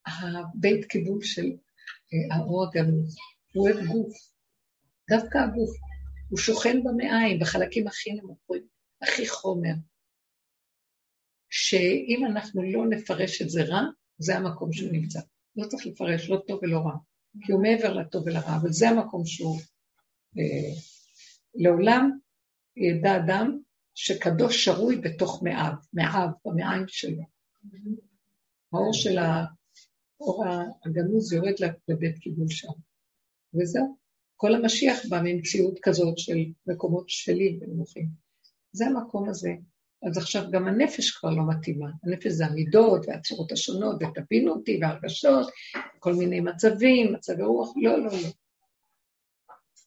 הבית 0.06 0.84
קיבול 0.84 1.22
של 1.22 1.46
אה, 2.12 2.36
האור 2.36 2.66
הגנוז. 2.66 3.16
הוא 3.54 3.68
אוהב 3.68 3.86
גוף, 3.86 4.12
דווקא 5.10 5.38
הגוף. 5.38 5.70
הוא 6.28 6.38
שוכן 6.38 6.84
במעיים, 6.84 7.40
בחלקים 7.40 7.86
הכי 7.86 8.12
נמוכים, 8.12 8.66
הכי 9.02 9.28
חומר. 9.28 9.74
שאם 11.50 12.26
אנחנו 12.26 12.62
לא 12.62 12.86
נפרש 12.90 13.42
את 13.42 13.50
זה 13.50 13.62
רע, 13.62 13.82
זה 14.18 14.36
המקום 14.36 14.72
שהוא 14.72 14.92
נמצא. 14.92 15.20
לא 15.56 15.66
צריך 15.66 15.86
לפרש, 15.86 16.30
לא 16.30 16.42
טוב 16.46 16.60
ולא 16.62 16.78
רע, 16.78 16.96
כי 17.46 17.52
הוא 17.52 17.62
מעבר 17.62 17.92
לטוב 17.94 18.26
ולרע, 18.26 18.56
אבל 18.56 18.72
זה 18.72 18.88
המקום 18.88 19.26
שהוא... 19.26 19.60
אה, 20.38 20.74
לעולם 21.54 22.10
ידע 22.76 23.16
אדם 23.16 23.58
שקדוש 23.94 24.64
שרוי 24.64 24.96
בתוך 24.96 25.42
מאב, 25.42 25.74
מאב, 25.92 26.30
במעיים 26.44 26.84
שלו. 26.88 27.22
האור 28.72 28.92
של 28.92 29.18
האור 29.18 30.44
הגנוז 30.86 31.32
יורד 31.32 31.54
לבית 31.88 32.18
קיבול 32.18 32.48
שם. 32.48 32.72
וזהו. 33.54 33.96
כל 34.36 34.54
המשיח 34.54 34.98
בא 35.08 35.20
ממציאות 35.24 35.78
כזאת 35.82 36.18
של 36.18 36.38
מקומות 36.66 37.08
שפלים 37.08 37.58
ונמוכים. 37.60 38.08
זה 38.72 38.86
המקום 38.86 39.28
הזה. 39.28 39.50
אז 40.08 40.18
עכשיו 40.18 40.42
גם 40.50 40.68
הנפש 40.68 41.10
כבר 41.10 41.30
לא 41.30 41.42
מתאימה. 41.48 41.90
הנפש 42.04 42.26
זה 42.26 42.46
המידות 42.46 43.04
והצורות 43.08 43.52
השונות, 43.52 43.96
ותבינו 44.02 44.52
אותי, 44.52 44.78
והרגשות, 44.82 45.46
כל 45.98 46.14
מיני 46.14 46.40
מצבים, 46.40 47.12
מצבי 47.12 47.42
רוח, 47.42 47.72
לא, 47.76 47.98
לא, 47.98 48.12
לא. 48.12 48.28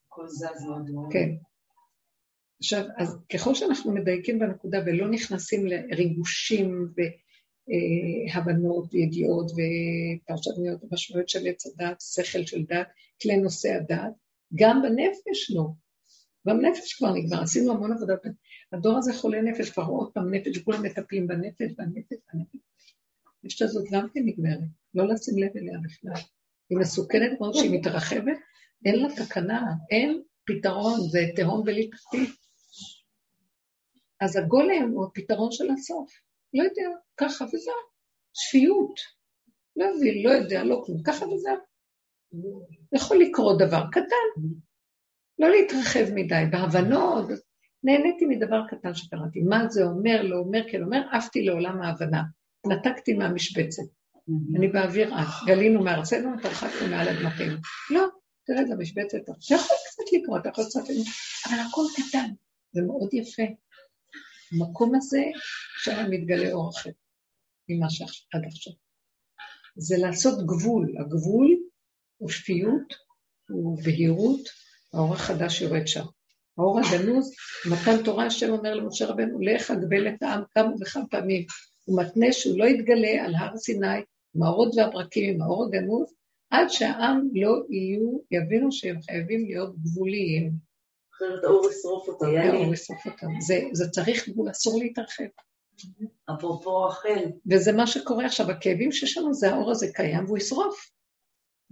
הכל 0.08 0.28
זז 0.28 0.64
מאוד 0.68 0.90
מאוד. 0.90 1.14
כן. 1.14 1.30
עכשיו, 2.60 2.86
אז 2.98 3.18
ככל 3.34 3.56
שאנחנו 3.56 3.92
מדייקים 3.92 4.40
בנקודה 4.40 4.80
ולא 4.86 5.08
נכנסים 5.10 5.66
לריגושים 5.68 6.88
והבנות 8.34 8.94
וידיעות 8.94 9.52
ופרשנויות 9.52 10.84
ומשמעויות 10.84 11.30
של 11.30 11.48
עץ 11.48 11.66
הדת, 11.66 12.02
שכל 12.02 12.46
של 12.46 12.64
דת, 12.64 12.88
כלי 13.22 13.38
נושא 13.38 13.70
הדת, 13.74 14.14
גם 14.56 14.82
בנפש 14.82 15.52
לא. 15.56 15.68
בנפש 16.46 16.94
כבר 16.94 17.14
נגמר, 17.14 17.42
עשינו 17.42 17.72
המון 17.72 17.92
עבודה. 17.92 18.14
הדור 18.72 18.98
הזה 18.98 19.14
חולה 19.14 19.42
נפש, 19.42 19.70
כבר 19.70 19.84
עוד 19.84 20.12
פעם 20.14 20.34
נפש, 20.34 20.58
כולם 20.58 20.84
מטפלים 20.84 21.28
בנפש, 21.28 21.72
בנפש, 21.78 22.18
בנפש. 22.34 22.60
הנפש 23.44 23.62
הזאת 23.62 23.86
גם 23.92 24.08
כן 24.14 24.20
נגמרת, 24.26 24.60
לא 24.96 25.08
לשים 25.08 25.38
לב 25.38 25.58
אליה 25.58 25.80
בכלל. 25.84 26.22
היא 26.70 26.78
מסוכנת 26.78 27.40
מאוד 27.40 27.54
שהיא 27.54 27.80
מתרחבת, 27.80 28.38
אין 28.86 29.00
לה 29.00 29.08
תקנה, 29.16 29.74
אין 29.92 30.22
פתרון, 30.46 31.00
זה 31.10 31.20
תהום 31.36 31.64
בלי 31.64 31.90
תחתית. 31.90 32.45
אז 34.22 34.38
הגולם 34.38 34.92
הוא 34.94 35.06
הפתרון 35.06 35.52
של 35.52 35.70
הסוף. 35.72 36.12
לא 36.54 36.64
יודע, 36.64 36.90
ככה 37.18 37.46
וזהו. 37.46 37.74
שפיות. 38.34 39.00
לא 39.76 39.86
מבין, 39.98 40.24
לא 40.24 40.30
יודע, 40.30 40.64
לא 40.64 40.84
כלום, 40.86 41.04
ככה 41.04 41.26
וזהו. 41.26 41.58
יכול 42.96 43.18
לקרות 43.18 43.58
דבר 43.60 43.84
קטן. 43.92 44.42
לא 45.40 45.50
להתרחב 45.50 46.06
מדי, 46.14 46.44
בהבנות. 46.52 47.26
נהניתי 47.84 48.26
מדבר 48.26 48.62
קטן 48.70 48.94
שקראתי. 48.94 49.42
מה 49.42 49.68
זה 49.70 49.84
אומר, 49.84 50.22
לא 50.24 50.38
אומר, 50.38 50.62
כן 50.72 50.84
אומר, 50.84 51.02
עפתי 51.12 51.44
לעולם 51.44 51.82
ההבנה. 51.82 52.24
נתקתי 52.68 53.14
מהמשבצת. 53.14 53.84
אני 54.56 54.68
באוויר 54.68 55.20
אז. 55.20 55.28
גלינו 55.46 55.84
מארצנו, 55.84 56.34
התרחקנו 56.34 56.88
מעל 56.88 57.08
אדמתנו. 57.10 57.58
לא, 57.90 58.06
תרד 58.46 58.70
למשבצת. 58.70 59.18
אתה 59.24 59.32
יכול 59.56 59.78
קצת 59.88 60.04
לקרוא, 60.14 60.38
אתה 60.38 60.50
יכול 60.50 60.64
קצת... 60.64 60.82
אבל 61.50 61.60
הכל 61.60 61.82
קטן. 61.96 62.30
זה 62.72 62.82
מאוד 62.82 63.14
יפה. 63.14 63.44
המקום 64.52 64.96
הזה, 64.96 65.24
שם 65.84 66.06
מתגלה 66.10 66.52
אור 66.52 66.70
אחר 66.70 66.90
ממה 67.70 67.90
שעד 67.90 68.46
עכשיו. 68.46 68.74
זה 69.76 69.98
לעשות 69.98 70.46
גבול. 70.46 70.96
הגבול 71.00 71.58
הוא 72.18 72.30
שפיות, 72.30 72.94
הוא 73.50 73.84
בהירות, 73.84 74.42
האור 74.94 75.14
החדש 75.14 75.62
יורד 75.62 75.88
שם. 75.88 76.06
האור 76.58 76.80
הגנוז, 76.80 77.32
מתן 77.72 78.04
תורה, 78.04 78.26
השם 78.26 78.50
אומר 78.50 78.76
למשה 78.76 79.06
רבנו, 79.06 79.40
לך 79.40 79.72
אגבל 79.72 80.08
את 80.08 80.24
העם 80.24 80.44
כמה 80.54 80.72
וכמה 80.82 81.08
פעמים. 81.08 81.46
הוא 81.86 82.02
מתנה 82.02 82.32
שהוא 82.32 82.60
לא 82.60 82.66
יתגלה 82.66 83.26
על 83.26 83.36
הר 83.36 83.58
סיני 83.58 83.98
עם 84.36 84.44
האורות 84.44 84.76
והברקים, 84.76 85.34
עם 85.34 85.42
האור 85.42 85.66
הגנוז, 85.66 86.14
עד 86.50 86.68
שהעם 86.70 87.30
לא 87.34 87.64
יהיו, 87.70 88.18
יבינו 88.32 88.72
שהם 88.72 89.02
חייבים 89.02 89.46
להיות 89.46 89.76
גבוליים. 89.80 90.52
אחרת 91.18 91.44
האור 91.44 91.70
ישרוף 91.72 92.08
אותם. 92.08 92.26
האור 92.26 92.74
ישרוף 92.74 93.06
אותם. 93.06 93.28
זה, 93.40 93.60
זה 93.74 93.90
צריך 93.90 94.30
גבול, 94.30 94.52
אסור 94.52 94.80
להתרחב. 94.80 95.24
אפרופו 96.34 96.84
רחל. 96.84 97.26
וזה 97.52 97.72
מה 97.72 97.88
שקורה 97.88 98.26
עכשיו, 98.26 98.52
הכאבים 98.52 98.92
שיש 98.92 99.18
לנו, 99.18 99.34
זה 99.34 99.50
האור 99.50 99.72
הזה 99.72 99.88
קיים 99.94 100.26
והוא 100.26 100.38
ישרוף. 100.38 100.90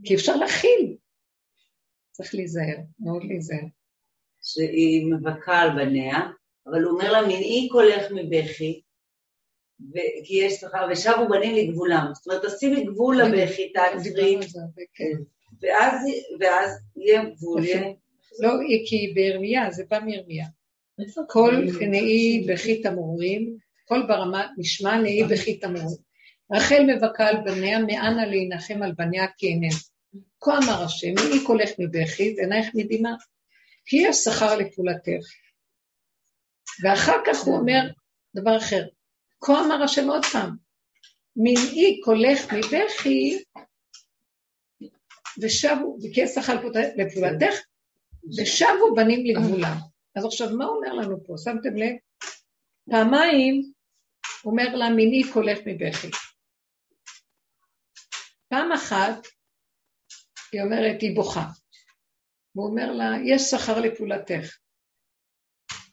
כי 0.03 0.15
אפשר 0.15 0.35
להכיל. 0.35 0.95
צריך 2.11 2.35
להיזהר, 2.35 2.77
מאוד 2.99 3.23
להיזהר. 3.23 3.67
שהיא 4.43 5.05
מבכה 5.13 5.59
על 5.59 5.69
בניה, 5.69 6.19
אבל 6.67 6.83
הוא 6.83 6.91
אומר 6.91 7.11
לה, 7.11 7.21
מנעי 7.21 7.69
קולך 7.71 8.11
מבכי, 8.11 8.81
כי 10.25 10.35
יש 10.35 10.53
שכר, 10.53 10.87
ושבו 10.91 11.29
בנים 11.29 11.55
לגבולם. 11.55 12.11
זאת 12.13 12.27
אומרת, 12.27 12.45
תשימי 12.45 12.85
גבול 12.85 13.17
לבכי, 13.21 13.73
תעצרי, 13.73 14.39
כן. 14.93 15.17
ואז 16.39 16.69
יהיה 16.95 17.23
גבול. 17.25 17.61
לא, 18.39 18.49
כי 18.85 19.11
בירמיה, 19.15 19.71
זה 19.71 19.83
בא 19.89 19.99
מירמיה. 19.99 20.45
כל 21.27 21.55
נעי 21.81 22.45
בכי 22.47 22.81
תמרורים, 22.81 23.57
כל 23.85 24.01
ברמה 24.07 24.47
נשמע 24.57 24.97
נעי 24.97 25.23
בכי 25.23 25.57
תמרורים. 25.57 26.13
רחל 26.51 26.83
מבכה 26.83 27.27
על 27.27 27.37
בניה, 27.45 27.79
מאנה 27.79 28.25
להנחם 28.25 28.83
על 28.83 28.91
בניה 28.97 29.27
כי 29.37 29.47
אינם. 29.47 29.75
כה 30.41 30.57
אמר 30.57 30.83
השם, 30.83 31.07
מי 31.07 31.45
קולך 31.45 31.69
מבכי 31.79 32.35
ועינייך 32.37 32.67
מדמעה, 32.73 33.13
כי 33.85 33.97
יש 33.97 34.17
שכר 34.17 34.57
לפעולתך. 34.57 35.25
ואחר 36.83 37.17
כך 37.25 37.43
הוא 37.43 37.57
אומר 37.57 37.81
דבר 38.35 38.57
אחר, 38.57 38.85
כה 39.41 39.65
אמר 39.65 39.83
השם 39.83 40.09
עוד 40.09 40.25
פעם, 40.25 40.55
מנעי 41.35 42.01
קולך 42.03 42.53
מבכי, 42.53 43.43
ושבו, 45.41 45.97
וכי 46.03 46.21
יש 46.21 46.29
שכר 46.29 46.55
לפעולתך, 46.97 47.55
ושבו 48.37 48.95
בנים 48.95 49.25
לגבולם. 49.25 49.77
אז 50.15 50.25
עכשיו, 50.25 50.57
מה 50.57 50.65
אומר 50.65 50.93
לנו 50.93 51.23
פה? 51.25 51.33
שמתם 51.37 51.75
לב? 51.75 51.95
פעמיים 52.89 53.71
אומר 54.45 54.75
לה, 54.75 54.89
מיני 54.89 55.23
קולך 55.33 55.59
מבכי. 55.65 56.07
פעם 58.49 58.71
אחת 58.71 59.27
היא 60.51 60.61
אומרת, 60.61 61.01
היא 61.01 61.15
בוכה. 61.15 61.45
הוא 62.53 62.67
אומר 62.67 62.91
לה, 62.91 63.11
יש 63.25 63.41
שכר 63.41 63.79
לפעולתך. 63.79 64.57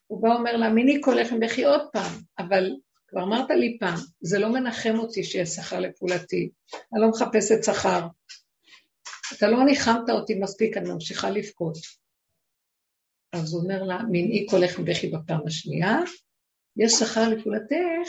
הוא 0.07 0.23
בא 0.23 0.29
ואומר 0.29 0.57
לה, 0.57 0.69
מיני 0.69 1.01
קולך 1.01 1.33
מבכי 1.33 1.65
עוד 1.65 1.81
פעם, 1.93 2.13
אבל 2.39 2.71
כבר 3.09 3.23
אמרת 3.23 3.51
לי 3.51 3.77
פעם, 3.81 3.99
זה 4.21 4.39
לא 4.39 4.53
מנחם 4.53 4.99
אותי 4.99 5.25
שיש 5.25 5.49
שכר 5.49 5.81
לפעולתי, 5.81 6.51
אני 6.75 7.01
לא 7.03 7.09
מחפשת 7.09 7.65
שכר. 7.65 8.07
אתה 9.37 9.49
לא 9.49 9.65
ניחמת 9.65 10.11
אותי 10.11 10.35
מספיק, 10.35 10.77
אני 10.77 10.91
ממשיכה 10.91 11.31
לבכות. 11.31 12.00
אז 13.33 13.53
הוא 13.53 13.63
אומר 13.63 13.83
לה, 13.83 13.99
מנעי 14.03 14.47
קולך 14.47 14.79
מבכי 14.79 15.09
בפעם 15.09 15.41
השנייה, 15.47 15.99
יש 16.77 16.93
שכר 16.93 17.29
לפעולתך, 17.29 18.09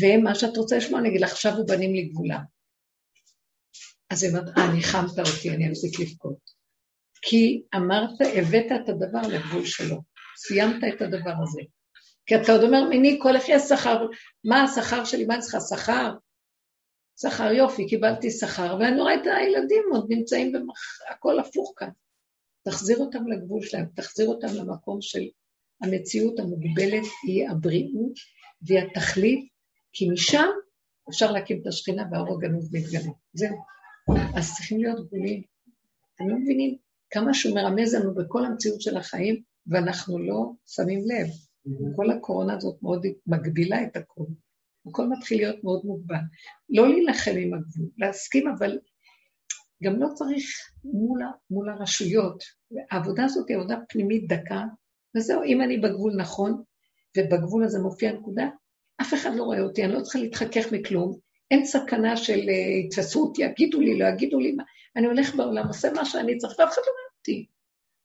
ומה 0.00 0.34
שאת 0.34 0.56
רוצה 0.56 0.76
לשמוע, 0.76 1.00
אני 1.00 1.08
אגיד 1.08 1.20
לך, 1.20 1.32
עכשיו 1.32 1.52
הוא 1.52 1.68
בנים 1.68 1.94
לגבולה. 1.94 2.38
אז 4.10 4.22
היא 4.22 4.30
אומרת, 4.30 4.58
אה, 4.58 4.74
ניחמת 4.74 5.18
אותי, 5.18 5.50
אני 5.50 5.70
אפסיק 5.70 6.00
לבכות. 6.00 6.56
כי 7.22 7.62
אמרת, 7.76 8.20
הבאת 8.20 8.66
את 8.66 8.88
הדבר 8.88 9.28
לגבול 9.28 9.64
שלו, 9.64 10.02
סיימת 10.36 10.84
את 10.94 11.02
הדבר 11.02 11.34
הזה. 11.42 11.60
כי 12.26 12.36
אתה 12.36 12.52
עוד 12.52 12.62
אומר, 12.62 12.88
מיני 12.88 13.18
כל 13.22 13.36
יש 13.48 13.62
שכר, 13.62 14.06
מה 14.44 14.62
השכר 14.62 15.04
שלי, 15.04 15.24
מה 15.24 15.34
אני 15.34 15.42
צריכה, 15.42 15.60
שכר? 15.60 16.12
שכר 17.20 17.52
יופי, 17.52 17.88
קיבלתי 17.88 18.30
שכר, 18.30 18.76
ואני 18.80 19.00
רואה 19.00 19.14
את 19.14 19.26
הילדים 19.26 19.84
עוד 19.92 20.06
נמצאים 20.08 20.52
במח... 20.52 21.00
הכל 21.10 21.38
הפוך 21.38 21.72
כאן. 21.76 21.90
תחזיר 22.66 22.98
אותם 22.98 23.26
לגבול 23.26 23.62
שלהם, 23.62 23.86
תחזיר 23.94 24.28
אותם 24.28 24.46
למקום 24.54 25.00
של 25.00 25.22
המציאות 25.82 26.38
המוגבלת, 26.38 27.04
היא 27.26 27.48
הבריאות 27.48 28.12
והיא 28.62 28.80
התכלית, 28.80 29.48
כי 29.92 30.10
משם 30.10 30.48
אפשר 31.10 31.32
להקים 31.32 31.60
את 31.62 31.66
השכינה 31.66 32.04
והאור 32.10 32.34
הגנוב 32.34 32.64
מתגלה. 32.72 33.12
זהו. 33.32 33.56
אז 34.36 34.54
צריכים 34.54 34.78
להיות 34.80 35.06
גבולים. 35.06 35.42
אתם 36.14 36.28
לא 36.28 36.36
מבינים 36.36 36.76
כמה 37.10 37.34
שהוא 37.34 37.54
מרמז 37.54 37.94
לנו 37.94 38.14
בכל 38.14 38.44
המציאות 38.44 38.80
של 38.80 38.96
החיים, 38.96 39.42
ואנחנו 39.66 40.18
לא 40.18 40.52
שמים 40.66 41.00
לב. 41.00 41.26
כל 41.96 42.10
הקורונה 42.10 42.56
הזאת 42.56 42.82
מאוד 42.82 43.06
מגבילה 43.26 43.82
את 43.82 43.96
הכול. 43.96 44.26
הכל 44.88 45.08
מתחיל 45.08 45.38
להיות 45.38 45.64
מאוד 45.64 45.80
מוגבל. 45.84 46.16
לא 46.68 46.88
להילחם 46.88 47.34
עם 47.38 47.54
הגבול, 47.54 47.88
להסכים, 47.98 48.48
אבל 48.48 48.78
גם 49.82 50.00
לא 50.00 50.08
צריך 50.14 50.44
מול, 50.84 51.22
מול 51.50 51.68
הרשויות. 51.68 52.42
העבודה 52.90 53.24
הזאת 53.24 53.48
היא 53.48 53.56
עבודה 53.56 53.76
פנימית 53.88 54.28
דקה, 54.28 54.64
וזהו, 55.16 55.42
אם 55.42 55.62
אני 55.62 55.78
בגבול 55.78 56.12
נכון, 56.16 56.62
ובגבול 57.18 57.64
הזה 57.64 57.78
מופיע 57.78 58.12
נקודה, 58.12 58.48
אף 59.00 59.14
אחד 59.14 59.30
לא 59.34 59.42
רואה 59.42 59.60
אותי, 59.60 59.84
אני 59.84 59.92
לא 59.92 60.00
צריכה 60.00 60.18
להתחכך 60.18 60.72
מכלום, 60.72 61.18
אין 61.50 61.64
סכנה 61.64 62.16
של 62.16 62.38
אה, 62.48 62.84
יתפסו 62.84 63.22
אותי, 63.22 63.42
יגידו 63.42 63.80
לי, 63.80 63.98
לא 63.98 64.06
יגידו 64.06 64.40
לי 64.40 64.52
מה. 64.52 64.62
אני 64.96 65.06
הולך 65.06 65.34
בעולם, 65.34 65.66
עושה 65.66 65.92
מה 65.92 66.04
שאני 66.04 66.36
צריך, 66.36 66.58
ואף 66.58 66.72
אחד 66.72 66.82
לא 66.86 66.92
רואה 66.92 67.18
אותי. 67.18 67.46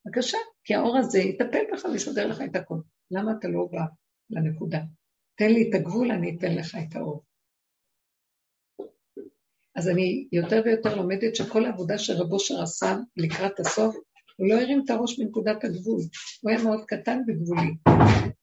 בבקשה, 0.06 0.38
כי 0.64 0.76
האור 0.76 0.98
הזה 0.98 1.20
יטפל 1.20 1.64
בך 1.74 1.86
ויסדר 1.86 2.28
לך 2.28 2.42
את 2.42 2.56
הכול. 2.56 2.82
למה 3.12 3.32
אתה 3.40 3.48
לא 3.48 3.68
בא 3.72 3.82
לנקודה? 4.30 4.80
תן 5.36 5.52
לי 5.52 5.70
את 5.70 5.76
הגבול, 5.76 6.12
אני 6.12 6.38
אתן 6.38 6.56
לך 6.56 6.76
את 6.76 6.96
האור. 6.96 7.24
אז 9.76 9.90
אני 9.90 10.28
יותר 10.32 10.62
ויותר 10.66 10.96
לומדת 10.96 11.36
שכל 11.36 11.66
העבודה 11.66 11.98
שרבו 11.98 12.34
אושר 12.34 12.62
עשה 12.62 12.96
לקראת 13.18 13.60
הסוף, 13.60 13.96
הוא 14.38 14.50
לא 14.50 14.54
הרים 14.62 14.82
את 14.86 14.90
הראש 14.90 15.20
מנקודת 15.20 15.64
הגבול, 15.64 16.02
הוא 16.42 16.52
היה 16.52 16.64
מאוד 16.64 16.86
קטן 16.88 17.20
וגבולי, 17.28 17.72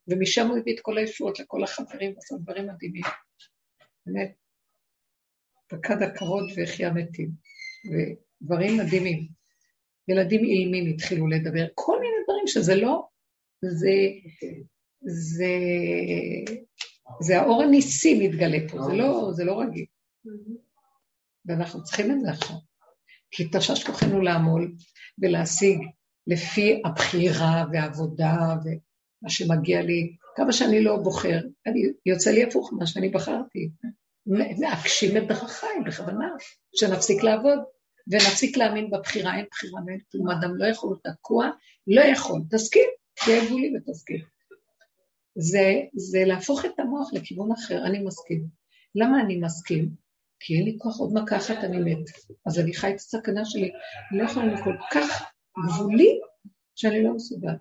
ומשם 0.09 0.49
הוא 0.49 0.59
הביא 0.59 0.75
את 0.75 0.81
כל 0.81 0.99
הישועות 0.99 1.41
לכל 1.41 1.65
החברים, 1.65 2.15
ועשה 2.15 2.35
דברים 2.43 2.67
מדהימים. 2.67 3.03
באמת, 4.07 4.33
פקד 5.69 6.03
הכבוד 6.03 6.45
והחיה 6.57 6.93
מתים, 6.93 7.31
ודברים 7.91 8.79
מדהימים. 8.79 9.29
ילדים 10.09 10.45
אילמים 10.45 10.95
התחילו 10.95 11.27
לדבר, 11.27 11.67
כל 11.75 12.01
מיני 12.01 12.17
דברים 12.25 12.47
שזה 12.47 12.75
לא, 12.75 13.07
זה, 13.63 13.93
זה, 15.01 15.53
זה 17.21 17.41
האור 17.41 17.63
הניסי 17.63 18.29
מתגלה 18.29 18.59
פה, 18.69 18.83
זה 18.83 18.93
לא, 18.93 19.31
זה 19.33 19.45
לא 19.45 19.61
רגיל. 19.61 19.87
ואנחנו 21.49 21.83
צריכים 21.83 22.11
את 22.11 22.21
זה 22.21 22.31
עכשיו. 22.31 22.57
כי 23.31 23.49
תשש 23.53 23.85
כוחנו 23.85 24.21
לעמול 24.21 24.75
ולהשיג 25.19 25.79
לפי 26.27 26.83
הבחירה 26.85 27.65
והעבודה 27.73 28.37
ומה 28.65 29.31
שמגיע 29.31 29.83
לי. 29.83 30.17
כמה 30.37 30.53
שאני 30.53 30.85
לא 30.85 30.97
בוחר, 30.97 31.39
אני, 31.67 31.83
יוצא 32.07 32.31
לי 32.31 32.45
הפוך 32.45 32.73
ממה 32.73 32.87
שאני 32.87 33.09
בחרתי. 33.09 33.71
להגשים 34.59 35.17
את 35.17 35.29
דרכיי 35.29 35.81
בכוונה, 35.87 36.29
שנפסיק 36.75 37.23
לעבוד 37.23 37.59
ונפסיק 38.09 38.57
להאמין 38.57 38.91
בבחירה, 38.91 39.37
אין 39.37 39.47
בחירה 39.51 39.81
ואין 39.87 40.01
כלום, 40.13 40.31
אדם 40.31 40.57
לא 40.57 40.67
יכול, 40.67 40.97
תקוע, 41.05 41.51
לא 41.87 42.01
יכול, 42.01 42.41
תסכים, 42.51 42.89
תהיה 43.25 43.45
גבולי 43.45 43.73
ותסכים. 43.77 44.21
זה, 45.39 45.73
זה 45.95 46.25
להפוך 46.27 46.65
את 46.65 46.81
המוח 46.81 47.13
לכיוון 47.13 47.53
אחר, 47.53 47.87
אני 47.87 47.99
מסכים. 47.99 48.47
למה 48.95 49.21
אני 49.21 49.41
מסכים? 49.41 50.08
כי 50.41 50.55
אין 50.55 50.65
לי 50.65 50.77
כוח 50.79 50.99
עוד 50.99 51.13
מכה 51.15 51.37
אחת, 51.37 51.65
אני 51.65 51.79
מת. 51.79 52.11
אז 52.47 52.59
אני 52.59 52.75
חי 52.75 52.91
את 52.91 52.97
הסכנה 52.97 53.45
שלי, 53.45 53.71
אני 54.11 54.19
לא 54.19 54.25
יכולה 54.25 54.47
להיות 54.47 54.61
כל 54.65 54.75
כך 54.91 55.25
גבולי, 55.67 56.21
שאני 56.75 57.05
לא 57.05 57.15
מסוגל. 57.15 57.55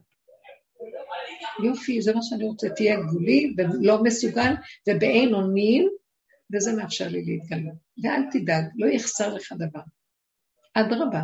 יופי, 1.63 2.01
זה 2.01 2.15
מה 2.15 2.21
שאני 2.21 2.43
רוצה, 2.43 2.69
תהיה 2.69 2.99
גבולי 2.99 3.53
ולא 3.57 4.03
מסוגל, 4.03 4.53
ובאין 4.89 5.33
אונים, 5.33 5.89
וזה 6.53 6.73
מאפשר 6.73 7.07
לי 7.07 7.25
להתגלות. 7.25 7.75
ואל 8.03 8.21
תדאג, 8.31 8.65
לא 8.75 8.87
יחסר 8.87 9.33
לך 9.33 9.53
דבר. 9.57 9.81
אדרבה. 10.73 11.21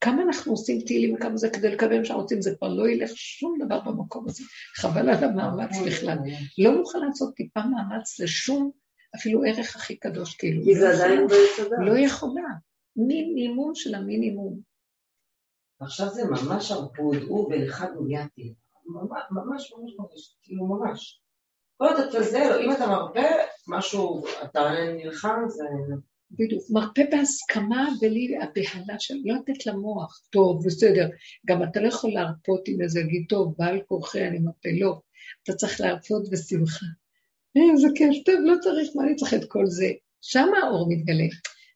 כמה 0.00 0.22
אנחנו 0.22 0.52
עושים 0.52 0.80
תהילים 0.80 1.14
וכמה 1.14 1.36
זה 1.36 1.50
כדי 1.50 1.70
לקבל 1.70 1.98
מה 1.98 2.04
שאנחנו 2.04 2.22
רוצים, 2.22 2.42
זה 2.42 2.54
כבר 2.58 2.68
לא 2.68 2.88
ילך 2.88 3.10
שום 3.14 3.58
דבר 3.64 3.80
במקום 3.80 4.28
הזה. 4.28 4.44
חבל 4.76 5.08
על 5.08 5.24
המאמץ 5.24 5.70
בכלל. 5.86 6.18
לא 6.58 6.70
נוכל 6.72 6.98
לעשות 6.98 7.34
טיפה 7.34 7.60
מאמץ 7.60 8.20
לשום 8.20 8.70
אפילו 9.18 9.44
ערך 9.44 9.76
הכי 9.76 9.96
קדוש, 9.96 10.36
כאילו. 10.36 10.64
כי 10.64 10.74
זה 10.74 10.88
עדיין 10.88 11.26
ביסודה. 11.26 11.76
לא 11.80 11.98
יכולה. 11.98 12.48
מינימום 12.96 13.74
של 13.74 13.94
המינימום. 13.94 14.60
עכשיו 15.80 16.08
זה 16.08 16.22
ממש 16.24 16.72
ערפוד, 16.72 17.16
הוא 17.16 17.52
ולך 17.52 17.84
גויאתי. 17.96 18.54
ממש 18.86 19.22
ממש 19.30 19.72
ממש, 19.98 20.36
כאילו 20.42 20.66
ממש. 20.66 21.20
כל 21.76 21.84
עוד 21.84 22.00
אתה 22.08 22.22
זה, 22.22 22.60
אם 22.60 22.72
אתה 22.72 22.86
מרפא 22.86 23.28
משהו, 23.68 24.24
אתה 24.44 24.60
נלחם, 24.96 25.40
זה... 25.48 25.64
בדיוק, 26.30 26.62
מרפא 26.70 27.02
בהסכמה 27.10 27.88
בלי 28.00 28.36
הבהלה 28.36 28.98
של 28.98 29.14
לא 29.24 29.34
לתת 29.34 29.66
למוח, 29.66 30.20
טוב, 30.30 30.66
בסדר. 30.66 31.08
גם 31.46 31.62
אתה 31.62 31.80
לא 31.80 31.88
יכול 31.88 32.10
להרפות 32.10 32.68
עם 32.68 32.80
איזה, 32.82 33.00
להגיד, 33.00 33.26
טוב, 33.28 33.54
בעל 33.58 33.80
כורחי 33.88 34.28
אני 34.28 34.38
מרפא, 34.38 34.68
לא. 34.80 35.00
אתה 35.42 35.52
צריך 35.52 35.80
להרפות 35.80 36.30
בשמחה. 36.30 36.86
איזה 37.72 37.88
כיף, 37.94 38.24
טוב, 38.24 38.34
לא 38.42 38.54
צריך, 38.60 38.88
מה 38.94 39.04
אני 39.04 39.14
צריך 39.14 39.34
את 39.34 39.44
כל 39.48 39.66
זה? 39.66 39.86
שם 40.20 40.48
האור 40.62 40.86
מתגלה. 40.90 41.26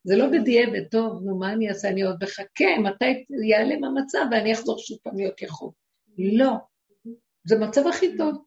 זה 0.05 0.17
לא 0.17 0.27
בדיעבד, 0.31 0.85
טוב, 0.91 1.23
נו, 1.25 1.39
מה 1.39 1.53
אני 1.53 1.69
אעשה? 1.69 1.89
אני 1.89 2.03
עוד 2.03 2.17
מחכה, 2.23 2.79
מתי 2.83 3.25
ייעלם 3.47 3.85
המצב 3.85 4.25
ואני 4.31 4.53
אחזור 4.53 4.79
שוב 4.79 4.99
פעם 5.03 5.17
להיות 5.17 5.43
יכול. 5.43 5.71
לא. 6.19 6.53
זה 7.45 7.59
מצב 7.59 7.87
הכי 7.87 8.17
טוב. 8.17 8.45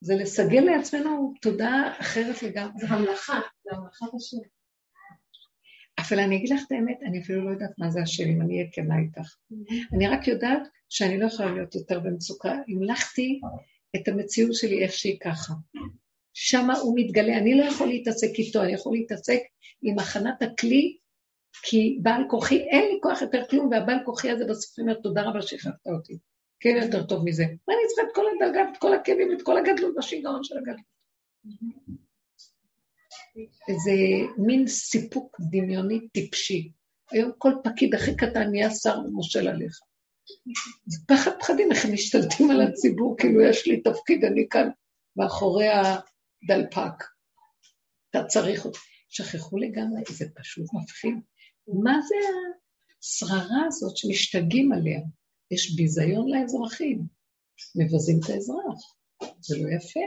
זה 0.00 0.14
לסגל 0.14 0.60
לעצמנו 0.60 1.32
תודעה 1.42 2.00
אחרת 2.00 2.42
לגמרי. 2.42 2.72
זה 2.80 2.86
המלאכה, 2.88 3.40
זה 3.64 3.76
המלאכת 3.76 4.14
השם. 4.16 4.36
אבל 5.98 6.20
אני 6.20 6.36
אגיד 6.36 6.50
לך 6.50 6.60
את 6.66 6.72
האמת, 6.72 6.98
אני 7.02 7.20
אפילו 7.20 7.44
לא 7.44 7.50
יודעת 7.50 7.78
מה 7.78 7.90
זה 7.90 8.00
השם, 8.02 8.24
אם 8.24 8.42
אני 8.42 8.58
אהיה 8.58 8.68
כנה 8.72 8.94
איתך. 8.98 9.36
אני 9.92 10.08
רק 10.08 10.28
יודעת 10.28 10.62
שאני 10.88 11.18
לא 11.18 11.26
יכולה 11.26 11.52
להיות 11.52 11.74
יותר 11.74 12.00
במצוקה. 12.00 12.54
המלכתי 12.68 13.40
את 13.96 14.08
המציאות 14.08 14.54
שלי 14.54 14.84
איך 14.84 14.92
שהיא 14.92 15.18
ככה. 15.20 15.54
שמה 16.38 16.78
הוא 16.78 16.98
מתגלה, 16.98 17.38
אני 17.38 17.54
לא 17.54 17.64
יכול 17.64 17.88
להתעסק 17.88 18.28
איתו, 18.38 18.62
אני 18.62 18.72
יכול 18.72 18.92
להתעסק 18.92 19.38
עם 19.82 19.98
הכנת 19.98 20.42
הכלי, 20.42 20.96
כי 21.62 21.98
בעל 22.02 22.22
כוחי, 22.30 22.58
אין 22.58 22.84
לי 22.92 22.98
כוח 23.02 23.22
יותר 23.22 23.42
כלום, 23.50 23.68
והבעל 23.70 23.98
כוחי 24.04 24.30
הזה 24.30 24.44
בסוף 24.44 24.78
אומר, 24.78 24.94
תודה 24.94 25.22
רבה 25.22 25.42
שהחלפת 25.42 25.86
אותי. 25.86 26.18
כן 26.60 26.76
יותר 26.82 27.06
טוב 27.06 27.24
מזה. 27.24 27.44
מה 27.44 27.74
אני 27.74 27.86
צריכה 27.88 28.02
את 28.02 28.14
כל 28.14 28.22
הדרגה, 28.36 28.70
את 28.72 28.76
כל 28.76 28.94
הכאבים, 28.94 29.32
את 29.32 29.42
כל 29.42 29.58
הגדלות 29.58 29.96
והשיגעון 29.96 30.44
של 30.44 30.58
הגדלות. 30.58 30.96
איזה 33.68 33.92
מין 34.38 34.66
סיפוק 34.66 35.36
דמיוני 35.50 36.08
טיפשי. 36.08 36.70
היום 37.10 37.30
כל 37.38 37.52
פקיד 37.64 37.94
הכי 37.94 38.16
קטן 38.16 38.50
נהיה 38.50 38.70
שר 38.70 38.98
ומושל 39.06 39.48
עליך. 39.48 39.78
זה 40.86 40.98
פחד 41.08 41.30
פחדים, 41.40 41.72
איך 41.72 41.84
הם 41.84 41.92
משתלטים 41.92 42.50
על 42.50 42.60
הציבור, 42.60 43.16
כאילו 43.18 43.40
יש 43.40 43.66
לי 43.66 43.80
תפקיד, 43.80 44.24
אני 44.24 44.46
כאן 44.50 44.68
מאחורי 45.16 45.68
הדלפק. 46.50 47.04
אתה 48.10 48.24
צריך 48.24 48.64
אותי. 48.64 48.78
שכחו 49.08 49.58
לגמרי, 49.58 50.02
זה 50.10 50.24
פשוט 50.34 50.66
מפחיד. 50.74 51.14
מה 51.82 52.00
זה 52.08 52.14
השררה 53.02 53.66
הזאת 53.66 53.96
שמשתגעים 53.96 54.72
עליה? 54.72 55.00
יש 55.50 55.76
ביזיון 55.76 56.28
לאזרחים, 56.30 57.02
מבזים 57.76 58.20
את 58.24 58.30
האזרח, 58.30 58.94
זה 59.40 59.56
לא 59.58 59.68
יפה. 59.76 60.00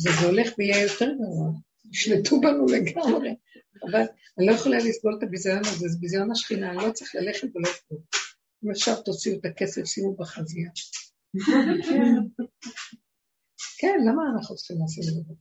וזה 0.00 0.26
הולך 0.26 0.52
ויהיה 0.58 0.82
יותר 0.82 1.08
גרוע, 1.18 1.52
ישלטו 1.92 2.40
בנו 2.40 2.66
לגמרי, 2.66 3.34
אבל 3.90 4.02
אני 4.38 4.46
לא 4.46 4.52
יכולה 4.52 4.78
לסבול 4.78 5.16
את 5.18 5.22
הביזיון 5.22 5.58
הזה, 5.58 5.88
זה 5.88 5.98
ביזיון 6.00 6.30
השכינה, 6.30 6.70
אני 6.70 6.76
לא 6.76 6.92
צריך 6.92 7.14
ללכת 7.14 7.48
ולא 7.54 7.70
לסבול. 7.70 7.98
אם 8.64 8.70
אפשר 8.70 9.00
תוציאו 9.00 9.38
את 9.38 9.44
הכסף, 9.44 9.84
שימו 9.84 10.16
בחזייה. 10.16 10.70
כן, 13.80 13.98
למה 14.08 14.22
אנחנו 14.34 14.56
צריכים 14.56 14.76
לעשות 14.80 15.04
את 15.08 15.26
זה? 15.26 15.34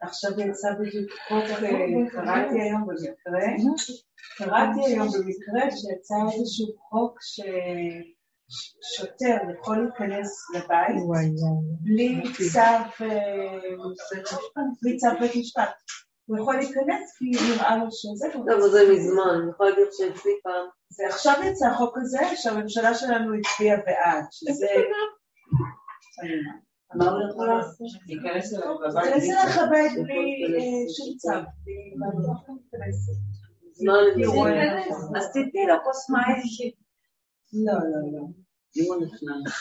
עכשיו 0.00 0.30
יצא 0.40 0.68
בדיוק 0.80 1.10
חוק, 1.28 1.44
קראתי 2.12 2.60
היום 2.60 2.86
במקרה, 2.86 3.34
קראתי 4.36 4.80
היום 4.86 5.08
במקרה 5.08 5.70
שיצא 5.70 6.14
איזשהו 6.34 6.66
חוק 6.78 7.18
ששוטר 8.48 9.36
יכול 9.60 9.76
להיכנס 9.82 10.30
לבית 10.54 10.96
צו 12.52 12.76
בלי 14.82 14.96
צו 14.96 15.08
בית 15.20 15.32
משפט. 15.36 15.70
הוא 16.26 16.38
יכול 16.38 16.56
להיכנס 16.56 17.16
כי 17.18 17.24
נראה 17.24 17.76
לו 17.76 17.86
שזה... 17.90 18.26
טוב, 18.32 18.68
זה 18.68 18.80
מזמן, 18.92 19.40
אני 19.42 19.50
יכולה 19.50 19.70
להגיד 19.70 19.86
שאצלי 19.92 20.32
פעם. 20.42 20.66
זה 20.88 21.02
עכשיו 21.08 21.34
יצא 21.44 21.66
החוק 21.66 21.98
הזה 21.98 22.18
שהממשלה 22.36 22.94
שלנו 22.94 23.34
הצביעה 23.34 23.76
בעד, 23.76 24.24
שזה... 24.30 24.66
מה 26.94 27.10
הוא 27.10 27.30
יכול 27.30 27.48
לעשות? 27.48 27.86
להיכנס 28.06 28.54
אליך 28.54 29.58
בבית 29.58 29.92
בלי 29.92 30.86
שום 30.96 31.16
צו. 31.16 31.30
עשיתי 35.14 35.58
לו 35.68 35.74
כוס 35.84 36.10
מים. 36.10 36.72
לא, 37.52 37.72
לא, 37.72 38.00
לא. 38.12 38.24
הוא 38.88 38.96
נכנס. 38.96 39.56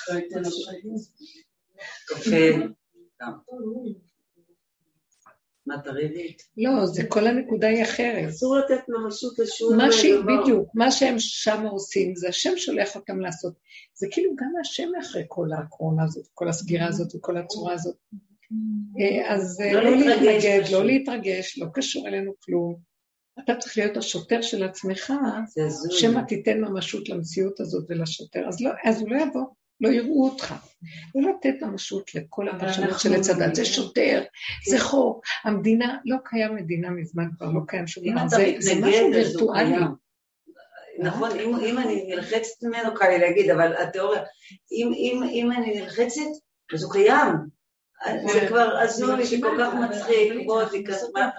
מה 5.68 5.76
תריבית? 5.84 6.42
לא, 6.58 6.86
זה 6.86 7.04
כל 7.08 7.28
הנקודה 7.28 7.68
היא 7.68 7.84
אחרת. 7.84 8.30
אסור 8.30 8.58
לתת 8.58 8.82
ממשות 8.88 9.40
לשום 9.40 9.78
מה 9.78 9.92
ש... 9.92 10.06
בדיוק, 10.06 10.70
מה 10.74 10.92
שהם 10.92 11.16
שם 11.18 11.66
עושים, 11.72 12.16
זה 12.16 12.30
השם 12.30 12.58
שולח 12.58 12.96
אותם 12.96 13.20
לעשות. 13.20 13.54
זה 13.94 14.08
כאילו 14.12 14.32
גם 14.36 14.52
השם 14.62 14.90
אחרי 15.02 15.24
כל 15.28 15.48
הקורונה 15.58 16.04
הזאת, 16.04 16.28
כל 16.34 16.50
הסגירה 16.50 16.88
הזאת 16.88 17.16
וכל 17.16 17.38
הצורה 17.38 17.74
הזאת. 17.74 17.96
אז 19.28 19.62
לא, 19.74 19.84
לא 19.84 19.96
להתרגש, 19.96 20.74
לא 20.74 20.86
להתרגש, 20.86 21.60
לא 21.60 21.66
קשור 21.74 22.08
אלינו 22.08 22.34
כלום. 22.40 22.76
אתה 23.44 23.56
צריך 23.56 23.78
להיות 23.78 23.98
השוטר 23.98 24.42
של 24.42 24.64
עצמך, 24.64 25.14
שמא 25.90 26.22
תיתן 26.28 26.62
ממשות 26.62 27.10
למציאות 27.10 27.60
הזאת 27.60 27.86
ולשוטר, 27.90 28.48
אז, 28.48 28.62
לא, 28.62 28.72
אז 28.86 29.02
הוא 29.02 29.10
לא 29.10 29.22
יבוא. 29.22 29.46
לא 29.82 29.90
יראו 29.90 30.30
אותך. 30.30 30.56
לא 31.16 31.32
לתת 31.32 31.62
ממשות 31.62 32.16
לכל 32.16 32.50
הפרשנות 32.50 33.00
של 33.00 33.14
עץ 33.14 33.30
הדת. 33.30 33.56
זה 33.56 33.66
שוטר, 33.66 34.24
זה 34.70 34.80
חוק. 34.80 35.26
המדינה, 35.44 35.98
לא 36.06 36.18
קיים 36.26 36.56
מדינה 36.56 36.90
מזמן, 36.90 37.26
כבר 37.38 37.52
לא 37.52 37.60
קיים 37.68 37.88
שום 37.88 38.04
דבר. 38.12 38.28
זה 38.60 38.74
משהו 38.82 39.12
וירטואלי. 39.12 39.76
נכון, 41.00 41.40
אם, 41.40 41.56
אם 41.56 41.78
אני 41.80 42.08
נלחצת 42.08 42.64
ממנו, 42.64 42.96
קל 42.96 43.08
לי 43.08 43.20
להגיד, 43.20 43.50
אבל 43.50 43.74
התיאוריה, 43.78 44.22
אם, 44.72 44.92
אם, 44.94 45.24
אם 45.32 45.52
אני 45.52 45.82
נלחצת, 45.82 46.22
אז 46.74 46.84
הוא 46.84 46.92
קיים. 46.92 47.56
זה 48.32 48.48
כבר 48.48 48.78
עשו 48.84 49.16
לי 49.16 49.26
שכל 49.26 49.58
כך 49.60 49.74
מצחיק, 49.74 50.46
בוא 50.46 50.70
תיכנס 50.70 51.04
מה 51.14 51.30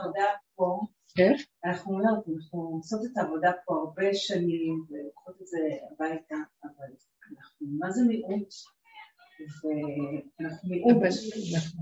פה. 0.55 0.81
איך? 1.19 1.43
אנחנו 1.65 1.93
אומרות, 1.93 2.25
אנחנו 2.37 2.61
עושות 2.61 3.01
את 3.05 3.17
העבודה 3.19 3.51
פה 3.65 3.75
הרבה 3.75 4.15
שנים, 4.15 4.85
ולוקחות 4.91 5.35
את 5.43 5.47
זה 5.47 5.59
הביתה, 5.93 6.35
אבל 6.65 6.89
אנחנו, 7.31 7.67
מה 7.79 7.91
זה 7.91 8.03
מיעוט? 8.09 8.49
ואנחנו 10.41 10.69
מיעוט, 10.69 10.97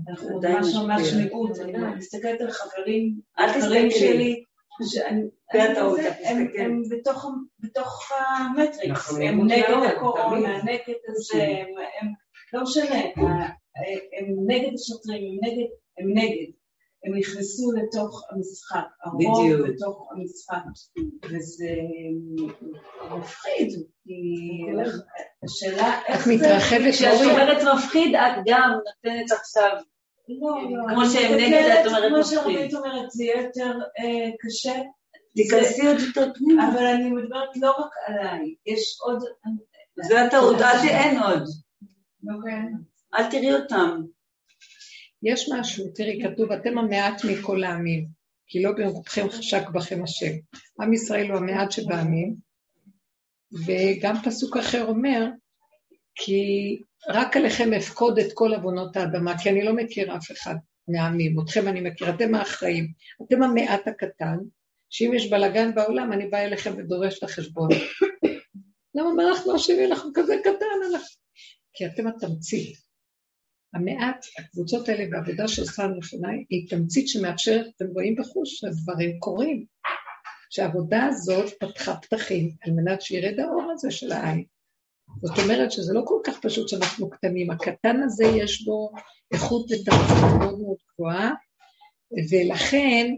אנחנו 0.09 0.41
ממש 0.41 0.75
ממש 0.75 1.13
מיעוט, 1.13 1.59
אני 1.59 1.95
מסתכלת 1.95 2.41
על 2.41 2.51
חברים, 2.51 3.19
חברים 3.53 3.91
שלי, 3.91 4.43
הם 6.57 6.81
בתוך 7.63 8.11
המטריקס, 8.27 9.13
הם 9.13 9.45
נגד 9.47 9.93
הקורונה, 9.95 10.63
נגד 10.63 10.95
הזה, 11.07 11.43
הם 12.01 12.07
לא 12.53 12.63
משנה, 12.63 12.99
הם 14.19 14.25
נגד 14.47 14.73
השוטרים, 14.73 15.39
הם 15.97 16.13
נגד. 16.13 16.51
הם 17.05 17.17
נכנסו 17.17 17.71
לתוך 17.71 18.23
המשחק, 18.31 18.85
הרוב 19.03 19.53
בתוך 19.67 20.09
המשחק, 20.11 20.63
וזה 21.23 21.69
מפחיד, 23.17 23.69
כי 24.03 24.13
השאלה 25.43 26.01
איך 26.07 26.25
זה... 26.25 26.33
את 26.33 26.39
מתרחבת 26.39 26.93
כשאת 26.93 27.21
אומרת 27.21 27.57
מפחיד, 27.75 28.15
את 28.15 28.43
גם 28.45 28.71
נותנת 28.71 29.31
עכשיו, 29.31 29.69
לא, 30.29 30.49
לא, 30.71 30.93
כמו 30.93 31.05
שהם 31.05 31.37
נגד, 31.37 31.77
את 31.81 31.87
אומרת 31.87 32.03
כמו 32.09 32.19
מפחיד. 32.19 32.39
שרבית 32.39 32.73
אומרת, 32.73 33.11
זה 33.11 33.23
יהיה 33.23 33.41
יותר 33.41 33.79
קשה. 34.39 34.81
תיכנסי 35.35 35.87
עוד 35.87 35.97
יותר 35.99 36.31
פנימה. 36.35 36.71
אבל 36.73 36.85
אני 36.85 37.11
מדברת 37.11 37.49
לא 37.61 37.69
רק 37.69 37.89
עליי, 38.07 38.55
יש 38.65 38.97
עוד... 39.01 39.23
זה 40.07 40.21
הטעות, 40.21 40.61
אל 40.61 40.79
תהיה 40.79 41.27
עוד. 41.27 41.43
אוקיי. 42.35 42.61
אל 43.15 43.31
תראי 43.31 43.53
אותם. 43.53 44.01
יש 45.25 45.49
משהו, 45.53 45.91
תראי, 45.95 46.21
כתוב, 46.23 46.51
אתם 46.51 46.77
המעט 46.77 47.21
מכל 47.25 47.63
העמים, 47.63 48.07
כי 48.47 48.63
לא 48.63 48.71
ברובכם 48.71 49.29
חשק 49.29 49.69
בכם 49.69 50.03
השם. 50.03 50.31
עם 50.81 50.93
ישראל 50.93 51.31
הוא 51.31 51.37
המעט 51.37 51.71
שבעמים, 51.71 52.35
וגם 53.65 54.15
פסוק 54.25 54.57
אחר 54.57 54.85
אומר, 54.85 55.25
כי 56.15 56.41
רק 57.09 57.37
עליכם 57.37 57.73
אפקוד 57.73 58.19
את 58.19 58.33
כל 58.33 58.53
עוונות 58.53 58.97
האדמה, 58.97 59.37
כי 59.37 59.49
אני 59.49 59.63
לא 59.63 59.73
מכיר 59.73 60.17
אף 60.17 60.31
אחד 60.31 60.55
מהעמים, 60.87 61.39
אתכם 61.39 61.67
אני 61.67 61.81
מכיר, 61.81 62.09
אתם 62.09 62.35
האחראים, 62.35 62.87
אתם 63.23 63.43
המעט 63.43 63.87
הקטן, 63.87 64.37
שאם 64.89 65.11
יש 65.15 65.29
בלאגן 65.29 65.75
בעולם, 65.75 66.13
אני 66.13 66.27
באה 66.27 66.45
אליכם 66.45 66.73
ודורש 66.77 67.17
את 67.17 67.23
החשבון. 67.23 67.69
למה 68.95 69.23
אנחנו 69.29 69.55
אשמים? 69.55 69.91
אנחנו 69.91 70.11
כזה 70.13 70.35
קטן, 70.43 70.65
אנחנו... 70.91 71.07
כי 71.73 71.85
אתם 71.85 72.07
התמצית. 72.07 72.84
המעט, 73.73 74.25
הקבוצות 74.39 74.89
האלה 74.89 75.05
בעבודה 75.09 75.47
שעושה 75.47 75.87
לפניי, 75.87 76.45
היא 76.49 76.69
תמצית 76.69 77.07
שמאפשרת, 77.07 77.65
אתם 77.75 77.85
רואים 77.87 78.15
בחוש, 78.15 78.59
שהדברים 78.59 79.19
קורים. 79.19 79.65
שהעבודה 80.49 81.05
הזאת 81.05 81.53
פתחה 81.59 81.95
פתחים 81.95 82.51
על 82.61 82.71
מנת 82.71 83.01
שירד 83.01 83.39
האור 83.39 83.71
הזה 83.73 83.91
של 83.91 84.11
העין. 84.11 84.43
זאת 85.21 85.39
אומרת 85.43 85.71
שזה 85.71 85.93
לא 85.93 86.01
כל 86.05 86.19
כך 86.23 86.39
פשוט 86.41 86.69
שאנחנו 86.69 87.09
קטנים, 87.09 87.51
הקטן 87.51 88.03
הזה 88.03 88.25
יש 88.25 88.65
בו 88.65 88.91
איכות 89.33 89.65
ותמצית 89.65 90.17
מאוד 90.39 90.59
מאוד 90.59 90.77
גבוהה, 90.93 91.33
ולכן 92.31 93.11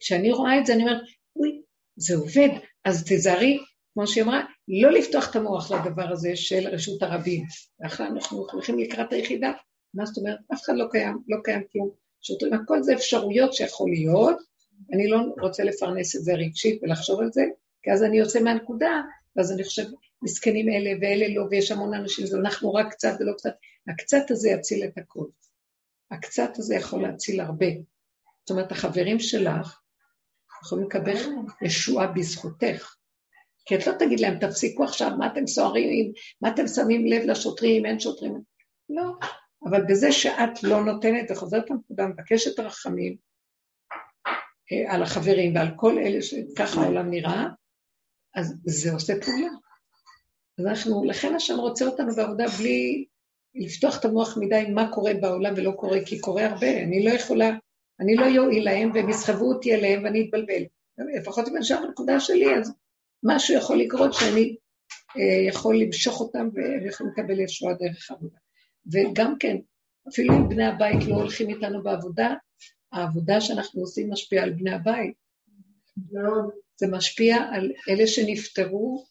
כשאני 0.00 0.32
רואה 0.32 0.58
את 0.58 0.66
זה 0.66 0.72
אני 0.74 0.82
אומרת, 0.82 1.02
אוי, 1.36 1.62
זה 1.96 2.16
עובד, 2.16 2.48
אז 2.84 3.04
תזהרי, 3.08 3.58
כמו 3.94 4.06
שהיא 4.06 4.24
אמרה, 4.24 4.44
לא 4.82 4.90
לפתוח 4.90 5.30
את 5.30 5.36
המוח 5.36 5.72
לדבר 5.72 6.12
הזה 6.12 6.36
של 6.36 6.68
רשות 6.68 7.02
הרבים. 7.02 7.44
ואחרי 7.80 8.06
אנחנו 8.06 8.46
הולכים 8.52 8.78
לקראת 8.78 9.12
היחידה, 9.12 9.52
מה 9.94 10.06
זאת 10.06 10.18
אומרת? 10.18 10.38
אף 10.54 10.62
אחד 10.62 10.72
לא 10.76 10.86
קיים, 10.90 11.18
לא 11.28 11.36
קיים 11.44 11.62
כלום. 11.72 11.90
שוטרים, 12.22 12.52
הכל 12.54 12.82
זה 12.82 12.94
אפשרויות 12.94 13.54
שיכול 13.54 13.90
להיות, 13.90 14.36
אני 14.92 15.08
לא 15.08 15.18
רוצה 15.40 15.64
לפרנס 15.64 16.16
את 16.16 16.22
זה 16.22 16.34
רגשית 16.34 16.82
ולחשוב 16.82 17.20
על 17.20 17.32
זה, 17.32 17.44
כי 17.82 17.92
אז 17.92 18.02
אני 18.02 18.18
יוצא 18.18 18.40
מהנקודה, 18.40 19.02
ואז 19.36 19.52
אני 19.52 19.64
חושב, 19.64 19.84
מסכנים 20.22 20.68
אלה 20.68 20.90
ואלה 21.00 21.34
לא, 21.34 21.46
ויש 21.50 21.70
המון 21.70 21.94
אנשים, 21.94 22.26
זה 22.26 22.38
אנחנו 22.38 22.74
רק 22.74 22.90
קצת 22.90 23.16
ולא 23.20 23.32
קצת. 23.32 23.54
הקצת 23.88 24.30
הזה 24.30 24.48
יציל 24.48 24.84
את 24.84 24.98
הכל. 24.98 25.24
הקצת 26.10 26.50
הזה 26.56 26.74
יכול 26.74 27.02
להציל 27.02 27.40
הרבה. 27.40 27.66
זאת 28.40 28.50
אומרת, 28.50 28.72
החברים 28.72 29.18
שלך 29.18 29.80
יכולים 30.64 30.86
לקבל 30.86 31.16
ישועה 31.62 32.06
בזכותך. 32.06 32.94
כי 33.66 33.74
את 33.74 33.86
לא 33.86 33.92
תגיד 33.98 34.20
להם, 34.20 34.38
תפסיקו 34.38 34.84
עכשיו, 34.84 35.10
מה 35.18 35.26
אתם 35.26 35.46
סוערים, 35.46 36.12
מה 36.40 36.48
אתם 36.48 36.66
שמים 36.66 37.06
לב 37.06 37.22
לשוטרים, 37.22 37.86
אין 37.86 38.00
שוטרים. 38.00 38.40
לא, 38.88 39.04
אבל 39.64 39.82
בזה 39.88 40.12
שאת 40.12 40.62
לא 40.62 40.84
נותנת 40.84 41.30
וחוזרת 41.30 41.70
לנקודה, 41.70 42.06
מבקשת 42.06 42.60
רחמים 42.60 43.16
אה, 44.72 44.94
על 44.94 45.02
החברים 45.02 45.54
ועל 45.54 45.68
כל 45.76 45.98
אלה 45.98 46.22
שככה 46.22 46.80
העולם 46.80 47.10
נראה, 47.10 47.46
אז 48.34 48.54
זה 48.64 48.92
עושה 48.92 49.12
פעולה. 49.24 49.48
אז 50.58 50.66
אנחנו, 50.66 51.04
לכן 51.04 51.34
השם 51.34 51.54
רוצה 51.54 51.86
אותנו 51.86 52.14
בעבודה 52.16 52.44
בלי 52.58 53.04
לפתוח 53.54 54.00
את 54.00 54.04
המוח 54.04 54.38
מדי 54.40 54.64
מה 54.74 54.92
קורה 54.92 55.12
בעולם 55.20 55.54
ולא 55.56 55.70
קורה, 55.70 55.98
כי 56.06 56.20
קורה 56.20 56.46
הרבה, 56.46 56.82
אני 56.82 57.04
לא 57.04 57.10
יכולה, 57.10 57.50
אני 58.00 58.16
לא 58.16 58.24
יועיל 58.24 58.64
להם 58.64 58.90
והם 58.94 59.08
יסחבו 59.08 59.52
אותי 59.52 59.74
אליהם 59.74 60.04
ואני 60.04 60.24
אתבלבל. 60.24 60.62
לפחות 61.20 61.48
אם 61.48 61.56
אני 61.56 61.64
שם 61.64 61.82
בנקודה 61.86 62.20
שלי, 62.20 62.54
אז 62.54 62.72
משהו 63.22 63.54
יכול 63.54 63.78
לקרות 63.78 64.14
שאני 64.14 64.56
אה, 65.16 65.48
יכול 65.48 65.80
למשוך 65.80 66.20
אותם 66.20 66.48
והם 66.54 66.86
יכולים 66.86 67.12
לקבל 67.12 67.40
ישועה 67.40 67.74
דרך 67.74 68.10
העבודה. 68.10 68.38
וגם 68.92 69.34
כן, 69.40 69.56
אפילו 70.08 70.34
אם 70.34 70.48
בני 70.48 70.66
הבית 70.66 71.04
לא 71.08 71.14
הולכים 71.14 71.48
איתנו 71.48 71.82
בעבודה, 71.82 72.34
העבודה 72.92 73.40
שאנחנו 73.40 73.80
עושים 73.80 74.10
משפיעה 74.12 74.44
על 74.44 74.50
בני 74.50 74.70
הבית. 74.70 75.14
זה 76.76 76.86
משפיע 76.90 77.36
על 77.36 77.72
אלה 77.88 78.06
שנפטרו 78.06 79.04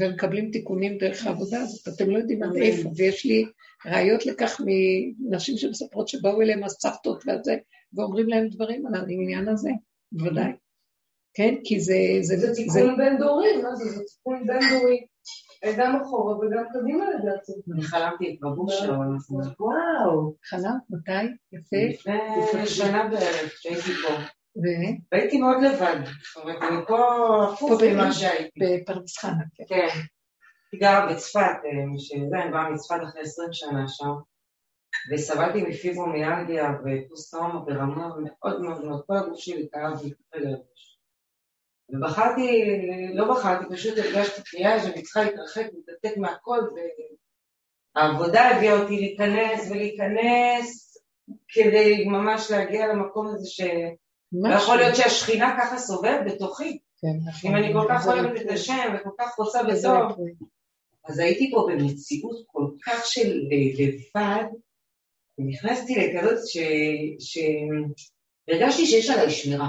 ומקבלים 0.00 0.50
תיקונים 0.50 0.98
דרך 0.98 1.26
העבודה 1.26 1.60
הזאת. 1.60 1.94
אתם 1.94 2.10
לא 2.10 2.18
יודעים 2.18 2.42
עד 2.42 2.56
איפה, 2.56 2.90
ויש 2.96 3.24
לי 3.24 3.44
ראיות 3.86 4.26
לכך 4.26 4.60
מנשים 4.66 5.56
שמספרות 5.56 6.08
שבאו 6.08 6.42
אליהם 6.42 6.64
הסבתות 6.64 7.24
וזה, 7.26 7.56
ואומרים 7.92 8.28
להם 8.28 8.48
דברים 8.48 8.86
על 8.86 8.94
העניין 8.94 9.48
הזה, 9.48 9.70
בוודאי. 10.12 10.52
כן, 11.34 11.54
כי 11.64 11.80
זה... 11.80 11.94
זה, 12.20 12.36
זה 12.36 12.54
תיקון 12.54 12.96
בין 12.96 13.18
דורי, 13.18 13.62
מה 13.62 13.74
זה? 13.74 13.84
זה 13.84 14.02
תיקון 14.04 14.46
בין 14.46 14.58
דורי. 14.70 15.06
גם 15.78 15.96
אחורה 16.02 16.38
וגם 16.38 16.64
קדימה 16.72 17.04
לדעתי. 17.10 17.52
אני 17.74 17.82
חלמתי 17.82 18.30
את 18.34 18.40
בבושה, 18.40 18.92
וואו. 19.60 20.34
חלמת? 20.44 20.82
מתי? 20.90 21.24
יפה. 21.52 22.06
לפני 22.42 22.66
שנה 22.66 23.08
בערך, 23.08 23.52
שהייתי 23.60 23.92
פה. 23.92 24.14
והייתי 25.12 25.40
מאוד 25.40 25.56
לבד. 25.62 25.96
זאת 26.34 26.42
אומרת, 26.42 26.62
אני 26.62 26.76
פה 26.86 26.98
הפוך 27.52 27.82
ממה 27.82 28.12
שהייתי. 28.12 28.60
בפרדס 28.60 29.18
חנה, 29.18 29.44
כן. 29.54 29.64
כן. 29.68 29.88
היא 30.72 30.80
גרה 30.80 31.12
בצפת, 31.12 31.56
שזה, 31.98 32.42
אני 32.42 32.52
באה 32.52 32.70
מצפת 32.70 32.96
אחרי 33.08 33.20
עשרים 33.22 33.52
שנה 33.52 33.88
שם. 33.88 34.14
וסבלתי 35.12 35.62
מפיברומיאלגיה 35.62 36.70
ופוסט-טראומה 36.84 37.60
ברמה 37.60 38.08
מאוד 38.08 38.60
מאוד 38.62 38.84
מאוד, 38.84 39.02
כל 39.06 39.16
הגוף 39.16 39.38
שלי 39.38 39.68
כאב 39.72 40.02
לי 40.02 40.12
לראש. 40.34 40.91
ובחרתי, 41.90 42.64
לא 43.14 43.34
בחרתי, 43.34 43.64
פשוט 43.74 43.98
הרגשתי 43.98 44.42
קריאה 44.42 44.82
שאני 44.82 45.02
צריכה 45.02 45.22
להתרחק, 45.22 45.66
להתנתק 45.72 46.16
מהכל, 46.16 46.58
והעבודה 47.96 48.50
הביאה 48.50 48.80
אותי 48.80 48.96
להיכנס 48.96 49.70
ולהיכנס 49.70 50.98
כדי 51.48 52.04
ממש 52.04 52.50
להגיע 52.50 52.86
למקום 52.86 53.26
הזה 53.26 53.46
ש... 53.50 53.60
לא 54.32 54.54
יכול 54.54 54.76
להיות 54.76 54.96
שהשכינה 54.96 55.56
ככה 55.60 55.78
סובבת 55.78 56.20
בתוכי. 56.26 56.78
כן, 57.00 57.08
נכון. 57.28 57.50
אם 57.50 57.56
אני 57.56 57.72
כל 57.72 57.86
כך 57.88 58.06
אוהבת 58.06 58.40
את 58.40 58.50
השם 58.50 58.94
וכל 58.94 59.10
כך 59.18 59.38
רוצה 59.38 59.62
בטוב, 59.62 60.26
אז 61.04 61.18
הייתי 61.18 61.50
פה 61.50 61.66
במציאות 61.70 62.36
כל 62.46 62.66
כך 62.84 63.06
של 63.06 63.40
לבד, 63.78 64.44
ונכנסתי 65.38 65.94
לכזאת 65.94 66.38
שהרגשתי 67.18 68.86
שיש 68.86 69.10
עליי 69.10 69.30
שמירה. 69.30 69.68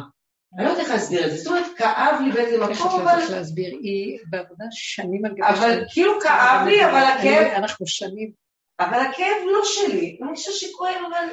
אני 0.57 0.65
לא 0.65 0.69
יודעת 0.69 0.85
איך 0.85 0.93
להסביר 0.93 1.25
את 1.25 1.31
זה, 1.31 1.37
זאת 1.37 1.47
אומרת, 1.47 1.65
כאב 1.77 2.21
לי 2.23 2.31
באיזה 2.31 2.57
מקום, 2.57 3.01
אבל... 3.01 3.19
איך 3.19 3.25
את 3.25 3.29
לא 3.29 3.37
להסביר? 3.37 3.77
היא 3.81 4.19
בעבודה 4.29 4.65
שנים 4.71 5.25
על 5.25 5.31
גבי 5.31 5.41
שנים. 5.55 5.69
אבל 5.69 5.85
כאילו 5.93 6.13
כאב 6.21 6.67
לי, 6.67 6.85
אבל 6.85 7.03
הכאב... 7.03 7.51
אנחנו 7.55 7.87
שנים. 7.87 8.31
אבל 8.79 8.99
הכאב 8.99 9.37
לא 9.51 9.61
שלי, 9.63 10.19
אני 10.21 10.35
חושבת 10.35 10.55
שכואב, 10.55 11.01
אבל... 11.09 11.27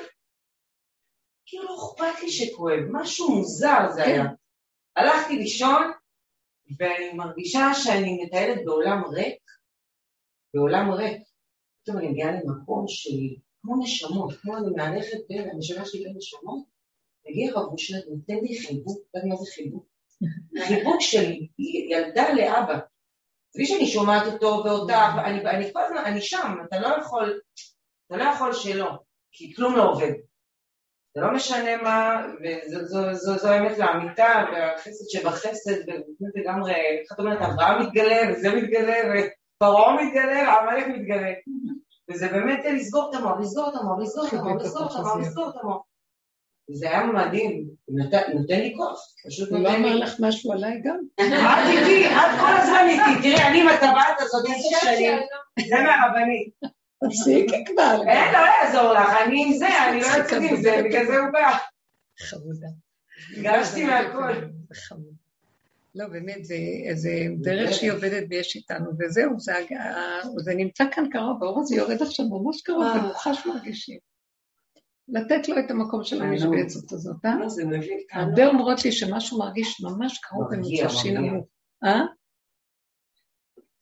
כאילו 1.47 1.64
לא 1.64 1.76
אכפת 1.76 2.22
לי 2.22 2.30
שכואב, 2.30 2.80
משהו 2.90 3.36
מוזר 3.36 3.92
זה 3.94 4.05
היה. 4.05 4.24
הלכתי 4.97 5.36
לישון, 5.36 5.92
ואני 6.78 7.12
מרגישה 7.12 7.74
שאני 7.74 8.24
מטיילת 8.24 8.64
בעולם 8.64 9.05
ריק, 9.05 9.42
בעולם 10.55 10.90
ריק. 10.90 11.22
פתאום 11.82 11.98
אני 11.98 12.09
מגיעה 12.09 12.30
למקום 12.32 12.84
של 12.88 13.10
כמו 13.62 13.76
נשמות, 13.82 14.32
כמו 14.40 14.56
אני 14.56 14.70
מהלכת 14.76 15.18
בין 15.28 15.51
המשנה 15.51 15.84
שלי 15.84 16.05
בין 16.05 16.16
נשמות, 16.16 16.64
מגיע 17.28 17.52
רב 17.52 17.72
אושר, 17.72 17.94
נותן 17.94 18.34
לי 18.42 18.59
חיבוק, 18.59 18.98
לא 19.14 19.20
יודעת 19.20 19.38
מה 19.38 19.44
זה 19.44 19.51
חיבוק? 19.51 19.86
חיבוק 20.68 21.01
של 21.01 21.32
ילדה 21.90 22.32
לאבא. 22.32 22.78
בלי 23.55 23.66
שאני 23.66 23.86
שומעת 23.86 24.32
אותו 24.32 24.62
ואותך, 24.64 24.94
אני 25.24 25.72
כל 25.72 25.80
הזמן, 25.84 26.02
אני 26.05 26.20
שם, 26.20 26.56
אתה 26.68 26.80
לא 26.80 26.86
יכול, 26.86 27.40
אתה 28.06 28.16
לא 28.16 28.24
יכול 28.24 28.52
שלא, 28.52 28.90
כי 29.32 29.55
כלום 29.55 29.76
לא 29.76 29.90
עובד. 29.90 30.12
זה 31.14 31.20
לא 31.20 31.34
משנה 31.34 31.76
מה, 31.82 32.26
וזו 32.82 33.48
האמת 33.48 33.78
לאמיתה, 33.78 34.44
והחסד 34.52 35.05
שבחסד, 35.09 35.88
ולגמרי, 36.20 36.74
איך 36.74 37.12
את 37.12 37.18
אומרת, 37.18 37.38
אברהם 37.42 37.82
מתגלה, 37.82 38.32
וזה 38.32 38.55
מתגלה, 38.55 38.97
ופרעה 39.10 40.05
מתגלה, 40.05 40.48
ועמלק 40.48 40.86
מתגלה. 40.86 41.32
וזה 42.10 42.28
באמת 42.28 42.64
לסגור 42.64 43.10
את 43.10 43.14
המוח, 43.14 43.40
לסגור 43.40 43.68
את 43.68 43.74
המוח, 43.74 43.98
לסגור 44.02 44.26
את 44.26 44.32
המוח, 44.32 44.62
לסגור 44.62 44.86
את 44.86 44.97
המוח, 44.97 45.16
לסגור 45.16 45.48
את 45.48 45.55
המוח. 45.62 45.82
זה 46.72 46.90
היה 46.90 47.06
מדהים, 47.06 47.64
נותן 48.34 48.60
לי 48.60 48.74
כוח, 48.76 49.14
פשוט 49.26 49.51
נותן 49.51 49.64
לי... 49.64 49.70
הוא 49.70 49.82
לא 49.82 49.88
אמר 49.88 49.97
לך 49.97 50.16
משהו 50.20 50.52
עליי 50.52 50.80
גם? 50.84 50.98
את 51.16 51.22
איתי, 51.70 52.06
את 52.06 52.40
כל 52.40 52.56
הזמן 52.56 52.86
איתי, 52.88 53.22
תראי, 53.22 53.48
אני 53.48 53.60
עם 53.60 53.68
הטבעת 53.68 54.16
הזאת 54.20 54.44
עשר 54.48 54.76
שנים, 54.80 55.18
זה 55.68 55.76
מהרבנית. 55.82 56.51
תפסיקי 57.05 57.64
כבר. 57.64 58.02
אין, 58.09 58.32
לא 58.32 58.38
יעזור 58.38 58.92
לך, 58.92 59.09
אני 59.26 59.44
עם 59.47 59.52
זה, 59.52 59.68
אני 59.88 60.01
לא 60.01 60.06
יוצאת 60.06 60.42
עם 60.51 60.62
זה, 60.62 60.80
בגלל 60.84 61.06
זה 61.06 61.18
הוא 61.18 61.30
בא. 61.32 61.59
חמודה. 62.18 62.68
גשתי 63.42 63.84
מהכל. 63.84 64.32
לא, 65.94 66.06
באמת, 66.06 66.44
זה 66.44 66.56
דרך 67.40 67.72
שהיא 67.72 67.92
עובדת 67.92 68.24
ויש 68.30 68.56
איתנו, 68.56 68.90
וזהו, 68.98 69.40
זה 70.36 70.55
נמצא 70.55 70.84
כאן 70.92 71.05
קרוב, 71.10 71.44
האור 71.44 71.60
הזה 71.60 71.76
יורד 71.76 72.02
עכשיו 72.02 72.26
ממש 72.28 72.62
קרוב, 72.62 72.86
ומוחש 72.97 73.47
מרגישים. 73.47 74.09
לתת 75.12 75.48
לו 75.48 75.58
את 75.58 75.70
המקום 75.70 76.04
של 76.04 76.22
המשבצת 76.22 76.92
הזאת, 76.92 77.24
אה? 77.24 77.36
הרבה 78.12 78.46
אומרות 78.46 78.84
לי 78.84 78.92
שמשהו 78.92 79.38
מרגיש 79.38 79.80
ממש 79.80 80.18
קרוב 80.22 80.46
ומוחשי 80.52 81.12
נמוך. 81.12 81.46
אה? 81.84 82.00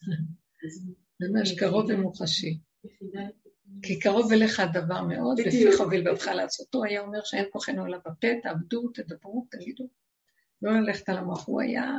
ממש 1.20 1.58
קרוב 1.58 1.84
ומוחשי. 1.88 2.58
כי 3.82 3.98
קרוב 3.98 4.32
אליך 4.32 4.60
הדבר 4.60 5.02
מאוד, 5.02 5.40
ופיך 5.40 5.80
הוביל 5.80 6.08
ואותך 6.08 6.26
לעשותו, 6.26 6.84
היה 6.84 7.00
אומר 7.00 7.18
שאין 7.24 7.44
כוחנו 7.52 7.86
אלא 7.86 7.98
בפה, 7.98 8.28
תעבדו, 8.42 8.88
תדברו, 8.94 9.46
תגידו. 9.50 9.88
לא 10.62 10.80
ללכת 10.80 11.08
על 11.08 11.18
המוח, 11.18 11.46
הוא 11.46 11.60
היה... 11.60 11.90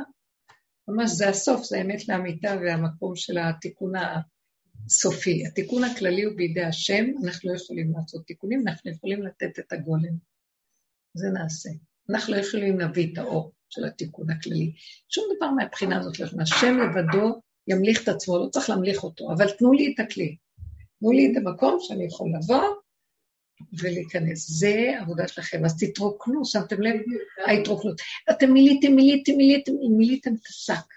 ממש 0.88 1.10
זה 1.10 1.28
הסוף, 1.28 1.64
זה 1.64 1.78
האמת 1.78 2.08
לאמיתה 2.08 2.54
והמקום 2.60 3.16
של 3.16 3.38
התיקון 3.38 3.92
הסופי. 4.86 5.46
התיקון 5.46 5.84
הכללי 5.84 6.22
הוא 6.22 6.36
בידי 6.36 6.64
השם, 6.64 7.04
אנחנו 7.24 7.50
לא 7.50 7.56
יכולים 7.56 7.92
לעשות 7.96 8.26
תיקונים, 8.26 8.68
אנחנו 8.68 8.90
יכולים 8.90 9.22
לתת 9.22 9.58
את 9.58 9.72
הגולם. 9.72 10.14
זה 11.14 11.28
נעשה. 11.30 11.70
אנחנו 12.10 12.34
לא 12.34 12.38
יכולים 12.38 12.78
להביא 12.78 13.12
את 13.12 13.18
האור 13.18 13.52
של 13.70 13.84
התיקון 13.84 14.30
הכללי. 14.30 14.72
שום 15.08 15.24
דבר 15.36 15.50
מהבחינה 15.50 15.98
הזאת 15.98 16.20
לא 16.20 16.24
יכולים. 16.24 16.42
השם 16.42 16.78
לבדו 16.78 17.40
ימליך 17.68 18.02
את 18.02 18.08
עצמו, 18.08 18.38
לא 18.38 18.48
צריך 18.48 18.70
להמליך 18.70 19.04
אותו, 19.04 19.32
אבל 19.32 19.50
תנו 19.50 19.72
לי 19.72 19.94
את 19.94 20.00
הכלי. 20.00 20.36
תנו 21.00 21.12
לי 21.12 21.32
את 21.32 21.36
המקום 21.36 21.78
שאני 21.80 22.04
יכול 22.04 22.30
לבוא 22.38 22.74
ולהיכנס. 23.72 24.50
זה 24.50 24.92
עבודה 25.00 25.28
שלכם. 25.28 25.64
אז 25.64 25.76
תתרוקנו, 25.78 26.44
שמתם 26.44 26.82
לב? 26.82 27.00
ההתרוקנות. 27.46 28.00
אתם 28.30 28.52
מיליתם, 28.52 28.92
מיליתם, 28.92 29.32
מיליתם, 29.36 29.72
מיליתם 29.96 30.34
את 30.34 30.46
השק. 30.46 30.94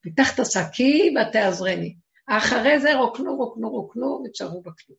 פיתח 0.00 0.34
את 0.34 0.40
השקי 0.40 1.14
ותעזרני. 1.14 1.94
אחרי 2.28 2.80
זה 2.80 2.94
רוקנו, 2.94 3.36
רוקנו, 3.36 3.70
רוקנו, 3.70 4.22
ותשארו 4.24 4.62
בכלי. 4.62 4.94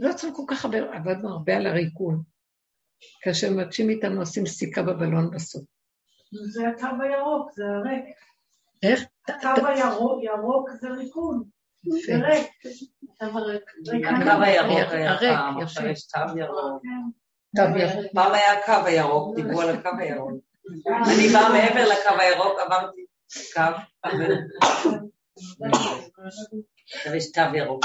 לא 0.00 0.12
צריך 0.12 0.34
כל 0.34 0.42
כך 0.48 0.64
הרבה, 0.64 0.78
עבדנו 0.78 1.28
הרבה 1.28 1.56
על 1.56 1.66
הריקון. 1.66 2.22
כאשר 3.22 3.50
מבקשים 3.50 3.86
מאיתנו 3.86 4.22
לשים 4.22 4.46
סיכה 4.46 4.82
בבלון 4.82 5.30
בסוף. 5.30 5.64
זה 6.52 6.68
הקו 6.68 7.02
הירוק, 7.02 7.52
זה 7.52 7.62
הריק. 7.64 8.04
איך? 8.82 9.04
הקו 9.28 9.66
הירוק 9.66 10.70
זה 10.80 10.88
ריקון. 10.88 11.44
זה 12.06 12.14
ריק. 12.14 12.50
הקו 14.06 14.42
הירוק 14.42 14.92
היה 14.92 15.18
פעם, 15.18 15.60
עכשיו 15.60 15.86
יש 15.86 16.06
תו 16.06 16.38
ירוק. 16.38 16.82
פעם 18.14 18.32
היה 18.32 18.52
הקו 18.52 18.86
הירוק, 18.86 19.36
דיברו 19.36 19.60
על 19.60 19.68
הקו 19.68 19.90
הירוק. 19.98 20.32
אני 20.86 21.28
באה 21.32 21.52
מעבר 21.52 21.84
לקו 21.88 22.20
הירוק, 22.20 22.58
עברתי 22.66 23.04
קו, 23.54 23.60
עכשיו 26.94 27.14
יש 27.14 27.32
תו 27.32 27.40
ירוק. 27.54 27.84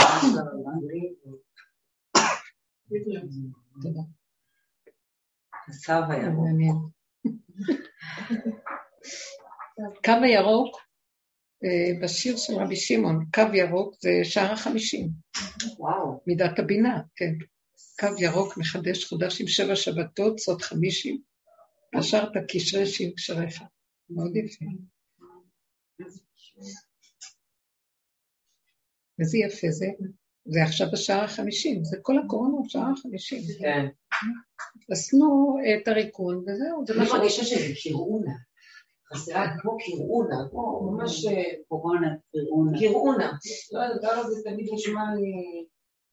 הקו 5.68 5.94
הירוק. 6.10 6.46
קו 10.06 10.12
הירוק 10.24 10.78
אה, 11.64 12.04
בשיר 12.04 12.38
של 12.38 12.54
רבי 12.54 12.76
שמעון, 12.76 13.26
קו 13.34 13.42
ירוק 13.54 13.96
זה 14.00 14.10
שער 14.24 14.52
החמישים. 14.52 15.10
וואו. 15.78 16.22
מידת 16.28 16.60
הבינה, 16.60 17.02
כן. 17.16 17.34
קו 18.00 18.08
ירוק 18.20 18.58
מחדש 18.58 19.06
חודש 19.06 19.42
עם 19.42 19.48
שבע 19.48 19.76
שבתות, 19.76 20.40
סוד 20.40 20.62
חמישים. 20.62 21.22
קשרת 21.96 22.32
קשרי 22.48 22.86
שין 22.86 23.12
קשריך. 23.12 23.62
מאוד 24.10 24.36
יפה. 24.36 24.66
איזה 29.20 29.38
יפה 29.38 29.68
זה. 29.70 29.88
זה 30.46 30.64
עכשיו 30.64 30.88
בשער 30.94 31.24
החמישים, 31.24 31.84
זה 31.84 31.98
כל 32.02 32.20
הקורונה 32.20 32.54
הוא 32.54 32.70
שער 32.70 32.92
החמישים. 32.98 33.42
כן. 33.60 33.86
אז 34.92 35.10
תנו 35.10 35.58
את 35.74 35.88
הריקון, 35.88 36.38
וזהו, 36.38 36.86
זה 36.88 36.94
מה 36.94 37.06
שאני... 37.06 37.18
מרגישה 37.18 37.44
שזה 37.44 37.74
קראונה. 37.84 38.32
חסרה 39.14 39.48
כמו 39.62 39.78
קראונה, 39.78 40.36
כמו 40.52 40.92
ממש... 40.92 41.26
אה, 41.26 41.44
קורונה, 41.68 42.08
קראונה. 42.32 42.80
קראונה. 42.80 43.32
לא, 43.74 43.82
הדבר 43.82 44.12
הזה 44.12 44.42
תמיד 44.44 44.70
נשמע 44.74 45.02
לי... 45.16 45.66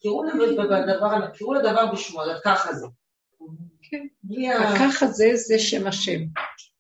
קראונה 0.03 0.33
בדבר, 0.35 1.27
קראו 1.35 1.55
לדבר 1.55 1.93
בשמו, 1.93 2.21
ככה 2.45 2.73
זה. 2.73 2.87
כן. 3.91 4.07
הככה 4.75 5.07
זה, 5.07 5.31
זה 5.35 5.59
שם 5.59 5.87
השם. 5.87 6.21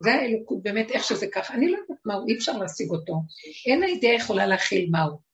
זה 0.02 0.12
האלוקות, 0.12 0.62
באמת, 0.62 0.90
איך 0.90 1.04
שזה 1.04 1.26
ככה. 1.26 1.54
אני 1.54 1.72
לא 1.72 1.76
יודעת 1.76 1.98
מהו, 2.06 2.26
אי 2.28 2.36
אפשר 2.36 2.58
להשיג 2.58 2.90
אותו. 2.90 3.22
אין 3.66 3.82
הידיעה 3.82 4.14
יכולה 4.14 4.46
להכיל 4.46 4.90
מהו. 4.90 5.25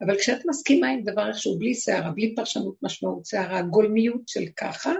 אבל 0.00 0.18
כשאת 0.18 0.46
מסכימה 0.46 0.88
עם 0.88 1.02
דבר 1.04 1.28
איכשהו, 1.28 1.58
בלי 1.58 1.74
שערה, 1.74 2.10
בלי 2.10 2.34
פרשנות 2.34 2.76
משמעות 2.82 3.26
שערה, 3.26 3.62
גולמיות 3.62 4.28
של 4.28 4.44
ככה, 4.56 4.92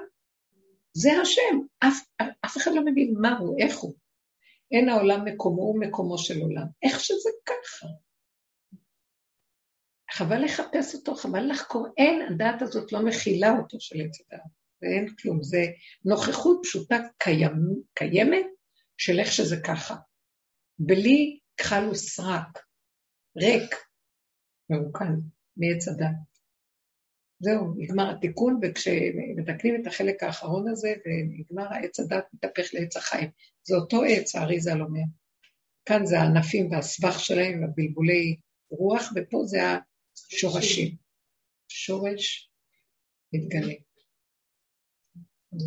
זה 0.96 1.10
השם. 1.22 1.60
אף, 1.78 2.26
אף 2.44 2.56
אחד 2.56 2.70
לא 2.74 2.84
מבין 2.84 3.14
מהו, 3.20 3.56
איך 3.58 3.78
הוא. 3.78 3.94
אין 4.72 4.88
העולם 4.88 5.24
מקומו 5.24 5.62
ומקומו 5.62 6.18
של 6.18 6.40
עולם. 6.40 6.66
איך 6.82 7.00
שזה 7.00 7.30
ככה. 7.46 7.86
חבל 10.12 10.44
לחפש 10.44 10.94
אותו, 10.94 11.14
חבל 11.14 11.50
לחקור. 11.50 11.86
אין, 11.96 12.22
הדעת 12.22 12.62
הזאת 12.62 12.92
לא 12.92 13.04
מכילה 13.04 13.58
אותו 13.58 13.80
של 13.80 14.00
עץ 14.00 14.20
הדעת, 14.20 14.46
ואין 14.82 15.14
כלום. 15.22 15.42
זה 15.42 15.64
נוכחות 16.04 16.60
פשוטה 16.62 16.96
קיימ, 17.18 17.54
קיימת 17.94 18.46
של 18.96 19.18
איך 19.20 19.32
שזה 19.32 19.56
ככה. 19.66 19.94
בלי 20.78 21.38
כחל 21.56 21.88
וסרק, 21.90 22.58
ריק, 23.36 23.74
מרוקן, 24.70 25.14
מעץ 25.56 25.88
הדעת. 25.88 26.36
זהו, 27.40 27.74
נגמר 27.76 28.10
התיקון, 28.10 28.60
וכשמתקנים 28.62 29.82
את 29.82 29.86
החלק 29.86 30.22
האחרון 30.22 30.68
הזה, 30.68 30.94
ונגמר 31.06 31.72
העץ 31.72 32.00
הדת, 32.00 32.24
מתהפך 32.34 32.74
לעץ 32.74 32.96
החיים. 32.96 33.30
זה 33.62 33.76
אותו 33.76 34.02
עץ, 34.02 34.34
האריזה 34.34 34.74
לא 34.74 34.84
אומר. 34.84 35.00
כאן 35.86 36.06
זה 36.06 36.20
הענפים 36.20 36.70
והסבך 36.70 37.20
שלהם, 37.20 37.62
והבלבולי 37.62 38.36
רוח, 38.70 39.12
ופה 39.16 39.42
זה 39.44 39.58
השורשים. 40.32 40.96
שורש 41.68 42.50
מתגלה. 43.32 43.74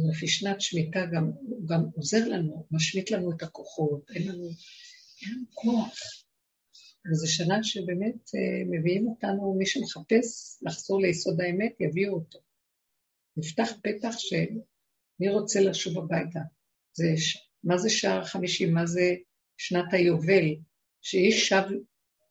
לפי 0.09 0.27
שנת 0.27 0.61
שמיטה 0.61 0.99
גם, 1.13 1.31
גם 1.65 1.81
עוזר 1.95 2.27
לנו, 2.27 2.67
משמיט 2.71 3.11
לנו 3.11 3.31
את 3.31 3.43
הכוחות, 3.43 4.11
אין 4.15 4.27
לנו, 4.27 4.49
אין 5.21 5.33
לנו 5.35 5.45
כוח. 5.53 5.93
וזו 7.11 7.33
שנה 7.33 7.63
שבאמת 7.63 8.35
אה, 8.35 8.63
מביאים 8.69 9.07
אותנו, 9.07 9.55
מי 9.57 9.65
שמחפש 9.65 10.57
לחזור 10.61 11.01
ליסוד 11.01 11.41
האמת, 11.41 11.81
יביאו 11.81 12.13
אותו. 12.13 12.39
נפתח 13.37 13.69
פתח 13.83 14.15
שמי 14.17 15.29
רוצה 15.29 15.61
לשוב 15.61 15.97
הביתה. 15.97 16.39
זה, 16.93 17.13
מה 17.63 17.77
זה 17.77 17.89
שער 17.89 18.23
חמישים? 18.23 18.73
מה 18.73 18.85
זה 18.85 19.15
שנת 19.57 19.93
היובל? 19.93 20.45
שאיש 21.01 21.49
שב, 21.49 21.63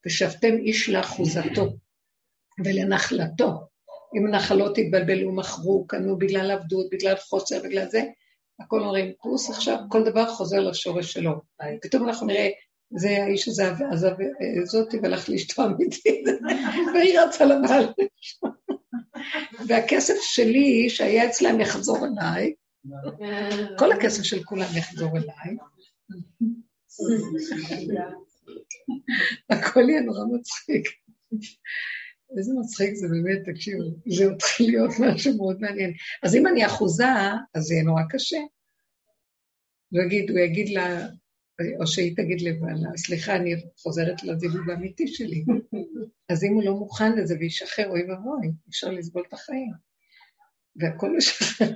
ושבתם 0.06 0.56
איש 0.58 0.88
לאחוזתו 0.88 1.76
ולנחלתו. 2.64 3.68
אם 4.16 4.30
נחלות 4.30 4.78
התבלבלו, 4.78 5.32
מכרו, 5.32 5.86
קנו 5.86 6.18
בגלל 6.18 6.50
עבדות, 6.50 6.86
בגלל 6.92 7.16
חוסר, 7.16 7.62
בגלל 7.62 7.88
זה, 7.88 8.02
הכל 8.60 8.80
אומרים, 8.80 9.12
פוס 9.22 9.50
עכשיו, 9.50 9.78
כל 9.88 10.04
דבר 10.04 10.26
חוזר 10.26 10.60
לשורש 10.60 11.12
שלו. 11.12 11.32
פתאום 11.82 12.08
אנחנו 12.08 12.26
נראה 12.26 12.48
זה 12.90 13.08
האיש 13.08 13.48
הזה 13.48 13.64
עזב 13.92 14.14
זאתי 14.64 14.98
והלך 14.98 15.28
לאשתו 15.28 15.64
אמיתית, 15.64 16.24
והיא 16.94 17.20
רצה 17.20 17.44
לבעל. 17.44 17.84
והכסף 19.68 20.14
שלי, 20.20 20.90
שהיה 20.90 21.26
אצלם, 21.26 21.60
יחזור 21.60 21.98
אליי. 22.06 22.54
כל 23.78 23.92
הכסף 23.92 24.22
של 24.22 24.44
כולם 24.44 24.68
יחזור 24.76 25.10
אליי. 25.16 25.56
הכל 29.50 29.80
יהיה 29.88 30.00
נורא 30.00 30.24
מצחיק. 30.32 30.88
איזה 32.38 32.52
מצחיק 32.60 32.94
זה 32.94 33.08
באמת, 33.08 33.38
תקשיבו, 33.48 33.82
זה 34.06 34.30
מתחיל 34.30 34.70
להיות 34.70 34.90
משהו 35.00 35.36
מאוד 35.36 35.60
מעניין. 35.60 35.92
אז 36.22 36.34
אם 36.36 36.46
אני 36.46 36.66
אחוזה, 36.66 37.04
אז 37.54 37.62
זה 37.62 37.74
יהיה 37.74 37.84
נורא 37.84 38.02
קשה. 38.10 38.38
הוא 39.90 40.02
יגיד, 40.02 40.30
הוא 40.30 40.38
יגיד 40.38 40.68
לה, 40.68 41.06
או 41.80 41.86
שהיא 41.86 42.16
תגיד 42.16 42.40
לבעלה, 42.40 42.96
סליחה, 42.96 43.36
אני 43.36 43.54
חוזרת 43.76 44.24
לזיווג 44.24 44.70
האמיתי 44.70 45.08
שלי. 45.08 45.44
אז 46.32 46.44
אם 46.44 46.52
הוא 46.54 46.64
לא 46.64 46.74
מוכן 46.74 47.16
לזה 47.16 47.34
וישחרר, 47.40 47.88
אוי 47.88 48.10
ואבוי, 48.10 48.50
אפשר 48.68 48.90
לסבול 48.90 49.24
את 49.28 49.32
החיים. 49.32 49.72
והכל 50.76 51.16
משחרר. 51.16 51.68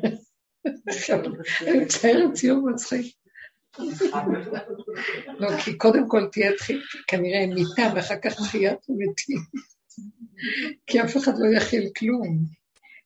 אני 1.60 1.78
מציירת 1.84 2.32
ציור 2.32 2.70
מצחיק. 2.70 3.16
לא, 5.38 5.56
כי 5.64 5.78
קודם 5.78 6.08
כל 6.08 6.28
תהיה 6.32 6.50
כנראה 7.06 7.46
מיטה 7.46 7.92
ואחר 7.94 8.16
כך 8.22 8.34
תחיית 8.34 8.78
מתים. 8.88 9.38
כי 10.86 11.02
אף 11.02 11.16
אחד 11.16 11.32
לא 11.38 11.56
יכיל 11.56 11.90
כלום. 11.96 12.44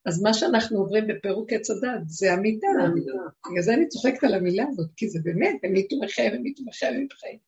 אז 0.06 0.22
מה 0.22 0.34
שאנחנו 0.34 0.78
עוברים 0.78 1.06
בפירוק 1.06 1.52
עץ 1.52 1.70
הדת 1.70 2.00
זה 2.06 2.32
המיטה. 2.32 2.66
בגלל 3.50 3.62
זה 3.62 3.74
אני 3.74 3.88
צוחקת 3.88 4.24
על 4.24 4.34
המילה 4.34 4.64
הזאת, 4.68 4.90
כי 4.96 5.08
זה 5.08 5.18
באמת, 5.24 5.56
ומיתו 5.64 5.96
מחיה 6.04 6.30
ומיתו 6.34 6.62
מחיה 6.66 6.90
ומיתו 6.90 7.14
מחיה. 7.14 7.38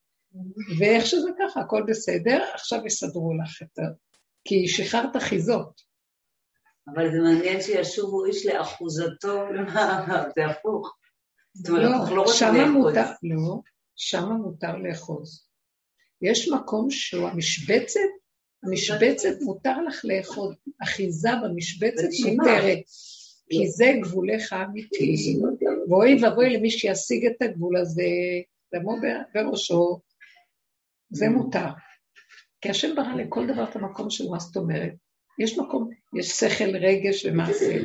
ואיך 0.79 1.07
שזה 1.07 1.29
ככה, 1.39 1.61
הכל 1.61 1.83
בסדר, 1.89 2.45
עכשיו 2.55 2.87
יסדרו 2.87 3.35
לך 3.35 3.63
את 3.63 3.79
ה... 3.79 3.83
כי 4.45 4.69
שחררת 4.69 5.17
חיזות. 5.17 5.81
אבל 6.95 7.11
זה 7.13 7.19
מעניין 7.19 7.61
שישובו 7.61 8.25
איש 8.25 8.47
לאחוזתו, 8.47 9.45
זה 10.37 10.47
הפוך. 10.47 10.97
זאת 11.55 11.69
אומרת, 11.69 11.85
אנחנו 11.85 12.17
לא 12.17 12.23
רוצים 12.23 12.49
לאחוז. 12.55 12.95
לא, 13.23 13.61
שמה 13.97 14.35
מותר 14.35 14.77
לאחוז. 14.77 15.49
יש 16.23 16.49
מקום 16.49 16.91
שהוא 16.91 17.29
המשבצת, 17.29 18.01
המשבצת 18.63 19.41
מותר 19.41 19.83
לך 19.83 20.05
לאחוז, 20.05 20.55
אחיזה 20.83 21.31
במשבצת 21.45 22.09
מותרת, 22.27 22.79
כי 23.51 23.69
זה 23.69 23.93
גבולך 24.03 24.53
האמיתי. 24.53 25.39
ואוי 25.89 26.25
ואבוי 26.25 26.51
למי 26.51 26.71
שישיג 26.71 27.27
את 27.27 27.43
הגבול 27.43 27.77
הזה, 27.77 28.03
דמו 28.75 28.97
בראשו, 29.35 30.01
זה 31.11 31.29
מותר. 31.29 31.69
כי 32.61 32.71
השם 32.71 32.95
ברא 32.97 33.15
לכל 33.15 33.47
דבר 33.47 33.65
את 33.65 33.77
המקום 33.77 34.11
של 34.11 34.29
מה 34.31 34.39
זאת 34.39 34.57
אומרת. 34.57 34.93
יש 35.39 35.59
מקום, 35.59 35.91
יש 36.19 36.29
שכל, 36.29 36.77
רגש 36.77 37.25
ומעשה. 37.25 37.79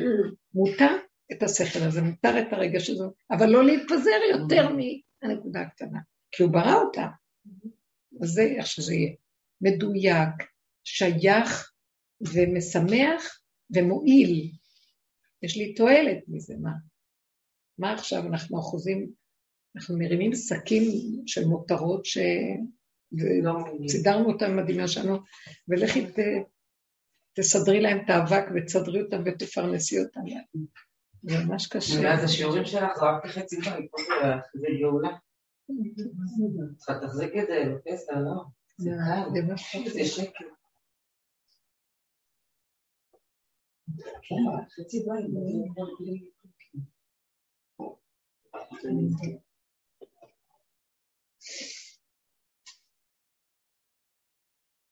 מותר 0.54 0.96
את 1.32 1.42
השכל 1.42 1.78
הזה, 1.82 2.02
מותר 2.02 2.38
את 2.38 2.52
הרגש 2.52 2.90
הזה, 2.90 3.04
אבל 3.30 3.46
לא 3.46 3.64
להתפזר 3.64 4.20
יותר 4.30 4.68
מהנקודה 4.68 5.60
הקטנה, 5.60 5.98
כי 6.32 6.42
הוא 6.42 6.52
ברא 6.52 6.74
אותה. 6.74 7.06
אז 8.22 8.28
זה 8.28 8.42
איך 8.42 8.66
שזה 8.66 8.94
יהיה. 8.94 9.12
מדויק, 9.60 10.53
שייך 10.84 11.72
ומשמח 12.20 13.40
ומועיל. 13.74 14.50
יש 15.42 15.56
לי 15.56 15.74
תועלת 15.74 16.18
מזה, 16.28 16.54
מה? 16.60 16.70
מה 17.78 17.92
עכשיו 17.92 18.26
אנחנו 18.26 18.60
אחוזים, 18.60 19.10
אנחנו 19.76 19.98
מרימים 19.98 20.34
שקים 20.34 20.82
של 21.26 21.44
מותרות 21.44 22.04
ש... 22.04 22.18
וסידרנו 23.84 24.32
אותם 24.32 24.50
עם 24.50 24.58
הדמיון 24.58 24.88
שלנו, 24.88 25.18
ולכי 25.68 26.06
ת... 26.06 26.18
תסדרי 27.36 27.80
להם 27.80 27.98
את 28.04 28.10
האבק 28.10 28.44
ותסדרי 28.54 29.02
אותם 29.02 29.22
ותפרנסי 29.26 29.98
אותם. 29.98 30.20
זה 31.22 31.44
ממש 31.44 31.66
קשה. 31.66 32.00
ואז 32.02 32.24
השיעורים 32.24 32.64
שלך 32.64 32.96
זה 32.96 33.06
רק 33.06 33.24
בחצי 33.24 33.56
בית, 33.56 33.90
זה 34.54 34.66
גאולה. 34.80 35.08
צריכה 36.76 36.92
לתחזק 36.92 37.30
את 37.42 37.46
זה, 37.46 37.64
בפסע, 37.74 38.20
לא? 38.20 38.44
זה 38.78 40.04
שקר. 40.04 40.24
חצי 40.26 40.38
בית, 40.44 40.63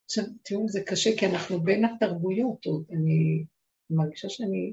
עכשיו, 0.05 0.25
תראו, 0.43 0.69
זה 0.69 0.81
קשה 0.87 1.11
כי 1.19 1.27
אנחנו 1.27 1.61
בין 1.61 1.85
התרבויות. 1.85 2.67
אני 2.91 3.45
מרגישה 3.91 4.29
שאני 4.29 4.73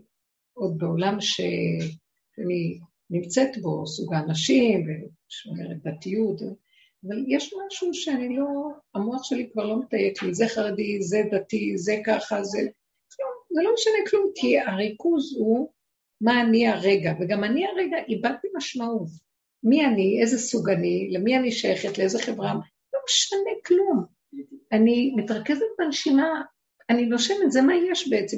עוד 0.53 0.77
בעולם 0.77 1.21
שאני 1.21 2.79
נמצאת 3.09 3.57
בו, 3.61 3.87
סוג 3.87 4.13
האנשים, 4.13 4.87
ושומרת 4.87 5.83
דתיות, 5.83 6.41
אבל 7.07 7.25
יש 7.27 7.53
משהו 7.67 7.93
שאני 7.93 8.35
לא, 8.37 8.45
המוח 8.95 9.23
שלי 9.23 9.49
כבר 9.53 9.65
לא 9.65 9.79
מתייק 9.79 10.23
לי, 10.23 10.33
זה 10.33 10.45
חרדי, 10.47 11.01
זה 11.01 11.17
דתי, 11.31 11.77
זה 11.77 11.95
ככה, 12.05 12.43
זה... 12.43 12.59
זה 13.51 13.61
לא 13.63 13.73
משנה 13.73 14.09
כלום, 14.09 14.31
כי 14.35 14.59
הריכוז 14.59 15.35
הוא 15.39 15.69
מה 16.21 16.41
אני 16.41 16.67
הרגע, 16.67 17.13
וגם 17.19 17.43
אני 17.43 17.65
הרגע 17.65 17.97
איבדתי 18.07 18.47
משמעות. 18.57 19.09
מי 19.63 19.85
אני, 19.85 20.21
איזה 20.21 20.37
סוג 20.37 20.69
אני, 20.69 21.09
למי 21.11 21.37
אני 21.37 21.51
שייכת, 21.51 21.97
לאיזה 21.97 22.19
חברה, 22.19 22.53
לא 22.93 22.99
משנה 23.09 23.51
כלום. 23.65 24.05
אני 24.71 25.13
מתרכזת 25.15 25.65
בנשימה, 25.79 26.41
אני 26.89 27.05
נושמת, 27.05 27.51
זה 27.51 27.61
מה 27.61 27.73
יש 27.91 28.09
בעצם. 28.09 28.37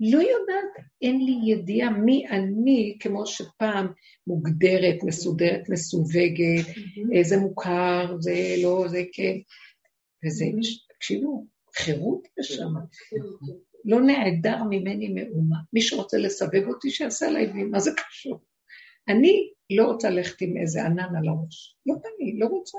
לא 0.00 0.18
יודעת, 0.18 0.86
אין 1.02 1.24
לי 1.24 1.52
ידיעה 1.52 1.90
מי 1.90 2.28
אני, 2.28 2.96
כמו 3.00 3.26
שפעם 3.26 3.86
מוגדרת, 4.26 4.96
מסודרת, 5.02 5.68
מסווגת, 5.68 6.66
mm-hmm. 6.66 7.22
זה 7.22 7.36
מוכר, 7.36 8.16
זה 8.18 8.34
לא, 8.62 8.84
זה 8.88 9.02
כן. 9.12 9.36
וזה, 10.24 10.44
תקשיבו, 10.96 11.46
חירות 11.76 12.28
יש 12.40 12.48
שם. 12.48 12.74
לא 13.84 14.00
נעדר 14.00 14.62
ממני 14.70 15.08
מאומה. 15.08 15.56
מי 15.72 15.82
שרוצה 15.82 16.18
לסווג 16.18 16.64
אותי, 16.68 16.90
שיעשה 16.90 17.28
עליי 17.28 17.52
מה 17.52 17.80
זה 17.80 17.90
קשור? 17.96 18.40
אני 19.08 19.50
לא 19.70 19.84
רוצה 19.84 20.10
ללכת 20.10 20.42
עם 20.42 20.56
איזה 20.56 20.84
ענן 20.84 21.16
על 21.16 21.28
הראש. 21.28 21.76
לא 21.86 21.94
אני, 21.94 22.38
לא 22.38 22.46
רוצה. 22.46 22.78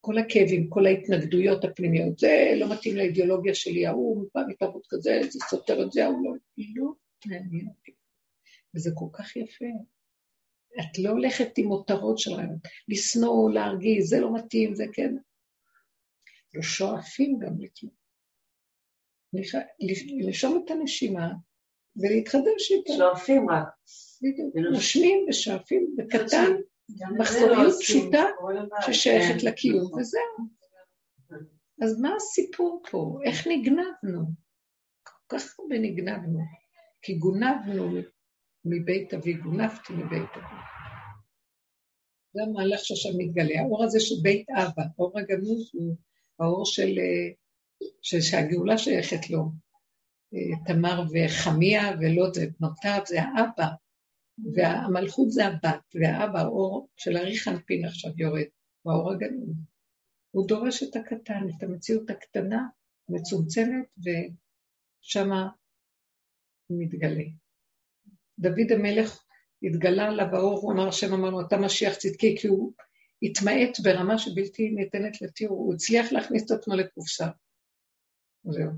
כל 0.00 0.18
הכאבים, 0.18 0.68
כל 0.68 0.86
ההתנגדויות 0.86 1.64
הפנימיות, 1.64 2.18
זה 2.18 2.52
לא 2.56 2.72
מתאים 2.72 2.96
לאידיאולוגיה 2.96 3.54
שלי, 3.54 3.86
ההוא 3.86 4.26
בא 4.34 4.40
מתרבות 4.48 4.86
כזה, 4.88 5.20
זה 5.30 5.38
סותר 5.48 5.82
את 5.82 5.92
זה, 5.92 6.04
ההוא 6.04 6.24
לא, 6.24 6.32
לא 6.76 6.92
מעניין 7.26 7.66
אותי. 7.66 7.92
וזה 8.74 8.90
כל 8.94 9.06
כך 9.12 9.36
יפה. 9.36 9.64
את 10.80 10.98
לא 10.98 11.10
הולכת 11.10 11.58
עם 11.58 11.66
מותרות 11.66 12.18
של 12.18 12.32
רעיון, 12.32 12.58
לשנוא, 12.88 13.50
להרגיז, 13.50 14.08
זה 14.08 14.20
לא 14.20 14.34
מתאים, 14.34 14.74
זה 14.74 14.84
כן. 14.92 15.14
לא 16.54 16.62
שואפים 16.62 17.38
גם 17.38 17.52
לכלום. 17.58 17.99
לשאול 20.28 20.62
את 20.64 20.70
הנשימה 20.70 21.32
ולהתחדש 21.96 22.70
איתה. 22.70 22.92
שואפים 22.92 23.50
רק. 23.50 23.68
בדיוק, 24.22 24.56
נושמים 24.72 25.26
ושואפים 25.28 25.94
בקטן. 25.96 26.52
מחזוריות 27.18 27.74
פשוטה 27.80 28.24
ששייכת 28.86 29.42
לקיום, 29.42 29.92
וזהו. 29.98 30.46
אז 31.82 32.00
מה 32.00 32.14
הסיפור 32.16 32.82
פה? 32.90 33.18
איך 33.24 33.46
נגנבנו? 33.46 34.24
כל 35.02 35.36
כך 35.38 35.60
הרבה 35.60 35.78
נגנבנו, 35.78 36.40
כי 37.02 37.14
גונבנו 37.14 37.90
מבית 38.64 39.14
אבי, 39.14 39.32
גונבתי 39.32 39.92
מבית 39.92 40.30
אבי. 40.34 40.56
זה 42.32 42.42
המהלך 42.42 42.80
שעכשיו 42.84 43.12
מתגלה. 43.18 43.60
האור 43.60 43.84
הזה 43.84 44.00
של 44.00 44.14
בית 44.22 44.46
אבא, 44.50 44.82
האור 44.98 45.18
הגנוז 45.18 45.70
הוא 45.72 45.96
האור 46.40 46.66
של, 46.66 46.82
של 46.82 46.98
שהגאולה 48.02 48.78
שייכת 48.78 49.30
לו. 49.30 49.50
תמר 50.66 51.02
וחמיה 51.12 51.90
ולא 52.00 52.30
זה 52.34 52.46
בנותיו, 52.60 53.02
זה 53.06 53.22
האבא. 53.22 53.68
והמלכות 54.54 55.30
זה 55.30 55.46
הבת, 55.46 55.94
והאבא, 55.94 56.40
האור 56.40 56.88
של 56.96 57.16
אריך 57.16 57.48
אנפין 57.48 57.84
עכשיו 57.84 58.10
יורד, 58.16 58.46
והאור 58.84 59.12
הגנוב. 59.12 59.54
הוא 60.30 60.48
דורש 60.48 60.82
את 60.82 60.96
הקטן, 60.96 61.46
את 61.56 61.62
המציאות 61.62 62.10
הקטנה, 62.10 62.68
מצומצמת, 63.08 63.86
ושמה 63.98 65.48
הוא 66.66 66.82
מתגלה. 66.82 67.24
דוד 68.38 68.72
המלך 68.72 69.24
התגלה 69.62 70.08
עליו 70.08 70.26
האור, 70.32 70.60
הוא 70.60 70.72
אמר, 70.72 70.88
השם 70.88 71.12
אמר 71.12 71.30
לו, 71.30 71.40
אתה 71.40 71.56
משיח 71.56 71.94
צדקי, 71.94 72.36
כי 72.40 72.48
הוא 72.48 72.72
התמעט 73.22 73.80
ברמה 73.82 74.18
שבלתי 74.18 74.70
ניתנת 74.70 75.22
לתיאור, 75.22 75.58
הוא 75.58 75.74
הצליח 75.74 76.12
להכניס 76.12 76.42
את 76.46 76.50
עצמו 76.50 76.74
לקופסה. 76.74 77.28
זהו. 78.44 78.70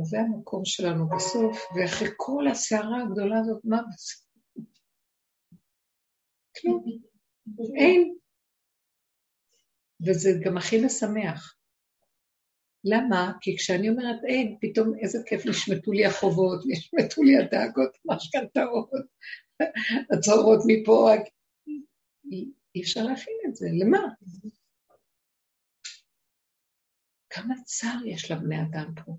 אז 0.00 0.08
זה 0.08 0.20
המקום 0.20 0.64
שלנו 0.64 1.08
בסוף, 1.08 1.58
ואחרי 1.76 2.08
כל 2.16 2.44
הסערה 2.50 3.02
הגדולה 3.02 3.38
הזאת, 3.38 3.60
מה 3.64 3.82
בסוף? 3.94 4.26
כלום. 6.60 6.84
אין. 7.78 8.16
וזה 10.06 10.30
גם 10.44 10.56
הכי 10.56 10.76
משמח. 10.86 11.56
למה? 12.84 13.32
כי 13.40 13.56
כשאני 13.56 13.88
אומרת 13.88 14.20
אין, 14.28 14.58
פתאום 14.60 14.92
איזה 15.02 15.18
כיף 15.26 15.46
נשמטו 15.46 15.92
לי 15.92 16.06
החובות, 16.06 16.60
נשמטו 16.66 17.22
לי 17.22 17.36
הדאגות, 17.36 17.96
משכנתאות, 18.04 18.90
הצהרות 20.12 20.60
מפה, 20.66 21.08
אי 22.74 22.80
אפשר 22.82 23.02
להכין 23.02 23.34
את 23.48 23.56
זה, 23.56 23.66
למה? 23.72 23.98
כמה 27.30 27.54
צער 27.64 28.06
יש 28.06 28.30
לבני 28.30 28.62
אדם 28.62 28.92
פה, 29.04 29.12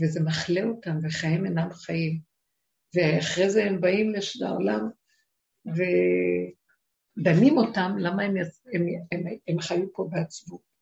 וזה 0.00 0.20
מחלה 0.20 0.64
אותם, 0.64 0.98
וחיים 1.02 1.46
אינם 1.46 1.72
חיים. 1.72 2.20
ואחרי 2.94 3.50
זה 3.50 3.64
הם 3.64 3.80
באים 3.80 4.12
לעולם 4.40 4.88
ודנים 7.16 7.58
אותם, 7.58 7.92
למה 7.98 8.22
הם, 8.22 8.36
הם, 8.74 8.86
הם, 9.12 9.20
הם 9.48 9.60
חיו 9.60 9.92
פה 9.92 10.08
בעצבות. 10.10 10.74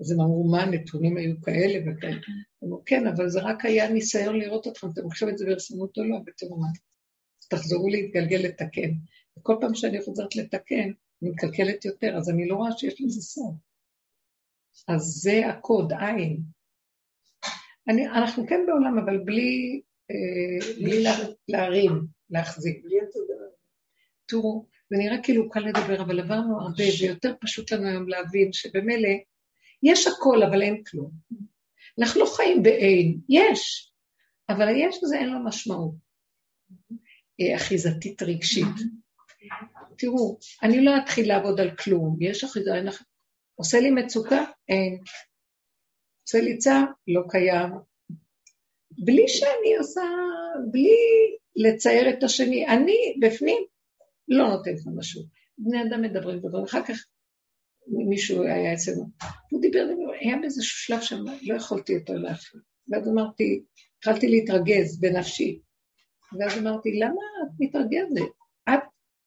אז 0.00 0.10
הם 0.10 0.20
אמרו, 0.20 0.50
מה, 0.50 0.62
הנתונים 0.62 1.16
היו 1.16 1.40
כאלה 1.40 1.78
וכאלה. 1.78 2.20
אמרו, 2.64 2.82
כן, 2.86 3.06
אבל 3.06 3.28
זה 3.28 3.40
רק 3.42 3.64
היה 3.64 3.92
ניסיון 3.92 4.38
לראות 4.38 4.66
אתכם, 4.66 4.86
אתם 4.92 5.10
חושבים 5.10 5.32
את 5.32 5.38
זה 5.38 5.46
ברצינות 5.46 5.98
או 5.98 6.04
לא, 6.04 6.16
ותראו 6.26 6.60
מה. 6.60 6.66
תחזרו 7.50 7.88
להתגלגל 7.88 8.36
לתקן. 8.36 8.90
וכל 9.38 9.56
פעם 9.60 9.74
שאני 9.74 10.02
חוזרת 10.02 10.36
לתקן, 10.36 10.90
אני 11.22 11.30
מקלקלת 11.30 11.84
יותר, 11.84 12.16
אז 12.16 12.30
אני 12.30 12.48
לא 12.48 12.54
רואה 12.54 12.78
שיש 12.78 13.00
לזה 13.00 13.20
סוף. 13.22 13.54
אז 14.88 15.00
זה 15.00 15.46
הקוד, 15.46 15.92
עין. 15.92 16.42
אני, 17.88 18.06
אנחנו 18.06 18.46
כן 18.46 18.60
בעולם, 18.66 18.98
אבל 18.98 19.18
בלי, 19.18 19.80
אה, 20.10 20.74
בלי 20.76 21.02
לה, 21.02 21.10
להרים, 21.48 22.06
להחזיק. 22.30 22.84
בלי 22.84 22.96
התודעה. 23.00 23.48
תראו, 24.26 24.66
זה 24.90 24.96
נראה 24.96 25.22
כאילו 25.22 25.50
קל 25.50 25.60
לדבר, 25.60 26.02
אבל 26.02 26.20
עברנו 26.20 26.60
הרבה, 26.60 26.84
ויותר 27.00 27.34
פשוט 27.40 27.72
לנו 27.72 27.88
היום 27.88 28.08
להבין 28.08 28.52
שבמילא 28.52 29.08
יש 29.82 30.06
הכל, 30.06 30.42
אבל 30.42 30.62
אין 30.62 30.82
כלום. 30.84 31.10
אנחנו 32.00 32.20
לא 32.20 32.26
חיים 32.36 32.62
באין, 32.62 33.18
יש, 33.28 33.92
אבל 34.48 34.68
היש 34.68 34.98
הזה 35.02 35.18
אין 35.18 35.28
לו 35.28 35.44
משמעות. 35.44 35.94
אה, 37.40 37.56
אחיזתית 37.56 38.22
רגשית. 38.22 38.76
תראו, 39.98 40.38
אני 40.62 40.84
לא 40.84 40.92
אתחיל 41.04 41.28
לעבוד 41.28 41.60
על 41.60 41.76
כלום, 41.76 42.16
יש 42.20 42.44
אחיזה, 42.44 42.70
עושה 43.54 43.80
לי 43.80 43.90
מצוקה? 43.90 44.44
אין. 44.68 44.98
עושה 46.26 46.40
לי 46.40 46.58
צער? 46.58 46.84
לא 47.08 47.22
קיים. 47.28 47.70
בלי 48.90 49.28
שאני 49.28 49.76
עושה, 49.78 50.02
בלי 50.70 50.96
לצייר 51.56 52.10
את 52.10 52.22
השני, 52.22 52.66
אני 52.66 52.96
בפנים 53.20 53.62
לא 54.28 54.48
נותנת 54.48 54.86
לו 54.86 54.96
משהו. 54.96 55.22
בני 55.58 55.82
אדם 55.82 56.02
מדברים 56.02 56.36
מדברים, 56.36 56.64
אחר 56.64 56.82
כך 56.84 56.96
מישהו 58.08 58.42
היה 58.42 58.74
אצלנו, 58.74 59.04
הוא 59.50 59.60
דיבר, 59.60 59.86
היה 60.20 60.36
באיזשהו 60.40 60.78
שלב 60.78 61.00
שם, 61.00 61.24
לא 61.42 61.54
יכולתי 61.54 61.92
יותר 61.92 62.12
להפעיל. 62.12 62.62
ואז 62.88 63.08
אמרתי, 63.08 63.62
התחלתי 63.98 64.28
להתרגז 64.28 65.00
בנפשי. 65.00 65.60
ואז 66.38 66.58
אמרתי, 66.58 66.98
למה 66.98 67.20
את 67.42 67.52
מתרגזת? 67.58 68.43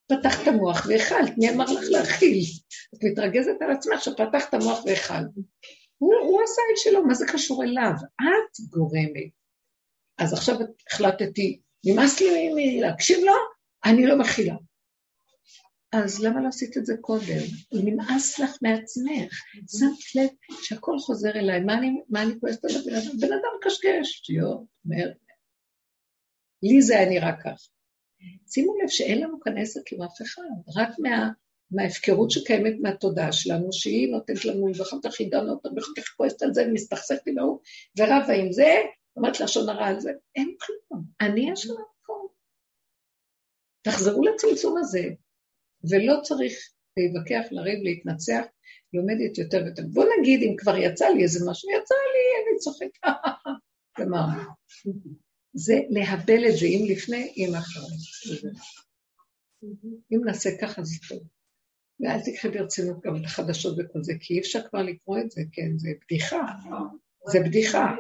פתחת 0.08 0.44
את 0.44 0.48
המוח 0.48 0.86
והאכלת, 0.90 1.38
מי 1.38 1.50
אמר 1.50 1.66
לך 1.66 1.84
להכיל? 1.90 2.44
את 2.96 3.04
מתרגזת 3.04 3.62
על 3.62 3.72
עצמך 3.72 4.02
שפתחת 4.02 4.50
את 4.50 4.54
המוח 4.54 4.86
והאכלת. 4.86 5.28
הוא, 5.98 6.14
הוא 6.22 6.42
עשה 6.44 6.62
את 6.72 6.78
שלו, 6.78 7.06
מה 7.06 7.14
זה 7.14 7.26
קשור 7.34 7.64
אליו? 7.64 7.92
את 8.22 8.70
גורמת. 8.70 9.32
אז 10.18 10.34
עכשיו 10.34 10.56
החלטתי, 10.92 11.60
נמאס 11.86 12.22
לי 12.22 12.82
להקשיב 12.82 13.20
לו, 13.26 13.34
אני 13.86 14.06
לא 14.06 14.18
מכילה. 14.18 14.56
אז 15.92 16.24
למה 16.24 16.42
לא 16.42 16.48
עשית 16.48 16.78
את 16.78 16.86
זה 16.86 16.94
קודם? 17.02 17.44
נמאס 17.74 18.40
לך 18.40 18.58
מעצמך. 18.62 19.34
שמת 19.78 20.16
לב 20.16 20.30
שהכל 20.64 21.00
חוזר 21.00 21.30
אליי, 21.30 21.60
מה 21.60 21.74
אני, 21.74 22.02
אני 22.16 22.40
כועסת 22.40 22.66
על 22.66 22.72
הבן 22.72 22.96
אדם? 22.96 23.18
בן 23.20 23.34
אדם 23.34 23.52
קשקש, 23.62 24.18
שטויות, 24.18 24.62
אומר. 24.86 25.12
לי 26.64 26.82
זה 26.82 27.00
היה 27.00 27.10
נראה 27.10 27.32
כך. 27.44 27.68
שימו 28.48 28.74
לב 28.84 28.90
שאין 28.90 29.22
לנו 29.22 29.40
כאן 29.40 29.58
עסק 29.58 29.94
עם 29.94 30.02
אף 30.02 30.22
אחד, 30.22 30.42
רק 30.76 30.90
מה, 31.00 31.30
מההפקרות 31.72 32.32
שקיימת 32.32 32.74
מהתודעה 32.82 33.32
שלנו, 33.32 33.74
שהיא 33.74 34.12
נותנת 34.12 34.46
לנו, 34.46 34.68
ואחר 34.78 34.98
כך 35.04 35.20
היא 35.20 35.32
דנה 35.32 35.52
אותה, 35.52 35.70
ואחר 35.76 35.92
כך 35.98 36.08
כועסת 36.18 36.42
על 36.42 36.54
זה, 36.54 36.64
ומסתכסכת 36.68 37.28
עם 37.28 37.38
ההוא, 37.38 37.60
ורבה 37.98 38.34
עם 38.34 38.52
זה, 38.52 38.76
אומרת 39.18 39.40
לשון 39.40 39.70
הרע 39.70 39.88
על 39.88 40.00
זה, 40.00 40.12
אין 40.36 40.56
כלום, 40.60 41.04
אני 41.22 41.46
לנו 41.46 41.80
הכל. 42.04 42.28
תחזרו 43.82 44.22
לצמצום 44.24 44.78
הזה, 44.78 45.04
ולא 45.90 46.22
צריך 46.22 46.54
להתווכח, 46.98 47.52
לריב, 47.52 47.80
להתנצח, 47.84 48.44
היא 48.92 49.02
עומדת 49.02 49.38
יותר 49.38 49.62
ויותר. 49.66 49.84
בוא 49.94 50.06
נגיד, 50.20 50.42
אם 50.42 50.56
כבר 50.58 50.78
יצא 50.78 51.08
לי 51.08 51.24
איזה 51.24 51.40
משהו, 51.52 51.70
יצא 51.70 51.96
לי, 52.14 52.52
אני 52.52 52.60
צוחקת, 52.60 53.08
ומה? 54.00 54.44
זה 55.58 55.74
להבל 55.90 56.48
את 56.50 56.58
זה, 56.58 56.66
אם 56.66 56.86
לפני, 56.90 57.34
אם 57.38 57.56
אחרי. 57.56 57.84
אם 60.12 60.22
נעשה 60.26 60.50
ככה 60.62 60.84
זה 60.84 60.96
טוב. 61.10 61.20
ואל 62.00 62.20
תקחי 62.26 62.50
ברצינות 62.50 62.98
גם 63.04 63.16
את 63.16 63.22
החדשות 63.26 63.78
וכל 63.80 64.04
זה, 64.04 64.14
כי 64.20 64.34
אי 64.34 64.40
אפשר 64.40 64.60
כבר 64.70 64.82
לקרוא 64.82 65.20
את 65.20 65.32
זה, 65.32 65.42
כן, 65.52 65.78
זה 65.78 65.90
בדיחה. 66.06 66.46
זה 67.32 67.40
בדיחה. 67.46 67.96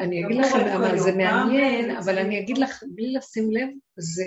אני 0.00 0.26
אגיד 0.26 0.38
לכם 0.38 0.58
למה 0.58 0.98
זה 0.98 1.12
מעניין, 1.12 1.96
אבל 1.96 2.18
אני 2.18 2.40
אגיד 2.40 2.58
לך, 2.58 2.84
בלי 2.94 3.12
לשים 3.12 3.50
לב, 3.50 3.68
זה 3.96 4.24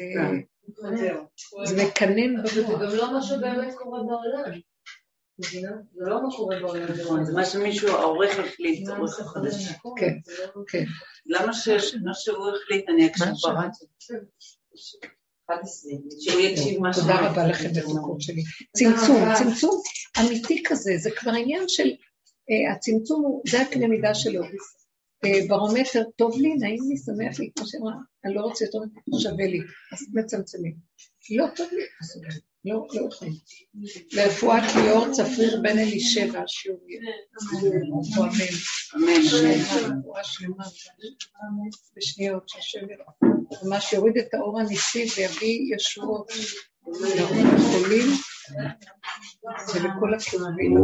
מקנן. 1.83 2.47
זה 2.47 2.61
גם 2.63 2.95
לא 2.97 3.13
מה 3.13 3.21
שבאמת 3.21 3.73
קורה 3.77 4.03
בעולם. 4.03 4.59
זה 5.41 5.61
לא 5.95 6.23
מה 6.23 6.29
קורה 6.35 6.59
בעולם. 6.59 6.87
נכון, 7.01 7.25
זה 7.25 7.33
מה 7.33 7.45
שמישהו, 7.45 7.87
העורך 7.87 8.39
החליט, 8.39 8.87
העורך 8.87 9.19
החדש. 9.19 9.67
כן, 9.97 10.13
כן. 10.67 10.83
למה 11.25 11.53
שמה 11.53 12.13
שהוא 12.13 12.49
החליט, 12.49 12.89
אני 12.89 13.07
אקשיב 13.07 13.27
ברדיו. 15.49 16.81
מה 16.81 16.93
תודה 16.93 17.29
רבה 17.29 17.47
לכם 17.47 17.69
בזכות 17.69 18.21
שלי. 18.21 18.41
צמצום, 18.77 19.23
צמצום 19.37 19.81
אמיתי 20.19 20.63
כזה, 20.65 20.91
זה 20.97 21.09
כבר 21.11 21.31
עניין 21.31 21.63
של, 21.67 21.89
הצמצום 22.75 23.41
זה 23.47 23.61
הקנה 23.61 23.87
מידה 23.87 24.15
שלו. 24.15 24.41
ברומטר, 25.47 26.03
טוב 26.15 26.37
לי, 26.37 26.55
נעים 26.55 26.83
לי, 26.89 26.97
שמח 26.97 27.39
לי, 27.39 27.49
כמו 27.55 27.67
שאמרה, 27.67 27.93
אני 28.25 28.33
לא 28.35 28.41
רוצה 28.41 28.65
יותר, 28.65 28.77
שווה 29.19 29.45
לי, 29.45 29.59
אז 29.93 30.07
מצמצמים. 30.13 30.75
לא 31.37 31.45
טוב 31.55 31.67
לי, 31.71 31.83
לא, 32.65 32.87
לא 32.93 33.07
יכולים. 33.07 33.33
לרפואת 34.13 34.63
ליאור 34.75 35.11
צפיר 35.11 35.61
בן 35.61 35.77
אלישבע, 35.77 36.41
שיעור 36.47 36.79
אמן. 38.17 38.31
אמן. 38.95 39.21
רפואה 39.99 40.23
שלמה. 40.23 40.63
בשניות, 41.97 42.49
שהשם 42.49 42.79
ממש 43.63 43.93
יוריד 43.93 44.17
את 44.17 44.33
האור 44.33 44.59
הניסי 44.59 45.05
ויביא 45.17 45.75
ישועות 45.75 46.31
לחולים 46.87 48.07
ולכל 49.73 50.13
הכאבים. 50.13 50.75